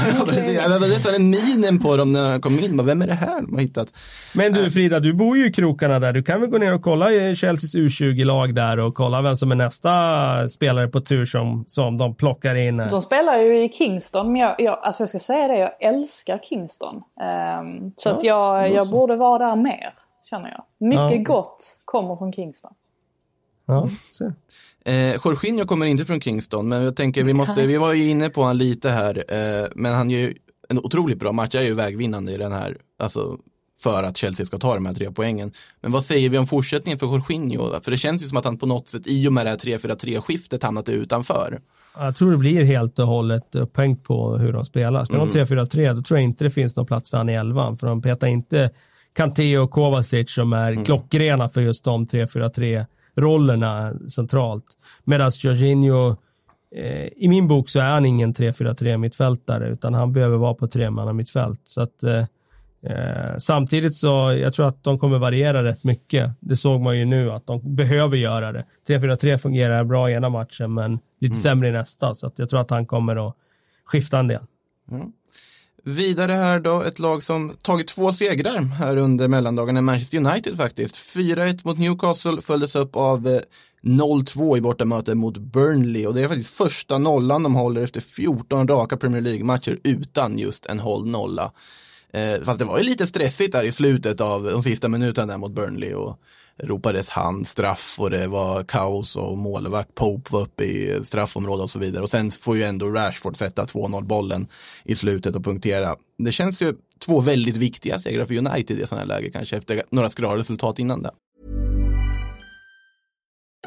jag 0.53 0.79
vet 0.79 0.97
inte, 0.97 1.19
minen 1.19 1.79
på 1.79 1.97
dem 1.97 2.13
när 2.13 2.29
han 2.29 2.41
kom 2.41 2.59
in. 2.59 2.77
Bara, 2.77 2.83
vem 2.83 3.01
är 3.01 3.07
det 3.07 3.13
här 3.13 3.41
de 3.41 3.53
har 3.53 3.61
hittat? 3.61 3.87
Men 4.33 4.53
du 4.53 4.71
Frida, 4.71 4.99
du 4.99 5.13
bor 5.13 5.37
ju 5.37 5.47
i 5.47 5.51
krokarna 5.51 5.99
där. 5.99 6.13
Du 6.13 6.23
kan 6.23 6.41
väl 6.41 6.49
gå 6.49 6.57
ner 6.57 6.73
och 6.73 6.81
kolla 6.81 7.11
i 7.11 7.35
Chelseas 7.35 7.75
U20-lag 7.75 8.55
där 8.55 8.79
och 8.79 8.95
kolla 8.95 9.21
vem 9.21 9.35
som 9.35 9.51
är 9.51 9.55
nästa 9.55 9.89
spelare 10.49 10.87
på 10.87 11.01
tur 11.01 11.25
som, 11.25 11.63
som 11.67 11.97
de 11.97 12.15
plockar 12.15 12.55
in. 12.55 12.77
De 12.77 13.01
spelar 13.01 13.37
ju 13.37 13.63
i 13.63 13.69
Kingston, 13.69 14.31
men 14.31 14.41
jag, 14.41 14.55
jag, 14.57 14.79
alltså 14.81 15.01
jag 15.01 15.09
ska 15.09 15.19
säga 15.19 15.47
det, 15.47 15.57
jag 15.57 15.95
älskar 15.95 16.37
Kingston. 16.37 16.95
Um, 16.95 17.93
så 17.95 18.09
ja, 18.09 18.15
att 18.15 18.23
jag, 18.23 18.73
jag 18.73 18.89
borde 18.89 19.15
vara 19.15 19.47
där 19.47 19.55
mer 19.55 19.93
känner 20.23 20.49
jag. 20.49 20.87
Mycket 20.89 21.27
ja. 21.27 21.33
gott 21.33 21.81
kommer 21.85 22.15
från 22.15 22.33
Kingston. 22.33 22.73
Ja, 23.65 23.87
se. 24.11 24.25
Eh, 24.85 25.15
Jorginho 25.25 25.65
kommer 25.65 25.85
inte 25.85 26.05
från 26.05 26.21
Kingston, 26.21 26.67
men 26.67 26.83
jag 26.83 26.95
tänker 26.95 27.23
vi 27.23 27.33
måste, 27.33 27.67
vi 27.67 27.77
var 27.77 27.93
ju 27.93 28.09
inne 28.09 28.29
på 28.29 28.41
honom 28.41 28.57
lite 28.57 28.89
här, 28.89 29.23
eh, 29.27 29.65
men 29.75 29.93
han 29.93 30.09
gör 30.09 30.19
ju 30.19 30.33
en 30.69 30.79
otroligt 30.79 31.19
bra 31.19 31.31
match, 31.31 31.53
jag 31.53 31.63
är 31.63 31.67
ju 31.67 31.73
vägvinnande 31.73 32.31
i 32.31 32.37
den 32.37 32.51
här, 32.51 32.77
alltså 32.99 33.37
för 33.83 34.03
att 34.03 34.17
Chelsea 34.17 34.45
ska 34.45 34.57
ta 34.57 34.73
de 34.73 34.85
här 34.85 34.93
tre 34.93 35.11
poängen. 35.11 35.51
Men 35.81 35.91
vad 35.91 36.03
säger 36.03 36.29
vi 36.29 36.37
om 36.37 36.47
fortsättningen 36.47 36.99
för 36.99 37.07
Jorginho? 37.07 37.81
För 37.81 37.91
det 37.91 37.97
känns 37.97 38.23
ju 38.23 38.27
som 38.27 38.37
att 38.37 38.45
han 38.45 38.57
på 38.57 38.65
något 38.65 38.89
sätt 38.89 39.01
i 39.05 39.27
och 39.27 39.33
med 39.33 39.45
det 39.45 39.49
här 39.49 39.57
3-4-3 39.57 40.21
skiftet 40.21 40.63
hamnat 40.63 40.89
utanför. 40.89 41.61
Jag 41.97 42.15
tror 42.15 42.31
det 42.31 42.37
blir 42.37 42.63
helt 42.63 42.99
och 42.99 43.07
hållet 43.07 43.55
upphängt 43.55 44.03
på 44.03 44.37
hur 44.37 44.53
de 44.53 44.65
spelar. 44.65 45.05
Spelar 45.05 45.25
de 45.25 45.31
3-4-3 45.31 45.79
mm. 45.79 45.95
då 45.95 46.01
tror 46.01 46.19
jag 46.19 46.23
inte 46.23 46.43
det 46.43 46.49
finns 46.49 46.75
någon 46.75 46.85
plats 46.85 47.09
för 47.09 47.17
han 47.17 47.29
i 47.29 47.33
elvan, 47.33 47.77
för 47.77 47.87
de 47.87 48.01
petar 48.01 48.27
inte 48.27 48.69
Kanté 49.13 49.57
och 49.57 49.71
Kovacic 49.71 50.31
som 50.31 50.53
är 50.53 50.71
mm. 50.71 50.85
klockrena 50.85 51.49
för 51.49 51.61
just 51.61 51.85
de 51.85 52.05
3-4-3 52.05 52.85
rollerna 53.15 53.93
centralt. 54.09 54.65
Medan 55.03 55.31
Jorginho, 55.39 56.15
eh, 56.75 57.07
i 57.15 57.27
min 57.27 57.47
bok 57.47 57.69
så 57.69 57.79
är 57.79 57.93
han 57.93 58.05
ingen 58.05 58.33
3-4-3 58.33 58.97
mittfältare 58.97 59.67
utan 59.67 59.93
han 59.93 60.13
behöver 60.13 60.37
vara 60.37 60.53
på 60.53 60.67
tremanna 60.67 61.13
mittfält. 61.13 61.61
Så 61.63 61.81
att, 61.81 62.03
eh, 62.03 62.25
eh, 62.91 63.37
samtidigt 63.37 63.95
så 63.95 64.37
jag 64.41 64.53
tror 64.53 64.67
att 64.67 64.83
de 64.83 64.99
kommer 64.99 65.17
variera 65.17 65.63
rätt 65.63 65.83
mycket. 65.83 66.31
Det 66.39 66.55
såg 66.55 66.81
man 66.81 66.97
ju 66.99 67.05
nu 67.05 67.31
att 67.31 67.47
de 67.47 67.75
behöver 67.75 68.17
göra 68.17 68.51
det. 68.51 68.65
3-4-3 68.87 69.37
fungerar 69.37 69.83
bra 69.83 70.09
i 70.09 70.13
ena 70.13 70.29
matchen 70.29 70.73
men 70.73 70.99
lite 71.19 71.33
mm. 71.33 71.41
sämre 71.41 71.67
i 71.67 71.71
nästa 71.71 72.15
så 72.15 72.27
att 72.27 72.39
jag 72.39 72.49
tror 72.49 72.59
att 72.59 72.69
han 72.69 72.85
kommer 72.85 73.27
att 73.27 73.35
skifta 73.85 74.19
en 74.19 74.27
del. 74.27 74.41
Mm. 74.91 75.11
Vidare 75.85 76.31
här 76.31 76.59
då, 76.59 76.81
ett 76.81 76.99
lag 76.99 77.23
som 77.23 77.55
tagit 77.61 77.87
två 77.87 78.13
segrar 78.13 78.61
här 78.61 78.97
under 78.97 79.27
mellandagarna, 79.27 79.81
Manchester 79.81 80.17
United 80.17 80.57
faktiskt. 80.57 80.95
4-1 80.95 81.59
mot 81.63 81.77
Newcastle 81.77 82.41
följdes 82.41 82.75
upp 82.75 82.95
av 82.95 83.27
eh, 83.27 83.41
0-2 83.81 84.57
i 84.57 84.61
bortamöte 84.61 85.15
mot 85.15 85.37
Burnley 85.37 86.05
och 86.05 86.13
det 86.13 86.21
är 86.21 86.27
faktiskt 86.27 86.55
första 86.55 86.97
nollan 86.97 87.43
de 87.43 87.55
håller 87.55 87.81
efter 87.81 88.01
14 88.01 88.67
raka 88.67 88.97
Premier 88.97 89.21
League-matcher 89.21 89.79
utan 89.83 90.37
just 90.37 90.65
en 90.65 90.79
håll 90.79 91.07
nolla. 91.07 91.51
Eh, 92.13 92.41
fast 92.43 92.59
det 92.59 92.65
var 92.65 92.77
ju 92.77 92.83
lite 92.83 93.07
stressigt 93.07 93.51
där 93.51 93.63
i 93.63 93.71
slutet 93.71 94.21
av 94.21 94.43
de 94.43 94.63
sista 94.63 94.87
minuterna 94.87 95.27
där 95.27 95.37
mot 95.37 95.51
Burnley 95.51 95.93
och 95.93 96.19
ropades 96.57 97.09
hand, 97.09 97.47
straff 97.47 97.95
och 97.99 98.09
det 98.09 98.27
var 98.27 98.63
kaos 98.63 99.15
och 99.15 99.37
målvakt 99.37 99.95
Pope 99.95 100.33
var 100.33 100.41
uppe 100.41 100.63
i 100.63 101.01
straffområdet 101.03 101.63
och 101.63 101.69
så 101.69 101.79
vidare. 101.79 102.03
Och 102.03 102.09
sen 102.09 102.31
får 102.31 102.57
ju 102.57 102.63
ändå 102.63 102.89
Rashford 102.89 103.37
sätta 103.37 103.65
2-0 103.65 104.03
bollen 104.03 104.47
i 104.83 104.95
slutet 104.95 105.35
och 105.35 105.43
punktera. 105.43 105.95
Det 106.17 106.31
känns 106.31 106.61
ju 106.61 106.73
två 107.05 107.19
väldigt 107.19 107.57
viktiga 107.57 107.99
segrar 107.99 108.25
för 108.25 108.33
United 108.33 108.79
i 108.79 108.87
sådana 108.87 109.01
här 109.01 109.21
läge 109.21 109.31
kanske 109.31 109.57
efter 109.57 109.83
några 109.89 110.09
skrala 110.09 110.37
resultat 110.37 110.79
innan 110.79 111.01
det. 111.01 111.11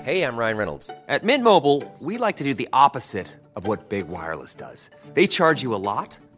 Hej, 0.01 0.19
jag 0.19 0.39
Ryan 0.39 0.57
Reynolds. 0.57 0.91
På 1.21 1.27
Mint 1.27 1.45
Mobile, 1.45 1.83
we 2.01 2.27
like 2.27 2.39
to 2.39 2.45
do 2.45 2.55
the 2.55 2.69
opposite 2.87 3.27
of 3.55 3.69
what 3.69 3.89
Big 3.89 4.05
Wireless 4.09 4.57
does. 4.57 4.91
They 5.15 5.27
charge 5.27 5.65
you 5.65 5.75
a 5.75 5.79
lot. 5.79 6.19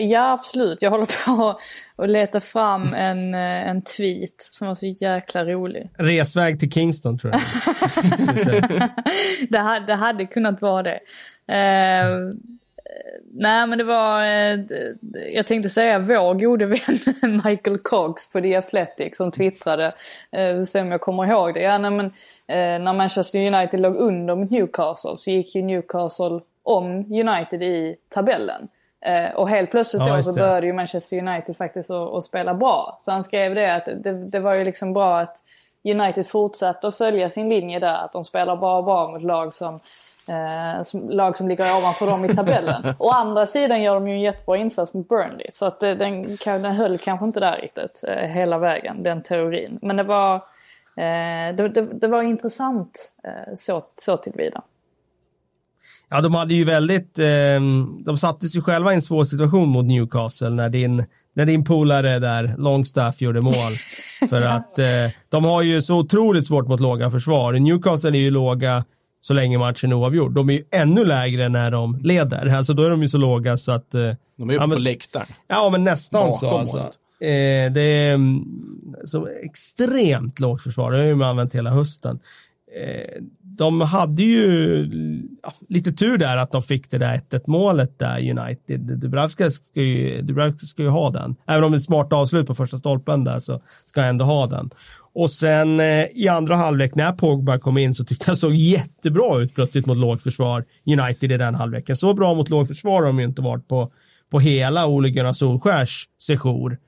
ja, 0.00 0.32
absolut. 0.32 0.82
Jag 0.82 0.90
håller 0.90 1.24
på 1.26 1.58
att 2.02 2.10
leta 2.10 2.40
fram 2.40 2.94
en, 2.94 3.34
uh, 3.34 3.68
en 3.68 3.82
tweet 3.82 4.34
som 4.38 4.68
var 4.68 4.74
så 4.74 4.86
jäkla 4.86 5.44
rolig. 5.44 5.90
Resväg 5.98 6.60
till 6.60 6.72
Kingston 6.72 7.18
tror 7.18 7.32
jag. 7.32 7.40
det, 9.48 9.58
hade, 9.58 9.86
det 9.86 9.94
hade 9.94 10.26
kunnat 10.26 10.62
vara 10.62 10.82
det. 10.82 11.00
Uh, 11.50 12.34
nej, 13.32 13.66
men 13.66 13.78
det 13.78 13.84
var... 13.84 14.22
jag 15.34 15.46
tänkte 15.46 15.68
säga 15.68 15.98
vår 15.98 16.34
gode 16.34 16.66
vän 16.66 17.42
Michael 17.44 17.78
Cox 17.78 18.30
på 18.30 18.40
The 18.40 18.56
Athletic 18.56 19.16
som 19.16 19.32
twittrade. 19.32 19.92
Uh, 20.38 20.62
se 20.62 20.80
om 20.80 20.90
jag 20.90 21.00
kommer 21.00 21.26
ihåg 21.26 21.54
det. 21.54 21.60
Ja, 21.60 21.78
nej, 21.78 21.90
men, 21.90 22.12
när 22.84 22.94
Manchester 22.94 23.54
United 23.54 23.80
låg 23.80 23.96
under 23.96 24.36
mot 24.36 24.50
Newcastle 24.50 25.16
så 25.16 25.30
gick 25.30 25.54
ju 25.54 25.62
Newcastle 25.62 26.40
om 26.62 26.96
United 27.12 27.62
i 27.62 27.96
tabellen. 28.08 28.68
Eh, 29.04 29.34
och 29.34 29.48
helt 29.48 29.70
plötsligt 29.70 30.02
ja, 30.06 30.16
då 30.16 30.22
så 30.22 30.32
började 30.32 30.66
ju 30.66 30.72
Manchester 30.72 31.18
United 31.18 31.56
faktiskt 31.56 31.90
att 31.90 32.24
spela 32.24 32.54
bra. 32.54 32.98
Så 33.00 33.10
han 33.10 33.24
skrev 33.24 33.54
det 33.54 33.74
att 33.74 33.84
det, 33.84 34.12
det, 34.12 34.40
var 34.40 34.54
ju 34.54 34.64
liksom 34.64 34.92
bra 34.92 35.20
att 35.20 35.36
United 35.84 36.26
fortsatte 36.26 36.88
att 36.88 36.96
följa 36.96 37.30
sin 37.30 37.48
linje 37.48 37.78
där. 37.78 38.04
Att 38.04 38.12
de 38.12 38.24
spelar 38.24 38.56
bra 38.56 38.82
bra 38.82 39.08
mot 39.08 39.22
lag 39.22 39.52
som, 39.52 39.74
eh, 40.28 40.82
som, 40.82 41.00
lag 41.10 41.36
som 41.36 41.48
ligger 41.48 41.78
ovanför 41.78 42.06
dem 42.06 42.24
i 42.24 42.28
tabellen. 42.28 42.94
Å 42.98 43.10
andra 43.10 43.46
sidan 43.46 43.82
gör 43.82 43.94
de 43.94 44.08
ju 44.08 44.14
en 44.14 44.20
jättebra 44.20 44.56
insats 44.56 44.94
mot 44.94 45.08
Burnley. 45.08 45.46
Så 45.52 45.66
att 45.66 45.80
det, 45.80 45.94
den, 45.94 46.36
den 46.44 46.64
höll 46.64 46.98
kanske 46.98 47.26
inte 47.26 47.40
där 47.40 47.56
riktigt 47.56 48.04
eh, 48.08 48.28
hela 48.28 48.58
vägen, 48.58 49.02
den 49.02 49.22
teorin. 49.22 49.78
Men 49.82 49.96
det 49.96 50.02
var, 50.02 50.34
eh, 50.96 51.54
det, 51.54 51.68
det, 51.68 51.82
det, 51.82 52.06
var 52.06 52.22
intressant 52.22 53.12
eh, 53.24 53.54
så, 53.56 53.82
så 53.96 54.16
tillvida. 54.16 54.62
Ja, 56.10 56.20
de 56.20 56.34
hade 56.34 56.54
ju 56.54 56.64
väldigt, 56.64 57.18
eh, 57.18 57.60
de 58.04 58.16
satte 58.16 58.48
sig 58.48 58.62
själva 58.62 58.92
i 58.92 58.94
en 58.94 59.02
svår 59.02 59.24
situation 59.24 59.68
mot 59.68 59.84
Newcastle 59.84 60.50
när 60.50 60.68
din, 60.68 61.04
när 61.34 61.46
din 61.46 61.64
polare 61.64 62.18
där, 62.18 62.54
Longstaff, 62.58 63.20
gjorde 63.20 63.40
mål. 63.40 63.72
För 64.28 64.42
att 64.42 64.78
eh, 64.78 64.86
de 65.28 65.44
har 65.44 65.62
ju 65.62 65.82
så 65.82 65.98
otroligt 65.98 66.46
svårt 66.46 66.68
mot 66.68 66.80
låga 66.80 67.10
försvar. 67.10 67.52
Newcastle 67.52 68.10
är 68.10 68.20
ju 68.20 68.30
låga 68.30 68.84
så 69.20 69.34
länge 69.34 69.58
matchen 69.58 69.92
är 69.92 69.96
oavgjord. 69.96 70.34
De 70.34 70.48
är 70.48 70.52
ju 70.52 70.62
ännu 70.70 71.04
lägre 71.04 71.48
när 71.48 71.70
de 71.70 71.98
leder. 72.02 72.46
Alltså 72.46 72.72
då 72.72 72.82
är 72.82 72.90
de 72.90 73.02
ju 73.02 73.08
så 73.08 73.18
låga 73.18 73.56
så 73.56 73.72
att... 73.72 73.94
Eh, 73.94 74.00
de 74.36 74.48
är 74.48 74.52
ju 74.52 74.58
uppe 74.58 74.70
ja, 74.70 74.74
på 74.74 74.78
läktaren. 74.78 75.26
Ja, 75.46 75.70
men 75.70 75.84
nästan 75.84 76.20
Bakom 76.24 76.38
så 76.38 76.58
alltså. 76.58 76.78
Eh, 77.20 77.72
det 77.72 77.80
är 77.80 78.14
mm, 78.14 78.44
så 79.04 79.28
extremt 79.42 80.40
lågt 80.40 80.62
försvar. 80.62 80.92
Det 80.92 80.98
har 80.98 81.04
ju 81.04 81.14
man 81.14 81.28
använt 81.28 81.54
hela 81.54 81.70
hösten. 81.70 82.20
De 83.56 83.80
hade 83.80 84.22
ju 84.22 84.88
ja, 85.42 85.52
lite 85.68 85.92
tur 85.92 86.18
där 86.18 86.36
att 86.36 86.52
de 86.52 86.62
fick 86.62 86.90
det 86.90 86.98
där 86.98 87.20
1-1 87.30 87.42
målet 87.46 87.98
där 87.98 88.30
United. 88.30 88.80
Dubravka 88.80 89.50
ska, 89.50 89.82
ju, 89.82 90.22
Dubravka 90.22 90.58
ska 90.58 90.82
ju 90.82 90.88
ha 90.88 91.10
den. 91.10 91.36
Även 91.46 91.64
om 91.64 91.72
det 91.72 91.78
är 91.78 91.80
smart 91.80 92.12
avslut 92.12 92.46
på 92.46 92.54
första 92.54 92.78
stolpen 92.78 93.24
där 93.24 93.40
så 93.40 93.60
ska 93.84 94.00
han 94.00 94.10
ändå 94.10 94.24
ha 94.24 94.46
den. 94.46 94.70
Och 95.14 95.30
sen 95.30 95.80
eh, 95.80 96.06
i 96.14 96.28
andra 96.28 96.56
halvlek 96.56 96.94
när 96.94 97.12
Pogba 97.12 97.58
kom 97.58 97.78
in 97.78 97.94
så 97.94 98.04
tyckte 98.04 98.30
jag 98.30 98.38
såg 98.38 98.54
jättebra 98.54 99.40
ut 99.40 99.54
plötsligt 99.54 99.86
mot 99.86 99.96
lågt 99.96 100.22
försvar 100.22 100.64
United 100.86 101.32
i 101.32 101.36
den 101.36 101.54
halvleken. 101.54 101.96
Så 101.96 102.14
bra 102.14 102.34
mot 102.34 102.50
lågt 102.50 102.68
försvar 102.68 103.02
har 103.02 103.06
de 103.06 103.18
ju 103.18 103.24
inte 103.24 103.42
varit 103.42 103.68
på, 103.68 103.92
på 104.30 104.40
hela 104.40 104.86
Ole 104.86 105.10
Gunnar 105.10 105.32
Solskjärs 105.32 106.04
sejour. 106.22 106.78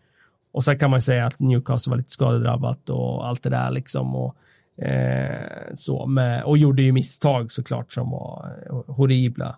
Och 0.52 0.64
sen 0.64 0.78
kan 0.78 0.90
man 0.90 1.02
säga 1.02 1.26
att 1.26 1.38
Newcastle 1.38 1.90
var 1.90 1.96
lite 1.96 2.10
skadedrabbat 2.10 2.90
och 2.90 3.28
allt 3.28 3.42
det 3.42 3.50
där 3.50 3.70
liksom. 3.70 4.16
Och, 4.16 4.36
eh, 4.82 5.72
så 5.74 6.06
med, 6.06 6.44
och 6.44 6.58
gjorde 6.58 6.82
ju 6.82 6.92
misstag 6.92 7.52
såklart 7.52 7.92
som 7.92 8.10
var 8.10 8.56
eh, 8.66 8.94
horribla. 8.94 9.56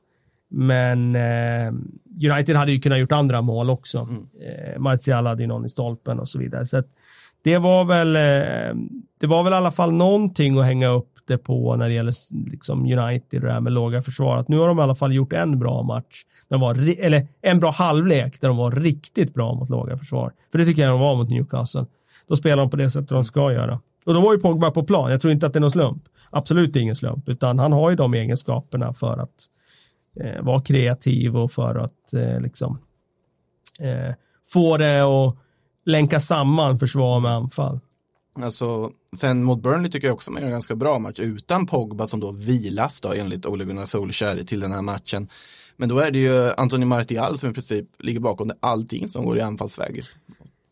Men 0.51 1.17
eh, 1.17 1.73
United 2.33 2.57
hade 2.57 2.73
ju 2.73 2.81
kunnat 2.81 2.99
gjort 2.99 3.13
andra 3.13 3.43
mål 3.43 3.71
också. 3.71 3.99
Mm. 3.99 4.27
Eh, 4.41 4.79
Martial 4.79 5.27
hade 5.27 5.43
ju 5.43 5.47
någon 5.47 5.67
i 5.67 5.69
stolpen 5.69 6.21
och 6.21 6.29
så 6.29 6.39
vidare. 6.39 6.67
Så 6.67 6.83
det 7.43 7.59
var 7.59 7.85
väl, 7.85 8.17
eh, 8.17 8.75
det 9.21 9.27
var 9.27 9.43
väl 9.43 9.53
i 9.53 9.57
alla 9.57 9.71
fall 9.71 9.93
någonting 9.93 10.59
att 10.59 10.65
hänga 10.65 10.89
upp 10.89 11.13
det 11.27 11.39
på 11.39 11.77
när 11.77 11.89
det 11.89 11.95
gäller 11.95 12.15
liksom 12.51 12.81
United 12.81 13.41
och 13.41 13.47
det 13.47 13.53
här 13.53 13.61
med 13.61 13.73
låga 13.73 14.03
försvar. 14.03 14.37
Att 14.37 14.49
nu 14.49 14.59
har 14.59 14.69
de 14.69 14.79
i 14.79 14.83
alla 14.83 14.95
fall 14.95 15.15
gjort 15.15 15.33
en 15.33 15.59
bra 15.59 15.83
match, 15.83 16.23
de 16.49 16.61
var, 16.61 17.01
eller 17.01 17.27
en 17.43 17.61
bra 17.61 17.71
halvlek 17.71 18.41
där 18.41 18.49
de 18.49 18.57
var 18.57 18.73
riktigt 18.73 19.35
bra 19.35 19.55
mot 19.55 19.69
låga 19.69 19.97
försvar. 19.97 20.33
För 20.53 20.59
det 20.59 20.65
tycker 20.65 20.83
jag 20.83 20.91
de 20.91 21.01
var 21.01 21.17
mot 21.17 21.31
Newcastle. 21.31 21.87
Då 22.29 22.37
spelar 22.37 22.63
de 22.63 22.71
på 22.71 22.77
det 22.77 22.91
sättet 22.91 23.09
de 23.09 23.25
ska 23.25 23.53
göra. 23.53 23.81
Och 24.09 24.15
då 24.15 24.21
var 24.21 24.33
ju 24.33 24.39
Pogba 24.39 24.71
på 24.71 24.85
plan. 24.85 25.11
Jag 25.11 25.21
tror 25.21 25.33
inte 25.33 25.47
att 25.47 25.53
det 25.53 25.59
är 25.59 25.61
någon 25.61 25.71
slump. 25.71 26.03
Absolut 26.31 26.77
ingen 26.77 26.97
slump, 26.97 27.29
utan 27.29 27.59
han 27.59 27.73
har 27.73 27.91
ju 27.91 27.97
de 27.97 28.15
egenskaperna 28.15 28.93
för 28.93 29.19
att 29.19 29.47
eh, 30.21 30.43
vara 30.43 30.61
kreativ 30.61 31.37
och 31.37 31.53
för 31.53 31.75
att 31.75 32.15
eh, 32.15 32.41
liksom 32.41 32.79
eh, 33.79 34.15
få 34.53 34.77
det 34.77 35.01
att 35.01 35.37
länka 35.85 36.21
samman 36.21 36.79
försvar 36.79 37.21
med 37.21 37.33
anfall. 37.33 37.81
Alltså, 38.43 38.91
sen 39.17 39.45
mot 39.45 39.63
Burnley 39.63 39.91
tycker 39.91 40.07
jag 40.07 40.15
också 40.15 40.31
man 40.31 40.43
gör 40.43 40.47
en 40.47 40.53
ganska 40.53 40.77
bra 40.77 40.99
match 40.99 41.21
utan 41.21 41.67
Pogba 41.67 42.07
som 42.07 42.21
då 42.21 42.33
vilas 42.33 43.01
då 43.01 43.13
enligt 43.13 43.47
Ole 43.47 43.65
Gunnar 43.65 43.85
Solskjaer 43.85 44.45
till 44.45 44.61
den 44.61 44.73
här 44.73 44.83
matchen. 44.83 45.29
Men 45.77 45.89
då 45.89 45.99
är 45.99 46.11
det 46.11 46.19
ju 46.19 46.53
Anthony 46.53 46.87
Martial 46.87 47.39
som 47.39 47.51
i 47.51 47.53
princip 47.53 47.87
ligger 47.99 48.21
bakom 48.21 48.51
allting 48.61 49.09
som 49.09 49.25
går 49.25 49.39
i 49.39 49.41
anfallsväg. 49.41 50.03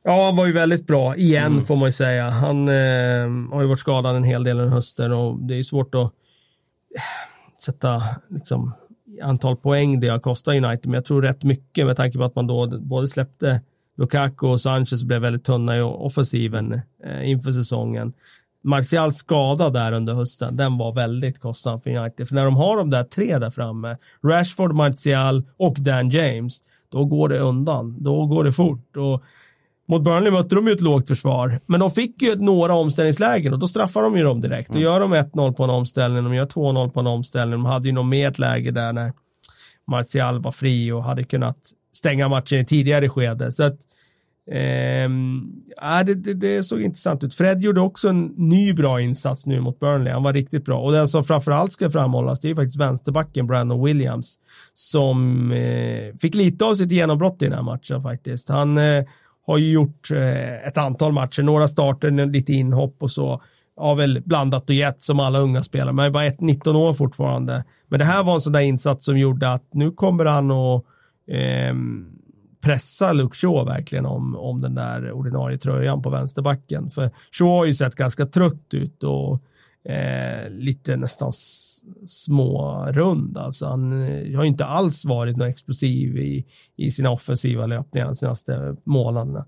Ja, 0.08 0.24
han 0.24 0.36
var 0.36 0.46
ju 0.46 0.52
väldigt 0.52 0.86
bra 0.86 1.16
igen 1.16 1.52
mm. 1.52 1.66
får 1.66 1.76
man 1.76 1.88
ju 1.88 1.92
säga. 1.92 2.30
Han 2.30 2.68
eh, 2.68 3.52
har 3.52 3.60
ju 3.60 3.66
varit 3.66 3.78
skadad 3.78 4.16
en 4.16 4.24
hel 4.24 4.44
del 4.44 4.56
den 4.56 4.68
hösten 4.68 5.12
och 5.12 5.38
det 5.38 5.58
är 5.58 5.62
svårt 5.62 5.94
att 5.94 6.12
sätta 7.64 8.02
liksom, 8.30 8.72
antal 9.22 9.56
poäng 9.56 10.00
det 10.00 10.08
har 10.08 10.18
kostat 10.18 10.54
United, 10.54 10.86
men 10.86 10.94
jag 10.94 11.04
tror 11.04 11.22
rätt 11.22 11.44
mycket 11.44 11.86
med 11.86 11.96
tanke 11.96 12.18
på 12.18 12.24
att 12.24 12.34
man 12.34 12.46
då 12.46 12.78
både 12.80 13.08
släppte 13.08 13.60
Lukaku 13.96 14.46
och 14.46 14.60
Sanchez 14.60 15.04
blev 15.04 15.22
väldigt 15.22 15.44
tunna 15.44 15.76
i 15.76 15.80
offensiven 15.80 16.80
eh, 17.04 17.30
inför 17.30 17.50
säsongen. 17.50 18.12
Martials 18.64 19.16
skada 19.16 19.70
där 19.70 19.92
under 19.92 20.14
hösten, 20.14 20.56
den 20.56 20.78
var 20.78 20.94
väldigt 20.94 21.40
kostsam 21.40 21.80
för 21.80 21.96
United. 21.96 22.28
För 22.28 22.34
när 22.34 22.44
de 22.44 22.56
har 22.56 22.76
de 22.76 22.90
där 22.90 23.04
tre 23.04 23.38
där 23.38 23.50
framme, 23.50 23.96
Rashford, 24.24 24.72
Martial 24.72 25.42
och 25.56 25.76
Dan 25.78 26.10
James, 26.10 26.58
då 26.88 27.04
går 27.04 27.28
det 27.28 27.38
undan. 27.38 27.96
Då 28.02 28.26
går 28.26 28.44
det 28.44 28.52
fort. 28.52 28.96
Och 28.96 29.22
mot 29.88 30.02
Burnley 30.02 30.32
mötte 30.32 30.54
de 30.54 30.66
ju 30.66 30.72
ett 30.72 30.80
lågt 30.80 31.08
försvar, 31.08 31.60
men 31.66 31.80
de 31.80 31.90
fick 31.90 32.22
ju 32.22 32.36
några 32.36 32.74
omställningslägen 32.74 33.52
och 33.52 33.58
då 33.58 33.68
straffar 33.68 34.02
de 34.02 34.16
ju 34.16 34.24
dem 34.24 34.40
direkt. 34.40 34.68
Då 34.68 34.74
mm. 34.74 34.82
gör 34.82 35.00
de 35.00 35.14
1-0 35.14 35.52
på 35.52 35.64
en 35.64 35.70
omställning, 35.70 36.24
de 36.24 36.34
gör 36.34 36.46
2-0 36.46 36.90
på 36.90 37.00
en 37.00 37.06
omställning. 37.06 37.52
De 37.52 37.64
hade 37.64 37.88
ju 37.88 37.94
något 37.94 38.06
mer 38.06 38.28
ett 38.28 38.38
läge 38.38 38.70
där 38.70 38.92
när 38.92 39.12
Martial 39.90 40.42
var 40.42 40.52
fri 40.52 40.92
och 40.92 41.04
hade 41.04 41.24
kunnat 41.24 41.58
stänga 41.92 42.28
matchen 42.28 42.58
i 42.58 42.64
tidigare 42.64 43.08
skede. 43.08 43.52
Så 43.52 43.62
att, 43.62 43.78
eh, 44.50 46.04
det, 46.06 46.14
det, 46.14 46.34
det, 46.34 46.64
såg 46.64 46.82
intressant 46.82 47.24
ut. 47.24 47.34
Fred 47.34 47.62
gjorde 47.62 47.80
också 47.80 48.08
en 48.08 48.24
ny 48.26 48.72
bra 48.72 49.00
insats 49.00 49.46
nu 49.46 49.60
mot 49.60 49.80
Burnley. 49.80 50.12
Han 50.12 50.22
var 50.22 50.32
riktigt 50.32 50.64
bra. 50.64 50.80
Och 50.80 50.92
den 50.92 51.08
som 51.08 51.24
framförallt 51.24 51.72
ska 51.72 51.90
framhållas, 51.90 52.40
det 52.40 52.50
är 52.50 52.54
faktiskt 52.54 52.80
vänsterbacken 52.80 53.46
Brandon 53.46 53.84
Williams 53.84 54.38
som 54.74 55.52
eh, 55.52 56.16
fick 56.20 56.34
lite 56.34 56.64
av 56.64 56.74
sitt 56.74 56.92
genombrott 56.92 57.42
i 57.42 57.44
den 57.44 57.54
här 57.54 57.62
matchen 57.62 58.02
faktiskt. 58.02 58.48
Han 58.48 58.78
eh, 58.78 59.04
har 59.46 59.58
ju 59.58 59.72
gjort 59.72 60.10
eh, 60.10 60.66
ett 60.68 60.78
antal 60.78 61.12
matcher, 61.12 61.42
några 61.42 61.68
starter, 61.68 62.26
lite 62.26 62.52
inhopp 62.52 62.96
och 63.02 63.10
så. 63.10 63.42
Har 63.76 63.94
väl 63.94 64.22
blandat 64.24 64.70
och 64.70 64.74
gett 64.74 65.02
som 65.02 65.20
alla 65.20 65.38
unga 65.38 65.62
spelare, 65.62 65.92
men 65.92 66.04
är 66.04 66.10
bara 66.10 66.32
19 66.38 66.76
år 66.76 66.94
fortfarande. 66.94 67.64
Men 67.88 67.98
det 67.98 68.04
här 68.04 68.24
var 68.24 68.34
en 68.34 68.40
sån 68.40 68.52
där 68.52 68.60
insats 68.60 69.04
som 69.04 69.18
gjorde 69.18 69.52
att 69.52 69.74
nu 69.74 69.90
kommer 69.90 70.24
han 70.24 70.50
att 70.50 70.84
eh, 71.30 71.74
pressa 72.64 73.12
Luke 73.12 73.36
Shaw 73.36 73.64
verkligen 73.64 74.06
om, 74.06 74.36
om 74.36 74.60
den 74.60 74.74
där 74.74 75.12
ordinarie 75.12 75.58
tröjan 75.58 76.02
på 76.02 76.10
vänsterbacken. 76.10 76.90
För 76.90 77.10
Shaw 77.32 77.58
har 77.58 77.64
ju 77.64 77.74
sett 77.74 77.94
ganska 77.94 78.26
trött 78.26 78.74
ut 78.74 79.04
och 79.04 79.42
eh, 79.88 80.50
lite 80.50 80.96
nästan 80.96 81.32
smårund. 82.06 83.38
Alltså 83.38 83.66
han 83.66 84.08
eh, 84.08 84.36
har 84.36 84.44
inte 84.44 84.64
alls 84.64 85.04
varit 85.04 85.36
någon 85.36 85.48
explosiv 85.48 86.18
i, 86.18 86.46
i 86.76 86.90
sina 86.90 87.10
offensiva 87.10 87.66
löpningar 87.66 88.06
de 88.06 88.14
senaste 88.14 88.76
månaderna. 88.84 89.46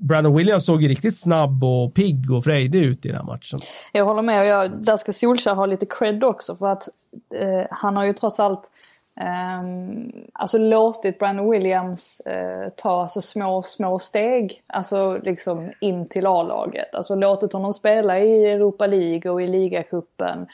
Brandon 0.00 0.36
Williams 0.36 0.64
såg 0.64 0.82
ju 0.82 0.88
riktigt 0.88 1.16
snabb 1.16 1.64
och 1.64 1.94
pigg 1.94 2.30
och 2.30 2.44
frejdig 2.44 2.84
ut 2.84 3.06
i 3.06 3.08
den 3.08 3.16
här 3.16 3.24
matchen. 3.24 3.58
Jag 3.92 4.04
håller 4.04 4.22
med 4.22 4.40
och 4.40 4.46
jag, 4.46 4.84
där 4.84 4.96
ska 4.96 5.12
Solskjaer 5.12 5.56
ha 5.56 5.66
lite 5.66 5.86
cred 5.86 6.24
också 6.24 6.56
för 6.56 6.66
att 6.66 6.88
eh, 7.34 7.66
han 7.70 7.96
har 7.96 8.04
ju 8.04 8.12
trots 8.12 8.40
allt 8.40 8.70
Ehm, 9.16 10.12
alltså 10.32 10.58
låtit 10.58 11.18
Brandon 11.18 11.50
Williams 11.50 12.22
uh, 12.26 12.68
ta 12.76 13.02
alltså 13.02 13.20
små, 13.20 13.62
små 13.62 13.98
steg 13.98 14.62
alltså 14.66 15.18
liksom 15.22 15.72
in 15.80 16.08
till 16.08 16.26
A-laget. 16.26 16.94
Alltså 16.94 17.14
låtit 17.14 17.52
honom 17.52 17.72
spela 17.72 18.18
i 18.18 18.46
Europa 18.46 18.86
League 18.86 19.30
och 19.30 19.42
i 19.42 19.46
ligacupen 19.46 20.46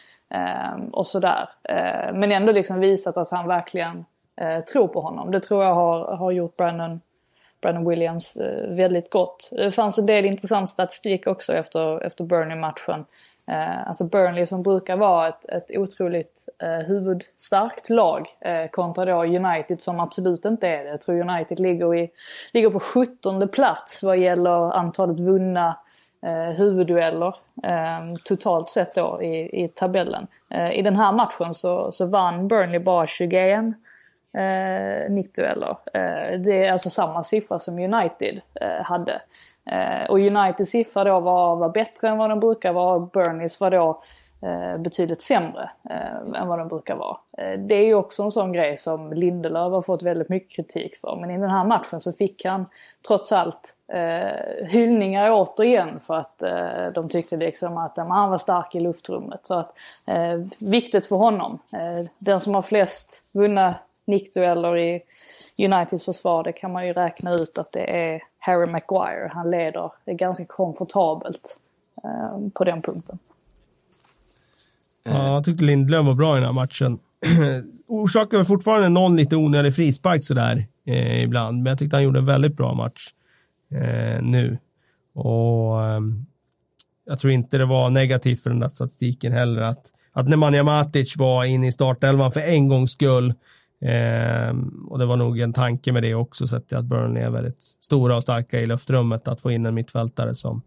um, 0.75 0.89
och 0.89 1.07
sådär. 1.07 1.49
Uh, 1.71 2.19
men 2.19 2.33
ändå 2.33 2.53
liksom 2.53 2.81
visat 2.81 3.17
att 3.17 3.31
han 3.31 3.49
verkligen 3.49 4.05
uh, 4.43 4.65
tror 4.65 4.89
på 4.89 5.01
honom. 5.01 5.31
Det 5.31 5.41
tror 5.41 5.65
jag 5.65 5.75
har, 5.75 6.17
har 6.17 6.31
gjort 6.31 6.57
Brandon, 6.57 7.01
Brandon 7.61 7.89
Williams 7.89 8.37
eh, 8.37 8.69
väldigt 8.69 9.11
gott. 9.11 9.49
Det 9.53 9.73
fanns 9.73 9.99
en 9.99 10.07
del 10.07 10.25
intressant 10.25 10.71
statistik 10.71 11.27
också 11.27 11.53
efter, 11.53 12.01
efter 12.01 12.25
Burnley-matchen. 12.25 13.05
Eh, 13.51 13.89
alltså 13.89 14.05
Burnley 14.05 14.47
som 14.47 14.63
brukar 14.63 14.97
vara 14.97 15.29
ett, 15.29 15.47
ett 15.47 15.71
otroligt 15.77 16.49
eh, 16.63 16.87
huvudstarkt 16.87 17.91
lag 17.91 18.29
eh, 18.41 18.71
kontra 18.71 19.05
då 19.05 19.25
United 19.25 19.81
som 19.81 20.01
absolut 20.01 20.45
inte 20.45 20.69
är 20.69 20.85
det. 20.85 20.91
Jag 20.91 21.01
tror 21.01 21.21
United 21.21 21.61
ligger, 21.61 21.95
i, 21.95 22.11
ligger 22.53 22.71
på 22.71 22.81
17 22.81 23.49
plats 23.49 24.03
vad 24.03 24.19
gäller 24.19 24.73
antalet 24.77 25.21
vunna 25.21 25.77
eh, 26.23 26.57
huvuddueller 26.57 27.35
eh, 27.63 28.15
totalt 28.25 28.71
sett 28.71 28.95
då 28.95 29.23
i, 29.23 29.65
i 29.65 29.69
tabellen. 29.69 30.27
Eh, 30.51 30.73
I 30.73 30.83
den 30.83 30.97
här 30.97 31.13
matchen 31.13 31.55
så, 31.55 31.93
så 31.93 32.07
vann 32.07 32.49
Burnley 32.49 32.79
bara 32.79 33.07
21 33.07 33.65
eh, 34.33 35.11
nickdueller. 35.11 35.77
Eh, 35.95 36.41
det 36.41 36.67
är 36.67 36.73
alltså 36.73 36.91
samma 36.91 37.23
siffra 37.23 37.59
som 37.59 37.79
United 37.79 38.41
eh, 38.55 38.85
hade. 38.85 39.21
Eh, 39.65 40.11
och 40.11 40.19
Uniteds 40.19 40.71
siffra 40.71 41.05
då 41.05 41.21
var, 41.21 41.57
var 41.57 41.69
bättre 41.69 42.09
än 42.09 42.19
vad 42.19 42.31
de 42.31 42.41
brukar 42.41 42.73
vara. 42.73 42.99
Burnies 42.99 43.61
var 43.61 43.71
då 43.71 44.03
eh, 44.43 44.79
betydligt 44.79 45.23
sämre 45.23 45.71
eh, 45.91 46.41
än 46.41 46.49
vad 46.49 46.59
de 46.59 46.69
brukar 46.69 46.97
vara. 46.97 47.17
Eh, 47.39 47.59
det 47.59 47.75
är 47.75 47.85
ju 47.85 47.95
också 47.95 48.23
en 48.23 48.31
sån 48.31 48.53
grej 48.53 48.77
som 48.77 49.13
Lindelöf 49.13 49.73
har 49.73 49.83
fått 49.83 50.03
väldigt 50.03 50.29
mycket 50.29 50.57
kritik 50.57 50.97
för. 50.97 51.17
Men 51.21 51.31
i 51.31 51.39
den 51.39 51.51
här 51.51 51.65
matchen 51.65 52.01
så 52.01 52.13
fick 52.13 52.45
han 52.45 52.67
trots 53.07 53.33
allt 53.33 53.75
eh, 53.93 54.67
hyllningar 54.67 55.31
återigen 55.31 56.01
för 56.01 56.15
att 56.15 56.43
eh, 56.43 56.87
de 56.95 57.09
tyckte 57.09 57.37
liksom 57.37 57.77
att 57.77 57.99
eh, 57.99 58.07
han 58.07 58.31
var 58.31 58.39
stark 58.39 58.75
i 58.75 58.81
luftrummet. 58.81 59.47
Så 59.47 59.55
att, 59.55 59.75
eh, 60.07 60.39
viktigt 60.59 61.07
för 61.07 61.17
honom. 61.17 61.59
Eh, 61.73 62.07
den 62.19 62.41
som 62.41 62.55
har 62.55 62.63
flest 62.63 63.23
vunna 63.33 63.75
nickdueller 64.11 64.77
i 64.77 65.03
Uniteds 65.59 66.05
försvar, 66.05 66.45
det 66.45 66.53
kan 66.53 66.73
man 66.73 66.87
ju 66.87 66.93
räkna 66.93 67.35
ut 67.35 67.59
att 67.59 67.73
det 67.73 67.85
är 67.85 68.23
Harry 68.39 68.67
Maguire. 68.67 69.31
Han 69.35 69.51
leder 69.51 69.93
det 70.05 70.11
är 70.11 70.17
ganska 70.17 70.45
komfortabelt 70.45 71.59
eh, 72.05 72.49
på 72.55 72.65
den 72.65 72.83
punkten. 72.83 73.19
Ja, 75.03 75.35
jag 75.35 75.45
tyckte 75.45 75.65
Lindlöf 75.65 76.07
var 76.07 76.15
bra 76.15 76.37
i 76.37 76.41
den 76.41 76.47
här 76.47 76.53
matchen. 76.53 76.99
orsakar 77.87 78.37
väl 78.37 78.47
fortfarande 78.47 78.89
någon 78.89 79.17
lite 79.17 79.37
onödig 79.37 79.75
frispark 79.75 80.25
sådär 80.25 80.67
eh, 80.87 81.23
ibland, 81.23 81.63
men 81.63 81.71
jag 81.71 81.79
tyckte 81.79 81.97
han 81.97 82.05
gjorde 82.05 82.19
en 82.19 82.27
väldigt 82.27 82.57
bra 82.57 82.75
match 82.75 83.09
eh, 83.71 84.23
nu. 84.23 84.59
Och 85.15 85.85
eh, 85.85 86.01
jag 87.07 87.21
tror 87.21 87.33
inte 87.33 87.59
det 87.59 87.65
var 87.65 87.91
negativt 87.91 88.43
för 88.43 88.51
den 88.51 88.61
där 88.61 88.69
statistiken 88.69 89.33
heller 89.33 89.63
att, 89.63 89.87
att 90.13 90.29
Nemanja 90.29 90.63
Matic 90.63 91.17
var 91.17 91.45
inne 91.45 91.69
i 91.69 91.73
startelvan 91.73 92.33
för 92.33 92.41
en 92.41 92.69
gångs 92.69 92.93
skull. 92.93 93.35
Eh, 93.81 94.55
och 94.89 94.99
det 94.99 95.07
var 95.07 95.17
nog 95.17 95.41
en 95.41 95.53
tanke 95.53 95.93
med 95.93 96.03
det 96.03 96.15
också, 96.15 96.47
sett 96.47 96.73
att 96.73 96.85
Burnley 96.85 97.23
är 97.23 97.31
väldigt 97.31 97.63
stora 97.81 98.17
och 98.17 98.23
starka 98.23 98.61
i 98.61 98.67
luftrummet, 98.67 99.29
att 99.29 99.41
få 99.41 99.51
in 99.51 99.67
en 99.67 99.75
mittfältare 99.75 100.35
som 100.35 100.63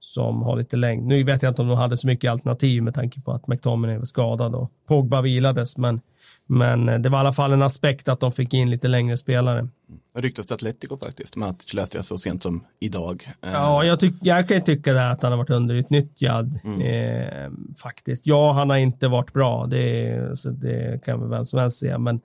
som 0.00 0.42
har 0.42 0.56
lite 0.56 0.76
längd. 0.76 1.06
Nu 1.06 1.24
vet 1.24 1.42
jag 1.42 1.50
inte 1.50 1.62
om 1.62 1.68
de 1.68 1.78
hade 1.78 1.96
så 1.96 2.06
mycket 2.06 2.30
alternativ 2.30 2.82
med 2.82 2.94
tanke 2.94 3.20
på 3.20 3.32
att 3.32 3.46
McTominay 3.46 3.98
var 3.98 4.04
skadad 4.04 4.54
och 4.54 4.70
Pogba 4.88 5.22
vilades, 5.22 5.76
men, 5.76 6.00
men 6.46 7.02
det 7.02 7.08
var 7.08 7.18
i 7.18 7.20
alla 7.20 7.32
fall 7.32 7.52
en 7.52 7.62
aspekt 7.62 8.08
att 8.08 8.20
de 8.20 8.32
fick 8.32 8.54
in 8.54 8.70
lite 8.70 8.88
längre 8.88 9.16
spelare. 9.16 9.68
Ryktas 10.14 10.46
till 10.46 10.54
Atletico 10.54 10.96
faktiskt, 10.96 11.36
Matic 11.36 11.74
läste 11.74 11.98
jag 11.98 12.04
så 12.04 12.18
sent 12.18 12.42
som 12.42 12.64
idag. 12.80 13.32
Eh, 13.42 13.52
ja, 13.52 13.84
jag, 13.84 14.00
tyck, 14.00 14.14
jag 14.20 14.48
kan 14.48 14.56
ju 14.56 14.62
tycka 14.62 14.92
det 14.92 15.10
att 15.10 15.22
han 15.22 15.32
har 15.32 15.38
varit 15.38 15.50
underutnyttjad 15.50 16.60
mm. 16.64 16.80
eh, 16.80 17.50
faktiskt. 17.76 18.26
Ja, 18.26 18.52
han 18.52 18.70
har 18.70 18.76
inte 18.76 19.08
varit 19.08 19.32
bra, 19.32 19.66
det, 19.66 20.40
så 20.40 20.50
det 20.50 21.04
kan 21.04 21.20
väl 21.20 21.30
vem 21.30 21.44
som 21.44 21.58
helst 21.58 21.78
säga, 21.78 21.98
men 21.98 22.20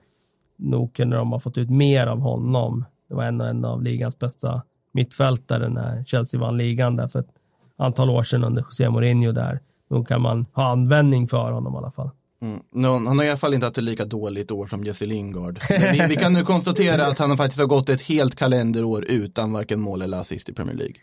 nog 0.58 0.94
kunde 0.94 1.16
de 1.16 1.32
ha 1.32 1.40
fått 1.40 1.58
ut 1.58 1.70
mer 1.70 2.08
av 2.08 2.20
honom. 2.20 2.86
Det 3.10 3.16
var 3.16 3.24
en, 3.24 3.42
en 3.42 3.66
av 3.66 3.84
ligans 3.84 4.20
bästa 4.20 4.62
mittfältare 4.92 5.70
när 5.70 6.04
Chelsea 6.04 6.40
vann 6.40 6.58
ligan 6.58 6.96
där 6.96 7.08
för 7.08 7.20
ett 7.20 7.30
antal 7.78 8.10
år 8.10 8.24
sedan 8.24 8.44
under 8.44 8.62
José 8.62 8.90
Mourinho 8.90 9.32
där. 9.32 9.60
Då 9.90 10.04
kan 10.06 10.22
man 10.22 10.46
ha 10.54 10.72
användning 10.72 11.28
för 11.28 11.52
honom 11.52 11.74
i 11.74 11.78
alla 11.78 11.92
fall. 11.92 12.10
Mm. 12.42 12.60
No, 12.72 12.88
han 12.88 13.18
har 13.18 13.26
i 13.26 13.30
alla 13.30 13.38
fall 13.38 13.54
inte 13.54 13.66
haft 13.66 13.78
ett 13.78 13.84
lika 13.84 14.06
dåligt 14.06 14.52
år 14.52 14.68
som 14.68 14.84
Jesse 14.84 15.06
Lingard. 15.06 15.60
Vi, 15.70 16.06
vi 16.10 16.16
kan 16.16 16.34
nu 16.34 16.44
konstatera 16.44 17.06
att 17.06 17.20
han 17.20 17.38
faktiskt 17.38 17.60
har 17.60 17.68
gått 17.68 17.90
ett 17.90 18.02
helt 18.02 18.36
kalenderår 18.36 19.06
utan 19.08 19.54
varken 19.54 19.82
mål 19.82 20.02
eller 20.02 20.18
assist 20.18 20.50
i 20.50 20.54
Premier 20.54 20.76
League. 20.76 20.96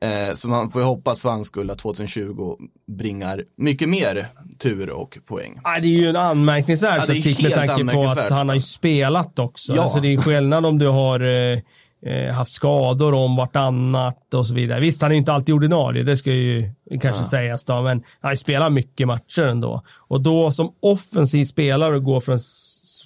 Eh, 0.00 0.34
så 0.34 0.48
man 0.48 0.70
får 0.70 0.80
ju 0.80 0.86
hoppas 0.86 1.22
för 1.22 1.28
hans 1.28 1.46
skull 1.46 1.70
att 1.70 1.78
2020 1.78 2.56
bringar 2.88 3.42
mycket 3.56 3.88
mer 3.88 4.26
tur 4.58 4.90
och 4.90 5.18
poäng. 5.26 5.60
Ja, 5.64 5.78
det 5.80 5.86
är 5.86 6.00
ju 6.00 6.08
en 6.08 6.16
anmärkningsvärd 6.16 7.02
statistik 7.02 7.42
med 7.42 7.52
tanke 7.52 7.92
på 7.94 8.02
att 8.02 8.30
han 8.30 8.48
har 8.48 8.54
ju 8.54 8.60
spelat 8.60 9.38
också. 9.38 9.74
Ja. 9.74 9.82
Alltså 9.82 10.00
det 10.00 10.14
är 10.14 10.16
skillnad 10.18 10.66
om 10.66 10.78
du 10.78 10.88
har 10.88 11.20
eh, 11.20 11.58
eh, 12.06 12.34
haft 12.34 12.52
skador 12.52 13.14
om 13.14 13.36
vartannat 13.36 14.34
och 14.34 14.46
så 14.46 14.54
vidare. 14.54 14.80
Visst, 14.80 15.02
han 15.02 15.12
är 15.12 15.16
inte 15.16 15.32
alltid 15.32 15.54
ordinarie, 15.54 16.02
det 16.02 16.16
ska 16.16 16.32
ju 16.32 16.70
kanske 16.90 17.22
ja. 17.22 17.28
sägas 17.28 17.64
då, 17.64 17.82
men 17.82 18.02
han 18.20 18.36
spelar 18.36 18.70
mycket 18.70 19.06
matcher 19.06 19.42
ändå. 19.42 19.82
Och 19.98 20.20
då 20.20 20.52
som 20.52 20.72
offensiv 20.80 21.44
spelare 21.44 21.98
gå 21.98 22.20
från, 22.20 22.38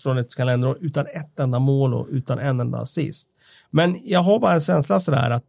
från 0.03 0.19
ett 0.19 0.35
kalenderår 0.35 0.79
utan 0.81 1.07
ett 1.07 1.41
enda 1.41 1.59
mål 1.59 1.95
och 1.95 2.07
utan 2.11 2.39
en 2.39 2.61
enda 2.61 2.79
assist. 2.79 3.29
Men 3.71 3.97
jag 4.05 4.21
har 4.21 4.39
bara 4.39 4.55
en 4.55 4.61
känsla 4.61 5.01
sådär 5.01 5.31
att 5.31 5.45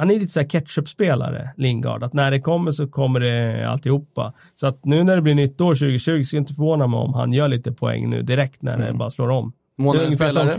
han 0.00 0.10
är 0.10 0.14
lite 0.14 0.32
såhär 0.32 0.48
ketchup-spelare, 0.48 1.50
Lingard, 1.56 2.04
att 2.04 2.12
när 2.12 2.30
det 2.30 2.40
kommer 2.40 2.72
så 2.72 2.88
kommer 2.88 3.20
det 3.20 3.70
alltihopa. 3.70 4.32
Så 4.54 4.66
att 4.66 4.84
nu 4.84 5.04
när 5.04 5.16
det 5.16 5.22
blir 5.22 5.34
nytt 5.34 5.60
år 5.60 5.74
2020 5.74 6.22
ska 6.22 6.36
jag 6.36 6.42
inte 6.42 6.54
förvåna 6.54 6.86
mig 6.86 6.98
om 6.98 7.14
han 7.14 7.32
gör 7.32 7.48
lite 7.48 7.72
poäng 7.72 8.10
nu 8.10 8.22
direkt 8.22 8.62
när 8.62 8.74
mm. 8.74 8.86
det 8.86 8.92
bara 8.94 9.10
slår 9.10 9.28
om. 9.28 9.52
Månadens 9.78 10.14
spelare? 10.14 10.58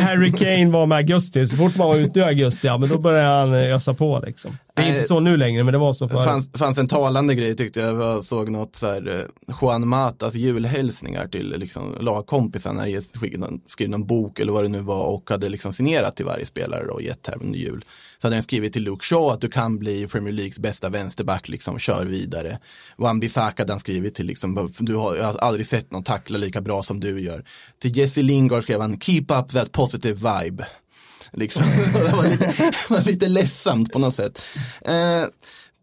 Harry 0.00 0.32
Kane 0.32 0.70
var 0.70 0.86
med 0.86 0.96
augusti, 0.96 1.46
så 1.46 1.56
fort 1.56 1.76
man 1.76 1.88
var 1.88 1.96
ute 1.96 2.20
i 2.20 2.22
augusti, 2.22 2.66
ja 2.66 2.78
men 2.78 2.88
då 2.88 2.98
började 2.98 3.28
han 3.28 3.54
eh, 3.54 3.74
ösa 3.74 3.94
på 3.94 4.22
liksom. 4.26 4.50
Det 4.74 4.82
är 4.82 4.88
inte 4.88 5.02
så 5.02 5.20
nu 5.20 5.36
längre, 5.36 5.64
men 5.64 5.72
det 5.72 5.78
var 5.78 5.92
så 5.92 6.08
förut. 6.08 6.20
Det 6.20 6.24
fanns, 6.24 6.50
fanns 6.52 6.78
en 6.78 6.86
talande 6.86 7.34
grej 7.34 7.56
tyckte 7.56 7.80
jag, 7.80 8.00
jag 8.00 8.24
såg 8.24 8.50
något 8.50 8.76
så 8.76 8.86
här, 8.86 9.08
eh, 9.08 9.54
Juan 9.60 9.88
Matas 9.88 10.34
julhälsningar 10.34 11.26
till 11.26 11.54
liksom, 11.56 11.96
lagkompisar 12.00 12.72
när 12.72 12.86
jag 12.86 13.02
skrev 13.66 13.90
någon 13.90 14.06
bok 14.06 14.38
eller 14.38 14.52
vad 14.52 14.64
det 14.64 14.68
nu 14.68 14.80
var 14.80 15.04
och 15.04 15.30
hade 15.30 15.48
liksom 15.48 15.72
signerat 15.72 16.16
till 16.16 16.26
varje 16.26 16.46
spelare 16.46 16.88
och 16.88 17.02
gett 17.02 17.26
här 17.26 17.42
under 17.42 17.58
jul. 17.58 17.84
Så 18.20 18.26
hade 18.26 18.36
han 18.36 18.42
skrivit 18.42 18.72
till 18.72 18.82
Luke 18.82 19.04
Shaw 19.04 19.32
att 19.32 19.40
du 19.40 19.48
kan 19.48 19.78
bli 19.78 20.06
Premier 20.06 20.32
Leagues 20.32 20.58
bästa 20.58 20.88
vänsterback, 20.88 21.48
liksom 21.48 21.78
kör 21.78 22.06
vidare. 22.06 22.58
Wan 22.96 23.20
Bissaka 23.20 23.62
hade 23.62 23.72
han 23.72 23.80
skrivit 23.80 24.14
till, 24.14 24.26
liksom, 24.26 24.70
du 24.78 24.94
har, 24.94 25.16
jag 25.16 25.24
har 25.24 25.38
aldrig 25.38 25.66
sett 25.66 25.92
någon 25.92 26.04
tackla 26.04 26.38
lika 26.38 26.60
bra 26.60 26.82
som 26.82 27.00
du 27.00 27.20
gör. 27.20 27.44
Till 27.78 27.96
Jesse 27.96 28.22
Lingard 28.22 28.62
skrev 28.62 28.80
han, 28.80 29.00
keep 29.00 29.24
up 29.28 29.48
that 29.48 29.72
positive 29.72 30.14
vibe. 30.14 30.66
Liksom. 31.32 31.62
det 31.92 32.16
var 32.16 32.28
lite, 32.28 32.72
var 32.88 33.00
lite 33.00 33.28
ledsamt 33.28 33.92
på 33.92 33.98
något 33.98 34.14
sätt. 34.14 34.42
Eh, 34.80 35.24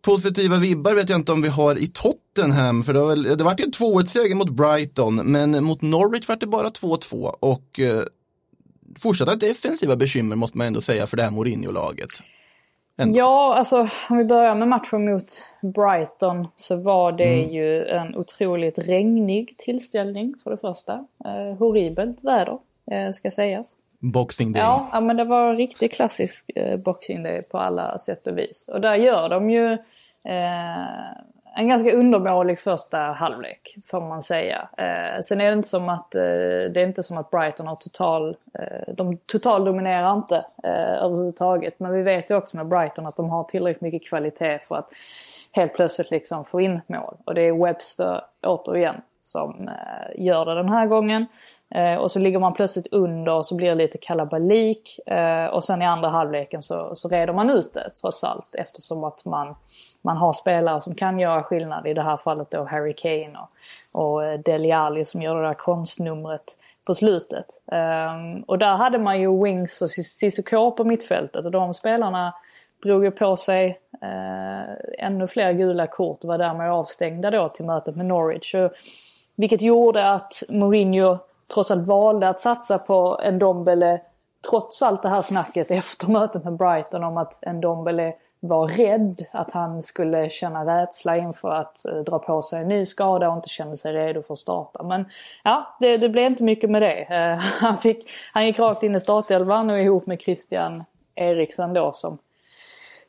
positiva 0.01 0.57
vibbar 0.57 0.93
vet 0.93 1.09
jag 1.09 1.19
inte 1.19 1.31
om 1.31 1.41
vi 1.41 1.49
har 1.49 1.77
i 1.77 1.87
Tottenham, 1.87 2.83
för 2.83 2.93
det, 2.93 2.99
var, 2.99 3.35
det 3.35 3.43
var 3.43 3.55
ju 3.57 3.63
en 3.63 3.71
2-1-seger 3.71 4.35
mot 4.35 4.49
Brighton, 4.49 5.15
men 5.15 5.63
mot 5.63 5.81
Norwich 5.81 6.27
var 6.27 6.35
det 6.35 6.47
bara 6.47 6.69
2-2 6.69 7.25
och 7.39 7.79
eh, 7.79 8.03
fortsatta 9.01 9.35
defensiva 9.35 9.95
bekymmer 9.95 10.35
måste 10.35 10.57
man 10.57 10.67
ändå 10.67 10.81
säga 10.81 11.07
för 11.07 11.17
det 11.17 11.23
här 11.23 11.31
Mourinho-laget. 11.31 12.09
Ja, 12.95 13.55
alltså 13.55 13.89
om 14.09 14.17
vi 14.17 14.25
börjar 14.25 14.55
med 14.55 14.67
matchen 14.67 15.05
mot 15.05 15.31
Brighton 15.61 16.47
så 16.55 16.75
var 16.75 17.11
det 17.11 17.43
mm. 17.43 17.49
ju 17.49 17.85
en 17.85 18.15
otroligt 18.15 18.79
regnig 18.79 19.57
tillställning 19.57 20.35
för 20.43 20.51
det 20.51 20.57
första. 20.57 20.93
Eh, 21.25 21.57
horribelt 21.57 22.23
väder, 22.23 22.57
eh, 22.91 23.11
ska 23.11 23.31
sägas. 23.31 23.75
Boxing 23.99 24.53
Day. 24.53 24.61
Ja, 24.61 24.89
ja, 24.91 25.01
men 25.01 25.17
det 25.17 25.23
var 25.23 25.55
riktigt 25.55 25.93
klassisk 25.93 26.51
eh, 26.55 26.77
Boxing 26.77 27.23
Day 27.23 27.41
på 27.41 27.57
alla 27.57 27.97
sätt 27.97 28.27
och 28.27 28.37
vis. 28.37 28.67
Och 28.67 28.81
där 28.81 28.95
gör 28.95 29.29
de 29.29 29.49
ju 29.49 29.73
eh, 30.23 31.17
en 31.57 31.67
ganska 31.67 31.91
undermålig 31.91 32.59
första 32.59 32.97
halvlek 32.97 33.75
får 33.83 34.01
man 34.01 34.21
säga. 34.21 34.69
Eh, 34.77 35.21
sen 35.21 35.41
är 35.41 35.45
det 35.45 35.53
inte 35.53 35.69
som 35.69 35.89
att, 35.89 36.15
eh, 36.15 36.21
det 36.21 36.77
är 36.77 36.87
inte 36.87 37.03
som 37.03 37.17
att 37.17 37.31
Brighton 37.31 37.67
har 37.67 37.75
total, 37.75 38.37
eh, 38.53 38.93
de 38.93 39.17
total 39.17 39.65
dominerar 39.65 40.13
inte 40.13 40.35
eh, 40.63 41.03
överhuvudtaget. 41.03 41.79
Men 41.79 41.93
vi 41.93 42.01
vet 42.01 42.31
ju 42.31 42.35
också 42.35 42.57
med 42.57 42.67
Brighton 42.67 43.05
att 43.05 43.15
de 43.15 43.29
har 43.29 43.43
tillräckligt 43.43 43.81
mycket 43.81 44.09
kvalitet 44.09 44.59
för 44.59 44.75
att 44.75 44.89
helt 45.51 45.73
plötsligt 45.73 46.11
liksom 46.11 46.45
få 46.45 46.61
in 46.61 46.81
mål. 46.87 47.17
Och 47.25 47.33
det 47.33 47.41
är 47.41 47.65
Webster 47.65 48.21
återigen 48.43 48.95
som 49.21 49.67
eh, 49.67 50.25
gör 50.25 50.45
det 50.45 50.55
den 50.55 50.69
här 50.69 50.85
gången. 50.85 51.25
Eh, 51.75 51.95
och 51.95 52.11
så 52.11 52.19
ligger 52.19 52.39
man 52.39 52.53
plötsligt 52.53 52.87
under 52.93 53.33
och 53.33 53.45
så 53.45 53.55
blir 53.55 53.69
det 53.69 53.75
lite 53.75 53.97
kalabalik. 53.97 54.99
Eh, 55.07 55.45
och 55.45 55.63
sen 55.63 55.81
i 55.81 55.85
andra 55.85 56.09
halvleken 56.09 56.61
så, 56.61 56.95
så 56.95 57.09
reder 57.09 57.33
man 57.33 57.49
ut 57.49 57.73
det 57.73 57.89
trots 58.01 58.23
allt 58.23 58.55
eftersom 58.55 59.03
att 59.03 59.25
man, 59.25 59.55
man 60.01 60.17
har 60.17 60.33
spelare 60.33 60.81
som 60.81 60.95
kan 60.95 61.19
göra 61.19 61.43
skillnad. 61.43 61.87
I 61.87 61.93
det 61.93 62.01
här 62.01 62.17
fallet 62.17 62.51
då 62.51 62.63
Harry 62.63 62.93
Kane 62.93 63.37
och, 63.91 64.01
och 64.01 64.25
eh, 64.25 64.39
Deli 64.39 64.71
Alli 64.71 65.05
som 65.05 65.21
gör 65.21 65.35
det 65.35 65.47
där 65.47 65.53
konstnumret 65.53 66.57
på 66.85 66.95
slutet. 66.95 67.45
Ehm, 67.71 68.43
och 68.43 68.57
där 68.57 68.75
hade 68.75 68.99
man 68.99 69.21
ju 69.21 69.43
Wings 69.43 69.81
och 69.81 69.89
Cissoko 69.89 70.71
på 70.71 70.83
mittfältet 70.83 71.45
och 71.45 71.51
de 71.51 71.73
spelarna 71.73 72.33
drog 72.83 73.03
ju 73.03 73.11
på 73.11 73.35
sig 73.35 73.79
eh, 74.01 75.05
ännu 75.05 75.27
fler 75.27 75.53
gula 75.53 75.87
kort 75.87 76.23
och 76.23 76.27
var 76.27 76.37
därmed 76.37 76.71
avstängda 76.71 77.31
då 77.31 77.49
till 77.49 77.65
mötet 77.65 77.95
med 77.95 78.05
Norwich. 78.05 78.55
Och, 78.55 78.71
vilket 79.35 79.61
gjorde 79.61 80.09
att 80.11 80.43
Mourinho 80.49 81.17
trots 81.53 81.71
allt 81.71 81.87
valde 81.87 82.29
att 82.29 82.41
satsa 82.41 82.77
på 82.77 83.19
en 83.23 83.39
Dombele 83.39 84.01
trots 84.49 84.81
allt 84.81 85.01
det 85.01 85.09
här 85.09 85.21
snacket 85.21 85.71
efter 85.71 86.07
mötet 86.07 86.43
med 86.43 86.53
Brighton 86.53 87.03
om 87.03 87.17
att 87.17 87.37
en 87.41 87.61
Dombele 87.61 88.13
var 88.39 88.67
rädd 88.67 89.25
att 89.31 89.51
han 89.51 89.83
skulle 89.83 90.29
känna 90.29 90.81
rädsla 90.81 91.17
inför 91.17 91.53
att 91.53 91.85
eh, 91.85 91.95
dra 91.95 92.19
på 92.19 92.41
sig 92.41 92.61
en 92.61 92.67
ny 92.67 92.85
skada 92.85 93.29
och 93.29 93.35
inte 93.35 93.49
kände 93.49 93.77
sig 93.77 93.93
redo 93.93 94.21
för 94.21 94.33
att 94.33 94.39
starta. 94.39 94.83
Men 94.83 95.05
ja, 95.43 95.75
det, 95.79 95.97
det 95.97 96.09
blev 96.09 96.25
inte 96.25 96.43
mycket 96.43 96.69
med 96.69 96.81
det. 96.81 97.01
Eh, 97.01 97.37
han, 97.61 97.77
fick, 97.77 98.09
han 98.33 98.45
gick 98.45 98.59
rakt 98.59 98.83
in 98.83 98.95
i 98.95 98.99
startelvan 98.99 99.69
och 99.69 99.79
ihop 99.79 100.05
med 100.05 100.21
Christian 100.21 100.83
Eriksen 101.15 101.73
då 101.73 101.91
som 101.91 102.17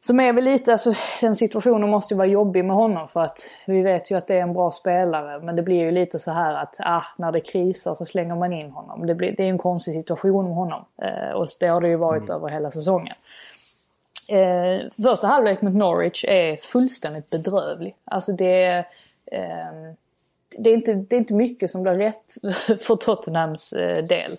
som 0.00 0.20
är 0.20 0.32
väl 0.32 0.44
lite, 0.44 0.72
alltså 0.72 0.94
den 1.20 1.34
situationen 1.34 1.90
måste 1.90 2.14
ju 2.14 2.18
vara 2.18 2.28
jobbig 2.28 2.64
med 2.64 2.76
honom 2.76 3.08
för 3.08 3.20
att 3.20 3.50
vi 3.66 3.82
vet 3.82 4.10
ju 4.10 4.16
att 4.16 4.26
det 4.26 4.34
är 4.34 4.42
en 4.42 4.52
bra 4.52 4.70
spelare. 4.70 5.40
Men 5.40 5.56
det 5.56 5.62
blir 5.62 5.80
ju 5.80 5.90
lite 5.90 6.18
så 6.18 6.30
här 6.30 6.54
att 6.54 6.76
ah, 6.78 7.04
när 7.16 7.32
det 7.32 7.40
krisar 7.40 7.94
så 7.94 8.06
slänger 8.06 8.34
man 8.34 8.52
in 8.52 8.70
honom. 8.70 9.06
Det, 9.06 9.14
blir, 9.14 9.34
det 9.36 9.42
är 9.42 9.48
en 9.48 9.58
konstig 9.58 9.94
situation 9.94 10.44
med 10.44 10.54
honom. 10.54 10.84
Eh, 11.02 11.30
och 11.30 11.48
det 11.60 11.66
har 11.66 11.80
det 11.80 11.88
ju 11.88 11.96
varit 11.96 12.22
mm. 12.22 12.36
över 12.36 12.48
hela 12.48 12.70
säsongen. 12.70 13.14
Eh, 14.28 14.90
första 15.02 15.26
halvlek 15.26 15.62
mot 15.62 15.74
Norwich 15.74 16.24
är 16.28 16.56
fullständigt 16.56 17.30
bedrövlig. 17.30 17.96
Alltså 18.04 18.32
det 18.32 18.62
är, 18.62 18.78
eh, 19.26 19.94
det, 20.58 20.70
är 20.70 20.74
inte, 20.74 20.94
det 20.94 21.16
är 21.16 21.18
inte 21.18 21.34
mycket 21.34 21.70
som 21.70 21.82
blir 21.82 21.94
rätt 21.94 22.34
för 22.80 22.96
Tottenhams 22.96 23.72
eh, 23.72 24.04
del. 24.04 24.36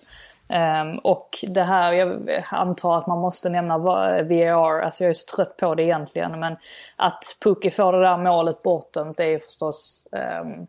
Um, 0.50 0.98
och 0.98 1.44
det 1.48 1.62
här, 1.62 1.92
jag 1.92 2.42
antar 2.50 2.98
att 2.98 3.06
man 3.06 3.18
måste 3.18 3.48
nämna 3.48 3.78
VAR, 3.78 4.80
alltså 4.80 5.04
jag 5.04 5.10
är 5.10 5.14
så 5.14 5.36
trött 5.36 5.56
på 5.56 5.74
det 5.74 5.82
egentligen. 5.82 6.40
Men 6.40 6.56
att 6.96 7.36
Pukki 7.40 7.70
får 7.70 7.92
det 7.92 8.00
där 8.00 8.16
målet 8.16 8.62
bortdömt 8.62 9.16
det 9.16 9.34
är 9.34 9.38
förstås 9.38 10.06
um, 10.12 10.66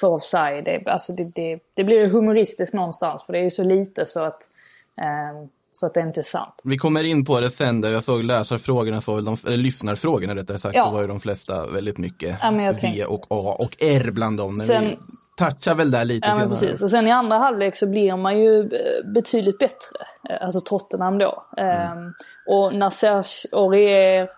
för 0.00 0.08
offside. 0.08 0.64
Det, 0.64 0.86
alltså 0.86 1.12
det, 1.12 1.24
det, 1.34 1.58
det 1.74 1.84
blir 1.84 2.00
ju 2.00 2.08
humoristiskt 2.08 2.74
någonstans 2.74 3.22
för 3.26 3.32
det 3.32 3.38
är 3.38 3.44
ju 3.44 3.50
så 3.50 3.64
lite 3.64 4.06
så 4.06 4.24
att 4.24 4.42
um, 5.32 5.48
så 5.72 5.86
att 5.86 5.94
det 5.94 6.00
inte 6.00 6.20
är 6.20 6.24
sant. 6.24 6.54
Vi 6.64 6.78
kommer 6.78 7.04
in 7.04 7.24
på 7.24 7.40
det 7.40 7.50
sen, 7.50 7.80
där 7.80 7.90
jag 7.90 8.02
såg 8.02 8.22
läsarfrågorna, 8.22 9.00
så 9.00 9.14
var 9.14 9.20
de, 9.20 9.36
eller 9.46 9.56
lyssnarfrågorna 9.56 10.34
rättare 10.34 10.58
sagt, 10.58 10.76
ja. 10.76 10.82
så 10.82 10.90
var 10.90 11.00
ju 11.00 11.06
de 11.06 11.20
flesta 11.20 11.66
väldigt 11.66 11.98
mycket 11.98 12.38
ja, 12.42 12.74
V 12.82 13.04
och 13.04 13.26
A 13.30 13.56
och 13.58 13.76
R 13.80 14.10
bland 14.10 14.38
dem. 14.38 14.58
Sen, 14.58 14.84
vi... 14.84 14.96
touchar 15.38 15.74
väl 15.74 15.90
där 15.90 16.04
lite 16.04 16.28
ja, 16.28 16.32
senare. 16.32 16.48
Precis. 16.48 16.82
Och 16.82 16.90
sen 16.90 17.06
i 17.06 17.10
andra 17.10 17.36
halvlek 17.36 17.76
så 17.76 17.86
blir 17.86 18.16
man 18.16 18.38
ju 18.38 18.60
eh, 18.60 19.06
betydligt 19.14 19.58
bättre. 19.58 19.98
Eh, 20.30 20.44
alltså 20.44 20.60
Tottenham 20.60 21.18
då. 21.18 21.44
Mm. 21.56 21.98
Um, 21.98 22.14
och 22.46 22.74
när 22.74 22.90
Serge 22.90 23.48
Aurier 23.52 24.28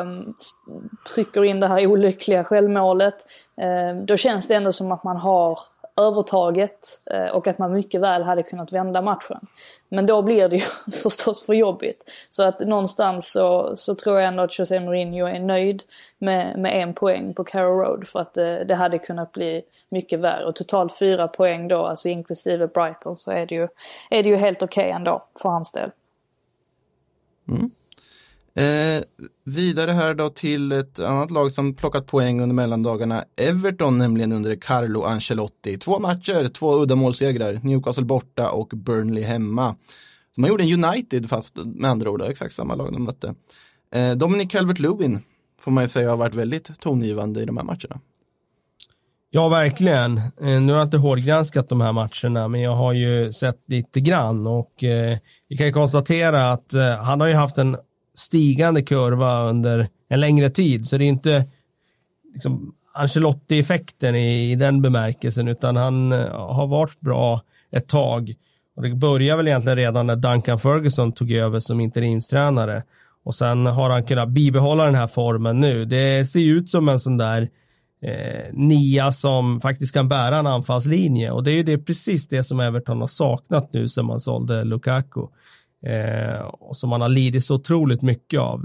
um, 0.00 0.34
trycker 1.14 1.44
in 1.44 1.60
det 1.60 1.68
här 1.68 1.86
olyckliga 1.86 2.44
självmålet. 2.44 3.14
Um, 3.90 4.06
då 4.06 4.16
känns 4.16 4.48
det 4.48 4.54
ändå 4.54 4.72
som 4.72 4.92
att 4.92 5.04
man 5.04 5.16
har 5.16 5.58
övertaget 5.96 7.00
eh, 7.10 7.26
och 7.26 7.46
att 7.46 7.58
man 7.58 7.72
mycket 7.72 8.00
väl 8.00 8.22
hade 8.22 8.42
kunnat 8.42 8.72
vända 8.72 9.02
matchen. 9.02 9.46
Men 9.88 10.06
då 10.06 10.22
blir 10.22 10.48
det 10.48 10.56
ju 10.56 10.92
förstås 11.02 11.46
för 11.46 11.54
jobbigt. 11.54 12.10
Så 12.30 12.42
att 12.42 12.60
någonstans 12.60 13.32
så, 13.32 13.76
så 13.76 13.94
tror 13.94 14.20
jag 14.20 14.28
ändå 14.28 14.42
att 14.42 14.58
José 14.58 14.80
Mourinho 14.80 15.26
är 15.26 15.40
nöjd 15.40 15.82
med, 16.18 16.58
med 16.58 16.82
en 16.82 16.94
poäng 16.94 17.34
på 17.34 17.44
Carrow 17.44 17.78
Road 17.78 18.08
för 18.08 18.20
att 18.20 18.34
det, 18.34 18.64
det 18.64 18.74
hade 18.74 18.98
kunnat 18.98 19.32
bli 19.32 19.62
mycket 19.88 20.20
värre. 20.20 20.44
Och 20.44 20.56
totalt 20.56 20.98
fyra 20.98 21.28
poäng 21.28 21.68
då, 21.68 21.86
alltså 21.86 22.08
inklusive 22.08 22.66
Brighton, 22.66 23.16
så 23.16 23.30
är 23.30 23.46
det 23.46 23.54
ju, 23.54 23.68
är 24.10 24.22
det 24.22 24.28
ju 24.28 24.36
helt 24.36 24.62
okej 24.62 24.84
okay 24.84 24.96
ändå 24.96 25.24
för 25.42 25.48
hans 25.48 25.72
del. 25.72 25.90
Mm. 27.48 27.70
Eh, 28.56 29.02
vidare 29.44 29.90
här 29.90 30.14
då 30.14 30.30
till 30.30 30.72
ett 30.72 30.98
annat 30.98 31.30
lag 31.30 31.52
som 31.52 31.74
plockat 31.74 32.06
poäng 32.06 32.40
under 32.40 32.54
mellandagarna. 32.54 33.24
Everton 33.36 33.98
nämligen 33.98 34.32
under 34.32 34.56
Carlo 34.56 35.02
Ancelotti. 35.02 35.78
Två 35.78 35.98
matcher, 35.98 36.48
två 36.48 36.82
uddamålssegrar. 36.82 37.60
Newcastle 37.62 38.04
borta 38.04 38.50
och 38.50 38.68
Burnley 38.68 39.24
hemma. 39.24 39.76
Så 40.34 40.40
man 40.40 40.50
gjorde 40.50 40.64
en 40.64 40.84
United 40.84 41.28
fast 41.28 41.56
med 41.56 41.90
andra 41.90 42.10
ord, 42.10 42.22
exakt 42.22 42.52
samma 42.52 42.74
lag 42.74 42.92
de 42.92 43.04
mötte. 43.04 43.34
Eh, 43.94 44.12
Dominic 44.12 44.52
Calvert-Lewin 44.52 45.20
får 45.60 45.70
man 45.70 45.84
ju 45.84 45.88
säga 45.88 46.10
har 46.10 46.16
varit 46.16 46.34
väldigt 46.34 46.80
tongivande 46.80 47.42
i 47.42 47.44
de 47.44 47.56
här 47.56 47.64
matcherna. 47.64 48.00
Ja, 49.30 49.48
verkligen. 49.48 50.16
Eh, 50.18 50.60
nu 50.60 50.72
har 50.72 50.78
jag 50.78 50.86
inte 50.86 50.96
hårdgranskat 50.96 51.68
de 51.68 51.80
här 51.80 51.92
matcherna, 51.92 52.48
men 52.48 52.60
jag 52.60 52.76
har 52.76 52.92
ju 52.92 53.32
sett 53.32 53.58
lite 53.66 54.00
grann 54.00 54.46
och 54.46 54.84
eh, 54.84 55.18
vi 55.48 55.56
kan 55.56 55.66
ju 55.66 55.72
konstatera 55.72 56.52
att 56.52 56.74
eh, 56.74 56.96
han 56.96 57.20
har 57.20 57.28
ju 57.28 57.34
haft 57.34 57.58
en 57.58 57.76
stigande 58.14 58.82
kurva 58.82 59.48
under 59.48 59.88
en 60.08 60.20
längre 60.20 60.50
tid. 60.50 60.86
Så 60.86 60.98
det 60.98 61.04
är 61.04 61.08
inte 61.08 61.46
liksom, 62.34 62.74
Ancelotti-effekten 62.94 64.14
i, 64.14 64.52
i, 64.52 64.54
den 64.54 64.82
bemärkelsen, 64.82 65.48
utan 65.48 65.76
han 65.76 66.12
eh, 66.12 66.30
har 66.30 66.66
varit 66.66 67.00
bra 67.00 67.42
ett 67.72 67.88
tag. 67.88 68.34
Och 68.76 68.82
det 68.82 68.94
började 68.94 69.36
väl 69.36 69.48
egentligen 69.48 69.76
redan 69.76 70.06
när 70.06 70.16
Duncan 70.16 70.58
Ferguson 70.58 71.12
tog 71.12 71.32
över 71.32 71.58
som 71.58 71.80
interimstränare. 71.80 72.82
Och 73.24 73.34
sen 73.34 73.66
har 73.66 73.90
han 73.90 74.04
kunnat 74.04 74.28
bibehålla 74.28 74.84
den 74.84 74.94
här 74.94 75.06
formen 75.06 75.60
nu. 75.60 75.84
Det 75.84 76.26
ser 76.26 76.40
ut 76.40 76.68
som 76.68 76.88
en 76.88 77.00
sån 77.00 77.16
där 77.16 77.48
eh, 78.02 78.52
nia 78.52 79.12
som 79.12 79.60
faktiskt 79.60 79.94
kan 79.94 80.08
bära 80.08 80.36
en 80.36 80.46
anfallslinje. 80.46 81.30
Och 81.30 81.44
det 81.44 81.50
är 81.50 81.54
ju 81.54 81.62
det, 81.62 81.78
precis 81.78 82.28
det 82.28 82.44
som 82.44 82.60
Everton 82.60 83.00
har 83.00 83.06
saknat 83.06 83.72
nu 83.72 83.88
sen 83.88 84.06
man 84.06 84.20
sålde 84.20 84.64
Lukaku. 84.64 85.26
Eh, 85.86 86.40
och 86.40 86.76
som 86.76 86.90
man 86.90 87.00
har 87.00 87.08
lidit 87.08 87.44
så 87.44 87.54
otroligt 87.54 88.02
mycket 88.02 88.40
av. 88.40 88.62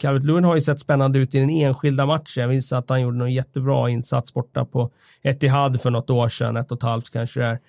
Calvert 0.00 0.24
Lewin 0.24 0.44
har 0.44 0.54
ju 0.54 0.60
sett 0.60 0.80
spännande 0.80 1.18
ut 1.18 1.34
i 1.34 1.38
den 1.38 1.50
enskilda 1.50 2.06
matchen. 2.06 2.40
Jag 2.40 2.50
minns 2.50 2.72
att 2.72 2.90
han 2.90 3.00
gjorde 3.00 3.16
någon 3.16 3.32
jättebra 3.32 3.90
insats 3.90 4.34
borta 4.34 4.64
på 4.64 4.90
Etihad 5.22 5.80
för 5.80 5.90
något 5.90 6.10
år 6.10 6.28
sedan, 6.28 6.56
ett 6.56 6.72
och 6.72 6.76
ett 6.76 6.82
halvt 6.82 7.10
kanske 7.10 7.40
det 7.40 7.60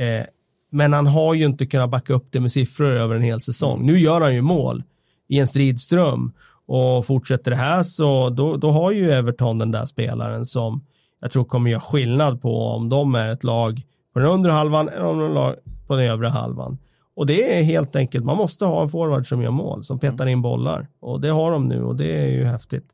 är. 0.00 0.20
Eh, 0.20 0.26
men 0.70 0.92
han 0.92 1.06
har 1.06 1.34
ju 1.34 1.44
inte 1.44 1.66
kunnat 1.66 1.90
backa 1.90 2.14
upp 2.14 2.26
det 2.30 2.40
med 2.40 2.52
siffror 2.52 2.86
över 2.86 3.14
en 3.14 3.22
hel 3.22 3.40
säsong. 3.40 3.86
Nu 3.86 3.98
gör 3.98 4.20
han 4.20 4.34
ju 4.34 4.42
mål 4.42 4.82
i 5.28 5.38
en 5.38 5.46
stridström 5.46 6.32
och 6.66 7.06
fortsätter 7.06 7.50
det 7.50 7.56
här 7.56 7.82
så 7.82 8.30
då, 8.30 8.56
då 8.56 8.70
har 8.70 8.92
ju 8.92 9.10
Everton 9.10 9.58
den 9.58 9.70
där 9.70 9.86
spelaren 9.86 10.44
som 10.44 10.84
jag 11.20 11.32
tror 11.32 11.44
kommer 11.44 11.70
göra 11.70 11.80
skillnad 11.80 12.42
på 12.42 12.66
om 12.66 12.88
de 12.88 13.14
är 13.14 13.28
ett 13.28 13.44
lag 13.44 13.82
på 14.12 14.18
den 14.18 14.28
undre 14.28 14.52
halvan 14.52 14.88
eller 14.88 15.04
om 15.04 15.18
de 15.18 15.30
är 15.30 15.34
lag 15.34 15.54
på 15.86 15.96
den 15.96 16.04
övre 16.04 16.28
halvan. 16.28 16.78
Och 17.18 17.26
det 17.26 17.58
är 17.58 17.62
helt 17.62 17.96
enkelt, 17.96 18.24
man 18.24 18.36
måste 18.36 18.64
ha 18.64 18.82
en 18.82 18.88
forward 18.88 19.28
som 19.28 19.42
gör 19.42 19.50
mål, 19.50 19.84
som 19.84 19.98
petar 19.98 20.26
in 20.26 20.42
bollar. 20.42 20.86
Och 21.00 21.20
det 21.20 21.28
har 21.28 21.52
de 21.52 21.68
nu 21.68 21.82
och 21.82 21.96
det 21.96 22.16
är 22.16 22.26
ju 22.26 22.44
häftigt. 22.44 22.84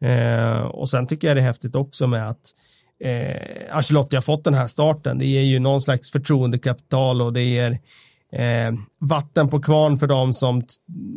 Eh, 0.00 0.60
och 0.60 0.88
sen 0.88 1.06
tycker 1.06 1.28
jag 1.28 1.36
det 1.36 1.40
är 1.40 1.44
häftigt 1.44 1.74
också 1.74 2.06
med 2.06 2.28
att 2.28 2.40
eh, 3.04 3.76
Ancelotti 3.76 4.16
har 4.16 4.22
fått 4.22 4.44
den 4.44 4.54
här 4.54 4.66
starten. 4.66 5.18
Det 5.18 5.26
ger 5.26 5.40
ju 5.40 5.58
någon 5.58 5.82
slags 5.82 6.10
förtroendekapital 6.10 7.22
och 7.22 7.32
det 7.32 7.42
ger 7.42 7.70
eh, 8.32 8.72
vatten 8.98 9.48
på 9.48 9.60
kvarn 9.60 9.98
för 9.98 10.06
dem 10.06 10.34
som 10.34 10.62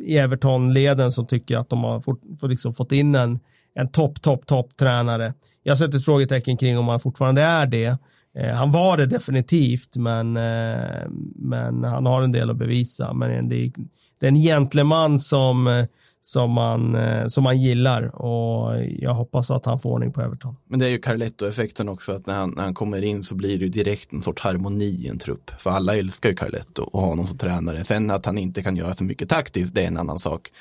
i 0.01 0.17
Everton-leden 0.17 1.11
som 1.11 1.27
tycker 1.27 1.57
att 1.57 1.69
de 1.69 1.83
har 1.83 1.99
fort, 1.99 2.21
liksom 2.41 2.73
fått 2.73 2.91
in 2.91 3.15
en, 3.15 3.39
en 3.75 3.87
topp, 3.87 4.21
topp, 4.21 4.45
topp 4.45 4.77
tränare. 4.77 5.33
Jag 5.63 5.77
sätter 5.77 5.97
ett 5.97 6.05
frågetecken 6.05 6.57
kring 6.57 6.77
om 6.77 6.87
han 6.87 6.99
fortfarande 6.99 7.41
är 7.41 7.65
det. 7.65 7.97
Eh, 8.37 8.55
han 8.55 8.71
var 8.71 8.97
det 8.97 9.05
definitivt, 9.05 9.95
men, 9.95 10.37
eh, 10.37 11.09
men 11.35 11.83
han 11.83 12.05
har 12.05 12.21
en 12.21 12.31
del 12.31 12.49
att 12.49 12.57
bevisa. 12.57 13.13
Men 13.13 13.49
det 13.49 13.55
är, 13.55 13.71
det 14.19 14.25
är 14.25 14.29
en 14.29 14.35
gentleman 14.35 15.19
som, 15.19 15.67
eh, 15.67 15.85
som, 16.21 16.51
man, 16.51 16.97
som 17.29 17.43
man 17.43 17.61
gillar 17.61 18.15
och 18.15 18.85
jag 18.85 19.13
hoppas 19.13 19.51
att 19.51 19.65
han 19.65 19.79
får 19.79 19.89
ordning 19.89 20.11
på 20.11 20.21
Everton. 20.21 20.55
Men 20.67 20.79
det 20.79 20.85
är 20.85 20.89
ju 20.89 20.97
Carletto-effekten 20.97 21.89
också, 21.89 22.11
att 22.11 22.25
när 22.25 22.33
han, 22.33 22.49
när 22.49 22.63
han 22.63 22.73
kommer 22.73 23.01
in 23.01 23.23
så 23.23 23.35
blir 23.35 23.57
det 23.57 23.63
ju 23.63 23.69
direkt 23.69 24.13
en 24.13 24.23
sorts 24.23 24.41
harmoni 24.41 24.85
i 24.85 25.07
en 25.07 25.17
trupp. 25.17 25.51
För 25.59 25.69
alla 25.69 25.95
älskar 25.95 26.29
ju 26.29 26.35
Carletto 26.35 26.83
och 26.83 27.01
har 27.01 27.07
honom 27.07 27.27
som 27.27 27.37
tränare. 27.37 27.83
Sen 27.83 28.11
att 28.11 28.25
han 28.25 28.37
inte 28.37 28.63
kan 28.63 28.75
göra 28.75 28.93
så 28.93 29.03
mycket 29.03 29.29
taktiskt, 29.29 29.73
det 29.73 29.83
är 29.83 29.87
en 29.87 29.97
annan 29.97 30.19
sak. 30.19 30.51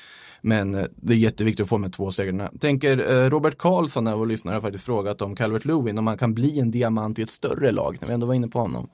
Men 0.45 0.75
eh, 0.75 0.85
det 0.95 1.13
är 1.13 1.17
jätteviktigt 1.17 1.63
att 1.63 1.69
få 1.69 1.77
med 1.77 1.93
två 1.93 2.11
segrarna. 2.11 2.51
Tänker 2.59 2.97
eh, 2.97 3.29
Robert 3.29 3.57
Karlsson, 3.57 4.19
vår 4.19 4.25
lyssnare, 4.25 4.53
har 4.53 4.61
faktiskt 4.61 4.85
frågat 4.85 5.21
om 5.21 5.35
Calvert 5.35 5.65
Lewin, 5.65 5.97
om 5.97 6.05
man 6.05 6.17
kan 6.17 6.33
bli 6.33 6.59
en 6.59 6.71
diamant 6.71 7.19
i 7.19 7.21
ett 7.21 7.29
större 7.29 7.71
lag, 7.71 7.97
när 8.01 8.07
vi 8.07 8.13
ändå 8.13 8.27
var 8.27 8.33
inne 8.33 8.47
på 8.47 8.59
honom. 8.59 8.89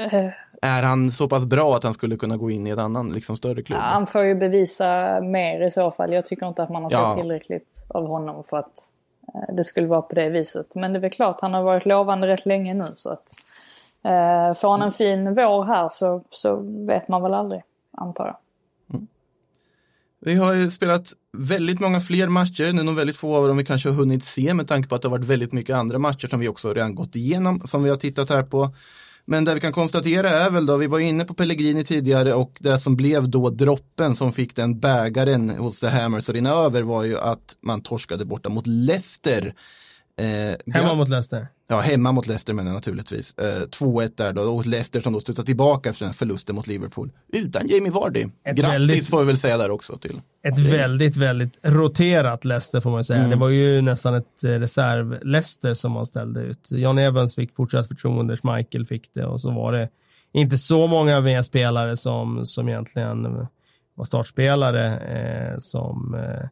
Uh. 0.00 0.30
Är 0.62 0.82
han 0.82 1.10
så 1.10 1.28
pass 1.28 1.46
bra 1.46 1.76
att 1.76 1.84
han 1.84 1.94
skulle 1.94 2.16
kunna 2.16 2.36
gå 2.36 2.50
in 2.50 2.66
i 2.66 2.70
ett 2.70 2.78
annan, 2.78 3.12
liksom 3.12 3.36
större 3.36 3.62
klubb? 3.62 3.78
Ja, 3.78 3.84
han 3.84 4.06
får 4.06 4.22
ju 4.22 4.34
bevisa 4.34 5.20
mer 5.20 5.66
i 5.66 5.70
så 5.70 5.90
fall. 5.90 6.12
Jag 6.12 6.26
tycker 6.26 6.48
inte 6.48 6.62
att 6.62 6.70
man 6.70 6.82
har 6.82 6.90
ja. 6.92 7.12
sett 7.14 7.22
tillräckligt 7.22 7.84
av 7.88 8.06
honom 8.06 8.44
för 8.44 8.56
att 8.56 8.90
det 9.52 9.64
skulle 9.64 9.86
vara 9.86 10.02
på 10.02 10.14
det 10.14 10.28
viset. 10.28 10.74
Men 10.74 10.92
det 10.92 10.98
är 10.98 11.00
väl 11.00 11.10
klart, 11.10 11.40
han 11.40 11.54
har 11.54 11.62
varit 11.62 11.86
lovande 11.86 12.26
rätt 12.26 12.46
länge 12.46 12.74
nu 12.74 12.92
så 12.94 13.10
att 13.10 13.34
eh, 14.02 14.54
får 14.54 14.70
han 14.70 14.82
en 14.82 14.92
fin 14.92 15.34
vår 15.34 15.64
här 15.64 15.88
så, 15.88 16.22
så 16.30 16.56
vet 16.86 17.08
man 17.08 17.22
väl 17.22 17.34
aldrig, 17.34 17.62
antar 17.92 18.26
jag. 18.26 18.36
Vi 20.20 20.34
har 20.34 20.52
ju 20.52 20.70
spelat 20.70 21.12
väldigt 21.32 21.80
många 21.80 22.00
fler 22.00 22.28
matcher, 22.28 22.62
det 22.62 22.68
är 22.68 22.84
nog 22.84 22.96
väldigt 22.96 23.16
få 23.16 23.36
av 23.36 23.48
dem 23.48 23.56
vi 23.56 23.64
kanske 23.64 23.88
har 23.88 23.96
hunnit 23.96 24.24
se 24.24 24.54
med 24.54 24.68
tanke 24.68 24.88
på 24.88 24.94
att 24.94 25.02
det 25.02 25.08
har 25.08 25.18
varit 25.18 25.26
väldigt 25.26 25.52
mycket 25.52 25.76
andra 25.76 25.98
matcher 25.98 26.28
som 26.28 26.40
vi 26.40 26.48
också 26.48 26.74
redan 26.74 26.94
gått 26.94 27.16
igenom, 27.16 27.62
som 27.64 27.82
vi 27.82 27.90
har 27.90 27.96
tittat 27.96 28.28
här 28.28 28.42
på. 28.42 28.74
Men 29.24 29.44
det 29.44 29.54
vi 29.54 29.60
kan 29.60 29.72
konstatera 29.72 30.30
är 30.30 30.50
väl 30.50 30.66
då, 30.66 30.76
vi 30.76 30.86
var 30.86 30.98
inne 30.98 31.24
på 31.24 31.34
Pellegrini 31.34 31.84
tidigare 31.84 32.34
och 32.34 32.56
det 32.60 32.78
som 32.78 32.96
blev 32.96 33.28
då 33.28 33.50
droppen 33.50 34.14
som 34.14 34.32
fick 34.32 34.56
den 34.56 34.80
bägaren 34.80 35.50
hos 35.50 35.80
The 35.80 35.86
Hammers 35.86 36.28
att 36.28 36.34
rinna 36.34 36.50
över 36.50 36.82
var 36.82 37.04
ju 37.04 37.18
att 37.18 37.56
man 37.62 37.82
torskade 37.82 38.24
borta 38.24 38.48
mot 38.48 38.66
Leicester. 38.66 39.54
Eh, 40.18 40.74
hemma 40.74 40.94
mot 40.94 41.08
Leicester? 41.08 41.48
Ja, 41.68 41.80
hemma 41.80 42.12
mot 42.12 42.26
Leicester 42.26 42.54
menar 42.54 42.70
jag 42.70 42.74
naturligtvis. 42.74 43.34
Eh, 43.38 43.66
2-1 43.68 44.10
där 44.16 44.32
då, 44.32 44.42
och 44.42 44.66
Leicester 44.66 45.00
som 45.00 45.12
då 45.12 45.20
studsar 45.20 45.42
tillbaka 45.42 45.90
efter 45.90 46.04
den 46.04 46.14
förlusten 46.14 46.54
mot 46.56 46.66
Liverpool. 46.66 47.12
Utan 47.32 47.68
Jamie 47.68 47.92
Vardy. 47.92 48.20
Ett 48.20 48.56
Grattis 48.56 48.64
väldigt, 48.64 49.06
får 49.06 49.20
vi 49.20 49.24
väl 49.24 49.36
säga 49.36 49.58
där 49.58 49.70
också 49.70 49.98
till. 49.98 50.20
Ett 50.42 50.58
Jamie. 50.58 50.76
väldigt, 50.76 51.16
väldigt 51.16 51.58
roterat 51.62 52.44
Leicester 52.44 52.80
får 52.80 52.90
man 52.90 53.04
säga. 53.04 53.18
Mm. 53.18 53.30
Det 53.30 53.36
var 53.36 53.48
ju 53.48 53.80
nästan 53.80 54.14
ett 54.14 54.44
eh, 54.44 54.48
reserv-Leicester 54.48 55.74
som 55.74 55.92
man 55.92 56.06
ställde 56.06 56.40
ut. 56.40 56.68
John 56.70 56.98
Evans 56.98 57.34
fick 57.34 57.54
fortsatt 57.54 57.88
förtroende, 57.88 58.36
Michael 58.42 58.86
fick 58.86 59.14
det 59.14 59.24
och 59.26 59.40
så 59.40 59.50
var 59.50 59.72
det 59.72 59.88
inte 60.32 60.58
så 60.58 60.86
många 60.86 61.20
med 61.20 61.44
spelare 61.44 61.96
som, 61.96 62.46
som 62.46 62.68
egentligen 62.68 63.46
var 63.94 64.04
startspelare 64.04 64.96
eh, 64.96 65.58
som 65.58 66.14
eh, 66.14 66.48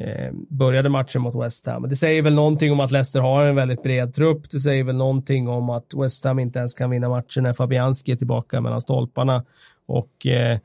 eh, 0.00 0.32
började 0.48 0.88
matchen 0.88 1.22
mot 1.22 1.44
West 1.44 1.66
Ham. 1.66 1.88
Det 1.88 1.96
säger 1.96 2.22
väl 2.22 2.34
någonting 2.34 2.72
om 2.72 2.80
att 2.80 2.90
Leicester 2.90 3.20
har 3.20 3.44
en 3.44 3.54
väldigt 3.54 3.82
bred 3.82 4.14
trupp. 4.14 4.50
Det 4.50 4.60
säger 4.60 4.84
väl 4.84 4.96
någonting 4.96 5.48
om 5.48 5.70
att 5.70 5.94
West 5.96 6.24
Ham 6.24 6.38
inte 6.38 6.58
ens 6.58 6.74
kan 6.74 6.90
vinna 6.90 7.08
matchen 7.08 7.42
när 7.42 7.52
Fabianski 7.52 8.12
är 8.12 8.16
tillbaka 8.16 8.60
mellan 8.60 8.80
stolparna. 8.80 9.44
Och 9.86 10.26
eh, 10.26 10.58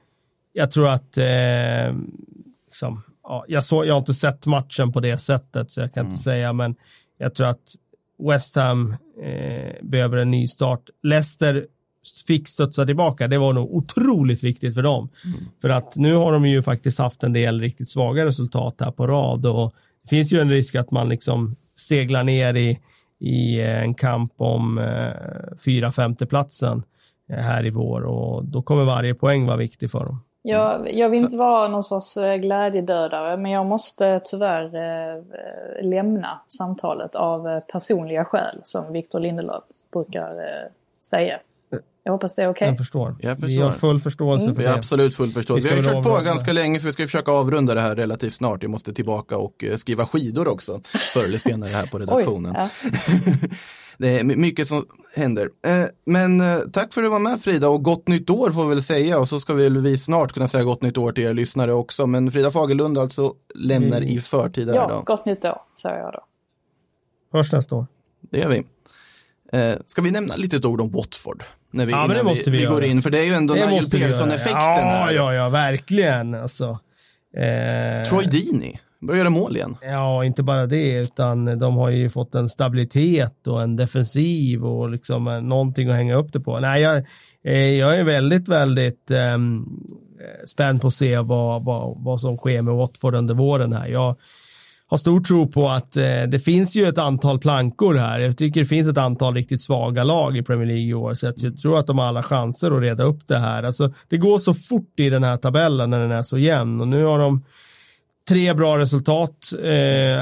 jag 0.54 0.72
tror 0.72 0.90
att 0.90 1.18
eh, 1.18 1.96
liksom, 2.68 3.02
ja, 3.24 3.46
jag, 3.48 3.64
så, 3.66 3.86
jag 3.86 3.94
har 3.94 4.00
inte 4.00 4.14
sett 4.14 4.46
matchen 4.46 4.92
på 4.92 5.00
det 5.00 5.18
sättet 5.18 5.72
så 5.72 5.82
jag 5.82 5.94
kan 5.94 6.02
mm. 6.02 6.12
inte 6.12 6.24
säga 6.24 6.54
men 6.54 6.76
jag 7.18 7.36
tror 7.36 7.48
att 7.48 7.76
West 8.30 8.56
Ham 8.56 8.96
eh, 9.24 9.74
behöver 9.82 10.18
en 10.18 10.32
ny 10.32 10.48
start. 10.48 10.82
Leicester 11.04 11.66
fick 12.28 12.48
studsa 12.48 12.86
tillbaka, 12.86 13.28
det 13.28 13.38
var 13.38 13.54
nog 13.54 13.76
otroligt 13.76 14.44
viktigt 14.44 14.74
för 14.74 14.82
dem. 14.82 15.10
Mm. 15.26 15.40
För 15.62 15.70
att 15.70 15.96
nu 15.96 16.14
har 16.14 16.32
de 16.32 16.46
ju 16.46 16.64
faktiskt 16.64 17.00
haft 17.00 17.24
en 17.24 17.34
del 17.34 17.62
riktigt 17.62 17.90
svaga 17.90 18.26
resultat 18.26 18.76
här 18.80 18.92
på 18.92 19.08
rad 19.08 19.46
och 19.46 19.74
det 20.04 20.10
finns 20.10 20.34
ju 20.34 20.40
en 20.40 20.50
risk 20.50 20.76
att 20.76 20.92
man 20.92 21.10
liksom 21.10 21.56
seglar 21.76 22.24
ner 22.24 22.54
i, 22.54 22.80
i 23.20 23.62
en 23.62 23.94
kamp 23.94 24.34
om 24.38 24.78
eh, 24.78 25.58
fyra 25.66 25.92
femteplatsen 25.92 26.84
eh, 27.30 27.38
här 27.38 27.66
i 27.66 27.70
vår 27.70 28.02
och 28.02 28.46
då 28.46 28.62
kommer 28.62 28.84
varje 28.84 29.16
poäng 29.16 29.46
vara 29.46 29.58
viktig 29.58 29.92
för 29.92 30.00
dem. 30.00 30.24
Jag, 30.44 30.94
jag 30.94 31.10
vill 31.10 31.20
inte 31.20 31.38
vara 31.38 31.68
någon 31.68 31.84
sorts 31.84 32.18
eh, 32.18 32.36
glädjedödare 32.36 33.38
men 33.38 33.52
jag 33.52 33.66
måste 33.66 34.22
tyvärr 34.26 34.76
eh, 34.76 35.16
eh, 35.16 35.90
lämna 35.90 36.42
samtalet 36.48 37.16
av 37.16 37.48
eh, 37.48 37.60
personliga 37.60 38.26
skäl 38.26 38.60
som 38.64 38.94
Victor 38.94 39.20
Lindelöf 39.20 39.64
brukar 39.94 40.40
eh, 40.40 40.72
säga. 41.02 41.40
Jag 42.04 42.12
hoppas 42.12 42.36
det 42.36 42.44
är 42.44 42.50
okej. 42.50 42.68
Jag 42.68 42.78
förstår. 42.78 43.16
Jag 43.20 43.36
Vi 43.36 43.58
har 43.58 43.70
förstår. 43.72 43.88
full 43.90 44.00
förståelse 44.00 44.44
Mm. 44.46 44.56
för 44.56 44.62
Vi 44.62 44.68
har 44.68 44.74
det. 44.74 44.80
absolut 44.80 45.16
full 45.16 45.32
förståelse. 45.32 45.70
Vi 45.70 45.76
Vi 45.76 45.82
har 45.82 45.94
väl 45.94 46.04
kört 46.04 46.12
på 46.20 46.22
ganska 46.26 46.54
länge 46.54 46.80
så 46.80 46.86
vi 46.88 46.94
ska 46.94 47.04
försöka 47.06 47.32
avrunda 47.32 47.74
det 47.76 47.82
här 47.82 47.96
relativt 47.96 48.34
snart. 48.34 48.64
Vi 48.64 48.68
måste 48.68 48.94
tillbaka 48.94 49.38
och 49.38 49.64
eh, 49.64 49.76
skriva 49.76 50.06
skidor 50.06 50.48
också 50.48 50.82
förr 51.14 51.24
eller 51.24 51.38
senare 51.38 51.70
här 51.70 51.86
på 51.86 51.98
Oj, 51.98 52.02
redaktionen. 52.04 52.54
ja. 52.58 52.70
Det 53.98 54.20
är 54.20 54.24
my- 54.24 54.36
mycket 54.36 54.68
som 54.68 54.86
händer. 55.16 55.50
Eh, 55.68 55.84
Men 56.06 56.42
eh, 56.42 56.58
tack 56.74 56.94
för 56.94 57.02
att 57.02 57.06
du 57.06 57.10
var 57.10 57.20
med 57.20 57.42
Frida 57.42 57.70
och 57.70 57.84
gott 57.84 58.08
nytt 58.08 58.30
år 58.30 58.52
får 58.52 58.64
vi 58.64 58.70
väl 58.70 58.84
säga 58.84 59.20
och 59.20 59.28
så 59.28 59.40
ska 59.40 59.54
vi, 59.54 59.70
vi 59.70 59.98
snart 59.98 60.32
kunna 60.34 60.48
säga 60.48 60.64
gott 60.64 60.82
nytt 60.82 60.98
år 60.98 61.12
till 61.12 61.24
er 61.24 61.34
lyssnare 61.34 61.74
också. 61.74 62.08
Men 62.08 62.32
Frida 62.32 62.52
Fagerlund 62.52 62.98
alltså 62.98 63.34
lämnar 63.56 63.98
Mm. 63.98 64.10
i 64.10 64.20
förtid 64.22 64.68
ja, 64.70 64.74
idag. 64.74 65.04
gott 65.06 65.26
nytt 65.26 65.46
år 65.46 65.62
säger 65.82 65.98
jag 65.98 66.14
då. 66.14 66.20
Hörs 67.38 67.52
nästa 67.52 67.76
år. 67.76 67.88
Det 68.32 68.40
gör 68.40 68.50
vi. 68.50 68.64
Eh, 69.52 69.76
ska 69.86 70.02
vi 70.02 70.12
nämna 70.12 70.36
lite 70.36 70.68
ord 70.68 70.82
om 70.82 70.92
Watford? 70.92 71.44
När 71.72 71.86
vi, 71.86 71.92
Ja, 71.92 72.06
men 72.08 72.18
det 72.18 72.24
måste 72.24 72.52
vi 72.52 72.58
vi, 72.58 72.64
vi 72.64 72.70
går 72.70 72.84
in, 72.84 73.02
för 73.02 73.10
det 73.10 73.20
är 73.20 73.26
ju 73.26 73.34
ändå 73.34 73.54
Nigel. 73.54 73.90
Pearson-effekten 73.92 74.88
Ja, 74.88 75.12
ja, 75.12 75.34
ja, 75.34 75.50
verkligen. 75.50 76.36
Alltså, 76.36 76.80
eh, 77.38 78.10
Troy 78.10 78.26
Deeney 78.26 78.74
börjar 79.02 79.18
göra 79.18 79.30
mål 79.30 79.56
igen. 79.56 79.78
Ja, 79.82 80.26
inte 80.26 80.44
bara 80.44 80.66
det, 80.66 80.94
utan 80.98 81.60
de 81.60 81.76
har 81.76 81.90
ju 81.90 82.10
fått 82.10 82.36
en 82.36 82.50
stabilitet 82.50 83.48
och 83.48 83.62
en 83.62 83.76
defensiv 83.76 84.66
och 84.66 84.90
liksom 84.90 85.28
eh, 85.28 85.42
någonting 85.42 85.90
att 85.90 85.96
hänga 85.96 86.16
upp 86.16 86.34
det 86.34 86.40
på. 86.40 86.60
Nej, 86.60 86.82
jag, 86.82 86.98
eh, 87.44 87.54
jag 87.54 88.00
är 88.00 88.04
väldigt, 88.04 88.48
väldigt 88.48 89.12
ehm, 89.12 89.66
spänd 90.46 90.82
på 90.82 90.88
att 90.88 90.94
se 90.94 91.20
vad, 91.20 91.66
vad, 91.66 92.04
vad 92.04 92.22
som 92.22 92.38
sker 92.38 92.62
med 92.62 92.74
Watford 92.74 93.16
under 93.16 93.34
våren 93.34 93.74
här. 93.74 93.88
Jag 93.88 94.16
har 94.92 94.98
stor 94.98 95.22
tro 95.22 95.48
på 95.48 95.70
att 95.70 95.98
eh, 95.98 96.24
det 96.28 96.40
finns 96.40 96.76
ju 96.76 96.88
ett 96.88 96.98
antal 96.98 97.40
plankor 97.40 97.96
här. 97.96 98.20
Jag 98.20 98.38
tycker 98.38 98.60
det 98.60 98.66
finns 98.66 98.88
ett 98.88 98.98
antal 98.98 99.34
riktigt 99.34 99.62
svaga 99.62 100.04
lag 100.04 100.38
i 100.38 100.44
Premier 100.44 100.68
League 100.68 100.84
i 100.84 100.94
år, 100.94 101.14
så 101.14 101.26
jag 101.26 101.60
tror 101.62 101.80
att 101.80 101.88
de 101.88 101.98
har 101.98 102.06
alla 102.06 102.24
chanser 102.24 102.72
att 102.78 102.82
reda 102.82 103.04
upp 103.04 103.28
det 103.28 103.38
här. 103.38 103.64
Alltså, 103.64 103.94
det 104.10 104.18
går 104.18 104.40
så 104.40 104.54
fort 104.54 104.94
i 105.00 105.10
den 105.10 105.24
här 105.24 105.38
tabellen 105.38 105.90
när 105.90 106.00
den 106.00 106.12
är 106.12 106.24
så 106.24 106.38
jämn 106.38 106.82
och 106.82 106.88
nu 106.88 107.04
har 107.04 107.20
de 107.20 107.44
tre 108.30 108.54
bra 108.54 108.78
resultat 108.78 109.54
eh, 109.64 109.70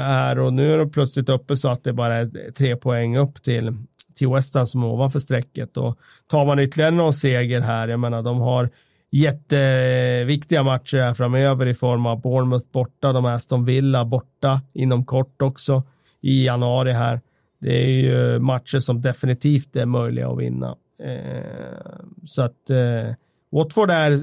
här 0.02 0.38
och 0.38 0.52
nu 0.52 0.72
är 0.72 0.78
de 0.78 0.90
plötsligt 0.90 1.28
uppe 1.28 1.56
så 1.56 1.68
att 1.68 1.84
det 1.84 1.92
bara 1.92 2.16
är 2.16 2.52
tre 2.52 2.76
poäng 2.76 3.16
upp 3.16 3.42
till, 3.42 3.72
till 4.14 4.28
West 4.28 4.54
Ham 4.54 4.66
som 4.66 4.82
är 4.82 4.86
ovanför 4.86 5.18
strecket. 5.18 5.76
Och 5.76 5.98
tar 6.26 6.46
man 6.46 6.58
ytterligare 6.58 6.90
någon 6.90 7.14
seger 7.14 7.60
här, 7.60 7.88
jag 7.88 8.00
menar 8.00 8.22
de 8.22 8.40
har 8.40 8.70
jätteviktiga 9.10 10.62
matcher 10.62 10.98
här 10.98 11.14
framöver 11.14 11.66
i 11.66 11.74
form 11.74 12.06
av 12.06 12.20
Bournemouth 12.20 12.66
borta, 12.72 13.12
de 13.12 13.24
här 13.24 13.34
Aston 13.34 13.64
Villa 13.64 14.04
borta 14.04 14.60
inom 14.72 15.04
kort 15.04 15.42
också 15.42 15.82
i 16.20 16.46
januari 16.46 16.92
här. 16.92 17.20
Det 17.60 17.84
är 17.84 17.88
ju 17.88 18.38
matcher 18.38 18.78
som 18.78 19.02
definitivt 19.02 19.76
är 19.76 19.86
möjliga 19.86 20.28
att 20.28 20.38
vinna. 20.38 20.76
Eh, 21.02 22.00
så 22.26 22.42
att 22.42 22.70
eh, 22.70 23.14
Watford 23.52 23.90
är 23.90 24.18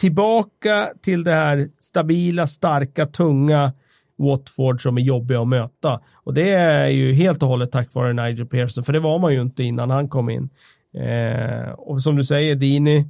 tillbaka 0.00 0.88
till 1.02 1.24
det 1.24 1.32
här 1.32 1.68
stabila, 1.78 2.46
starka, 2.46 3.06
tunga 3.06 3.72
Watford 4.16 4.82
som 4.82 4.96
är 4.96 5.02
jobbiga 5.02 5.40
att 5.40 5.48
möta. 5.48 6.00
Och 6.12 6.34
det 6.34 6.50
är 6.50 6.88
ju 6.88 7.12
helt 7.12 7.42
och 7.42 7.48
hållet 7.48 7.72
tack 7.72 7.94
vare 7.94 8.12
Nigel 8.12 8.46
Pearson, 8.46 8.84
för 8.84 8.92
det 8.92 9.00
var 9.00 9.18
man 9.18 9.32
ju 9.32 9.42
inte 9.42 9.62
innan 9.62 9.90
han 9.90 10.08
kom 10.08 10.30
in. 10.30 10.48
Eh, 10.94 11.70
och 11.70 12.02
som 12.02 12.16
du 12.16 12.24
säger, 12.24 12.56
Dini 12.56 13.08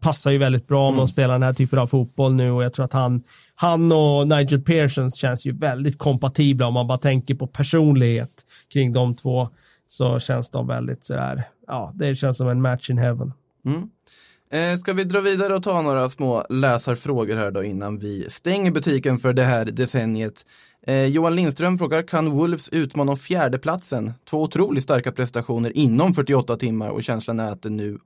passar 0.00 0.30
ju 0.30 0.38
väldigt 0.38 0.68
bra 0.68 0.88
om 0.88 0.96
de 0.96 1.08
spelar 1.08 1.34
den 1.34 1.42
här 1.42 1.52
typen 1.52 1.78
av 1.78 1.86
fotboll 1.86 2.34
nu 2.34 2.50
och 2.50 2.64
jag 2.64 2.72
tror 2.72 2.84
att 2.84 2.92
han, 2.92 3.22
han 3.54 3.92
och 3.92 4.28
Nigel 4.28 4.60
Pearson 4.60 5.10
känns 5.10 5.44
ju 5.44 5.52
väldigt 5.52 5.98
kompatibla 5.98 6.66
om 6.66 6.74
man 6.74 6.86
bara 6.86 6.98
tänker 6.98 7.34
på 7.34 7.46
personlighet 7.46 8.44
kring 8.72 8.92
de 8.92 9.16
två 9.16 9.48
så 9.86 10.18
känns 10.18 10.50
de 10.50 10.66
väldigt 10.66 11.04
sådär, 11.04 11.42
ja, 11.66 11.92
det 11.94 12.14
känns 12.14 12.36
som 12.36 12.48
en 12.48 12.62
match 12.62 12.90
in 12.90 12.98
heaven. 12.98 13.32
Mm. 13.64 13.88
Eh, 14.50 14.78
ska 14.78 14.92
vi 14.92 15.04
dra 15.04 15.20
vidare 15.20 15.54
och 15.54 15.62
ta 15.62 15.82
några 15.82 16.08
små 16.08 16.46
läsarfrågor 16.50 17.36
här 17.36 17.50
då 17.50 17.64
innan 17.64 17.98
vi 17.98 18.30
stänger 18.30 18.70
butiken 18.70 19.18
för 19.18 19.32
det 19.32 19.42
här 19.42 19.64
decenniet. 19.64 20.46
Eh, 20.86 21.04
Johan 21.04 21.36
Lindström 21.36 21.78
frågar, 21.78 22.02
kan 22.02 22.30
Wolves 22.30 22.68
utmana 22.68 23.12
om 23.12 23.18
fjärdeplatsen? 23.18 24.12
Två 24.30 24.42
otroligt 24.42 24.82
starka 24.82 25.12
prestationer 25.12 25.76
inom 25.76 26.14
48 26.14 26.56
timmar 26.56 26.90
och 26.90 27.02
känslan 27.02 27.40
är 27.40 27.52
att 27.52 27.62
det 27.62 27.70
nu 27.70 27.98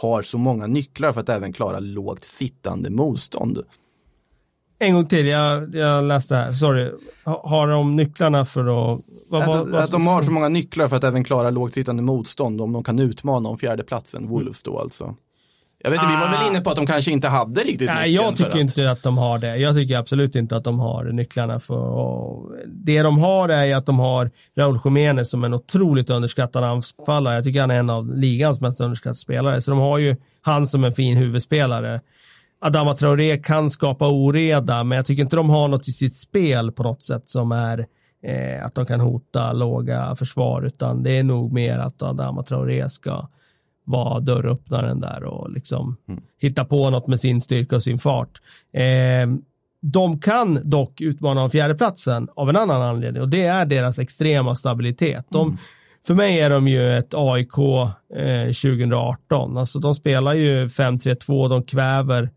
har 0.00 0.22
så 0.22 0.38
många 0.38 0.66
nycklar 0.66 1.12
för 1.12 1.20
att 1.20 1.28
även 1.28 1.52
klara 1.52 1.78
lågt 1.80 2.24
sittande 2.24 2.90
motstånd. 2.90 3.58
En 4.78 4.94
gång 4.94 5.06
till, 5.06 5.26
jag, 5.26 5.74
jag 5.74 6.04
läste 6.04 6.34
här, 6.36 6.52
sorry. 6.52 6.90
Ha- 7.24 7.48
Har 7.48 7.68
de 7.68 7.96
nycklarna 7.96 8.44
för 8.44 8.60
att... 8.60 9.00
Vad, 9.30 9.42
Att, 9.42 9.48
vad, 9.48 9.68
vad, 9.70 9.80
att 9.80 9.90
de 9.90 10.06
har 10.06 10.22
så 10.22 10.30
många 10.30 10.48
nycklar 10.48 10.88
för 10.88 10.96
att 10.96 11.04
även 11.04 11.24
klara 11.24 11.50
lågt 11.50 11.74
sittande 11.74 12.02
motstånd 12.02 12.60
om 12.60 12.72
de 12.72 12.84
kan 12.84 12.98
utmana 12.98 13.48
om 13.48 13.58
fjärdeplatsen, 13.58 14.28
Wolves 14.28 14.62
då 14.62 14.78
alltså. 14.78 15.14
Jag 15.84 15.90
vet 15.90 16.02
inte, 16.02 16.12
vi 16.12 16.20
var 16.20 16.38
väl 16.38 16.48
inne 16.48 16.60
på 16.60 16.70
att 16.70 16.76
de 16.76 16.86
kanske 16.86 17.10
inte 17.10 17.28
hade 17.28 17.60
riktigt 17.60 17.88
Nej, 17.88 18.14
jag 18.14 18.36
tycker 18.36 18.50
att... 18.50 18.56
inte 18.56 18.90
att 18.90 19.02
de 19.02 19.18
har 19.18 19.38
det. 19.38 19.56
Jag 19.56 19.74
tycker 19.74 19.96
absolut 19.96 20.34
inte 20.34 20.56
att 20.56 20.64
de 20.64 20.80
har 20.80 21.04
nycklarna 21.04 21.60
för 21.60 22.66
Det 22.66 23.02
de 23.02 23.18
har 23.18 23.48
är 23.48 23.76
att 23.76 23.86
de 23.86 23.98
har 23.98 24.30
Raúl 24.56 24.78
Jiménez 24.84 25.30
som 25.30 25.44
en 25.44 25.54
otroligt 25.54 26.10
underskattad 26.10 26.64
anfallare. 26.64 27.34
Jag 27.34 27.44
tycker 27.44 27.60
han 27.60 27.70
är 27.70 27.78
en 27.78 27.90
av 27.90 28.16
ligans 28.16 28.60
mest 28.60 28.80
underskattade 28.80 29.16
spelare. 29.16 29.62
Så 29.62 29.70
de 29.70 29.80
har 29.80 29.98
ju 29.98 30.16
han 30.42 30.66
som 30.66 30.84
en 30.84 30.92
fin 30.92 31.16
huvudspelare. 31.16 32.00
Adama 32.60 32.94
Traoré 32.94 33.36
kan 33.36 33.70
skapa 33.70 34.08
oreda, 34.08 34.84
men 34.84 34.96
jag 34.96 35.06
tycker 35.06 35.22
inte 35.22 35.36
de 35.36 35.50
har 35.50 35.68
något 35.68 35.88
i 35.88 35.92
sitt 35.92 36.16
spel 36.16 36.72
på 36.72 36.82
något 36.82 37.02
sätt 37.02 37.28
som 37.28 37.52
är 37.52 37.86
eh, 38.26 38.66
att 38.66 38.74
de 38.74 38.86
kan 38.86 39.00
hota 39.00 39.52
låga 39.52 40.16
försvar, 40.16 40.62
utan 40.62 41.02
det 41.02 41.18
är 41.18 41.22
nog 41.22 41.52
mer 41.52 41.78
att 41.78 42.02
Adama 42.02 42.42
Traoré 42.42 42.90
ska 42.90 43.28
vara 43.84 44.20
dörröppnaren 44.20 45.00
där 45.00 45.24
och 45.24 45.50
liksom 45.50 45.96
hitta 46.38 46.64
på 46.64 46.90
något 46.90 47.06
med 47.06 47.20
sin 47.20 47.40
styrka 47.40 47.76
och 47.76 47.82
sin 47.82 47.98
fart. 47.98 48.40
Eh, 48.72 49.36
de 49.82 50.20
kan 50.20 50.58
dock 50.64 51.00
utmana 51.00 51.42
om 51.42 51.50
fjärdeplatsen 51.50 52.28
av 52.36 52.50
en 52.50 52.56
annan 52.56 52.82
anledning 52.82 53.22
och 53.22 53.28
det 53.28 53.42
är 53.42 53.66
deras 53.66 53.98
extrema 53.98 54.54
stabilitet. 54.54 55.26
De, 55.28 55.58
För 56.06 56.14
mig 56.14 56.40
är 56.40 56.50
de 56.50 56.68
ju 56.68 56.98
ett 56.98 57.14
AIK 57.14 57.58
eh, 58.16 58.44
2018. 58.44 59.56
Alltså 59.56 59.78
de 59.78 59.94
spelar 59.94 60.34
ju 60.34 60.66
5-3-2, 60.66 61.48
de 61.48 61.62
kväver 61.62 62.30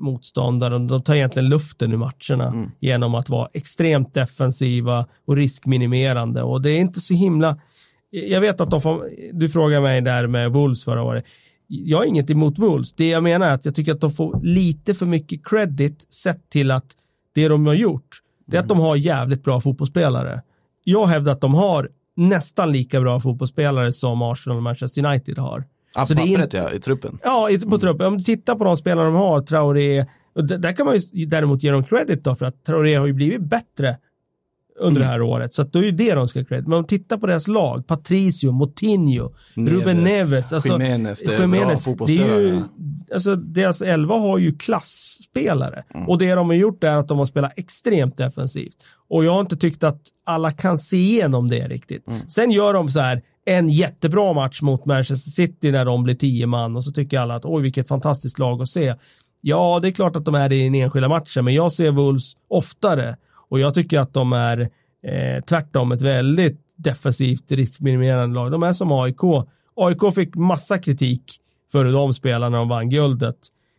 motståndaren. 0.00 0.86
De 0.86 1.02
tar 1.02 1.14
egentligen 1.14 1.48
luften 1.48 1.92
ur 1.92 1.96
matcherna 1.96 2.70
genom 2.80 3.14
att 3.14 3.28
vara 3.28 3.48
extremt 3.52 4.14
defensiva 4.14 5.04
och 5.26 5.36
riskminimerande 5.36 6.42
och 6.42 6.62
det 6.62 6.70
är 6.70 6.78
inte 6.78 7.00
så 7.00 7.14
himla 7.14 7.58
jag 8.20 8.40
vet 8.40 8.60
att 8.60 8.70
de 8.70 8.80
får, 8.82 9.10
du 9.32 9.48
frågar 9.48 9.80
mig 9.80 10.00
där 10.00 10.26
med 10.26 10.52
Wolves 10.52 10.84
förra 10.84 11.02
året. 11.02 11.24
Jag 11.68 11.98
har 11.98 12.04
inget 12.04 12.30
emot 12.30 12.58
Wolves. 12.58 12.92
Det 12.92 13.08
jag 13.08 13.22
menar 13.22 13.46
är 13.48 13.52
att 13.52 13.64
jag 13.64 13.74
tycker 13.74 13.92
att 13.92 14.00
de 14.00 14.10
får 14.12 14.40
lite 14.42 14.94
för 14.94 15.06
mycket 15.06 15.46
credit 15.46 16.12
sett 16.12 16.50
till 16.50 16.70
att 16.70 16.86
det 17.34 17.48
de 17.48 17.66
har 17.66 17.74
gjort, 17.74 18.18
det 18.46 18.56
är 18.56 18.60
att 18.60 18.68
de 18.68 18.78
har 18.78 18.96
jävligt 18.96 19.44
bra 19.44 19.60
fotbollsspelare. 19.60 20.42
Jag 20.84 21.06
hävdar 21.06 21.32
att 21.32 21.40
de 21.40 21.54
har 21.54 21.90
nästan 22.16 22.72
lika 22.72 23.00
bra 23.00 23.20
fotbollsspelare 23.20 23.92
som 23.92 24.22
Arsenal 24.22 24.56
och 24.56 24.62
Manchester 24.62 25.06
United 25.06 25.38
har. 25.38 25.64
Ja, 25.94 26.06
Så 26.06 26.14
det 26.14 26.22
är 26.22 26.42
inte- 26.42 26.56
ja, 26.56 26.70
i 26.72 26.78
truppen. 26.80 27.18
Ja, 27.24 27.50
i- 27.50 27.58
på 27.58 27.78
truppen. 27.78 28.06
Om 28.06 28.18
du 28.18 28.24
tittar 28.24 28.54
på 28.54 28.64
de 28.64 28.76
spelare 28.76 29.04
de 29.06 29.14
har, 29.14 29.42
Traoré, 29.42 30.06
och 30.34 30.44
där 30.44 30.72
kan 30.76 30.86
man 30.86 30.94
ju 31.12 31.26
däremot 31.26 31.62
ge 31.62 31.70
dem 31.70 31.84
credit 31.84 32.24
då, 32.24 32.34
för 32.34 32.46
att 32.46 32.64
Traoré 32.64 32.94
har 32.94 33.06
ju 33.06 33.12
blivit 33.12 33.40
bättre 33.40 33.96
under 34.78 35.00
det 35.00 35.06
här 35.06 35.22
året. 35.22 35.54
Så 35.54 35.62
då 35.62 35.78
är 35.78 35.82
ju 35.82 35.90
det 35.90 36.14
de 36.14 36.28
ska 36.28 36.38
ha 36.38 36.44
credit. 36.44 36.66
Men 36.66 36.78
om 36.78 36.82
du 36.82 36.98
tittar 36.98 37.16
på 37.16 37.26
deras 37.26 37.48
lag, 37.48 37.86
Patricio, 37.86 38.52
Moutinho, 38.52 39.30
Ruben 39.54 39.96
Neves, 39.96 40.52
alltså, 40.52 40.72
Jimenez, 40.72 41.20
det 41.20 41.34
är 41.34 41.48
bra 41.94 42.06
det 42.06 42.18
är 42.18 42.40
ju, 42.40 42.62
alltså 43.14 43.36
deras 43.36 43.82
elva 43.82 44.14
har 44.14 44.38
ju 44.38 44.56
klassspelare. 44.58 45.84
Och 46.06 46.18
det 46.18 46.34
de 46.34 46.48
har 46.48 46.56
gjort 46.56 46.84
är 46.84 46.96
att 46.96 47.08
de 47.08 47.18
har 47.18 47.26
spelat 47.26 47.52
extremt 47.56 48.16
defensivt. 48.16 48.76
Och 49.08 49.24
jag 49.24 49.32
har 49.32 49.40
inte 49.40 49.56
tyckt 49.56 49.84
att 49.84 50.00
alla 50.24 50.50
kan 50.50 50.78
se 50.78 50.96
igenom 50.96 51.48
det 51.48 51.68
riktigt. 51.68 52.06
Sen 52.28 52.50
gör 52.50 52.74
de 52.74 52.88
så 52.88 53.00
här, 53.00 53.22
en 53.44 53.68
jättebra 53.68 54.32
match 54.32 54.62
mot 54.62 54.84
Manchester 54.84 55.30
City 55.30 55.70
när 55.70 55.84
de 55.84 56.02
blir 56.02 56.14
tio 56.14 56.46
man 56.46 56.76
och 56.76 56.84
så 56.84 56.92
tycker 56.92 57.18
alla 57.18 57.34
att 57.34 57.44
oj 57.44 57.62
vilket 57.62 57.88
fantastiskt 57.88 58.38
lag 58.38 58.62
att 58.62 58.68
se. 58.68 58.94
Ja, 59.40 59.78
det 59.82 59.88
är 59.88 59.92
klart 59.92 60.16
att 60.16 60.24
de 60.24 60.34
är 60.34 60.52
i 60.52 60.64
den 60.64 60.74
enskilda 60.74 61.08
matchen, 61.08 61.44
men 61.44 61.54
jag 61.54 61.72
ser 61.72 61.90
Wolves 61.90 62.32
oftare 62.48 63.16
och 63.48 63.60
jag 63.60 63.74
tycker 63.74 64.00
att 64.00 64.14
de 64.14 64.32
är 64.32 64.60
eh, 65.02 65.44
tvärtom 65.44 65.92
ett 65.92 66.02
väldigt 66.02 66.74
defensivt 66.76 67.52
riskminimerande 67.52 68.34
lag. 68.34 68.50
De 68.50 68.62
är 68.62 68.72
som 68.72 68.92
AIK. 68.92 69.20
AIK 69.76 70.14
fick 70.14 70.34
massa 70.34 70.78
kritik 70.78 71.24
för 71.72 71.84
hur 71.84 71.92
de 71.92 72.12
spelade 72.12 72.50
när 72.50 72.58
de 72.58 72.68
vann 72.68 72.90
guldet. 72.90 73.36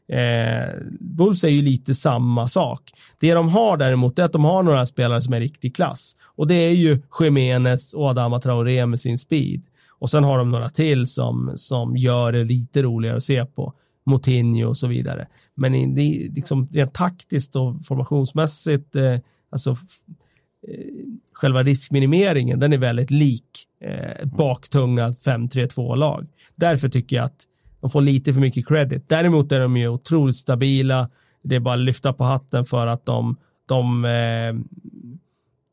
Eh, 0.09 0.73
Wolves 0.99 1.43
är 1.43 1.49
ju 1.49 1.61
lite 1.61 1.95
samma 1.95 2.47
sak. 2.47 2.91
Det 3.19 3.33
de 3.33 3.49
har 3.49 3.77
däremot 3.77 4.19
är 4.19 4.23
att 4.23 4.33
de 4.33 4.45
har 4.45 4.63
några 4.63 4.85
spelare 4.85 5.21
som 5.21 5.33
är 5.33 5.39
riktig 5.39 5.75
klass. 5.75 6.15
Och 6.23 6.47
det 6.47 6.55
är 6.55 6.73
ju 6.73 7.01
Jiménez 7.19 7.93
och 7.93 8.09
Adama 8.09 8.39
Traoré 8.39 8.85
med 8.85 9.01
sin 9.01 9.17
speed. 9.17 9.61
Och 9.99 10.09
sen 10.09 10.23
har 10.23 10.37
de 10.37 10.51
några 10.51 10.69
till 10.69 11.07
som, 11.07 11.53
som 11.55 11.97
gör 11.97 12.31
det 12.31 12.43
lite 12.43 12.81
roligare 12.81 13.17
att 13.17 13.23
se 13.23 13.45
på. 13.45 13.73
Moutinho 14.05 14.67
och 14.67 14.77
så 14.77 14.87
vidare. 14.87 15.27
Men 15.55 15.95
det, 15.95 16.29
liksom, 16.35 16.67
rent 16.71 16.93
taktiskt 16.93 17.55
och 17.55 17.85
formationsmässigt, 17.85 18.95
eh, 18.95 19.17
alltså 19.49 19.69
eh, 19.69 19.75
själva 21.33 21.63
riskminimeringen, 21.63 22.59
den 22.59 22.73
är 22.73 22.77
väldigt 22.77 23.11
lik 23.11 23.67
eh, 23.81 24.25
baktunga 24.25 25.09
5-3-2-lag. 25.09 26.27
Därför 26.55 26.89
tycker 26.89 27.15
jag 27.15 27.25
att 27.25 27.43
de 27.81 27.89
får 27.89 28.01
lite 28.01 28.33
för 28.33 28.41
mycket 28.41 28.67
credit. 28.67 29.09
Däremot 29.09 29.51
är 29.51 29.59
de 29.59 29.77
ju 29.77 29.87
otroligt 29.87 30.37
stabila. 30.37 31.09
Det 31.43 31.55
är 31.55 31.59
bara 31.59 31.73
att 31.73 31.79
lyfta 31.79 32.13
på 32.13 32.23
hatten 32.23 32.65
för 32.65 32.87
att 32.87 33.05
de, 33.05 33.37
de, 33.65 34.05
eh, 34.05 34.79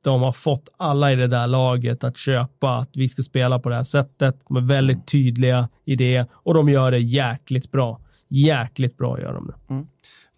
de 0.05 0.23
har 0.23 0.33
fått 0.33 0.69
alla 0.77 1.13
i 1.13 1.17
det 1.17 1.27
där 1.27 1.47
laget 1.47 2.05
att 2.05 2.17
köpa 2.17 2.77
att 2.77 2.91
vi 2.93 3.09
ska 3.09 3.23
spela 3.23 3.59
på 3.59 3.69
det 3.69 3.77
här 3.77 3.83
sättet. 3.83 4.41
De 4.49 4.57
är 4.57 4.61
väldigt 4.61 4.97
mm. 4.97 5.07
tydliga 5.07 5.69
i 5.85 5.97
det 5.97 6.27
och 6.33 6.55
de 6.55 6.69
gör 6.69 6.91
det 6.91 6.99
jäkligt 6.99 7.73
bra. 7.73 8.01
Jäkligt 8.29 8.97
bra 8.97 9.21
gör 9.21 9.33
de 9.33 9.47
det. 9.47 9.75
Mm 9.75 9.87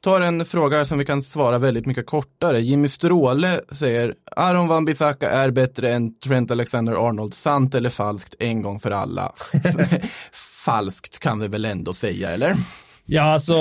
tar 0.07 0.21
en 0.21 0.45
fråga 0.45 0.85
som 0.85 0.99
vi 0.99 1.05
kan 1.05 1.23
svara 1.23 1.59
väldigt 1.59 1.87
mycket 1.87 2.07
kortare. 2.07 2.61
Jimmy 2.61 2.89
Stråle 2.89 3.61
säger, 3.73 4.15
Aron 4.37 4.69
Van 4.69 4.85
Bissaka 4.85 5.31
är 5.31 5.51
bättre 5.51 5.95
än 5.95 6.19
Trent 6.19 6.51
Alexander-Arnold. 6.51 7.35
Sant 7.35 7.75
eller 7.75 7.91
falskt 7.91 8.35
en 8.39 8.63
gång 8.63 8.81
för 8.81 8.91
alla? 8.91 9.33
falskt 10.65 11.19
kan 11.19 11.41
vi 11.41 11.49
väl 11.49 11.65
ändå 11.65 11.93
säga, 11.93 12.31
eller? 12.31 12.57
Ja, 13.05 13.23
alltså... 13.23 13.55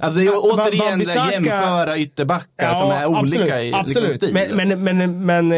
Alltså 0.00 0.20
det 0.20 0.26
är 0.26 0.32
återigen 0.34 0.98
Bissaka, 0.98 1.32
jämföra 1.32 1.98
ytterbackar 1.98 2.72
ja, 2.72 2.80
som 2.80 2.90
är 2.90 3.06
olika 3.06 3.76
absolut, 3.76 3.96
i 3.96 4.00
liksom, 4.00 4.14
stil. 4.14 4.34
Men, 4.34 4.56
men, 4.56 4.84
men, 4.84 5.26
men, 5.26 5.48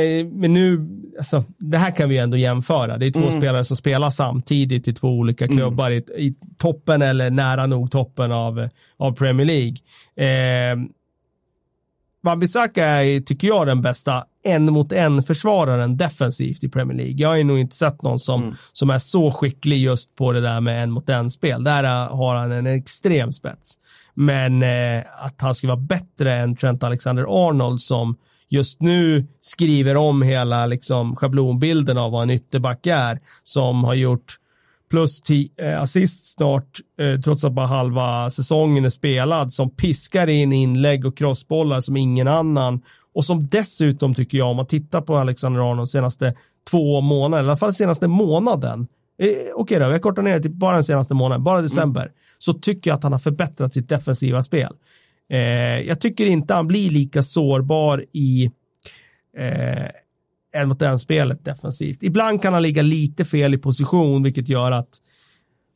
men 0.41 0.53
nu, 0.53 0.79
alltså, 1.21 1.45
det 1.59 1.79
här 1.79 1.91
kan 1.91 2.09
vi 2.09 2.19
ändå 2.19 2.37
jämföra. 2.37 2.99
Det 2.99 3.07
är 3.07 3.11
två 3.11 3.29
mm. 3.29 3.41
spelare 3.41 3.65
som 3.65 3.77
spelar 3.77 4.11
samtidigt 4.11 4.89
i 4.89 4.95
två 4.95 5.09
olika 5.09 5.45
mm. 5.45 5.57
klubbar 5.57 5.91
mm. 5.91 6.05
i, 6.17 6.27
i, 6.27 6.35
toppen 6.59 7.03
eller 7.03 7.31
nära 7.31 7.67
nog 7.67 7.91
toppen 7.91 8.33
av, 8.33 8.69
av 8.97 9.13
Premier 9.13 9.47
League. 9.47 9.77
Eh, 10.17 10.77
Wan-Bissaka 12.23 12.85
är, 12.85 13.21
tycker 13.21 13.49
jag, 13.49 13.67
den 13.67 13.83
bästa 13.83 14.25
en 14.45 14.73
mot 14.73 14.93
en 14.93 15.23
försvararen 15.23 15.97
defensivt 15.97 16.65
i 16.65 16.69
Premier 16.69 16.97
League. 16.97 17.17
Jag 17.17 17.29
har 17.29 17.45
nog 17.45 17.59
inte 17.59 17.77
sett 17.77 18.03
någon 18.03 18.21
som, 18.21 18.43
mm. 18.43 18.55
som 18.73 18.91
är 18.91 18.99
så 18.99 19.31
skicklig 19.31 19.79
just 19.79 20.15
på 20.15 20.33
det 20.33 20.41
där 20.41 20.61
med 20.61 20.83
en 20.83 20.91
mot 20.91 21.09
en 21.09 21.31
spel. 21.31 21.65
Där 21.65 22.09
har 22.09 22.35
han 22.35 22.53
en 22.53 22.67
extrem 22.67 23.33
spets. 23.33 23.75
Men 24.15 24.63
eh, 24.63 25.05
att 25.19 25.41
han 25.41 25.55
ska 25.55 25.67
vara 25.67 25.77
bättre 25.77 26.35
än 26.35 26.57
Trent 26.57 26.83
Alexander-Arnold 26.83 27.81
som 27.81 28.17
just 28.51 28.83
nu 28.83 29.27
skriver 29.41 29.97
om 29.97 30.23
hela 30.23 30.67
liksom, 30.67 31.17
schablonbilden 31.17 31.99
av 31.99 32.13
vad 32.13 32.23
en 32.23 32.31
ytterback 32.31 32.87
är, 32.87 33.21
som 33.43 33.85
har 33.85 33.95
gjort 33.95 34.37
plus 34.91 35.21
10 35.21 35.49
eh, 35.57 35.83
assist 35.83 36.33
snart, 36.33 36.79
eh, 37.01 37.21
trots 37.21 37.45
att 37.45 37.53
bara 37.53 37.67
halva 37.67 38.31
säsongen 38.31 38.85
är 38.85 38.91
spelad, 38.91 39.53
som 39.53 39.71
piskar 39.71 40.27
in 40.27 40.53
inlägg 40.53 41.07
och 41.07 41.17
crossbollar 41.17 41.81
som 41.81 41.97
ingen 41.97 42.29
annan 42.29 42.83
och 43.15 43.25
som 43.25 43.45
dessutom 43.45 44.15
tycker 44.15 44.39
jag, 44.39 44.51
om 44.51 44.57
man 44.57 44.67
tittar 44.67 45.01
på 45.01 45.17
Alexander 45.17 45.71
Arnold 45.71 45.89
senaste 45.89 46.35
två 46.71 47.01
månader, 47.01 47.45
i 47.45 47.47
alla 47.47 47.57
fall 47.57 47.75
senaste 47.75 48.09
månaden, 48.09 48.81
eh, 49.19 49.27
okej 49.27 49.53
okay 49.55 49.79
då, 49.79 49.87
vi 49.87 49.93
har 49.93 49.99
kortat 49.99 50.25
ner 50.25 50.35
det 50.35 50.43
till 50.43 50.51
bara 50.51 50.75
den 50.75 50.85
senaste 50.85 51.15
månaden, 51.15 51.45
bara 51.45 51.61
december, 51.63 52.03
mm. 52.03 52.13
så 52.39 52.53
tycker 52.53 52.91
jag 52.91 52.97
att 52.97 53.03
han 53.03 53.13
har 53.13 53.19
förbättrat 53.19 53.73
sitt 53.73 53.89
defensiva 53.89 54.43
spel. 54.43 54.73
Eh, 55.31 55.81
jag 55.81 56.01
tycker 56.01 56.27
inte 56.27 56.55
han 56.55 56.67
blir 56.67 56.91
lika 56.91 57.23
sårbar 57.23 58.05
i 58.13 58.51
eh, 59.37 59.91
en 60.53 60.69
mot 60.69 60.83
en 60.83 60.99
spelet 60.99 61.45
defensivt. 61.45 62.03
Ibland 62.03 62.43
kan 62.43 62.53
han 62.53 62.63
ligga 62.63 62.83
lite 62.83 63.25
fel 63.25 63.55
i 63.55 63.59
position, 63.59 64.23
vilket 64.23 64.49
gör 64.49 64.73
att 64.73 64.89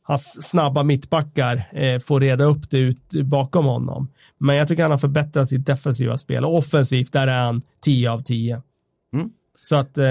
hans 0.03 0.49
snabba 0.49 0.83
mittbackar 0.83 1.69
eh, 1.73 1.99
får 1.99 2.19
reda 2.19 2.43
upp 2.43 2.69
det 2.69 2.77
ut 2.77 3.13
bakom 3.25 3.65
honom. 3.65 4.11
Men 4.37 4.55
jag 4.55 4.67
tycker 4.67 4.83
han 4.83 4.91
har 4.91 4.97
förbättrat 4.97 5.49
sitt 5.49 5.65
defensiva 5.65 6.17
spel 6.17 6.45
och 6.45 6.57
offensivt, 6.57 7.13
där 7.13 7.27
är 7.27 7.45
han 7.45 7.61
10 7.81 8.11
av 8.11 8.19
10. 8.19 8.61
Mm. 9.13 9.29
Så 9.61 9.75
att 9.75 9.97
eh, 9.97 10.05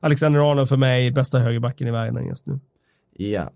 Alexander 0.00 0.50
Arnold 0.50 0.68
för 0.68 0.76
mig 0.76 1.10
bästa 1.10 1.38
högerbacken 1.38 1.88
i 1.88 1.90
världen 1.90 2.26
just 2.26 2.46
nu. 2.46 2.60
Ja, 3.16 3.50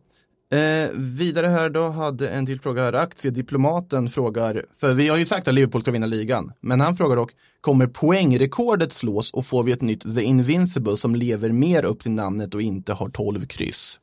Eh, 0.50 0.90
vidare 0.94 1.46
här 1.46 1.70
då 1.70 1.88
hade 1.88 2.28
en 2.28 2.46
till 2.46 2.60
fråga 2.60 2.82
här. 2.82 2.92
Aktiediplomaten 2.92 4.08
frågar, 4.08 4.64
för 4.76 4.94
vi 4.94 5.08
har 5.08 5.16
ju 5.16 5.26
sagt 5.26 5.48
att 5.48 5.54
Liverpool 5.54 5.82
ska 5.82 5.90
vinna 5.90 6.06
ligan, 6.06 6.52
men 6.60 6.80
han 6.80 6.96
frågar 6.96 7.16
dock, 7.16 7.32
kommer 7.60 7.86
poängrekordet 7.86 8.92
slås 8.92 9.30
och 9.30 9.46
får 9.46 9.62
vi 9.62 9.72
ett 9.72 9.80
nytt 9.80 10.14
The 10.14 10.22
Invincible 10.22 10.96
som 10.96 11.14
lever 11.14 11.52
mer 11.52 11.84
upp 11.84 12.02
till 12.02 12.10
namnet 12.10 12.54
och 12.54 12.62
inte 12.62 12.92
har 12.92 13.08
12 13.08 13.46
kryss? 13.46 14.00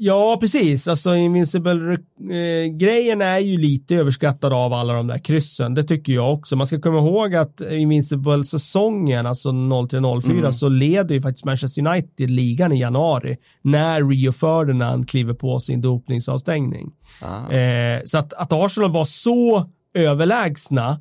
Ja, 0.00 0.36
precis. 0.40 0.88
Alltså 0.88 1.14
Invincible-grejen 1.14 3.22
är 3.22 3.38
ju 3.38 3.58
lite 3.58 3.96
överskattad 3.96 4.52
av 4.52 4.72
alla 4.72 4.92
de 4.92 5.06
där 5.06 5.18
kryssen. 5.18 5.74
Det 5.74 5.84
tycker 5.84 6.12
jag 6.12 6.34
också. 6.34 6.56
Man 6.56 6.66
ska 6.66 6.80
komma 6.80 6.98
ihåg 6.98 7.34
att 7.34 7.60
Invincible-säsongen, 7.60 9.26
alltså 9.26 9.48
03-04, 9.48 10.38
mm. 10.38 10.52
så 10.52 10.68
leder 10.68 11.14
ju 11.14 11.22
faktiskt 11.22 11.44
Manchester 11.44 11.86
United 11.86 12.30
ligan 12.30 12.72
i 12.72 12.80
januari 12.80 13.36
när 13.62 14.08
Rio 14.08 14.32
Ferdinand 14.32 15.08
kliver 15.08 15.34
på 15.34 15.60
sin 15.60 15.80
dopningsavstängning. 15.80 16.90
Ah. 17.22 17.52
Eh, 17.52 18.00
så 18.04 18.18
att, 18.18 18.32
att 18.32 18.52
Arsenal 18.52 18.92
var 18.92 19.04
så 19.04 19.70
överlägsna 19.94 21.00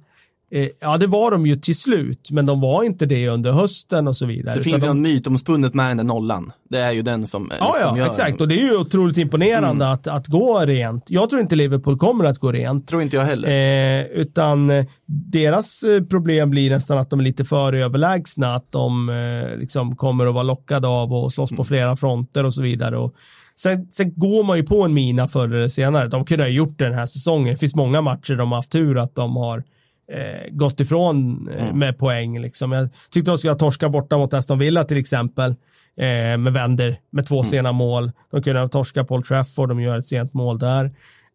Eh, 0.52 0.68
ja, 0.80 0.98
det 0.98 1.08
var 1.08 1.32
de 1.32 1.46
ju 1.46 1.56
till 1.56 1.76
slut, 1.76 2.32
men 2.32 2.46
de 2.46 2.62
var 2.62 2.84
inte 2.84 3.06
det 3.06 3.28
under 3.28 3.52
hösten 3.52 4.08
och 4.08 4.18
så 4.18 4.26
vidare. 4.26 4.56
Det 4.56 4.62
finns 4.62 4.84
ju 4.84 4.88
en 4.88 5.02
myt 5.02 5.28
omspunnet 5.28 5.74
med 5.74 5.90
den 5.90 5.98
där 5.98 6.04
nollan. 6.04 6.52
Det 6.70 6.78
är 6.78 6.92
ju 6.92 7.02
den 7.02 7.28
som, 7.28 7.52
ja, 7.60 7.74
liksom 7.74 7.98
ja, 7.98 8.06
exakt. 8.06 8.42
Och 8.42 8.48
det 8.48 8.56
är 8.56 8.72
ju 8.72 8.78
otroligt 8.78 9.18
imponerande 9.18 9.86
mm. 9.86 9.94
att, 9.94 10.08
att 10.08 10.28
gå 10.28 10.60
rent. 10.60 11.10
Jag 11.10 11.30
tror 11.30 11.42
inte 11.42 11.56
Liverpool 11.56 11.98
kommer 11.98 12.26
att 12.26 12.40
gå 12.40 12.52
rent. 12.52 12.88
Tror 12.88 13.02
inte 13.02 13.16
jag 13.16 13.26
heller. 13.26 13.48
Eh, 13.48 14.06
utan 14.06 14.70
eh, 14.70 14.86
deras 15.06 15.84
eh, 15.84 16.04
problem 16.04 16.50
blir 16.50 16.70
nästan 16.70 16.98
att 16.98 17.10
de 17.10 17.20
är 17.20 17.24
lite 17.24 17.46
för 17.46 17.74
överlägsna. 17.74 18.56
Att 18.56 18.72
de 18.72 19.10
eh, 19.10 19.58
liksom 19.60 19.96
kommer 19.96 20.26
att 20.26 20.34
vara 20.34 20.44
lockade 20.44 20.88
av 20.88 21.14
att 21.14 21.34
slåss 21.34 21.52
mm. 21.52 21.58
på 21.58 21.64
flera 21.64 21.96
fronter 21.96 22.44
och 22.44 22.54
så 22.54 22.62
vidare. 22.62 22.98
Och 22.98 23.14
sen, 23.60 23.88
sen 23.92 24.14
går 24.16 24.44
man 24.44 24.58
ju 24.58 24.64
på 24.64 24.84
en 24.84 24.94
mina 24.94 25.28
förr 25.28 25.54
eller 25.54 25.68
senare. 25.68 26.08
De 26.08 26.26
kunde 26.26 26.44
ha 26.44 26.50
gjort 26.50 26.78
det 26.78 26.86
den 26.86 26.94
här 26.94 27.06
säsongen. 27.06 27.54
Det 27.54 27.60
finns 27.60 27.76
många 27.76 28.02
matcher 28.02 28.36
de 28.36 28.52
har 28.52 28.58
haft 28.58 28.72
tur 28.72 28.98
att 28.98 29.16
de 29.16 29.36
har 29.36 29.64
eh, 30.12 30.50
gått 30.52 30.80
ifrån 30.80 31.50
eh, 31.50 31.64
mm. 31.64 31.80
med 31.80 31.98
poäng. 31.98 32.40
Liksom. 32.40 32.72
Jag 32.72 32.90
tyckte 33.12 33.32
de 33.32 33.38
skulle 33.38 33.54
ha 33.54 33.60
torskat 33.60 33.92
borta 33.92 34.18
mot 34.18 34.34
Aston 34.34 34.60
Villa 34.60 34.84
till 34.84 34.98
exempel. 34.98 35.56
Eh, 35.98 36.38
med 36.38 36.54
vänder 36.54 37.00
med 37.10 37.28
två 37.28 37.36
mm. 37.36 37.46
sena 37.46 37.72
mål. 37.72 38.12
De 38.32 38.44
kunde 38.44 38.60
ha 38.60 38.68
torskat 38.68 39.08
Paul 39.08 39.24
Trafford, 39.24 39.70
de 39.70 39.82
gör 39.82 39.98
ett 39.98 40.08
sent 40.08 40.34
mål 40.34 40.60
där. 40.60 40.86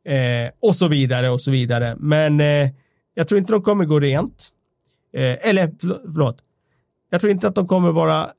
Eh, 0.04 0.50
och 0.60 0.76
så 0.76 0.88
vidare 0.88 1.30
och 1.30 1.42
så 1.42 1.50
vidare. 1.50 1.96
Men 1.98 2.40
eh, 2.40 2.70
jag 3.14 3.28
tror 3.28 3.38
inte 3.38 3.52
de 3.52 3.62
kommer 3.62 3.84
gå 3.84 4.00
rent. 4.00 4.48
Eh, 5.14 5.48
eller 5.48 5.70
förlåt. 6.12 6.38
Jag 7.10 7.20
tror 7.20 7.30
inte 7.30 7.48
att 7.48 7.54
de 7.54 7.66
kommer 7.66 7.92
vara 7.92 8.30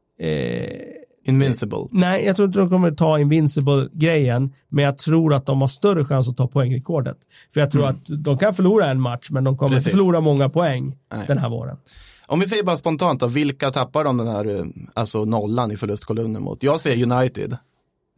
Invincible? 1.24 1.88
Nej, 1.91 2.26
jag 2.26 2.36
tror 2.36 2.48
inte 2.48 2.60
de 2.60 2.70
kommer 2.70 2.91
ta 2.91 3.20
Invincible-grejen, 3.20 4.54
men 4.70 4.86
jag 4.86 4.98
tror 4.98 5.34
att 5.34 5.45
de 5.45 5.62
har 5.62 5.68
större 5.68 6.06
chans 6.06 6.30
att 6.30 6.38
ta 6.38 6.48
poängrekordet. 6.48 7.18
För 7.54 7.60
jag 7.60 7.72
tror 7.72 7.84
mm. 7.84 7.95
att 7.95 8.24
de 8.24 8.38
kan 8.38 8.54
förlora 8.54 8.86
en 8.91 9.02
match, 9.02 9.28
men 9.32 9.44
de 9.44 9.58
kommer 9.58 9.78
inte 9.78 9.90
förlora 9.90 10.22
många 10.22 10.50
poäng 10.50 10.95
Nej. 11.14 11.26
den 11.28 11.38
här 11.38 11.50
våren. 11.50 11.78
Om 12.28 12.40
vi 12.40 12.48
säger 12.48 12.64
bara 12.64 12.78
spontant 12.78 13.20
då, 13.20 13.28
vilka 13.28 13.72
tappar 13.72 14.04
de 14.04 14.18
den 14.18 14.28
här 14.28 14.60
eh, 14.60 14.66
alltså 14.94 15.26
nollan 15.26 15.72
i 15.72 15.78
förlustkolumnen 15.78 16.44
mot? 16.44 16.64
Jag 16.64 16.82
säger 16.82 17.12
United. 17.12 17.58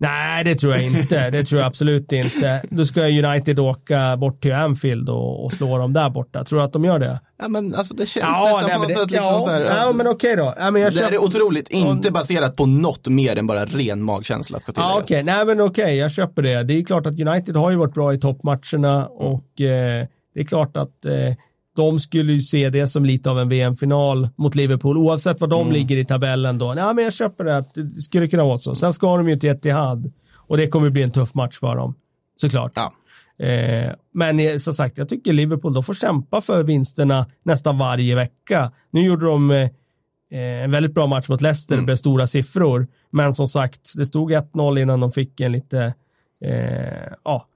Nej, 0.07 0.43
det 0.43 0.55
tror 0.55 0.73
jag 0.73 0.83
inte. 0.83 1.29
Det 1.29 1.43
tror 1.43 1.61
jag 1.61 1.67
absolut 1.67 2.11
inte. 2.11 2.61
Då 2.69 2.85
ska 2.85 3.01
United 3.01 3.59
åka 3.59 4.17
bort 4.17 4.41
till 4.41 4.53
Anfield 4.53 5.09
och, 5.09 5.45
och 5.45 5.53
slå 5.53 5.77
dem 5.77 5.93
där 5.93 6.09
borta. 6.09 6.45
Tror 6.45 6.59
du 6.59 6.65
att 6.65 6.73
de 6.73 6.83
gör 6.83 6.99
det? 6.99 7.19
Ja, 7.37 7.47
men 7.47 7.75
alltså 7.75 7.93
det 7.95 8.05
känns 8.05 8.25
ja, 8.25 8.61
nästan 8.61 8.81
på 8.81 8.87
något 8.87 8.97
sätt 8.97 9.11
liksom 9.11 9.33
ja, 9.33 9.41
så 9.41 9.49
här, 9.49 9.61
Ja, 9.61 9.91
men 9.91 10.07
okej 10.07 10.35
då. 10.35 10.53
Ja, 10.57 10.71
men 10.71 10.81
jag 10.81 10.91
det 10.91 10.99
köper, 10.99 11.13
är 11.13 11.17
otroligt, 11.17 11.69
inte 11.69 12.11
baserat 12.11 12.55
på 12.55 12.65
något 12.65 13.07
mer 13.07 13.37
än 13.37 13.47
bara 13.47 13.65
ren 13.65 14.03
magkänsla 14.03 14.59
ska 14.59 14.71
tilläggas. 14.71 14.93
Ja, 14.95 15.01
okej. 15.01 15.23
Nej, 15.23 15.45
men 15.45 15.61
okej, 15.61 15.97
jag 15.97 16.11
köper 16.11 16.41
det. 16.41 16.63
Det 16.63 16.73
är 16.73 16.83
klart 16.85 17.05
att 17.05 17.19
United 17.19 17.55
har 17.55 17.71
ju 17.71 17.77
varit 17.77 17.93
bra 17.93 18.13
i 18.13 18.19
toppmatcherna 18.19 19.07
och 19.07 19.61
eh, 19.61 20.05
det 20.33 20.39
är 20.39 20.45
klart 20.45 20.77
att 20.77 21.05
eh, 21.05 21.33
de 21.75 21.99
skulle 21.99 22.33
ju 22.33 22.41
se 22.41 22.69
det 22.69 22.87
som 22.87 23.05
lite 23.05 23.29
av 23.29 23.39
en 23.39 23.49
VM-final 23.49 24.29
mot 24.35 24.55
Liverpool, 24.55 24.97
oavsett 24.97 25.41
var 25.41 25.47
de 25.47 25.61
mm. 25.61 25.73
ligger 25.73 25.97
i 25.97 26.05
tabellen 26.05 26.57
då. 26.57 26.73
Nej, 26.73 26.95
men 26.95 27.03
jag 27.03 27.13
köper 27.13 27.43
det 27.43 27.65
det 27.73 28.01
skulle 28.01 28.27
kunna 28.27 28.43
vara 28.43 28.57
så. 28.57 28.75
Sen 28.75 28.93
ska 28.93 29.17
de 29.17 29.29
ju 29.29 29.39
till 29.39 29.49
Etihad 29.49 30.11
och 30.35 30.57
det 30.57 30.67
kommer 30.67 30.89
bli 30.89 31.03
en 31.03 31.11
tuff 31.11 31.33
match 31.33 31.59
för 31.59 31.75
dem, 31.75 31.95
såklart. 32.35 32.71
Ja. 32.75 32.93
Eh, 33.45 33.91
men 34.13 34.39
eh, 34.39 34.57
som 34.57 34.73
sagt, 34.73 34.97
jag 34.97 35.09
tycker 35.09 35.33
Liverpool, 35.33 35.73
de 35.73 35.83
får 35.83 35.93
kämpa 35.93 36.41
för 36.41 36.63
vinsterna 36.63 37.25
nästan 37.43 37.77
varje 37.77 38.15
vecka. 38.15 38.71
Nu 38.91 39.05
gjorde 39.05 39.25
de 39.25 39.51
eh, 39.51 39.69
en 40.63 40.71
väldigt 40.71 40.93
bra 40.93 41.07
match 41.07 41.29
mot 41.29 41.41
Leicester, 41.41 41.75
mm. 41.75 41.85
med 41.85 41.99
stora 41.99 42.27
siffror. 42.27 42.87
Men 43.09 43.33
som 43.33 43.47
sagt, 43.47 43.93
det 43.95 44.05
stod 44.05 44.31
1-0 44.31 44.79
innan 44.79 44.99
de 44.99 45.11
fick 45.11 45.39
en 45.39 45.51
lite, 45.51 45.93
eh, 46.45 47.13
ja, 47.23 47.47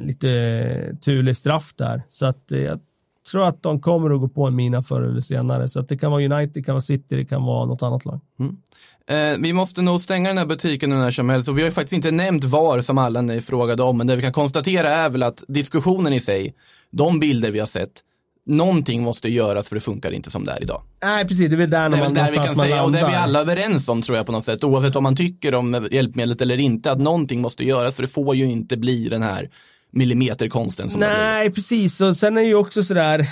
lite 0.00 0.26
turlig 1.04 1.36
straff 1.36 1.74
där. 1.76 2.02
Så 2.08 2.26
att 2.26 2.52
eh, 2.52 2.76
tror 3.30 3.48
att 3.48 3.62
de 3.62 3.80
kommer 3.80 4.14
att 4.14 4.20
gå 4.20 4.28
på 4.28 4.46
en 4.46 4.56
mina 4.56 4.82
förr 4.82 5.02
eller 5.02 5.20
senare. 5.20 5.68
Så 5.68 5.80
att 5.80 5.88
det 5.88 5.98
kan 5.98 6.10
vara 6.10 6.24
United, 6.24 6.54
det 6.54 6.62
kan 6.62 6.74
vara 6.74 6.80
City, 6.80 7.16
det 7.16 7.24
kan 7.24 7.42
vara 7.42 7.66
något 7.66 7.82
annat 7.82 8.04
lag. 8.04 8.20
Mm. 8.40 8.56
Eh, 9.06 9.38
vi 9.42 9.52
måste 9.52 9.82
nog 9.82 10.00
stänga 10.00 10.28
den 10.28 10.38
här 10.38 10.46
butiken 10.46 10.90
nu 10.90 10.96
när 10.96 11.10
som 11.10 11.28
helst 11.28 11.48
och 11.48 11.58
vi 11.58 11.62
har 11.62 11.68
ju 11.68 11.72
faktiskt 11.72 11.92
inte 11.92 12.10
nämnt 12.10 12.44
var 12.44 12.80
som 12.80 12.98
alla 12.98 13.22
ni 13.22 13.40
frågade 13.40 13.82
om, 13.82 13.98
men 13.98 14.06
det 14.06 14.14
vi 14.14 14.22
kan 14.22 14.32
konstatera 14.32 14.90
är 14.90 15.08
väl 15.08 15.22
att 15.22 15.44
diskussionen 15.48 16.12
i 16.12 16.20
sig, 16.20 16.54
de 16.90 17.20
bilder 17.20 17.50
vi 17.50 17.58
har 17.58 17.66
sett, 17.66 17.92
någonting 18.46 19.02
måste 19.02 19.28
göras 19.28 19.68
för 19.68 19.74
det 19.74 19.80
funkar 19.80 20.10
inte 20.10 20.30
som 20.30 20.44
det 20.44 20.52
är 20.52 20.62
idag. 20.62 20.82
Nej, 21.02 21.28
precis. 21.28 21.48
Det 21.48 21.54
är 21.54 21.58
väl 21.58 21.70
där, 21.70 21.88
det 21.88 21.96
är 21.96 22.00
man, 22.00 22.14
där 22.14 22.30
vi 22.30 22.36
kan 22.36 22.56
säga, 22.56 22.84
och 22.84 22.92
det 22.92 22.98
är 23.00 23.08
vi 23.08 23.14
alla 23.14 23.40
överens 23.40 23.88
om 23.88 24.02
tror 24.02 24.16
jag 24.16 24.26
på 24.26 24.32
något 24.32 24.44
sätt, 24.44 24.64
oavsett 24.64 24.94
vad 24.94 25.02
man 25.02 25.16
tycker 25.16 25.54
om 25.54 25.88
hjälpmedlet 25.90 26.40
eller 26.42 26.60
inte, 26.60 26.92
att 26.92 26.98
någonting 26.98 27.40
måste 27.40 27.64
göras, 27.64 27.96
för 27.96 28.02
det 28.02 28.08
får 28.08 28.34
ju 28.34 28.44
inte 28.44 28.76
bli 28.76 29.08
den 29.08 29.22
här 29.22 29.50
millimeterkonsten 29.94 30.90
som 30.90 31.00
Nej, 31.00 31.50
precis. 31.50 32.00
Och 32.00 32.16
sen 32.16 32.36
är 32.36 32.40
det 32.40 32.48
ju 32.48 32.54
också 32.54 32.82
sådär, 32.82 33.28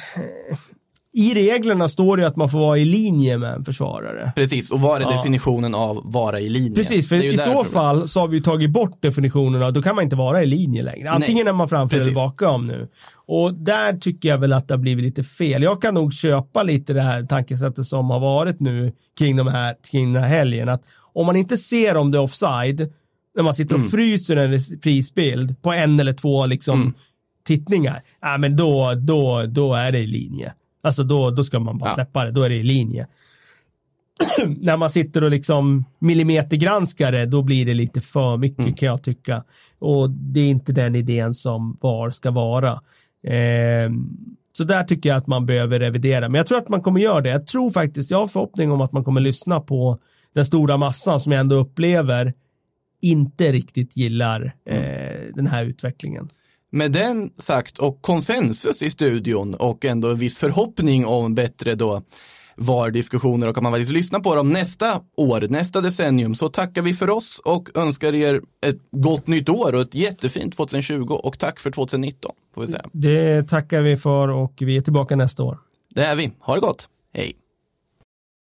i 1.14 1.34
reglerna 1.34 1.88
står 1.88 2.16
det 2.16 2.26
att 2.26 2.36
man 2.36 2.48
får 2.48 2.58
vara 2.58 2.78
i 2.78 2.84
linje 2.84 3.38
med 3.38 3.52
en 3.52 3.64
försvarare. 3.64 4.32
Precis, 4.36 4.70
och 4.70 4.80
vad 4.80 5.02
är 5.02 5.04
ja. 5.04 5.16
definitionen 5.16 5.74
av 5.74 6.00
vara 6.04 6.40
i 6.40 6.48
linje? 6.48 6.74
Precis, 6.74 7.08
för 7.08 7.16
i 7.16 7.38
så 7.38 7.64
fall 7.64 8.08
så 8.08 8.20
har 8.20 8.28
vi 8.28 8.42
tagit 8.42 8.70
bort 8.70 9.02
definitionerna, 9.02 9.70
då 9.70 9.82
kan 9.82 9.94
man 9.94 10.04
inte 10.04 10.16
vara 10.16 10.42
i 10.42 10.46
linje 10.46 10.82
längre. 10.82 11.10
Antingen 11.10 11.44
Nej. 11.44 11.50
är 11.50 11.54
man 11.54 11.68
framför 11.68 11.96
Precis. 11.96 12.12
eller 12.12 12.26
bakom 12.26 12.66
nu. 12.66 12.88
Och 13.14 13.54
där 13.54 13.92
tycker 13.92 14.28
jag 14.28 14.38
väl 14.38 14.52
att 14.52 14.68
det 14.68 14.74
har 14.74 14.78
blivit 14.78 15.04
lite 15.04 15.22
fel. 15.22 15.62
Jag 15.62 15.82
kan 15.82 15.94
nog 15.94 16.12
köpa 16.12 16.62
lite 16.62 16.92
det 16.92 17.02
här 17.02 17.22
tankesättet 17.22 17.86
som 17.86 18.10
har 18.10 18.20
varit 18.20 18.60
nu 18.60 18.92
kring, 19.18 19.36
de 19.36 19.46
här, 19.46 19.74
kring 19.90 20.12
den 20.12 20.22
här 20.22 20.30
helgen. 20.30 20.68
Att 20.68 20.82
om 21.14 21.26
man 21.26 21.36
inte 21.36 21.56
ser 21.56 21.96
om 21.96 22.10
det 22.10 22.18
är 22.18 22.22
offside, 22.22 22.92
när 23.34 23.42
man 23.42 23.54
sitter 23.54 23.74
och 23.74 23.80
mm. 23.80 23.90
fryser 23.90 24.36
en 24.36 24.80
prisbild 24.82 25.62
på 25.62 25.72
en 25.72 26.00
eller 26.00 26.12
två 26.12 26.46
liksom 26.46 26.80
mm. 26.80 26.94
tittningar, 27.44 28.02
ja, 28.20 28.38
men 28.38 28.56
då, 28.56 28.94
då, 28.94 29.44
då 29.46 29.74
är 29.74 29.92
det 29.92 29.98
i 29.98 30.06
linje. 30.06 30.52
Alltså 30.82 31.02
då, 31.02 31.30
då 31.30 31.44
ska 31.44 31.60
man 31.60 31.78
bara 31.78 31.90
ja. 31.90 31.94
släppa 31.94 32.24
det, 32.24 32.30
då 32.30 32.42
är 32.42 32.48
det 32.48 32.56
i 32.56 32.62
linje. 32.62 33.06
när 34.46 34.76
man 34.76 34.90
sitter 34.90 35.24
och 35.24 35.30
liksom 35.30 35.84
millimetergranskar 35.98 37.12
det, 37.12 37.26
då 37.26 37.42
blir 37.42 37.66
det 37.66 37.74
lite 37.74 38.00
för 38.00 38.36
mycket 38.36 38.58
mm. 38.58 38.74
kan 38.74 38.86
jag 38.86 39.02
tycka. 39.02 39.44
Och 39.78 40.10
det 40.10 40.40
är 40.40 40.50
inte 40.50 40.72
den 40.72 40.94
idén 40.94 41.34
som 41.34 41.78
VAR 41.80 42.10
ska 42.10 42.30
vara. 42.30 42.72
Eh, 43.26 43.90
så 44.52 44.64
där 44.64 44.84
tycker 44.84 45.08
jag 45.08 45.18
att 45.18 45.26
man 45.26 45.46
behöver 45.46 45.78
revidera. 45.78 46.28
Men 46.28 46.38
jag 46.38 46.46
tror 46.46 46.58
att 46.58 46.68
man 46.68 46.82
kommer 46.82 47.00
göra 47.00 47.20
det. 47.20 47.28
Jag 47.28 47.46
tror 47.46 47.70
faktiskt, 47.70 48.10
jag 48.10 48.18
har 48.18 48.26
förhoppning 48.26 48.72
om 48.72 48.80
att 48.80 48.92
man 48.92 49.04
kommer 49.04 49.20
lyssna 49.20 49.60
på 49.60 49.98
den 50.34 50.44
stora 50.44 50.76
massan 50.76 51.20
som 51.20 51.32
jag 51.32 51.40
ändå 51.40 51.56
upplever 51.56 52.34
inte 53.02 53.52
riktigt 53.52 53.96
gillar 53.96 54.56
mm. 54.66 54.82
eh, 54.82 55.34
den 55.34 55.46
här 55.46 55.64
utvecklingen. 55.64 56.28
Med 56.70 56.92
den 56.92 57.30
sagt 57.38 57.78
och 57.78 58.02
konsensus 58.02 58.82
i 58.82 58.90
studion 58.90 59.54
och 59.54 59.84
ändå 59.84 60.10
en 60.10 60.18
viss 60.18 60.38
förhoppning 60.38 61.06
om 61.06 61.34
bättre 61.34 61.74
då 61.74 62.02
VAR-diskussioner 62.56 63.48
och 63.48 63.56
att 63.56 63.62
man 63.62 63.72
faktiskt 63.72 63.92
lyssnar 63.92 64.20
på 64.20 64.34
dem 64.34 64.48
nästa 64.48 65.00
år, 65.16 65.46
nästa 65.48 65.80
decennium, 65.80 66.34
så 66.34 66.48
tackar 66.48 66.82
vi 66.82 66.94
för 66.94 67.10
oss 67.10 67.40
och 67.44 67.76
önskar 67.76 68.14
er 68.14 68.40
ett 68.66 68.78
gott 68.90 69.26
nytt 69.26 69.48
år 69.48 69.74
och 69.74 69.80
ett 69.80 69.94
jättefint 69.94 70.56
2020 70.56 71.12
och 71.12 71.38
tack 71.38 71.60
för 71.60 71.70
2019, 71.70 72.32
får 72.54 72.60
vi 72.62 72.68
säga. 72.68 72.84
Det 72.92 73.48
tackar 73.48 73.82
vi 73.82 73.96
för 73.96 74.28
och 74.28 74.52
vi 74.60 74.76
är 74.76 74.80
tillbaka 74.80 75.16
nästa 75.16 75.42
år. 75.42 75.58
Det 75.94 76.04
är 76.04 76.16
vi. 76.16 76.30
Ha 76.38 76.54
det 76.54 76.60
gott. 76.60 76.88
Hej. 77.14 77.41